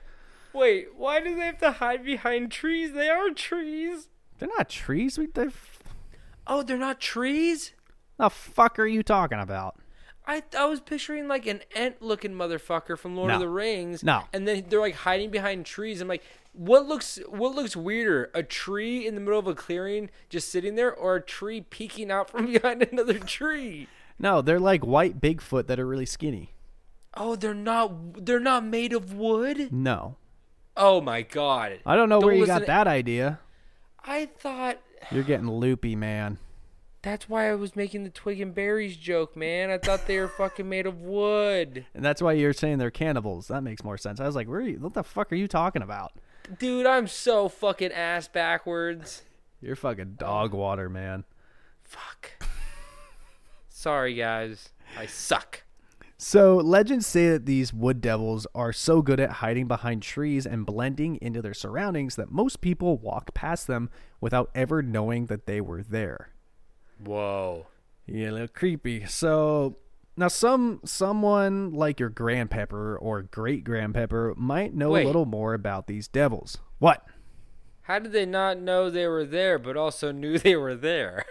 Wait, 0.54 0.88
why 0.96 1.20
do 1.20 1.36
they 1.36 1.42
have 1.46 1.58
to 1.58 1.72
hide 1.72 2.06
behind 2.06 2.52
trees? 2.52 2.94
They 2.94 3.10
are 3.10 3.30
trees. 3.32 4.08
They're 4.40 4.48
not 4.58 4.70
trees. 4.70 5.18
We- 5.18 5.28
They're 5.28 5.52
Oh, 6.48 6.64
they're 6.64 6.78
not 6.78 7.00
trees? 7.00 7.74
The 8.18 8.30
fuck 8.30 8.80
are 8.80 8.86
you 8.88 9.04
talking 9.04 9.40
about? 9.40 9.78
I 10.28 10.42
I 10.58 10.66
was 10.66 10.80
picturing 10.80 11.28
like 11.28 11.46
an 11.46 11.62
Ent 11.76 12.02
looking 12.02 12.32
motherfucker 12.34 12.98
from 12.98 13.16
Lord 13.16 13.32
of 13.32 13.40
the 13.40 13.50
Rings. 13.50 14.04
No. 14.04 14.24
And 14.34 14.48
then 14.48 14.66
they're 14.70 14.80
like 14.80 14.96
hiding 14.96 15.30
behind 15.30 15.66
trees. 15.66 16.02
I'm 16.02 16.08
like, 16.08 16.24
what 16.54 16.86
looks 16.88 17.20
what 17.30 17.54
looks 17.54 17.76
weirder? 17.76 18.32
A 18.34 18.42
tree 18.42 19.06
in 19.06 19.14
the 19.16 19.22
middle 19.22 19.38
of 19.40 19.48
a 19.48 19.54
clearing 19.54 20.10
just 20.30 20.50
sitting 20.50 20.76
there 20.76 20.94
or 20.94 21.16
a 21.18 21.22
tree 21.22 21.62
peeking 21.62 22.10
out 22.10 22.30
from 22.30 22.46
behind 22.52 22.82
another 22.84 23.20
tree? 23.20 23.88
No, 24.18 24.42
they're 24.42 24.60
like 24.60 24.86
white 24.86 25.20
Bigfoot 25.22 25.68
that 25.68 25.80
are 25.80 25.86
really 25.86 26.06
skinny. 26.08 26.54
Oh, 27.16 27.36
they're 27.36 27.54
not 27.54 28.26
they're 28.26 28.40
not 28.40 28.66
made 28.66 28.94
of 28.94 29.14
wood? 29.14 29.72
No. 29.72 30.16
Oh 30.76 31.02
my 31.02 31.22
god. 31.22 31.80
I 31.86 31.96
don't 31.96 32.10
know 32.10 32.20
where 32.20 32.34
you 32.34 32.42
listen 32.42 32.56
got 32.56 32.60
to- 32.62 32.66
that 32.66 32.88
idea. 32.88 33.40
I 34.04 34.26
thought 34.26 34.80
You're 35.12 35.24
getting 35.24 35.50
loopy, 35.50 35.96
man. 35.96 36.38
that's 37.02 37.30
why 37.30 37.50
I 37.50 37.56
was 37.56 37.76
making 37.76 38.04
the 38.04 38.10
twig 38.10 38.42
and 38.42 38.54
berries 38.56 38.98
joke, 38.98 39.36
man. 39.36 39.70
I 39.70 39.78
thought 39.78 40.08
they 40.08 40.20
were 40.20 40.28
fucking 40.28 40.68
made 40.68 40.88
of 40.88 41.02
wood. 41.02 41.86
And 41.94 42.04
that's 42.04 42.22
why 42.22 42.34
you're 42.34 42.54
saying 42.54 42.80
they're 42.80 42.90
cannibals. 42.92 43.48
That 43.48 43.62
makes 43.62 43.84
more 43.84 43.98
sense. 43.98 44.20
I 44.20 44.26
was 44.26 44.36
like, 44.36 44.48
where 44.48 44.60
are 44.60 44.64
you, 44.68 44.78
what 44.80 44.94
the 44.96 45.04
fuck 45.04 45.32
are 45.32 45.36
you 45.36 45.48
talking 45.48 45.82
about? 45.84 46.14
Dude, 46.60 46.86
I'm 46.88 47.08
so 47.08 47.48
fucking 47.50 47.92
ass 47.92 48.28
backwards. 48.28 49.22
You're 49.62 49.76
fucking 49.76 50.16
dog 50.18 50.54
water, 50.54 50.90
man. 50.90 51.24
Fuck. 51.84 52.32
Sorry, 53.70 54.16
guys. 54.16 54.70
I 54.98 55.06
suck. 55.06 55.64
So, 56.28 56.56
legends 56.56 57.06
say 57.06 57.30
that 57.30 57.46
these 57.46 57.72
wood 57.72 58.02
devils 58.02 58.48
are 58.56 58.74
so 58.74 59.04
good 59.04 59.20
at 59.20 59.30
hiding 59.30 59.68
behind 59.68 60.02
trees 60.02 60.48
and 60.48 60.66
blending 60.66 61.20
into 61.22 61.40
their 61.40 61.54
surroundings 61.54 62.16
that 62.16 62.32
most 62.32 62.62
people 62.62 62.98
walk 62.98 63.36
past 63.36 63.68
them 63.68 63.92
without 64.20 64.50
ever 64.56 64.82
knowing 64.82 65.28
that 65.28 65.46
they 65.46 65.62
were 65.62 65.84
there. 65.84 66.30
Whoa. 66.98 67.68
Yeah, 68.08 68.32
a 68.32 68.32
little 68.32 68.48
creepy. 68.48 69.06
So 69.06 69.78
now 70.18 70.30
some 70.30 70.82
someone 70.84 71.74
like 71.74 72.00
your 72.00 72.10
grandpepper 72.10 72.98
or 73.00 73.22
great 73.22 73.64
grandpepper 73.64 74.36
might 74.36 74.74
know 74.74 74.90
Wait. 74.90 75.04
a 75.04 75.06
little 75.06 75.28
more 75.28 75.54
about 75.54 75.86
these 75.86 76.08
devils. 76.08 76.58
What? 76.80 77.06
How 77.84 78.00
did 78.00 78.14
they 78.14 78.26
not 78.26 78.58
know 78.58 78.90
they 78.90 79.06
were 79.06 79.26
there, 79.26 79.60
but 79.60 79.78
also 79.78 80.12
knew 80.12 80.40
they 80.40 80.56
were 80.56 80.76
there? 80.76 81.24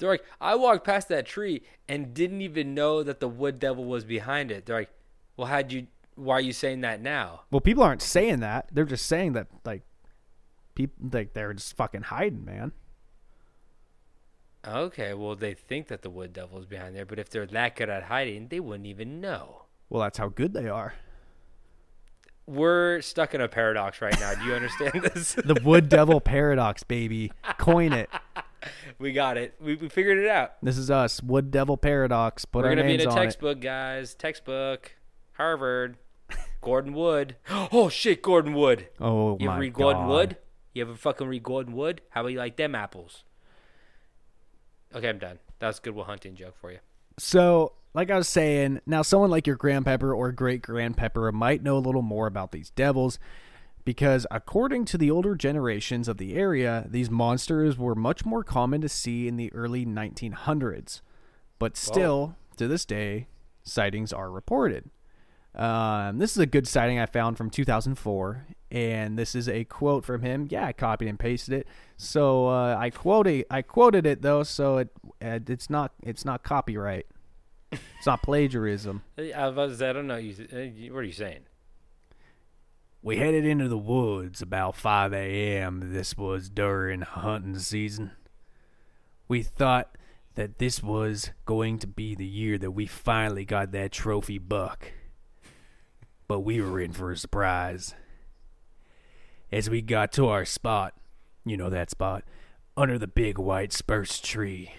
They're 0.00 0.10
like, 0.10 0.24
I 0.40 0.56
walked 0.56 0.84
past 0.84 1.08
that 1.08 1.26
tree 1.26 1.62
and 1.88 2.12
didn't 2.12 2.40
even 2.40 2.74
know 2.74 3.02
that 3.02 3.20
the 3.20 3.28
wood 3.28 3.58
devil 3.58 3.84
was 3.84 4.04
behind 4.04 4.50
it. 4.50 4.66
They're 4.66 4.80
like, 4.80 4.90
well, 5.36 5.46
how'd 5.46 5.70
you? 5.70 5.86
Why 6.16 6.34
are 6.34 6.40
you 6.40 6.52
saying 6.52 6.80
that 6.80 7.00
now? 7.00 7.42
Well, 7.50 7.60
people 7.60 7.82
aren't 7.82 8.02
saying 8.02 8.40
that. 8.40 8.68
They're 8.72 8.84
just 8.84 9.06
saying 9.06 9.34
that 9.34 9.46
like 9.64 9.82
people 10.74 11.08
like 11.12 11.34
they're 11.34 11.54
just 11.54 11.76
fucking 11.76 12.02
hiding, 12.02 12.44
man. 12.44 12.72
Okay, 14.66 15.14
well, 15.14 15.34
they 15.34 15.54
think 15.54 15.86
that 15.88 16.02
the 16.02 16.10
wood 16.10 16.32
devil 16.32 16.58
is 16.58 16.66
behind 16.66 16.94
there, 16.94 17.06
but 17.06 17.18
if 17.18 17.30
they're 17.30 17.46
that 17.46 17.76
good 17.76 17.88
at 17.88 18.04
hiding, 18.04 18.48
they 18.48 18.60
wouldn't 18.60 18.86
even 18.86 19.20
know. 19.20 19.62
Well, 19.88 20.02
that's 20.02 20.18
how 20.18 20.28
good 20.28 20.52
they 20.52 20.68
are. 20.68 20.94
We're 22.46 23.00
stuck 23.00 23.34
in 23.34 23.40
a 23.40 23.48
paradox 23.48 24.02
right 24.02 24.18
now. 24.20 24.34
Do 24.34 24.44
you 24.44 24.54
understand 24.54 25.02
this? 25.14 25.34
The 25.34 25.60
Wood 25.64 25.88
Devil 25.88 26.20
Paradox, 26.20 26.82
baby. 26.82 27.32
Coin 27.58 27.92
it. 27.92 28.10
we 29.00 29.12
got 29.12 29.36
it. 29.36 29.54
We, 29.60 29.74
we 29.76 29.88
figured 29.88 30.18
it 30.18 30.28
out. 30.28 30.52
This 30.62 30.76
is 30.78 30.90
us, 30.90 31.22
Wood 31.22 31.50
Devil 31.50 31.76
Paradox. 31.76 32.44
Put 32.44 32.62
We're 32.62 32.68
our 32.70 32.76
gonna 32.76 32.86
be 32.88 32.94
in 32.94 33.00
a 33.00 33.10
on 33.10 33.16
it. 33.18 33.20
textbook, 33.20 33.60
guys. 33.60 34.14
Textbook. 34.14 34.92
Harvard. 35.32 35.96
Gordon 36.60 36.92
Wood. 36.92 37.36
Oh 37.72 37.88
shit, 37.88 38.22
Gordon 38.22 38.52
Wood. 38.54 38.88
Oh 39.00 39.36
You 39.40 39.46
my 39.46 39.52
ever 39.54 39.60
read 39.62 39.72
god. 39.72 39.78
Gordon 39.82 40.06
Wood? 40.06 40.36
You 40.74 40.82
ever 40.82 40.94
fucking 40.94 41.26
read 41.26 41.42
Gordon 41.42 41.74
Wood? 41.74 42.02
How 42.10 42.20
about 42.20 42.28
you 42.32 42.38
like 42.38 42.56
them 42.56 42.74
apples? 42.74 43.24
Okay, 44.94 45.08
I'm 45.08 45.18
done. 45.18 45.38
That's 45.58 45.78
a 45.78 45.82
good 45.82 45.94
Will 45.94 46.04
Hunting 46.04 46.34
joke 46.34 46.56
for 46.60 46.70
you. 46.72 46.78
So, 47.18 47.72
like 47.94 48.10
I 48.10 48.16
was 48.16 48.28
saying, 48.28 48.80
now 48.86 49.02
someone 49.02 49.30
like 49.30 49.46
your 49.46 49.56
grandpepper 49.56 50.16
or 50.16 50.32
great 50.32 50.62
grandpepper 50.62 51.32
might 51.32 51.62
know 51.62 51.76
a 51.76 51.80
little 51.80 52.02
more 52.02 52.26
about 52.26 52.52
these 52.52 52.70
devils 52.70 53.18
because, 53.90 54.24
according 54.30 54.84
to 54.84 54.96
the 54.96 55.10
older 55.10 55.34
generations 55.34 56.06
of 56.06 56.16
the 56.16 56.36
area, 56.36 56.86
these 56.88 57.10
monsters 57.10 57.76
were 57.76 57.96
much 57.96 58.24
more 58.24 58.44
common 58.44 58.80
to 58.80 58.88
see 58.88 59.26
in 59.26 59.36
the 59.36 59.52
early 59.52 59.84
1900s. 59.84 61.00
But 61.58 61.76
still, 61.76 62.36
to 62.56 62.68
this 62.68 62.84
day, 62.84 63.26
sightings 63.64 64.12
are 64.12 64.30
reported. 64.30 64.90
Um, 65.56 66.18
this 66.18 66.30
is 66.30 66.38
a 66.38 66.46
good 66.46 66.68
sighting 66.68 67.00
I 67.00 67.06
found 67.06 67.36
from 67.36 67.50
2004, 67.50 68.46
and 68.70 69.18
this 69.18 69.34
is 69.34 69.48
a 69.48 69.64
quote 69.64 70.04
from 70.04 70.22
him. 70.22 70.46
Yeah, 70.48 70.66
I 70.66 70.72
copied 70.72 71.08
and 71.08 71.18
pasted 71.18 71.54
it. 71.54 71.66
So 71.96 72.46
uh, 72.46 72.76
I 72.78 72.90
quoted 72.90 73.46
I 73.50 73.62
quoted 73.62 74.06
it 74.06 74.22
though, 74.22 74.44
so 74.44 74.78
it 74.78 74.90
uh, 75.20 75.40
it's 75.48 75.68
not 75.68 75.90
it's 76.04 76.24
not 76.24 76.44
copyright. 76.44 77.06
It's 77.72 78.06
not 78.06 78.22
plagiarism. 78.22 79.02
I 79.18 79.22
was 79.46 79.52
about 79.52 79.68
to 79.70 79.76
say, 79.76 79.90
I 79.90 79.92
don't 79.92 80.06
know. 80.06 80.14
Uh, 80.14 80.18
you- 80.18 80.94
what 80.94 81.00
are 81.00 81.02
you 81.02 81.12
saying? 81.12 81.40
We 83.02 83.16
headed 83.16 83.46
into 83.46 83.66
the 83.66 83.78
woods 83.78 84.42
about 84.42 84.76
5 84.76 85.14
a.m. 85.14 85.92
This 85.92 86.18
was 86.18 86.50
during 86.50 87.00
hunting 87.00 87.58
season. 87.58 88.10
We 89.26 89.42
thought 89.42 89.96
that 90.34 90.58
this 90.58 90.82
was 90.82 91.30
going 91.46 91.78
to 91.78 91.86
be 91.86 92.14
the 92.14 92.26
year 92.26 92.58
that 92.58 92.72
we 92.72 92.86
finally 92.86 93.46
got 93.46 93.72
that 93.72 93.92
trophy 93.92 94.36
buck. 94.38 94.92
But 96.28 96.40
we 96.40 96.60
were 96.60 96.78
in 96.78 96.92
for 96.92 97.10
a 97.10 97.16
surprise. 97.16 97.94
As 99.50 99.70
we 99.70 99.80
got 99.80 100.12
to 100.12 100.28
our 100.28 100.44
spot, 100.44 100.94
you 101.44 101.56
know 101.56 101.70
that 101.70 101.90
spot, 101.90 102.24
under 102.76 102.98
the 102.98 103.08
big 103.08 103.38
white 103.38 103.72
spruce 103.72 104.20
tree 104.20 104.74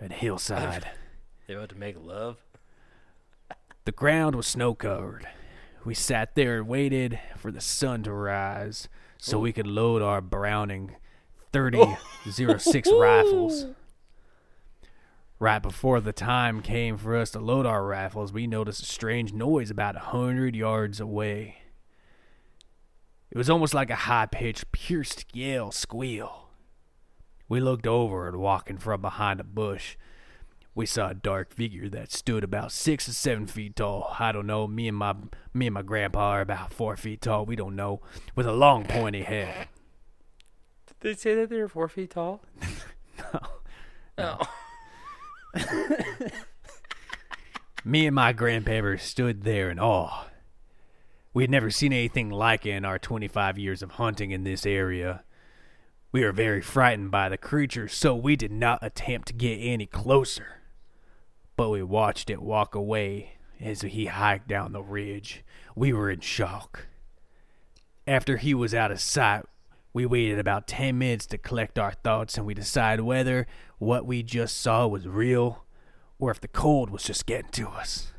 at 0.00 0.12
Hillside. 0.12 0.88
They 1.46 1.52
about 1.52 1.68
to 1.68 1.74
make 1.74 1.96
love? 2.02 2.38
The 3.84 3.92
ground 3.92 4.34
was 4.34 4.46
snow 4.46 4.74
covered. 4.74 5.28
We 5.84 5.94
sat 5.94 6.34
there 6.34 6.58
and 6.58 6.68
waited 6.68 7.20
for 7.36 7.50
the 7.50 7.60
sun 7.60 8.02
to 8.04 8.12
rise 8.12 8.88
so 9.18 9.38
we 9.38 9.52
could 9.52 9.66
load 9.66 10.00
our 10.00 10.20
Browning 10.20 10.96
3006 11.52 12.90
rifles. 12.98 13.66
Right 15.38 15.60
before 15.62 16.00
the 16.00 16.12
time 16.12 16.62
came 16.62 16.96
for 16.96 17.16
us 17.16 17.30
to 17.32 17.38
load 17.38 17.66
our 17.66 17.84
rifles, 17.84 18.32
we 18.32 18.46
noticed 18.46 18.82
a 18.82 18.86
strange 18.86 19.32
noise 19.32 19.70
about 19.70 19.96
a 19.96 20.00
hundred 20.00 20.56
yards 20.56 21.00
away. 21.00 21.58
It 23.30 23.36
was 23.36 23.50
almost 23.50 23.74
like 23.74 23.90
a 23.90 23.96
high 23.96 24.26
pitched, 24.26 24.72
pierced 24.72 25.26
yell 25.36 25.70
squeal. 25.70 26.48
We 27.48 27.60
looked 27.60 27.86
over 27.86 28.26
and 28.26 28.38
walking 28.38 28.78
from 28.78 29.02
behind 29.02 29.38
a 29.40 29.44
bush, 29.44 29.96
we 30.74 30.86
saw 30.86 31.10
a 31.10 31.14
dark 31.14 31.54
figure 31.54 31.88
that 31.88 32.10
stood 32.10 32.42
about 32.42 32.72
six 32.72 33.08
or 33.08 33.12
seven 33.12 33.46
feet 33.46 33.76
tall. 33.76 34.14
I 34.18 34.32
don't 34.32 34.46
know. 34.46 34.66
Me 34.66 34.88
and 34.88 34.96
my 34.96 35.14
me 35.52 35.68
and 35.68 35.74
my 35.74 35.82
grandpa 35.82 36.30
are 36.30 36.40
about 36.40 36.72
four 36.72 36.96
feet 36.96 37.20
tall. 37.20 37.46
We 37.46 37.56
don't 37.56 37.76
know. 37.76 38.00
With 38.34 38.46
a 38.46 38.52
long 38.52 38.84
pointy 38.84 39.22
head. 39.22 39.68
Did 40.86 40.96
they 41.00 41.14
say 41.14 41.34
that 41.36 41.48
they 41.48 41.58
were 41.58 41.68
four 41.68 41.88
feet 41.88 42.10
tall? 42.10 42.42
no. 43.32 43.40
No. 44.18 44.38
Oh. 44.40 44.46
Me 47.84 48.06
and 48.06 48.14
my 48.14 48.32
grandparents 48.32 49.04
stood 49.04 49.42
there 49.42 49.70
in 49.70 49.78
awe. 49.78 50.28
We 51.34 51.42
had 51.42 51.50
never 51.50 51.70
seen 51.70 51.92
anything 51.92 52.30
like 52.30 52.64
it 52.64 52.70
in 52.70 52.84
our 52.84 52.98
25 52.98 53.58
years 53.58 53.82
of 53.82 53.92
hunting 53.92 54.30
in 54.30 54.44
this 54.44 54.64
area. 54.64 55.24
We 56.10 56.24
were 56.24 56.32
very 56.32 56.62
frightened 56.62 57.10
by 57.10 57.28
the 57.28 57.36
creature, 57.36 57.88
so 57.88 58.14
we 58.14 58.36
did 58.36 58.52
not 58.52 58.78
attempt 58.80 59.28
to 59.28 59.34
get 59.34 59.56
any 59.56 59.84
closer. 59.84 60.62
But 61.56 61.70
we 61.70 61.82
watched 61.82 62.30
it 62.30 62.42
walk 62.42 62.74
away 62.74 63.34
as 63.60 63.82
he 63.82 64.06
hiked 64.06 64.48
down 64.48 64.72
the 64.72 64.82
ridge. 64.82 65.44
We 65.76 65.92
were 65.92 66.10
in 66.10 66.20
shock. 66.20 66.86
After 68.06 68.36
he 68.36 68.54
was 68.54 68.74
out 68.74 68.90
of 68.90 69.00
sight, 69.00 69.44
we 69.92 70.04
waited 70.04 70.38
about 70.38 70.66
10 70.66 70.98
minutes 70.98 71.26
to 71.26 71.38
collect 71.38 71.78
our 71.78 71.92
thoughts 71.92 72.36
and 72.36 72.46
we 72.46 72.52
decided 72.52 73.04
whether 73.04 73.46
what 73.78 74.04
we 74.04 74.22
just 74.22 74.58
saw 74.58 74.86
was 74.86 75.06
real 75.06 75.64
or 76.18 76.30
if 76.30 76.40
the 76.40 76.48
cold 76.48 76.90
was 76.90 77.04
just 77.04 77.26
getting 77.26 77.50
to 77.52 77.68
us. 77.68 78.12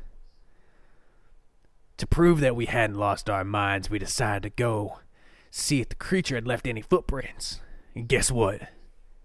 To 1.98 2.06
prove 2.06 2.40
that 2.40 2.56
we 2.56 2.66
hadn't 2.66 2.96
lost 2.96 3.30
our 3.30 3.44
minds, 3.44 3.88
we 3.88 3.98
decided 3.98 4.42
to 4.42 4.50
go 4.50 4.98
see 5.50 5.80
if 5.80 5.88
the 5.88 5.94
creature 5.94 6.34
had 6.34 6.46
left 6.46 6.66
any 6.66 6.82
footprints. 6.82 7.60
And 7.94 8.08
guess 8.08 8.30
what? 8.30 8.68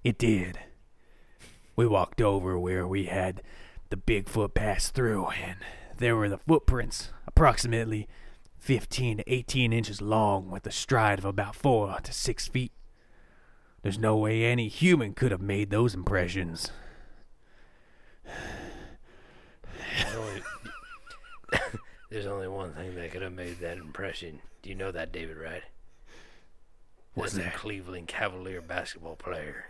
It 0.04 0.18
did. 0.18 0.60
We 1.76 1.86
walked 1.86 2.22
over 2.22 2.58
where 2.60 2.88
we 2.88 3.06
had 3.06 3.42
the 3.92 3.98
Bigfoot 3.98 4.54
passed 4.56 4.96
through, 4.96 5.28
and 5.28 5.58
there 5.98 6.16
were 6.16 6.30
the 6.30 6.40
footprints, 6.40 7.10
approximately 7.28 8.08
15 8.58 9.18
to 9.18 9.32
18 9.32 9.74
inches 9.74 10.02
long, 10.02 10.50
with 10.50 10.66
a 10.66 10.72
stride 10.72 11.20
of 11.20 11.26
about 11.26 11.56
4 11.56 12.00
to 12.02 12.14
6 12.14 12.48
feet. 12.48 12.72
There's 13.84 14.00
no 14.00 14.16
way 14.18 14.46
any 14.46 14.68
human 14.68 15.14
could 15.14 15.32
have 15.32 15.42
made 15.42 15.70
those 15.70 15.94
impressions. 15.94 16.72
There's 22.10 22.26
only 22.26 22.48
one 22.48 22.74
thing 22.74 22.96
that 22.96 23.12
could 23.12 23.22
have 23.22 23.34
made 23.34 23.60
that 23.60 23.78
impression. 23.78 24.40
Do 24.62 24.70
you 24.70 24.76
know 24.76 24.92
that, 24.92 25.12
David, 25.12 25.38
right? 25.38 25.64
What's 27.14 27.34
That's 27.34 27.48
a 27.48 27.50
that? 27.50 27.58
Cleveland 27.58 28.08
Cavalier 28.08 28.62
basketball 28.62 29.16
player. 29.18 29.66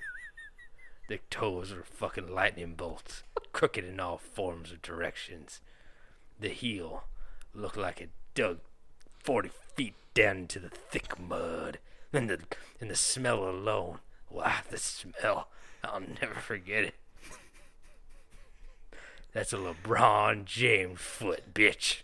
Their 1.11 1.19
toes 1.29 1.73
were 1.73 1.83
fucking 1.83 2.33
lightning 2.33 2.75
bolts, 2.75 3.23
crooked 3.51 3.83
in 3.83 3.99
all 3.99 4.17
forms 4.17 4.71
of 4.71 4.81
directions. 4.81 5.59
The 6.39 6.47
heel 6.47 7.03
looked 7.53 7.75
like 7.75 7.99
it 7.99 8.11
dug 8.33 8.59
40 9.21 9.49
feet 9.75 9.95
down 10.13 10.37
into 10.37 10.59
the 10.59 10.69
thick 10.69 11.19
mud. 11.19 11.79
And 12.13 12.29
the, 12.29 12.39
and 12.79 12.89
the 12.89 12.95
smell 12.95 13.43
alone. 13.43 13.99
Wow, 14.29 14.59
the 14.69 14.77
smell. 14.77 15.49
I'll 15.83 15.99
never 15.99 16.35
forget 16.35 16.85
it. 16.85 16.95
That's 19.33 19.51
a 19.51 19.57
LeBron 19.57 20.45
James 20.45 21.01
foot, 21.01 21.53
bitch. 21.53 22.03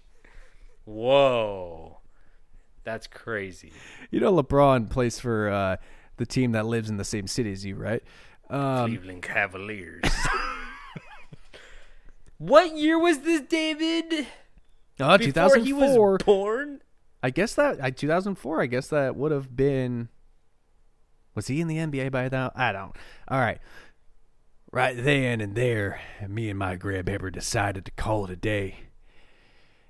Whoa. 0.83 1.99
That's 2.83 3.07
crazy. 3.07 3.71
You 4.11 4.19
know, 4.19 4.33
LeBron 4.33 4.89
plays 4.89 5.17
for 5.17 5.49
uh, 5.49 5.77
the 6.17 6.25
team 6.25 6.51
that 6.51 6.65
lives 6.65 6.89
in 6.89 6.97
the 6.97 7.05
same 7.05 7.27
city 7.27 7.53
as 7.53 7.63
you, 7.63 7.77
right? 7.77 8.03
Um, 8.49 8.89
Cleveland 8.89 9.23
Cavaliers. 9.23 10.03
what 12.37 12.75
year 12.75 12.97
was 12.97 13.19
this, 13.19 13.41
David? 13.41 14.27
oh, 14.99 15.17
Before 15.17 15.31
he 15.65 15.73
was 15.73 16.23
born? 16.23 16.81
I 17.21 17.29
guess 17.29 17.55
that 17.55 17.83
I 17.83 17.91
2004. 17.91 18.61
I 18.61 18.65
guess 18.67 18.87
that 18.89 19.15
would 19.15 19.31
have 19.31 19.55
been. 19.55 20.09
Was 21.35 21.47
he 21.47 21.61
in 21.61 21.67
the 21.67 21.77
NBA 21.77 22.11
by 22.11 22.29
now? 22.31 22.51
I 22.55 22.71
don't. 22.71 22.95
All 23.27 23.39
right. 23.39 23.59
Right 24.71 24.95
then 24.95 25.39
and 25.39 25.55
there, 25.55 26.01
me 26.27 26.49
and 26.49 26.59
my 26.59 26.75
grandpepper 26.75 27.31
decided 27.31 27.85
to 27.85 27.91
call 27.91 28.25
it 28.25 28.31
a 28.31 28.35
day. 28.35 28.79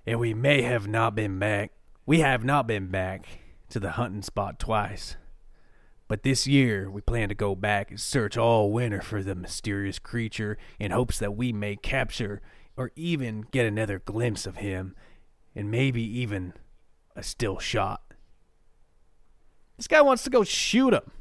And 0.06 0.20
we 0.20 0.34
may 0.34 0.62
have 0.62 0.88
not 0.88 1.16
been 1.16 1.40
back. 1.40 1.72
We 2.06 2.20
have 2.20 2.44
not 2.44 2.68
been 2.68 2.88
back 2.88 3.26
to 3.70 3.80
the 3.80 3.92
hunting 3.92 4.22
spot 4.22 4.60
twice. 4.60 5.18
But 6.08 6.24
this 6.24 6.48
year, 6.48 6.90
we 6.90 7.02
plan 7.02 7.30
to 7.30 7.36
go 7.36 7.54
back 7.54 7.90
and 7.90 8.00
search 8.00 8.38
all 8.38 8.72
winter 8.72 9.02
for 9.02 9.22
the 9.22 9.36
mysterious 9.36 10.00
creature 10.00 10.58
in 10.80 10.92
hopes 10.92 11.20
that 11.20 11.36
we 11.36 11.52
may 11.52 11.76
capture 11.76 12.42
or 12.78 12.92
even 12.96 13.46
get 13.52 13.66
another 13.66 14.00
glimpse 14.00 14.46
of 14.46 14.58
him 14.58 14.96
and 15.56 15.70
maybe 15.70 16.02
even 16.02 16.54
a 17.16 17.24
still 17.24 17.60
shot. 17.60 18.02
This 19.76 19.88
guy 19.88 20.02
wants 20.02 20.24
to 20.24 20.30
go 20.30 20.44
shoot 20.44 20.94
him. 20.94 21.12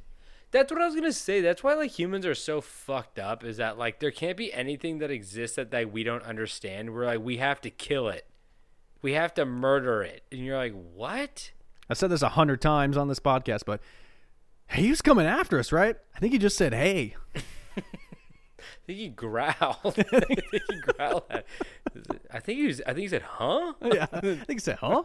That's 0.53 0.71
what 0.71 0.81
I 0.81 0.87
was 0.87 0.95
gonna 0.95 1.13
say. 1.13 1.41
That's 1.41 1.65
why 1.65 1.75
like 1.75 1.99
humans 1.99 2.25
are 2.25 2.35
so 2.35 2.61
fucked 2.61 3.19
up. 3.19 3.45
Is 3.45 3.57
that 3.57 3.77
like 3.77 3.99
there 3.99 4.11
can't 4.11 4.37
be 4.37 4.53
anything 4.53 4.99
that 4.99 5.11
exists 5.11 5.57
that 5.57 5.73
like 5.73 5.93
we 5.93 6.05
don't 6.05 6.23
understand. 6.23 6.95
We're 6.95 7.07
like 7.07 7.21
we 7.21 7.39
have 7.39 7.61
to 7.63 7.71
kill 7.71 8.09
it, 8.09 8.27
we 9.03 9.13
have 9.15 9.35
to 9.35 9.45
murder 9.45 10.03
it, 10.03 10.23
and 10.31 10.41
you're 10.41 10.57
like 10.57 10.73
what? 10.73 11.51
I 11.91 11.95
said 11.95 12.11
this 12.11 12.23
a 12.23 12.31
hundred 12.31 12.61
times 12.63 12.97
on 12.97 13.09
this 13.09 13.21
podcast, 13.21 13.63
but 13.67 13.81
he 14.73 14.91
was 14.91 15.03
coming 15.03 15.27
after 15.27 15.59
us, 15.59 15.73
right? 15.73 15.97
I 16.15 16.19
think 16.19 16.33
he 16.33 16.39
just 16.39 16.57
said, 16.57 16.75
"Hey." 16.75 17.17
I 17.35 17.41
think 18.87 18.99
he 18.99 19.09
growled. 19.09 19.55
I 19.85 19.91
think 19.91 20.45
he 20.51 20.81
growled. 20.81 21.25
At, 21.31 21.47
I 22.31 22.41
think 22.41 22.59
he 22.59 22.67
was. 22.67 22.81
I 22.83 22.93
think 22.93 22.99
he 23.01 23.09
said, 23.09 23.23
"Huh." 23.23 23.75
yeah, 23.83 24.07
I 24.13 24.21
think 24.37 24.61
so. 24.61 24.75
Huh? 24.75 25.05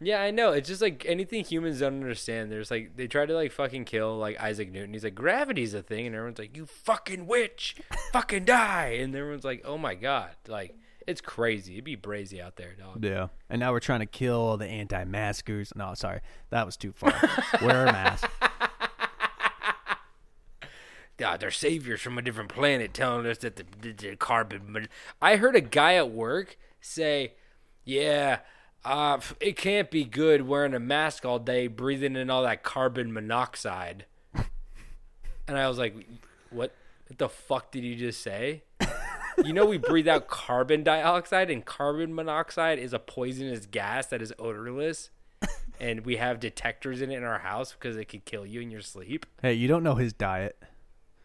Yeah, 0.00 0.22
I 0.22 0.30
know. 0.30 0.52
It's 0.52 0.68
just 0.68 0.80
like 0.80 1.04
anything 1.08 1.44
humans 1.44 1.80
don't 1.80 1.94
understand. 1.94 2.52
There's 2.52 2.70
like 2.70 2.96
they 2.96 3.08
try 3.08 3.26
to 3.26 3.34
like 3.34 3.50
fucking 3.50 3.84
kill 3.84 4.16
like 4.16 4.40
Isaac 4.40 4.70
Newton. 4.70 4.92
He's 4.92 5.02
like 5.02 5.16
gravity's 5.16 5.74
a 5.74 5.82
thing, 5.82 6.06
and 6.06 6.14
everyone's 6.14 6.38
like, 6.38 6.56
"You 6.56 6.66
fucking 6.66 7.26
witch, 7.26 7.74
fucking 8.12 8.44
die!" 8.44 8.98
And 9.00 9.14
everyone's 9.14 9.44
like, 9.44 9.62
"Oh 9.64 9.76
my 9.76 9.94
god!" 9.96 10.36
Like 10.46 10.76
it's 11.08 11.22
crazy. 11.22 11.72
It'd 11.72 11.84
be 11.84 11.96
brazy 11.96 12.38
out 12.38 12.56
there, 12.56 12.74
dog. 12.78 13.02
Yeah. 13.02 13.28
And 13.48 13.60
now 13.60 13.72
we're 13.72 13.80
trying 13.80 14.00
to 14.00 14.06
kill 14.06 14.58
the 14.58 14.66
anti-maskers. 14.66 15.72
No, 15.74 15.94
sorry, 15.94 16.20
that 16.50 16.66
was 16.66 16.76
too 16.76 16.92
far. 16.92 17.14
Wear 17.62 17.86
a 17.86 17.92
mask. 17.92 18.30
God, 21.16 21.40
they're 21.40 21.50
saviors 21.50 22.02
from 22.02 22.18
a 22.18 22.22
different 22.22 22.50
planet 22.50 22.92
telling 22.92 23.24
us 23.26 23.38
that 23.38 23.56
the, 23.56 23.64
the, 23.80 23.92
the 23.92 24.16
carbon. 24.16 24.86
I 25.20 25.36
heard 25.36 25.56
a 25.56 25.62
guy 25.62 25.94
at 25.94 26.10
work 26.10 26.58
say, 26.82 27.32
"Yeah, 27.84 28.40
uh, 28.84 29.18
it 29.40 29.56
can't 29.56 29.90
be 29.90 30.04
good 30.04 30.46
wearing 30.46 30.74
a 30.74 30.78
mask 30.78 31.24
all 31.24 31.38
day, 31.38 31.68
breathing 31.68 32.16
in 32.16 32.28
all 32.28 32.42
that 32.42 32.62
carbon 32.62 33.14
monoxide." 33.14 34.04
and 34.34 35.56
I 35.56 35.66
was 35.68 35.78
like, 35.78 35.94
"What? 36.50 36.74
What 37.06 37.18
the 37.18 37.30
fuck 37.30 37.72
did 37.72 37.82
you 37.82 37.96
just 37.96 38.22
say?" 38.22 38.62
You 39.44 39.52
know, 39.52 39.66
we 39.66 39.78
breathe 39.78 40.08
out 40.08 40.28
carbon 40.28 40.82
dioxide, 40.82 41.50
and 41.50 41.64
carbon 41.64 42.14
monoxide 42.14 42.78
is 42.78 42.92
a 42.92 42.98
poisonous 42.98 43.66
gas 43.66 44.06
that 44.06 44.22
is 44.22 44.32
odorless. 44.38 45.10
And 45.80 46.04
we 46.04 46.16
have 46.16 46.40
detectors 46.40 47.00
in 47.00 47.12
it 47.12 47.18
in 47.18 47.24
our 47.24 47.38
house 47.38 47.72
because 47.72 47.96
it 47.96 48.06
could 48.06 48.24
kill 48.24 48.44
you 48.44 48.60
in 48.60 48.70
your 48.70 48.80
sleep. 48.80 49.26
Hey, 49.40 49.52
you 49.54 49.68
don't 49.68 49.84
know 49.84 49.94
his 49.94 50.12
diet. 50.12 50.60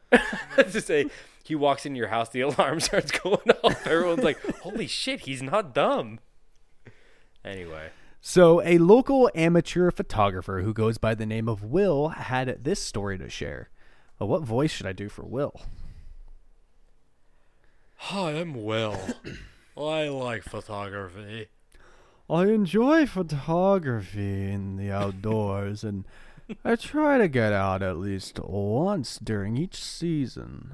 to 0.55 0.79
say 0.79 1.07
he 1.43 1.55
walks 1.55 1.87
in 1.87 1.95
your 1.95 2.09
house, 2.09 2.29
the 2.29 2.41
alarm 2.41 2.79
starts 2.79 3.11
going 3.11 3.49
off. 3.63 3.87
Everyone's 3.87 4.23
like, 4.23 4.39
"Holy 4.59 4.85
shit, 4.85 5.21
he's 5.21 5.41
not 5.41 5.73
dumb." 5.73 6.19
Anyway, 7.43 7.89
So, 8.21 8.61
a 8.61 8.77
local 8.77 9.29
amateur 9.35 9.91
photographer 9.91 10.61
who 10.61 10.73
goes 10.73 10.97
by 10.97 11.15
the 11.15 11.25
name 11.25 11.49
of 11.49 11.63
Will 11.63 12.09
had 12.09 12.63
this 12.63 12.79
story 12.79 13.17
to 13.17 13.29
share. 13.29 13.69
Well, 14.19 14.29
what 14.29 14.43
voice 14.43 14.71
should 14.71 14.85
I 14.85 14.93
do 14.93 15.09
for 15.09 15.23
Will? 15.23 15.59
Hi, 18.03 18.31
I'm 18.31 18.63
Will. 18.63 18.97
I 19.77 20.07
like 20.09 20.43
photography. 20.43 21.47
I 22.29 22.47
enjoy 22.47 23.05
photography 23.05 24.51
in 24.51 24.75
the 24.77 24.91
outdoors, 24.91 25.83
and 25.83 26.05
I 26.63 26.75
try 26.75 27.17
to 27.17 27.27
get 27.27 27.53
out 27.53 27.81
at 27.81 27.97
least 27.97 28.39
once 28.39 29.17
during 29.17 29.57
each 29.57 29.81
season. 29.81 30.73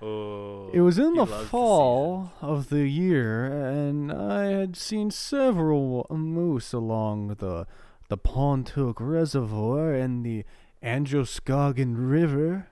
Oh, 0.00 0.70
It 0.72 0.80
was 0.80 0.98
in 0.98 1.14
the 1.14 1.26
fall 1.26 2.32
of 2.40 2.68
the 2.68 2.86
year, 2.88 3.46
and 3.46 4.12
I 4.12 4.46
had 4.46 4.76
seen 4.76 5.10
several 5.10 6.06
moose 6.10 6.72
along 6.72 7.36
the 7.38 7.66
the 8.08 8.18
Pontook 8.18 8.98
Reservoir 9.00 9.94
and 9.94 10.24
the 10.24 10.44
Androscoggin 10.82 11.96
River. 11.96 12.68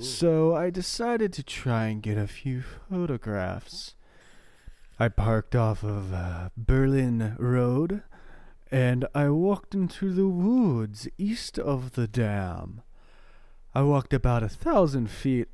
So 0.00 0.54
I 0.54 0.70
decided 0.70 1.32
to 1.34 1.42
try 1.42 1.86
and 1.86 2.02
get 2.02 2.18
a 2.18 2.26
few 2.26 2.62
photographs. 2.90 3.94
I 4.98 5.08
parked 5.08 5.54
off 5.56 5.82
of 5.82 6.12
uh, 6.12 6.50
Berlin 6.56 7.36
Road, 7.38 8.02
and 8.70 9.06
I 9.14 9.28
walked 9.30 9.74
into 9.74 10.12
the 10.12 10.28
woods 10.28 11.08
east 11.16 11.58
of 11.58 11.92
the 11.92 12.06
dam. 12.06 12.82
I 13.74 13.82
walked 13.82 14.12
about 14.12 14.42
a 14.42 14.48
thousand 14.48 15.10
feet 15.10 15.48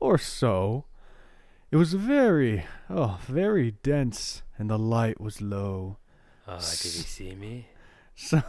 or 0.00 0.18
so. 0.18 0.86
It 1.70 1.76
was 1.76 1.92
very, 1.92 2.64
oh, 2.88 3.20
very 3.26 3.72
dense, 3.72 4.42
and 4.58 4.70
the 4.70 4.78
light 4.78 5.20
was 5.20 5.40
low. 5.42 5.98
Oh, 6.46 6.58
did 6.58 6.92
he 6.92 7.02
see 7.02 7.34
me? 7.34 7.68
So, 8.20 8.42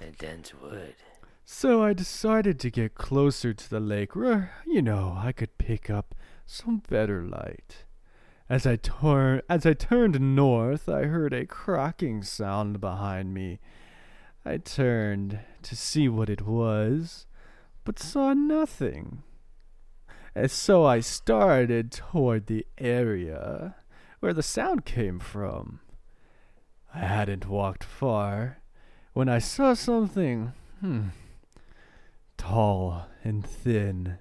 And 0.00 0.18
dense 0.18 0.52
wood. 0.52 0.96
So 1.44 1.82
I 1.82 1.92
decided 1.92 2.58
to 2.60 2.70
get 2.70 2.94
closer 2.94 3.52
to 3.52 3.70
the 3.70 3.80
lake 3.80 4.16
where, 4.16 4.52
you 4.66 4.80
know, 4.80 5.16
I 5.16 5.32
could 5.32 5.58
pick 5.58 5.90
up 5.90 6.14
some 6.46 6.82
better 6.88 7.22
light. 7.22 7.84
As 8.48 8.66
I 8.66 8.76
turn, 8.76 9.42
as 9.48 9.64
I 9.64 9.72
turned 9.74 10.36
north, 10.36 10.88
I 10.88 11.04
heard 11.04 11.32
a 11.32 11.46
cracking 11.46 12.22
sound 12.22 12.80
behind 12.80 13.32
me. 13.32 13.60
I 14.44 14.58
turned 14.58 15.40
to 15.62 15.76
see 15.76 16.08
what 16.08 16.28
it 16.28 16.42
was, 16.42 17.26
but 17.84 17.98
saw 17.98 18.34
nothing. 18.34 19.22
And 20.34 20.50
so 20.50 20.84
I 20.84 21.00
started 21.00 21.92
toward 21.92 22.46
the 22.46 22.66
area 22.76 23.76
where 24.20 24.34
the 24.34 24.42
sound 24.42 24.84
came 24.84 25.20
from. 25.20 25.80
I 26.94 27.00
hadn't 27.00 27.48
walked 27.48 27.84
far 27.84 28.58
when 29.12 29.28
I 29.28 29.38
saw 29.38 29.74
something, 29.74 30.52
hmm, 30.80 31.08
tall 32.36 33.06
and 33.22 33.46
thin, 33.46 34.18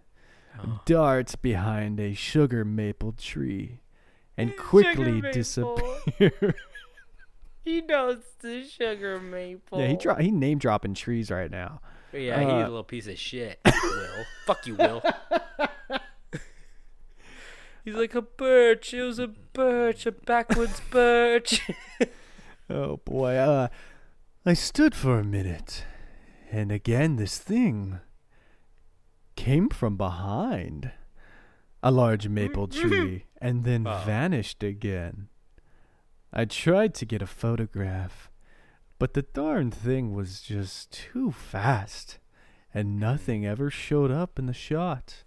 darts 0.86 1.36
behind 1.36 2.00
a 2.00 2.14
sugar 2.14 2.64
maple 2.66 3.14
tree 3.14 3.80
and 4.38 4.56
quickly 4.58 5.22
maple. 5.22 5.32
disappear. 5.32 6.56
He 7.66 7.80
knows 7.80 8.18
the 8.42 8.66
sugar 8.68 9.22
maple. 9.22 9.80
yeah, 9.80 9.88
he 9.88 9.96
dro- 9.96 10.16
he 10.16 10.32
name 10.32 10.58
dropping 10.58 10.96
trees 10.96 11.32
right 11.32 11.50
now. 11.50 11.80
Yeah, 12.12 12.38
he's 12.42 12.50
Uh, 12.50 12.56
a 12.56 12.68
little 12.68 12.84
piece 12.84 13.08
of 13.08 13.18
shit. 13.18 13.58
Will, 13.66 14.26
fuck 14.46 14.68
you, 14.68 14.76
Will. 14.76 15.02
he's 17.86 17.94
like 17.96 18.16
a 18.16 18.22
birch. 18.22 18.94
It 18.94 19.04
was 19.04 19.18
a 19.20 19.28
birch, 19.28 20.06
a 20.06 20.12
backwoods 20.12 20.82
birch. 20.92 21.62
Oh 22.70 22.98
boy, 22.98 23.36
uh, 23.36 23.70
I 24.46 24.54
stood 24.54 24.94
for 24.94 25.18
a 25.20 25.24
minute, 25.24 25.86
and 26.54 26.72
again 26.72 27.16
this 27.16 27.40
thing 27.40 28.00
came 29.36 29.70
from 29.70 29.98
behind 29.98 30.92
a 31.82 31.90
large 31.90 32.28
maple 32.28 32.68
mm-hmm. 32.68 32.88
tree 32.88 33.26
and 33.40 33.64
then 33.64 33.88
Oh. 33.88 34.04
vanished 34.06 34.62
again. 34.64 35.30
I 36.32 36.46
tried 36.46 36.94
to 36.96 37.06
get 37.06 37.22
a 37.24 37.28
photograph, 37.28 38.30
but 39.00 39.16
the 39.16 39.24
darn 39.24 39.72
thing 39.72 40.14
was 40.14 40.42
just 40.42 40.92
too 40.92 41.32
fast, 41.32 42.20
and 42.74 43.00
nothing 43.00 43.46
ever 43.46 43.70
showed 43.70 44.12
up 44.12 44.40
in 44.40 44.46
the 44.46 44.54
shot. 44.54 45.24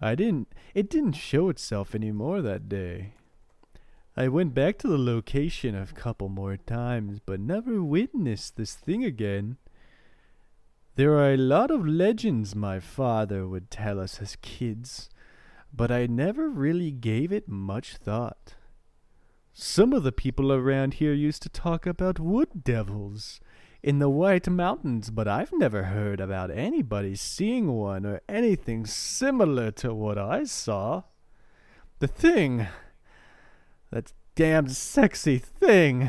I 0.00 0.14
didn't, 0.14 0.48
it 0.74 0.90
didn't 0.90 1.12
show 1.12 1.48
itself 1.48 1.94
anymore 1.94 2.42
that 2.42 2.68
day. 2.68 3.14
I 4.16 4.28
went 4.28 4.54
back 4.54 4.78
to 4.78 4.88
the 4.88 4.98
location 4.98 5.74
a 5.74 5.86
couple 5.86 6.28
more 6.28 6.56
times, 6.56 7.20
but 7.24 7.38
never 7.38 7.82
witnessed 7.82 8.56
this 8.56 8.74
thing 8.74 9.04
again. 9.04 9.58
There 10.96 11.12
are 11.18 11.34
a 11.34 11.36
lot 11.36 11.70
of 11.70 11.86
legends 11.86 12.54
my 12.54 12.80
father 12.80 13.46
would 13.46 13.70
tell 13.70 14.00
us 14.00 14.22
as 14.22 14.36
kids, 14.36 15.10
but 15.70 15.90
I 15.90 16.06
never 16.06 16.48
really 16.48 16.90
gave 16.90 17.30
it 17.30 17.50
much 17.50 17.96
thought. 17.96 18.54
Some 19.52 19.92
of 19.92 20.04
the 20.04 20.12
people 20.12 20.50
around 20.50 20.94
here 20.94 21.12
used 21.12 21.42
to 21.42 21.50
talk 21.50 21.86
about 21.86 22.18
wood 22.18 22.64
devils 22.64 23.40
in 23.82 23.98
the 23.98 24.08
White 24.08 24.48
Mountains, 24.48 25.10
but 25.10 25.28
I've 25.28 25.52
never 25.52 25.82
heard 25.82 26.18
about 26.18 26.50
anybody 26.50 27.14
seeing 27.14 27.72
one 27.72 28.06
or 28.06 28.22
anything 28.26 28.86
similar 28.86 29.70
to 29.72 29.92
what 29.92 30.16
I 30.16 30.44
saw. 30.44 31.02
The 31.98 32.08
thing 32.08 32.68
that 33.90 34.14
damned 34.34 34.72
sexy 34.72 35.36
thing 35.36 36.08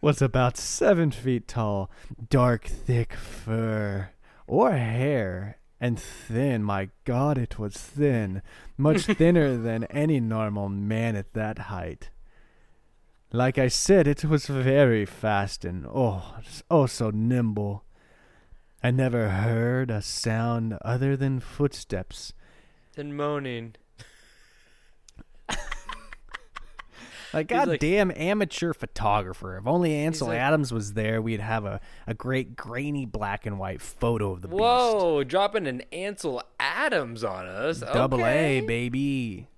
was 0.00 0.22
about 0.22 0.56
seven 0.56 1.10
feet 1.10 1.46
tall, 1.46 1.90
dark, 2.28 2.64
thick 2.64 3.14
fur 3.14 4.10
or 4.46 4.72
hair, 4.72 5.58
and 5.80 5.98
thin. 5.98 6.62
My 6.62 6.90
God, 7.04 7.38
it 7.38 7.58
was 7.58 7.74
thin, 7.74 8.42
much 8.76 9.02
thinner 9.16 9.56
than 9.56 9.84
any 9.84 10.20
normal 10.20 10.68
man 10.68 11.16
at 11.16 11.32
that 11.34 11.58
height. 11.58 12.10
Like 13.32 13.58
I 13.58 13.68
said, 13.68 14.08
it 14.08 14.24
was 14.24 14.46
very 14.46 15.04
fast 15.04 15.64
and 15.64 15.86
oh, 15.86 16.34
oh 16.70 16.86
so 16.86 17.10
nimble. 17.10 17.84
I 18.82 18.90
never 18.90 19.28
heard 19.28 19.90
a 19.90 20.02
sound 20.02 20.78
other 20.82 21.16
than 21.16 21.38
footsteps 21.38 22.32
and 22.96 23.16
moaning. 23.16 23.74
Like 27.32 27.50
He's 27.50 27.58
like- 27.58 27.66
goddamn 27.80 28.12
amateur 28.16 28.72
photographer. 28.72 29.56
If 29.56 29.66
only 29.66 29.94
Ansel 29.94 30.28
like- 30.28 30.38
Adams 30.38 30.72
was 30.72 30.94
there, 30.94 31.22
we'd 31.22 31.40
have 31.40 31.64
a, 31.64 31.80
a 32.06 32.14
great 32.14 32.56
grainy 32.56 33.06
black 33.06 33.46
and 33.46 33.58
white 33.58 33.80
photo 33.80 34.32
of 34.32 34.42
the 34.42 34.48
beast. 34.48 34.60
Whoa, 34.60 35.22
dropping 35.24 35.66
an 35.66 35.82
Ansel 35.92 36.42
Adams 36.58 37.22
on 37.22 37.46
us. 37.46 37.80
Double 37.80 38.18
okay. 38.20 38.58
A, 38.58 38.60
baby. 38.62 39.48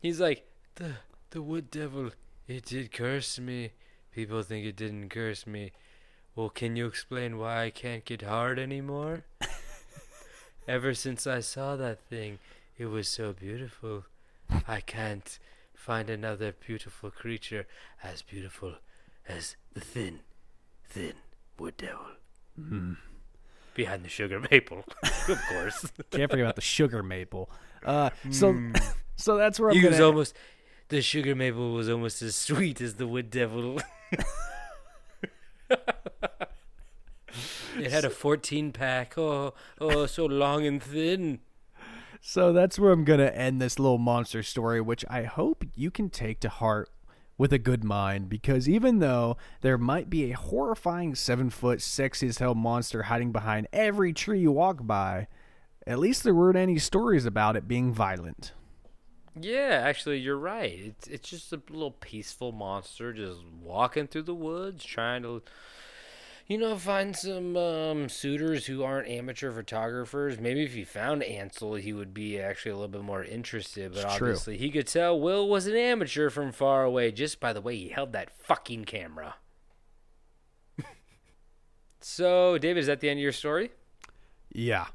He's 0.00 0.20
like, 0.20 0.44
the 0.76 0.94
the 1.30 1.40
wood 1.42 1.70
devil, 1.70 2.10
it 2.48 2.64
did 2.66 2.92
curse 2.92 3.38
me. 3.38 3.70
People 4.12 4.42
think 4.42 4.66
it 4.66 4.76
didn't 4.76 5.08
curse 5.08 5.46
me. 5.46 5.72
Well, 6.34 6.48
can 6.50 6.76
you 6.76 6.86
explain 6.86 7.38
why 7.38 7.64
I 7.64 7.70
can't 7.70 8.04
get 8.04 8.22
hard 8.22 8.58
anymore? 8.58 9.24
Ever 10.68 10.94
since 10.94 11.26
I 11.26 11.40
saw 11.40 11.76
that 11.76 12.00
thing, 12.08 12.38
it 12.78 12.86
was 12.86 13.08
so 13.08 13.32
beautiful. 13.32 14.04
I 14.68 14.80
can't 14.80 15.38
find 15.82 16.08
another 16.08 16.52
beautiful 16.52 17.10
creature 17.10 17.66
as 18.04 18.22
beautiful 18.22 18.74
as 19.28 19.56
the 19.74 19.80
thin, 19.80 20.20
thin 20.88 21.14
wood 21.58 21.76
devil. 21.76 22.06
Behind 23.74 24.04
the 24.04 24.08
sugar 24.08 24.38
maple, 24.38 24.84
of 25.02 25.40
course. 25.48 25.80
Can't 26.12 26.30
forget 26.30 26.44
about 26.44 26.54
the 26.54 26.60
sugar 26.60 27.02
maple. 27.02 27.50
Uh, 27.84 28.10
so, 28.30 28.56
so 29.16 29.36
that's 29.36 29.58
where 29.58 29.70
I'm 29.70 29.76
he 29.76 29.84
was 29.84 29.96
gonna. 29.96 30.06
almost. 30.06 30.36
The 30.88 31.02
sugar 31.02 31.34
maple 31.34 31.72
was 31.72 31.88
almost 31.88 32.22
as 32.22 32.36
sweet 32.36 32.80
as 32.80 32.94
the 32.94 33.08
wood 33.08 33.28
devil. 33.30 33.80
it 37.76 37.90
had 37.90 38.04
a 38.04 38.10
14 38.10 38.70
pack. 38.70 39.18
Oh, 39.18 39.54
oh, 39.80 40.06
so 40.06 40.26
long 40.26 40.64
and 40.64 40.80
thin. 40.80 41.40
So 42.24 42.52
that's 42.52 42.78
where 42.78 42.92
I'm 42.92 43.04
gonna 43.04 43.26
end 43.26 43.60
this 43.60 43.80
little 43.80 43.98
monster 43.98 44.44
story, 44.44 44.80
which 44.80 45.04
I 45.10 45.24
hope 45.24 45.64
you 45.74 45.90
can 45.90 46.08
take 46.08 46.38
to 46.40 46.48
heart 46.48 46.88
with 47.36 47.52
a 47.52 47.58
good 47.58 47.82
mind, 47.82 48.28
because 48.28 48.68
even 48.68 49.00
though 49.00 49.36
there 49.60 49.76
might 49.76 50.08
be 50.08 50.30
a 50.30 50.36
horrifying 50.36 51.16
seven 51.16 51.50
foot 51.50 51.82
sexy 51.82 52.28
as 52.28 52.38
hell 52.38 52.54
monster 52.54 53.02
hiding 53.04 53.32
behind 53.32 53.66
every 53.72 54.12
tree 54.12 54.38
you 54.38 54.52
walk 54.52 54.86
by, 54.86 55.26
at 55.84 55.98
least 55.98 56.22
there 56.22 56.34
weren't 56.34 56.56
any 56.56 56.78
stories 56.78 57.26
about 57.26 57.56
it 57.56 57.66
being 57.66 57.92
violent. 57.92 58.52
Yeah, 59.38 59.80
actually, 59.82 60.18
you're 60.18 60.38
right. 60.38 60.78
It's 60.78 61.08
it's 61.08 61.28
just 61.28 61.52
a 61.52 61.60
little 61.70 61.90
peaceful 61.90 62.52
monster 62.52 63.12
just 63.12 63.40
walking 63.60 64.06
through 64.06 64.22
the 64.22 64.34
woods, 64.34 64.84
trying 64.84 65.22
to, 65.22 65.42
you 66.52 66.58
know, 66.58 66.76
find 66.76 67.16
some 67.16 67.56
um, 67.56 68.10
suitors 68.10 68.66
who 68.66 68.82
aren't 68.84 69.08
amateur 69.08 69.50
photographers. 69.50 70.38
Maybe 70.38 70.64
if 70.64 70.74
he 70.74 70.84
found 70.84 71.22
Ansel, 71.22 71.76
he 71.76 71.94
would 71.94 72.12
be 72.12 72.38
actually 72.38 72.72
a 72.72 72.74
little 72.74 72.88
bit 72.88 73.00
more 73.02 73.24
interested. 73.24 73.94
But 73.94 74.04
It's 74.04 74.16
true. 74.16 74.28
obviously, 74.28 74.58
he 74.58 74.70
could 74.70 74.86
tell 74.86 75.18
Will 75.18 75.48
was 75.48 75.66
an 75.66 75.74
amateur 75.74 76.28
from 76.28 76.52
far 76.52 76.84
away 76.84 77.10
just 77.10 77.40
by 77.40 77.54
the 77.54 77.62
way 77.62 77.78
he 77.78 77.88
held 77.88 78.12
that 78.12 78.36
fucking 78.36 78.84
camera. 78.84 79.36
so, 82.02 82.58
David, 82.58 82.80
is 82.80 82.86
that 82.86 83.00
the 83.00 83.08
end 83.08 83.18
of 83.18 83.22
your 83.22 83.32
story? 83.32 83.70
Yeah. 84.52 84.88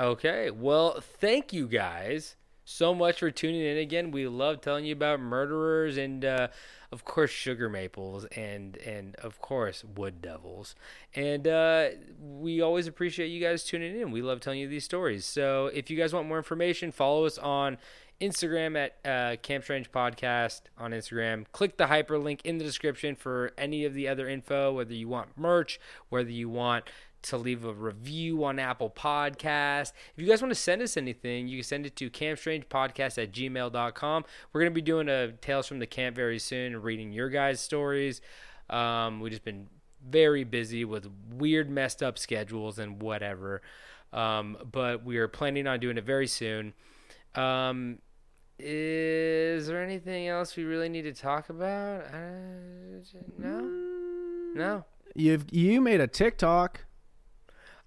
Okay. 0.00 0.50
Well, 0.50 1.02
thank 1.02 1.52
you 1.52 1.68
guys 1.68 2.36
so 2.68 2.94
much 2.94 3.20
for 3.20 3.30
tuning 3.30 3.62
in 3.62 3.78
again. 3.78 4.10
We 4.10 4.28
love 4.28 4.60
telling 4.60 4.84
you 4.84 4.92
about 4.92 5.20
murderers 5.20 5.96
and 5.96 6.22
uh, 6.22 6.48
of 6.92 7.02
course 7.02 7.30
sugar 7.30 7.70
maples 7.70 8.26
and 8.26 8.76
and 8.78 9.16
of 9.16 9.40
course 9.40 9.84
wood 9.84 10.20
devils. 10.20 10.74
And 11.14 11.48
uh, 11.48 11.88
we 12.20 12.60
always 12.60 12.86
appreciate 12.86 13.28
you 13.28 13.40
guys 13.40 13.64
tuning 13.64 13.98
in. 13.98 14.10
We 14.10 14.20
love 14.20 14.40
telling 14.40 14.60
you 14.60 14.68
these 14.68 14.84
stories. 14.84 15.24
So 15.24 15.70
if 15.72 15.88
you 15.88 15.96
guys 15.96 16.12
want 16.12 16.28
more 16.28 16.36
information, 16.36 16.92
follow 16.92 17.24
us 17.24 17.38
on 17.38 17.78
Instagram 18.20 18.76
at 18.76 19.08
uh, 19.08 19.36
Camp 19.36 19.64
Strange 19.64 19.90
Podcast 19.90 20.62
on 20.76 20.90
Instagram. 20.90 21.46
Click 21.52 21.78
the 21.78 21.86
hyperlink 21.86 22.40
in 22.42 22.58
the 22.58 22.64
description 22.64 23.14
for 23.14 23.52
any 23.56 23.84
of 23.84 23.94
the 23.94 24.08
other 24.08 24.28
info, 24.28 24.72
whether 24.72 24.92
you 24.92 25.08
want 25.08 25.38
merch, 25.38 25.80
whether 26.08 26.30
you 26.30 26.48
want 26.48 26.84
to 27.22 27.36
leave 27.36 27.64
a 27.64 27.72
review 27.72 28.44
on 28.44 28.58
Apple 28.58 28.90
Podcast. 28.90 29.92
If 30.16 30.22
you 30.22 30.26
guys 30.28 30.40
want 30.40 30.50
to 30.50 30.60
send 30.60 30.82
us 30.82 30.96
anything, 30.96 31.48
you 31.48 31.58
can 31.58 31.64
send 31.64 31.86
it 31.86 31.96
to 31.96 32.10
campstrangepodcast 32.10 33.22
at 33.22 33.32
gmail.com. 33.32 34.24
We're 34.52 34.60
going 34.60 34.70
to 34.70 34.74
be 34.74 34.82
doing 34.82 35.08
a 35.08 35.32
Tales 35.32 35.66
from 35.66 35.78
the 35.78 35.86
Camp 35.86 36.16
very 36.16 36.38
soon 36.38 36.74
and 36.74 36.84
reading 36.84 37.12
your 37.12 37.28
guys' 37.28 37.60
stories. 37.60 38.20
Um, 38.70 39.20
we've 39.20 39.32
just 39.32 39.44
been 39.44 39.68
very 40.06 40.44
busy 40.44 40.84
with 40.84 41.08
weird, 41.34 41.70
messed 41.70 42.02
up 42.02 42.18
schedules 42.18 42.78
and 42.78 43.02
whatever. 43.02 43.62
Um, 44.12 44.56
but 44.70 45.04
we 45.04 45.18
are 45.18 45.28
planning 45.28 45.66
on 45.66 45.80
doing 45.80 45.98
it 45.98 46.04
very 46.04 46.26
soon. 46.26 46.72
Um, 47.34 47.98
is 48.58 49.66
there 49.66 49.82
anything 49.82 50.26
else 50.28 50.56
we 50.56 50.64
really 50.64 50.88
need 50.88 51.02
to 51.02 51.12
talk 51.12 51.48
about? 51.48 52.06
Uh, 52.06 53.18
no? 53.38 53.60
No? 54.54 54.84
You've 55.14 55.46
you 55.52 55.80
made 55.80 56.00
a 56.00 56.06
TikTok. 56.06 56.84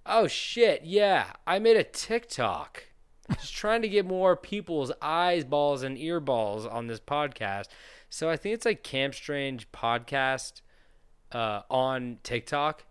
Oh 0.06 0.28
shit, 0.28 0.84
yeah. 0.84 1.34
I 1.46 1.60
made 1.60 1.78
a 1.78 1.84
TikTok. 1.84 2.86
Just 3.32 3.54
trying 3.54 3.82
to 3.82 3.90
get 3.90 4.06
more 4.06 4.36
people's 4.36 4.92
eyes 5.02 5.46
balls 5.46 5.84
and 5.84 5.98
ear 5.98 6.20
balls 6.20 6.66
on 6.66 6.88
this 6.88 7.00
podcast. 7.00 7.66
So 8.10 8.30
I 8.30 8.36
think 8.36 8.56
it's 8.56 8.66
like 8.66 8.84
Camp 8.84 9.14
Strange 9.14 9.72
podcast 9.72 10.62
uh, 11.32 11.62
on 11.70 12.18
TikTok. 12.24 12.84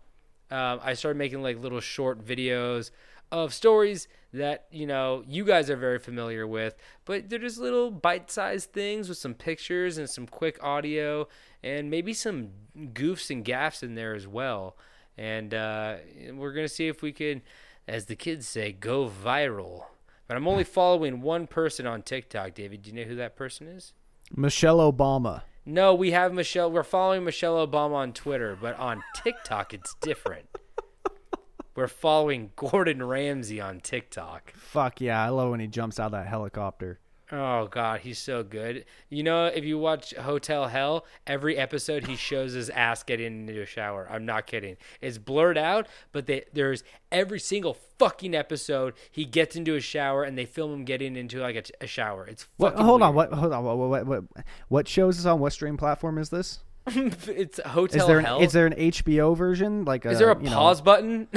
Um, 0.49 0.79
I 0.83 0.93
started 0.93 1.17
making 1.17 1.41
like 1.41 1.59
little 1.61 1.79
short 1.79 2.25
videos 2.25 2.91
of 3.31 3.53
stories 3.53 4.07
that 4.33 4.65
you 4.71 4.85
know 4.85 5.23
you 5.27 5.45
guys 5.45 5.69
are 5.69 5.77
very 5.77 5.99
familiar 5.99 6.47
with, 6.47 6.75
but 7.05 7.29
they're 7.29 7.39
just 7.39 7.59
little 7.59 7.91
bite-sized 7.91 8.71
things 8.71 9.07
with 9.07 9.17
some 9.17 9.33
pictures 9.33 9.97
and 9.97 10.09
some 10.09 10.27
quick 10.27 10.61
audio 10.63 11.27
and 11.63 11.89
maybe 11.89 12.13
some 12.13 12.49
goofs 12.77 13.29
and 13.29 13.45
gaffs 13.45 13.83
in 13.83 13.95
there 13.95 14.13
as 14.13 14.27
well. 14.27 14.75
And 15.17 15.53
uh, 15.53 15.97
we're 16.33 16.53
gonna 16.53 16.67
see 16.67 16.87
if 16.87 17.01
we 17.01 17.11
can, 17.11 17.41
as 17.87 18.05
the 18.05 18.15
kids 18.15 18.47
say, 18.47 18.71
go 18.71 19.09
viral. 19.09 19.85
But 20.27 20.37
I'm 20.37 20.47
only 20.47 20.63
following 20.65 21.21
one 21.21 21.47
person 21.47 21.85
on 21.85 22.01
TikTok. 22.01 22.53
David, 22.53 22.83
do 22.83 22.89
you 22.89 22.95
know 22.95 23.03
who 23.03 23.15
that 23.15 23.35
person 23.35 23.67
is? 23.67 23.93
Michelle 24.35 24.77
Obama. 24.79 25.43
No, 25.65 25.93
we 25.93 26.11
have 26.11 26.33
Michelle. 26.33 26.71
We're 26.71 26.83
following 26.83 27.23
Michelle 27.23 27.65
Obama 27.65 27.95
on 27.95 28.13
Twitter, 28.13 28.57
but 28.59 28.77
on 28.79 29.03
TikTok 29.15 29.73
it's 29.73 29.93
different. 30.01 30.45
We're 31.75 31.87
following 31.87 32.51
Gordon 32.55 33.03
Ramsay 33.03 33.61
on 33.61 33.79
TikTok. 33.79 34.53
Fuck 34.55 35.01
yeah, 35.01 35.23
I 35.23 35.29
love 35.29 35.51
when 35.51 35.59
he 35.59 35.67
jumps 35.67 35.99
out 35.99 36.07
of 36.07 36.11
that 36.13 36.27
helicopter. 36.27 36.99
Oh 37.33 37.67
God, 37.67 38.01
he's 38.01 38.19
so 38.19 38.43
good. 38.43 38.83
You 39.09 39.23
know, 39.23 39.45
if 39.45 39.63
you 39.63 39.77
watch 39.77 40.13
Hotel 40.15 40.67
Hell, 40.67 41.05
every 41.25 41.57
episode 41.57 42.07
he 42.07 42.17
shows 42.17 42.51
his 42.53 42.69
ass 42.69 43.03
getting 43.03 43.47
into 43.47 43.61
a 43.61 43.65
shower. 43.65 44.05
I'm 44.11 44.25
not 44.25 44.47
kidding. 44.47 44.75
It's 44.99 45.17
blurred 45.17 45.57
out, 45.57 45.87
but 46.11 46.25
they, 46.25 46.43
there's 46.51 46.83
every 47.09 47.39
single 47.39 47.77
fucking 47.97 48.35
episode 48.35 48.95
he 49.09 49.23
gets 49.23 49.55
into 49.55 49.75
a 49.75 49.79
shower 49.79 50.23
and 50.23 50.37
they 50.37 50.45
film 50.45 50.73
him 50.73 50.83
getting 50.83 51.15
into 51.15 51.39
like 51.39 51.55
a, 51.55 51.63
a 51.83 51.87
shower. 51.87 52.25
It's 52.27 52.47
What? 52.57 52.73
fucking 52.73 52.85
Hold 52.85 53.01
on. 53.01 53.15
What? 53.15 53.31
Hold 53.31 53.53
on. 53.53 53.63
What? 53.63 53.77
What? 53.77 54.05
What? 54.05 54.23
What 54.67 54.87
shows 54.89 55.17
is 55.17 55.25
on? 55.25 55.39
What 55.39 55.53
stream 55.53 55.77
platform 55.77 56.17
is 56.17 56.29
this? 56.29 56.59
it's 56.87 57.59
Hotel 57.65 58.01
Is 58.01 58.07
there 58.07 58.19
an, 58.19 58.25
Hell. 58.25 58.41
is 58.41 58.51
there 58.51 58.65
an 58.65 58.73
HBO 58.73 59.37
version? 59.37 59.85
Like 59.85 60.05
Is 60.05 60.19
there 60.19 60.31
a 60.31 60.37
you 60.43 60.49
know, 60.49 60.55
pause 60.57 60.81
button? 60.81 61.27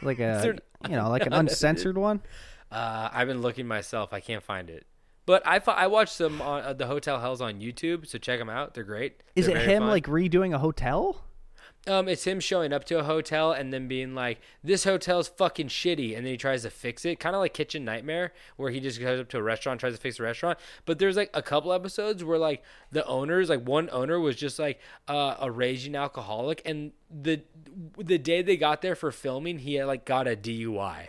like 0.00 0.18
a 0.18 0.40
there- 0.42 0.58
you 0.88 0.96
know 0.96 1.10
like 1.10 1.26
an 1.26 1.32
uncensored 1.34 1.98
one? 1.98 2.22
Uh, 2.70 3.10
I've 3.12 3.26
been 3.28 3.42
looking 3.42 3.66
myself. 3.66 4.14
I 4.14 4.20
can't 4.20 4.42
find 4.42 4.70
it. 4.70 4.86
But 5.24 5.46
I 5.46 5.60
I 5.66 5.86
watched 5.86 6.14
some 6.14 6.42
on 6.42 6.62
uh, 6.62 6.72
the 6.72 6.86
Hotel 6.86 7.20
Hells 7.20 7.40
on 7.40 7.60
YouTube, 7.60 8.06
so 8.06 8.18
check 8.18 8.38
them 8.38 8.50
out. 8.50 8.74
They're 8.74 8.84
great. 8.84 9.22
Is 9.36 9.46
They're 9.46 9.56
it 9.56 9.68
him 9.68 9.82
fun. 9.82 9.88
like 9.90 10.06
redoing 10.06 10.54
a 10.54 10.58
hotel? 10.58 11.22
Um, 11.84 12.06
it's 12.08 12.24
him 12.24 12.38
showing 12.38 12.72
up 12.72 12.84
to 12.84 13.00
a 13.00 13.02
hotel 13.02 13.50
and 13.50 13.72
then 13.72 13.88
being 13.88 14.14
like, 14.14 14.40
"This 14.62 14.84
hotel's 14.84 15.26
fucking 15.26 15.66
shitty," 15.68 16.16
and 16.16 16.24
then 16.24 16.32
he 16.32 16.36
tries 16.36 16.62
to 16.62 16.70
fix 16.70 17.04
it, 17.04 17.18
kind 17.18 17.34
of 17.34 17.40
like 17.40 17.54
Kitchen 17.54 17.84
Nightmare, 17.84 18.32
where 18.56 18.70
he 18.70 18.78
just 18.78 19.00
goes 19.00 19.18
up 19.20 19.28
to 19.30 19.38
a 19.38 19.42
restaurant, 19.42 19.80
tries 19.80 19.94
to 19.94 20.00
fix 20.00 20.18
the 20.18 20.22
restaurant. 20.22 20.58
But 20.86 21.00
there's 21.00 21.16
like 21.16 21.30
a 21.34 21.42
couple 21.42 21.72
episodes 21.72 22.22
where 22.22 22.38
like 22.38 22.62
the 22.92 23.04
owners, 23.06 23.48
like 23.48 23.66
one 23.66 23.88
owner 23.90 24.20
was 24.20 24.36
just 24.36 24.60
like 24.60 24.80
uh, 25.08 25.36
a 25.40 25.50
raging 25.50 25.96
alcoholic, 25.96 26.62
and 26.64 26.92
the 27.10 27.42
the 27.98 28.18
day 28.18 28.42
they 28.42 28.56
got 28.56 28.80
there 28.82 28.94
for 28.94 29.10
filming, 29.10 29.58
he 29.58 29.74
had 29.74 29.86
like 29.86 30.04
got 30.04 30.28
a 30.28 30.36
DUI. 30.36 31.08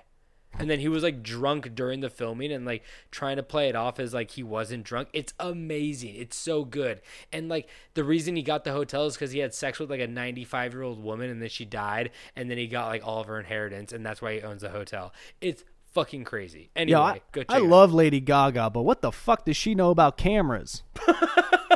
And 0.59 0.69
then 0.69 0.79
he 0.79 0.87
was 0.87 1.03
like 1.03 1.23
drunk 1.23 1.73
during 1.75 2.01
the 2.01 2.09
filming 2.09 2.51
and 2.51 2.65
like 2.65 2.83
trying 3.11 3.37
to 3.37 3.43
play 3.43 3.69
it 3.69 3.75
off 3.75 3.99
as 3.99 4.13
like 4.13 4.31
he 4.31 4.43
wasn't 4.43 4.83
drunk. 4.83 5.09
It's 5.13 5.33
amazing. 5.39 6.15
It's 6.15 6.37
so 6.37 6.63
good. 6.63 7.01
And 7.31 7.49
like 7.49 7.67
the 7.95 8.03
reason 8.03 8.35
he 8.35 8.43
got 8.43 8.63
the 8.63 8.71
hotel 8.71 9.05
is 9.05 9.15
because 9.15 9.31
he 9.31 9.39
had 9.39 9.53
sex 9.53 9.79
with 9.79 9.89
like 9.89 9.99
a 9.99 10.07
95 10.07 10.73
year 10.73 10.83
old 10.83 11.03
woman 11.03 11.29
and 11.29 11.41
then 11.41 11.49
she 11.49 11.65
died. 11.65 12.11
And 12.35 12.49
then 12.49 12.57
he 12.57 12.67
got 12.67 12.87
like 12.87 13.05
all 13.05 13.19
of 13.19 13.27
her 13.27 13.39
inheritance. 13.39 13.91
And 13.91 14.05
that's 14.05 14.21
why 14.21 14.35
he 14.35 14.41
owns 14.41 14.61
the 14.61 14.69
hotel. 14.69 15.11
It's 15.41 15.63
fucking 15.93 16.23
crazy. 16.23 16.69
Anyway, 16.75 16.99
Yeah, 16.99 17.03
I, 17.03 17.21
go 17.31 17.41
check 17.41 17.51
I 17.51 17.59
love 17.59 17.93
Lady 17.93 18.19
Gaga, 18.19 18.69
but 18.69 18.81
what 18.83 19.01
the 19.01 19.11
fuck 19.11 19.45
does 19.45 19.57
she 19.57 19.75
know 19.75 19.91
about 19.91 20.17
cameras? 20.17 20.83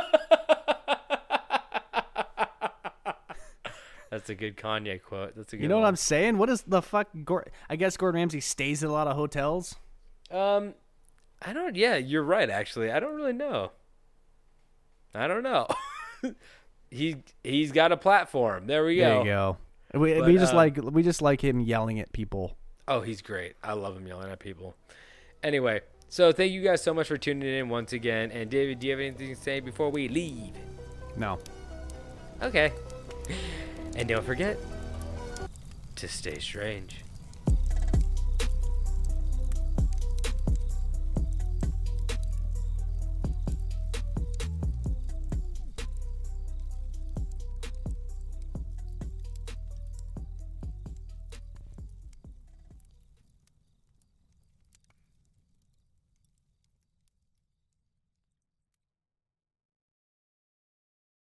That's 4.10 4.30
a 4.30 4.34
good 4.34 4.56
Kanye 4.56 5.02
quote. 5.02 5.36
That's 5.36 5.52
a 5.52 5.56
good 5.56 5.62
You 5.62 5.68
know 5.68 5.80
what. 5.80 5.86
I'm 5.88 5.96
saying? 5.96 6.38
What 6.38 6.48
is 6.48 6.62
the 6.62 6.80
fuck? 6.82 7.08
Gor- 7.24 7.46
I 7.68 7.76
guess 7.76 7.96
Gordon 7.96 8.20
Ramsay 8.20 8.40
stays 8.40 8.82
at 8.82 8.88
a 8.88 8.92
lot 8.92 9.06
of 9.06 9.16
hotels. 9.16 9.76
Um, 10.30 10.74
I 11.42 11.52
don't. 11.52 11.76
Yeah, 11.76 11.96
you're 11.96 12.22
right. 12.22 12.48
Actually, 12.48 12.90
I 12.90 13.00
don't 13.00 13.14
really 13.14 13.32
know. 13.34 13.72
I 15.14 15.26
don't 15.28 15.42
know. 15.42 15.66
he 16.90 17.16
he's 17.44 17.72
got 17.72 17.92
a 17.92 17.96
platform. 17.96 18.66
There 18.66 18.84
we 18.84 18.98
There 18.98 19.10
go. 19.14 19.18
you 19.20 19.24
go. 19.26 19.56
We, 19.94 20.14
But, 20.14 20.26
we 20.26 20.34
just 20.36 20.52
uh, 20.52 20.56
like 20.56 20.76
we 20.82 21.02
just 21.02 21.22
like 21.22 21.42
him 21.42 21.60
yelling 21.60 22.00
at 22.00 22.12
people. 22.12 22.56
Oh, 22.86 23.00
he's 23.02 23.20
great. 23.22 23.54
I 23.62 23.74
love 23.74 23.96
him 23.96 24.06
yelling 24.06 24.30
at 24.30 24.38
people. 24.38 24.74
Anyway, 25.42 25.80
so 26.08 26.32
thank 26.32 26.52
you 26.52 26.62
guys 26.62 26.82
so 26.82 26.92
much 26.94 27.08
for 27.08 27.16
tuning 27.18 27.48
in 27.54 27.68
once 27.68 27.92
again. 27.92 28.30
And 28.30 28.50
David, 28.50 28.80
do 28.80 28.86
you 28.86 28.92
have 28.92 29.00
anything 29.00 29.34
to 29.34 29.40
say 29.40 29.60
before 29.60 29.90
we 29.90 30.08
leave? 30.08 30.54
No. 31.16 31.38
Okay. 32.42 32.72
And 33.98 34.08
don't 34.08 34.24
forget 34.24 34.56
to 35.96 36.06
stay 36.06 36.38
strange. 36.38 37.02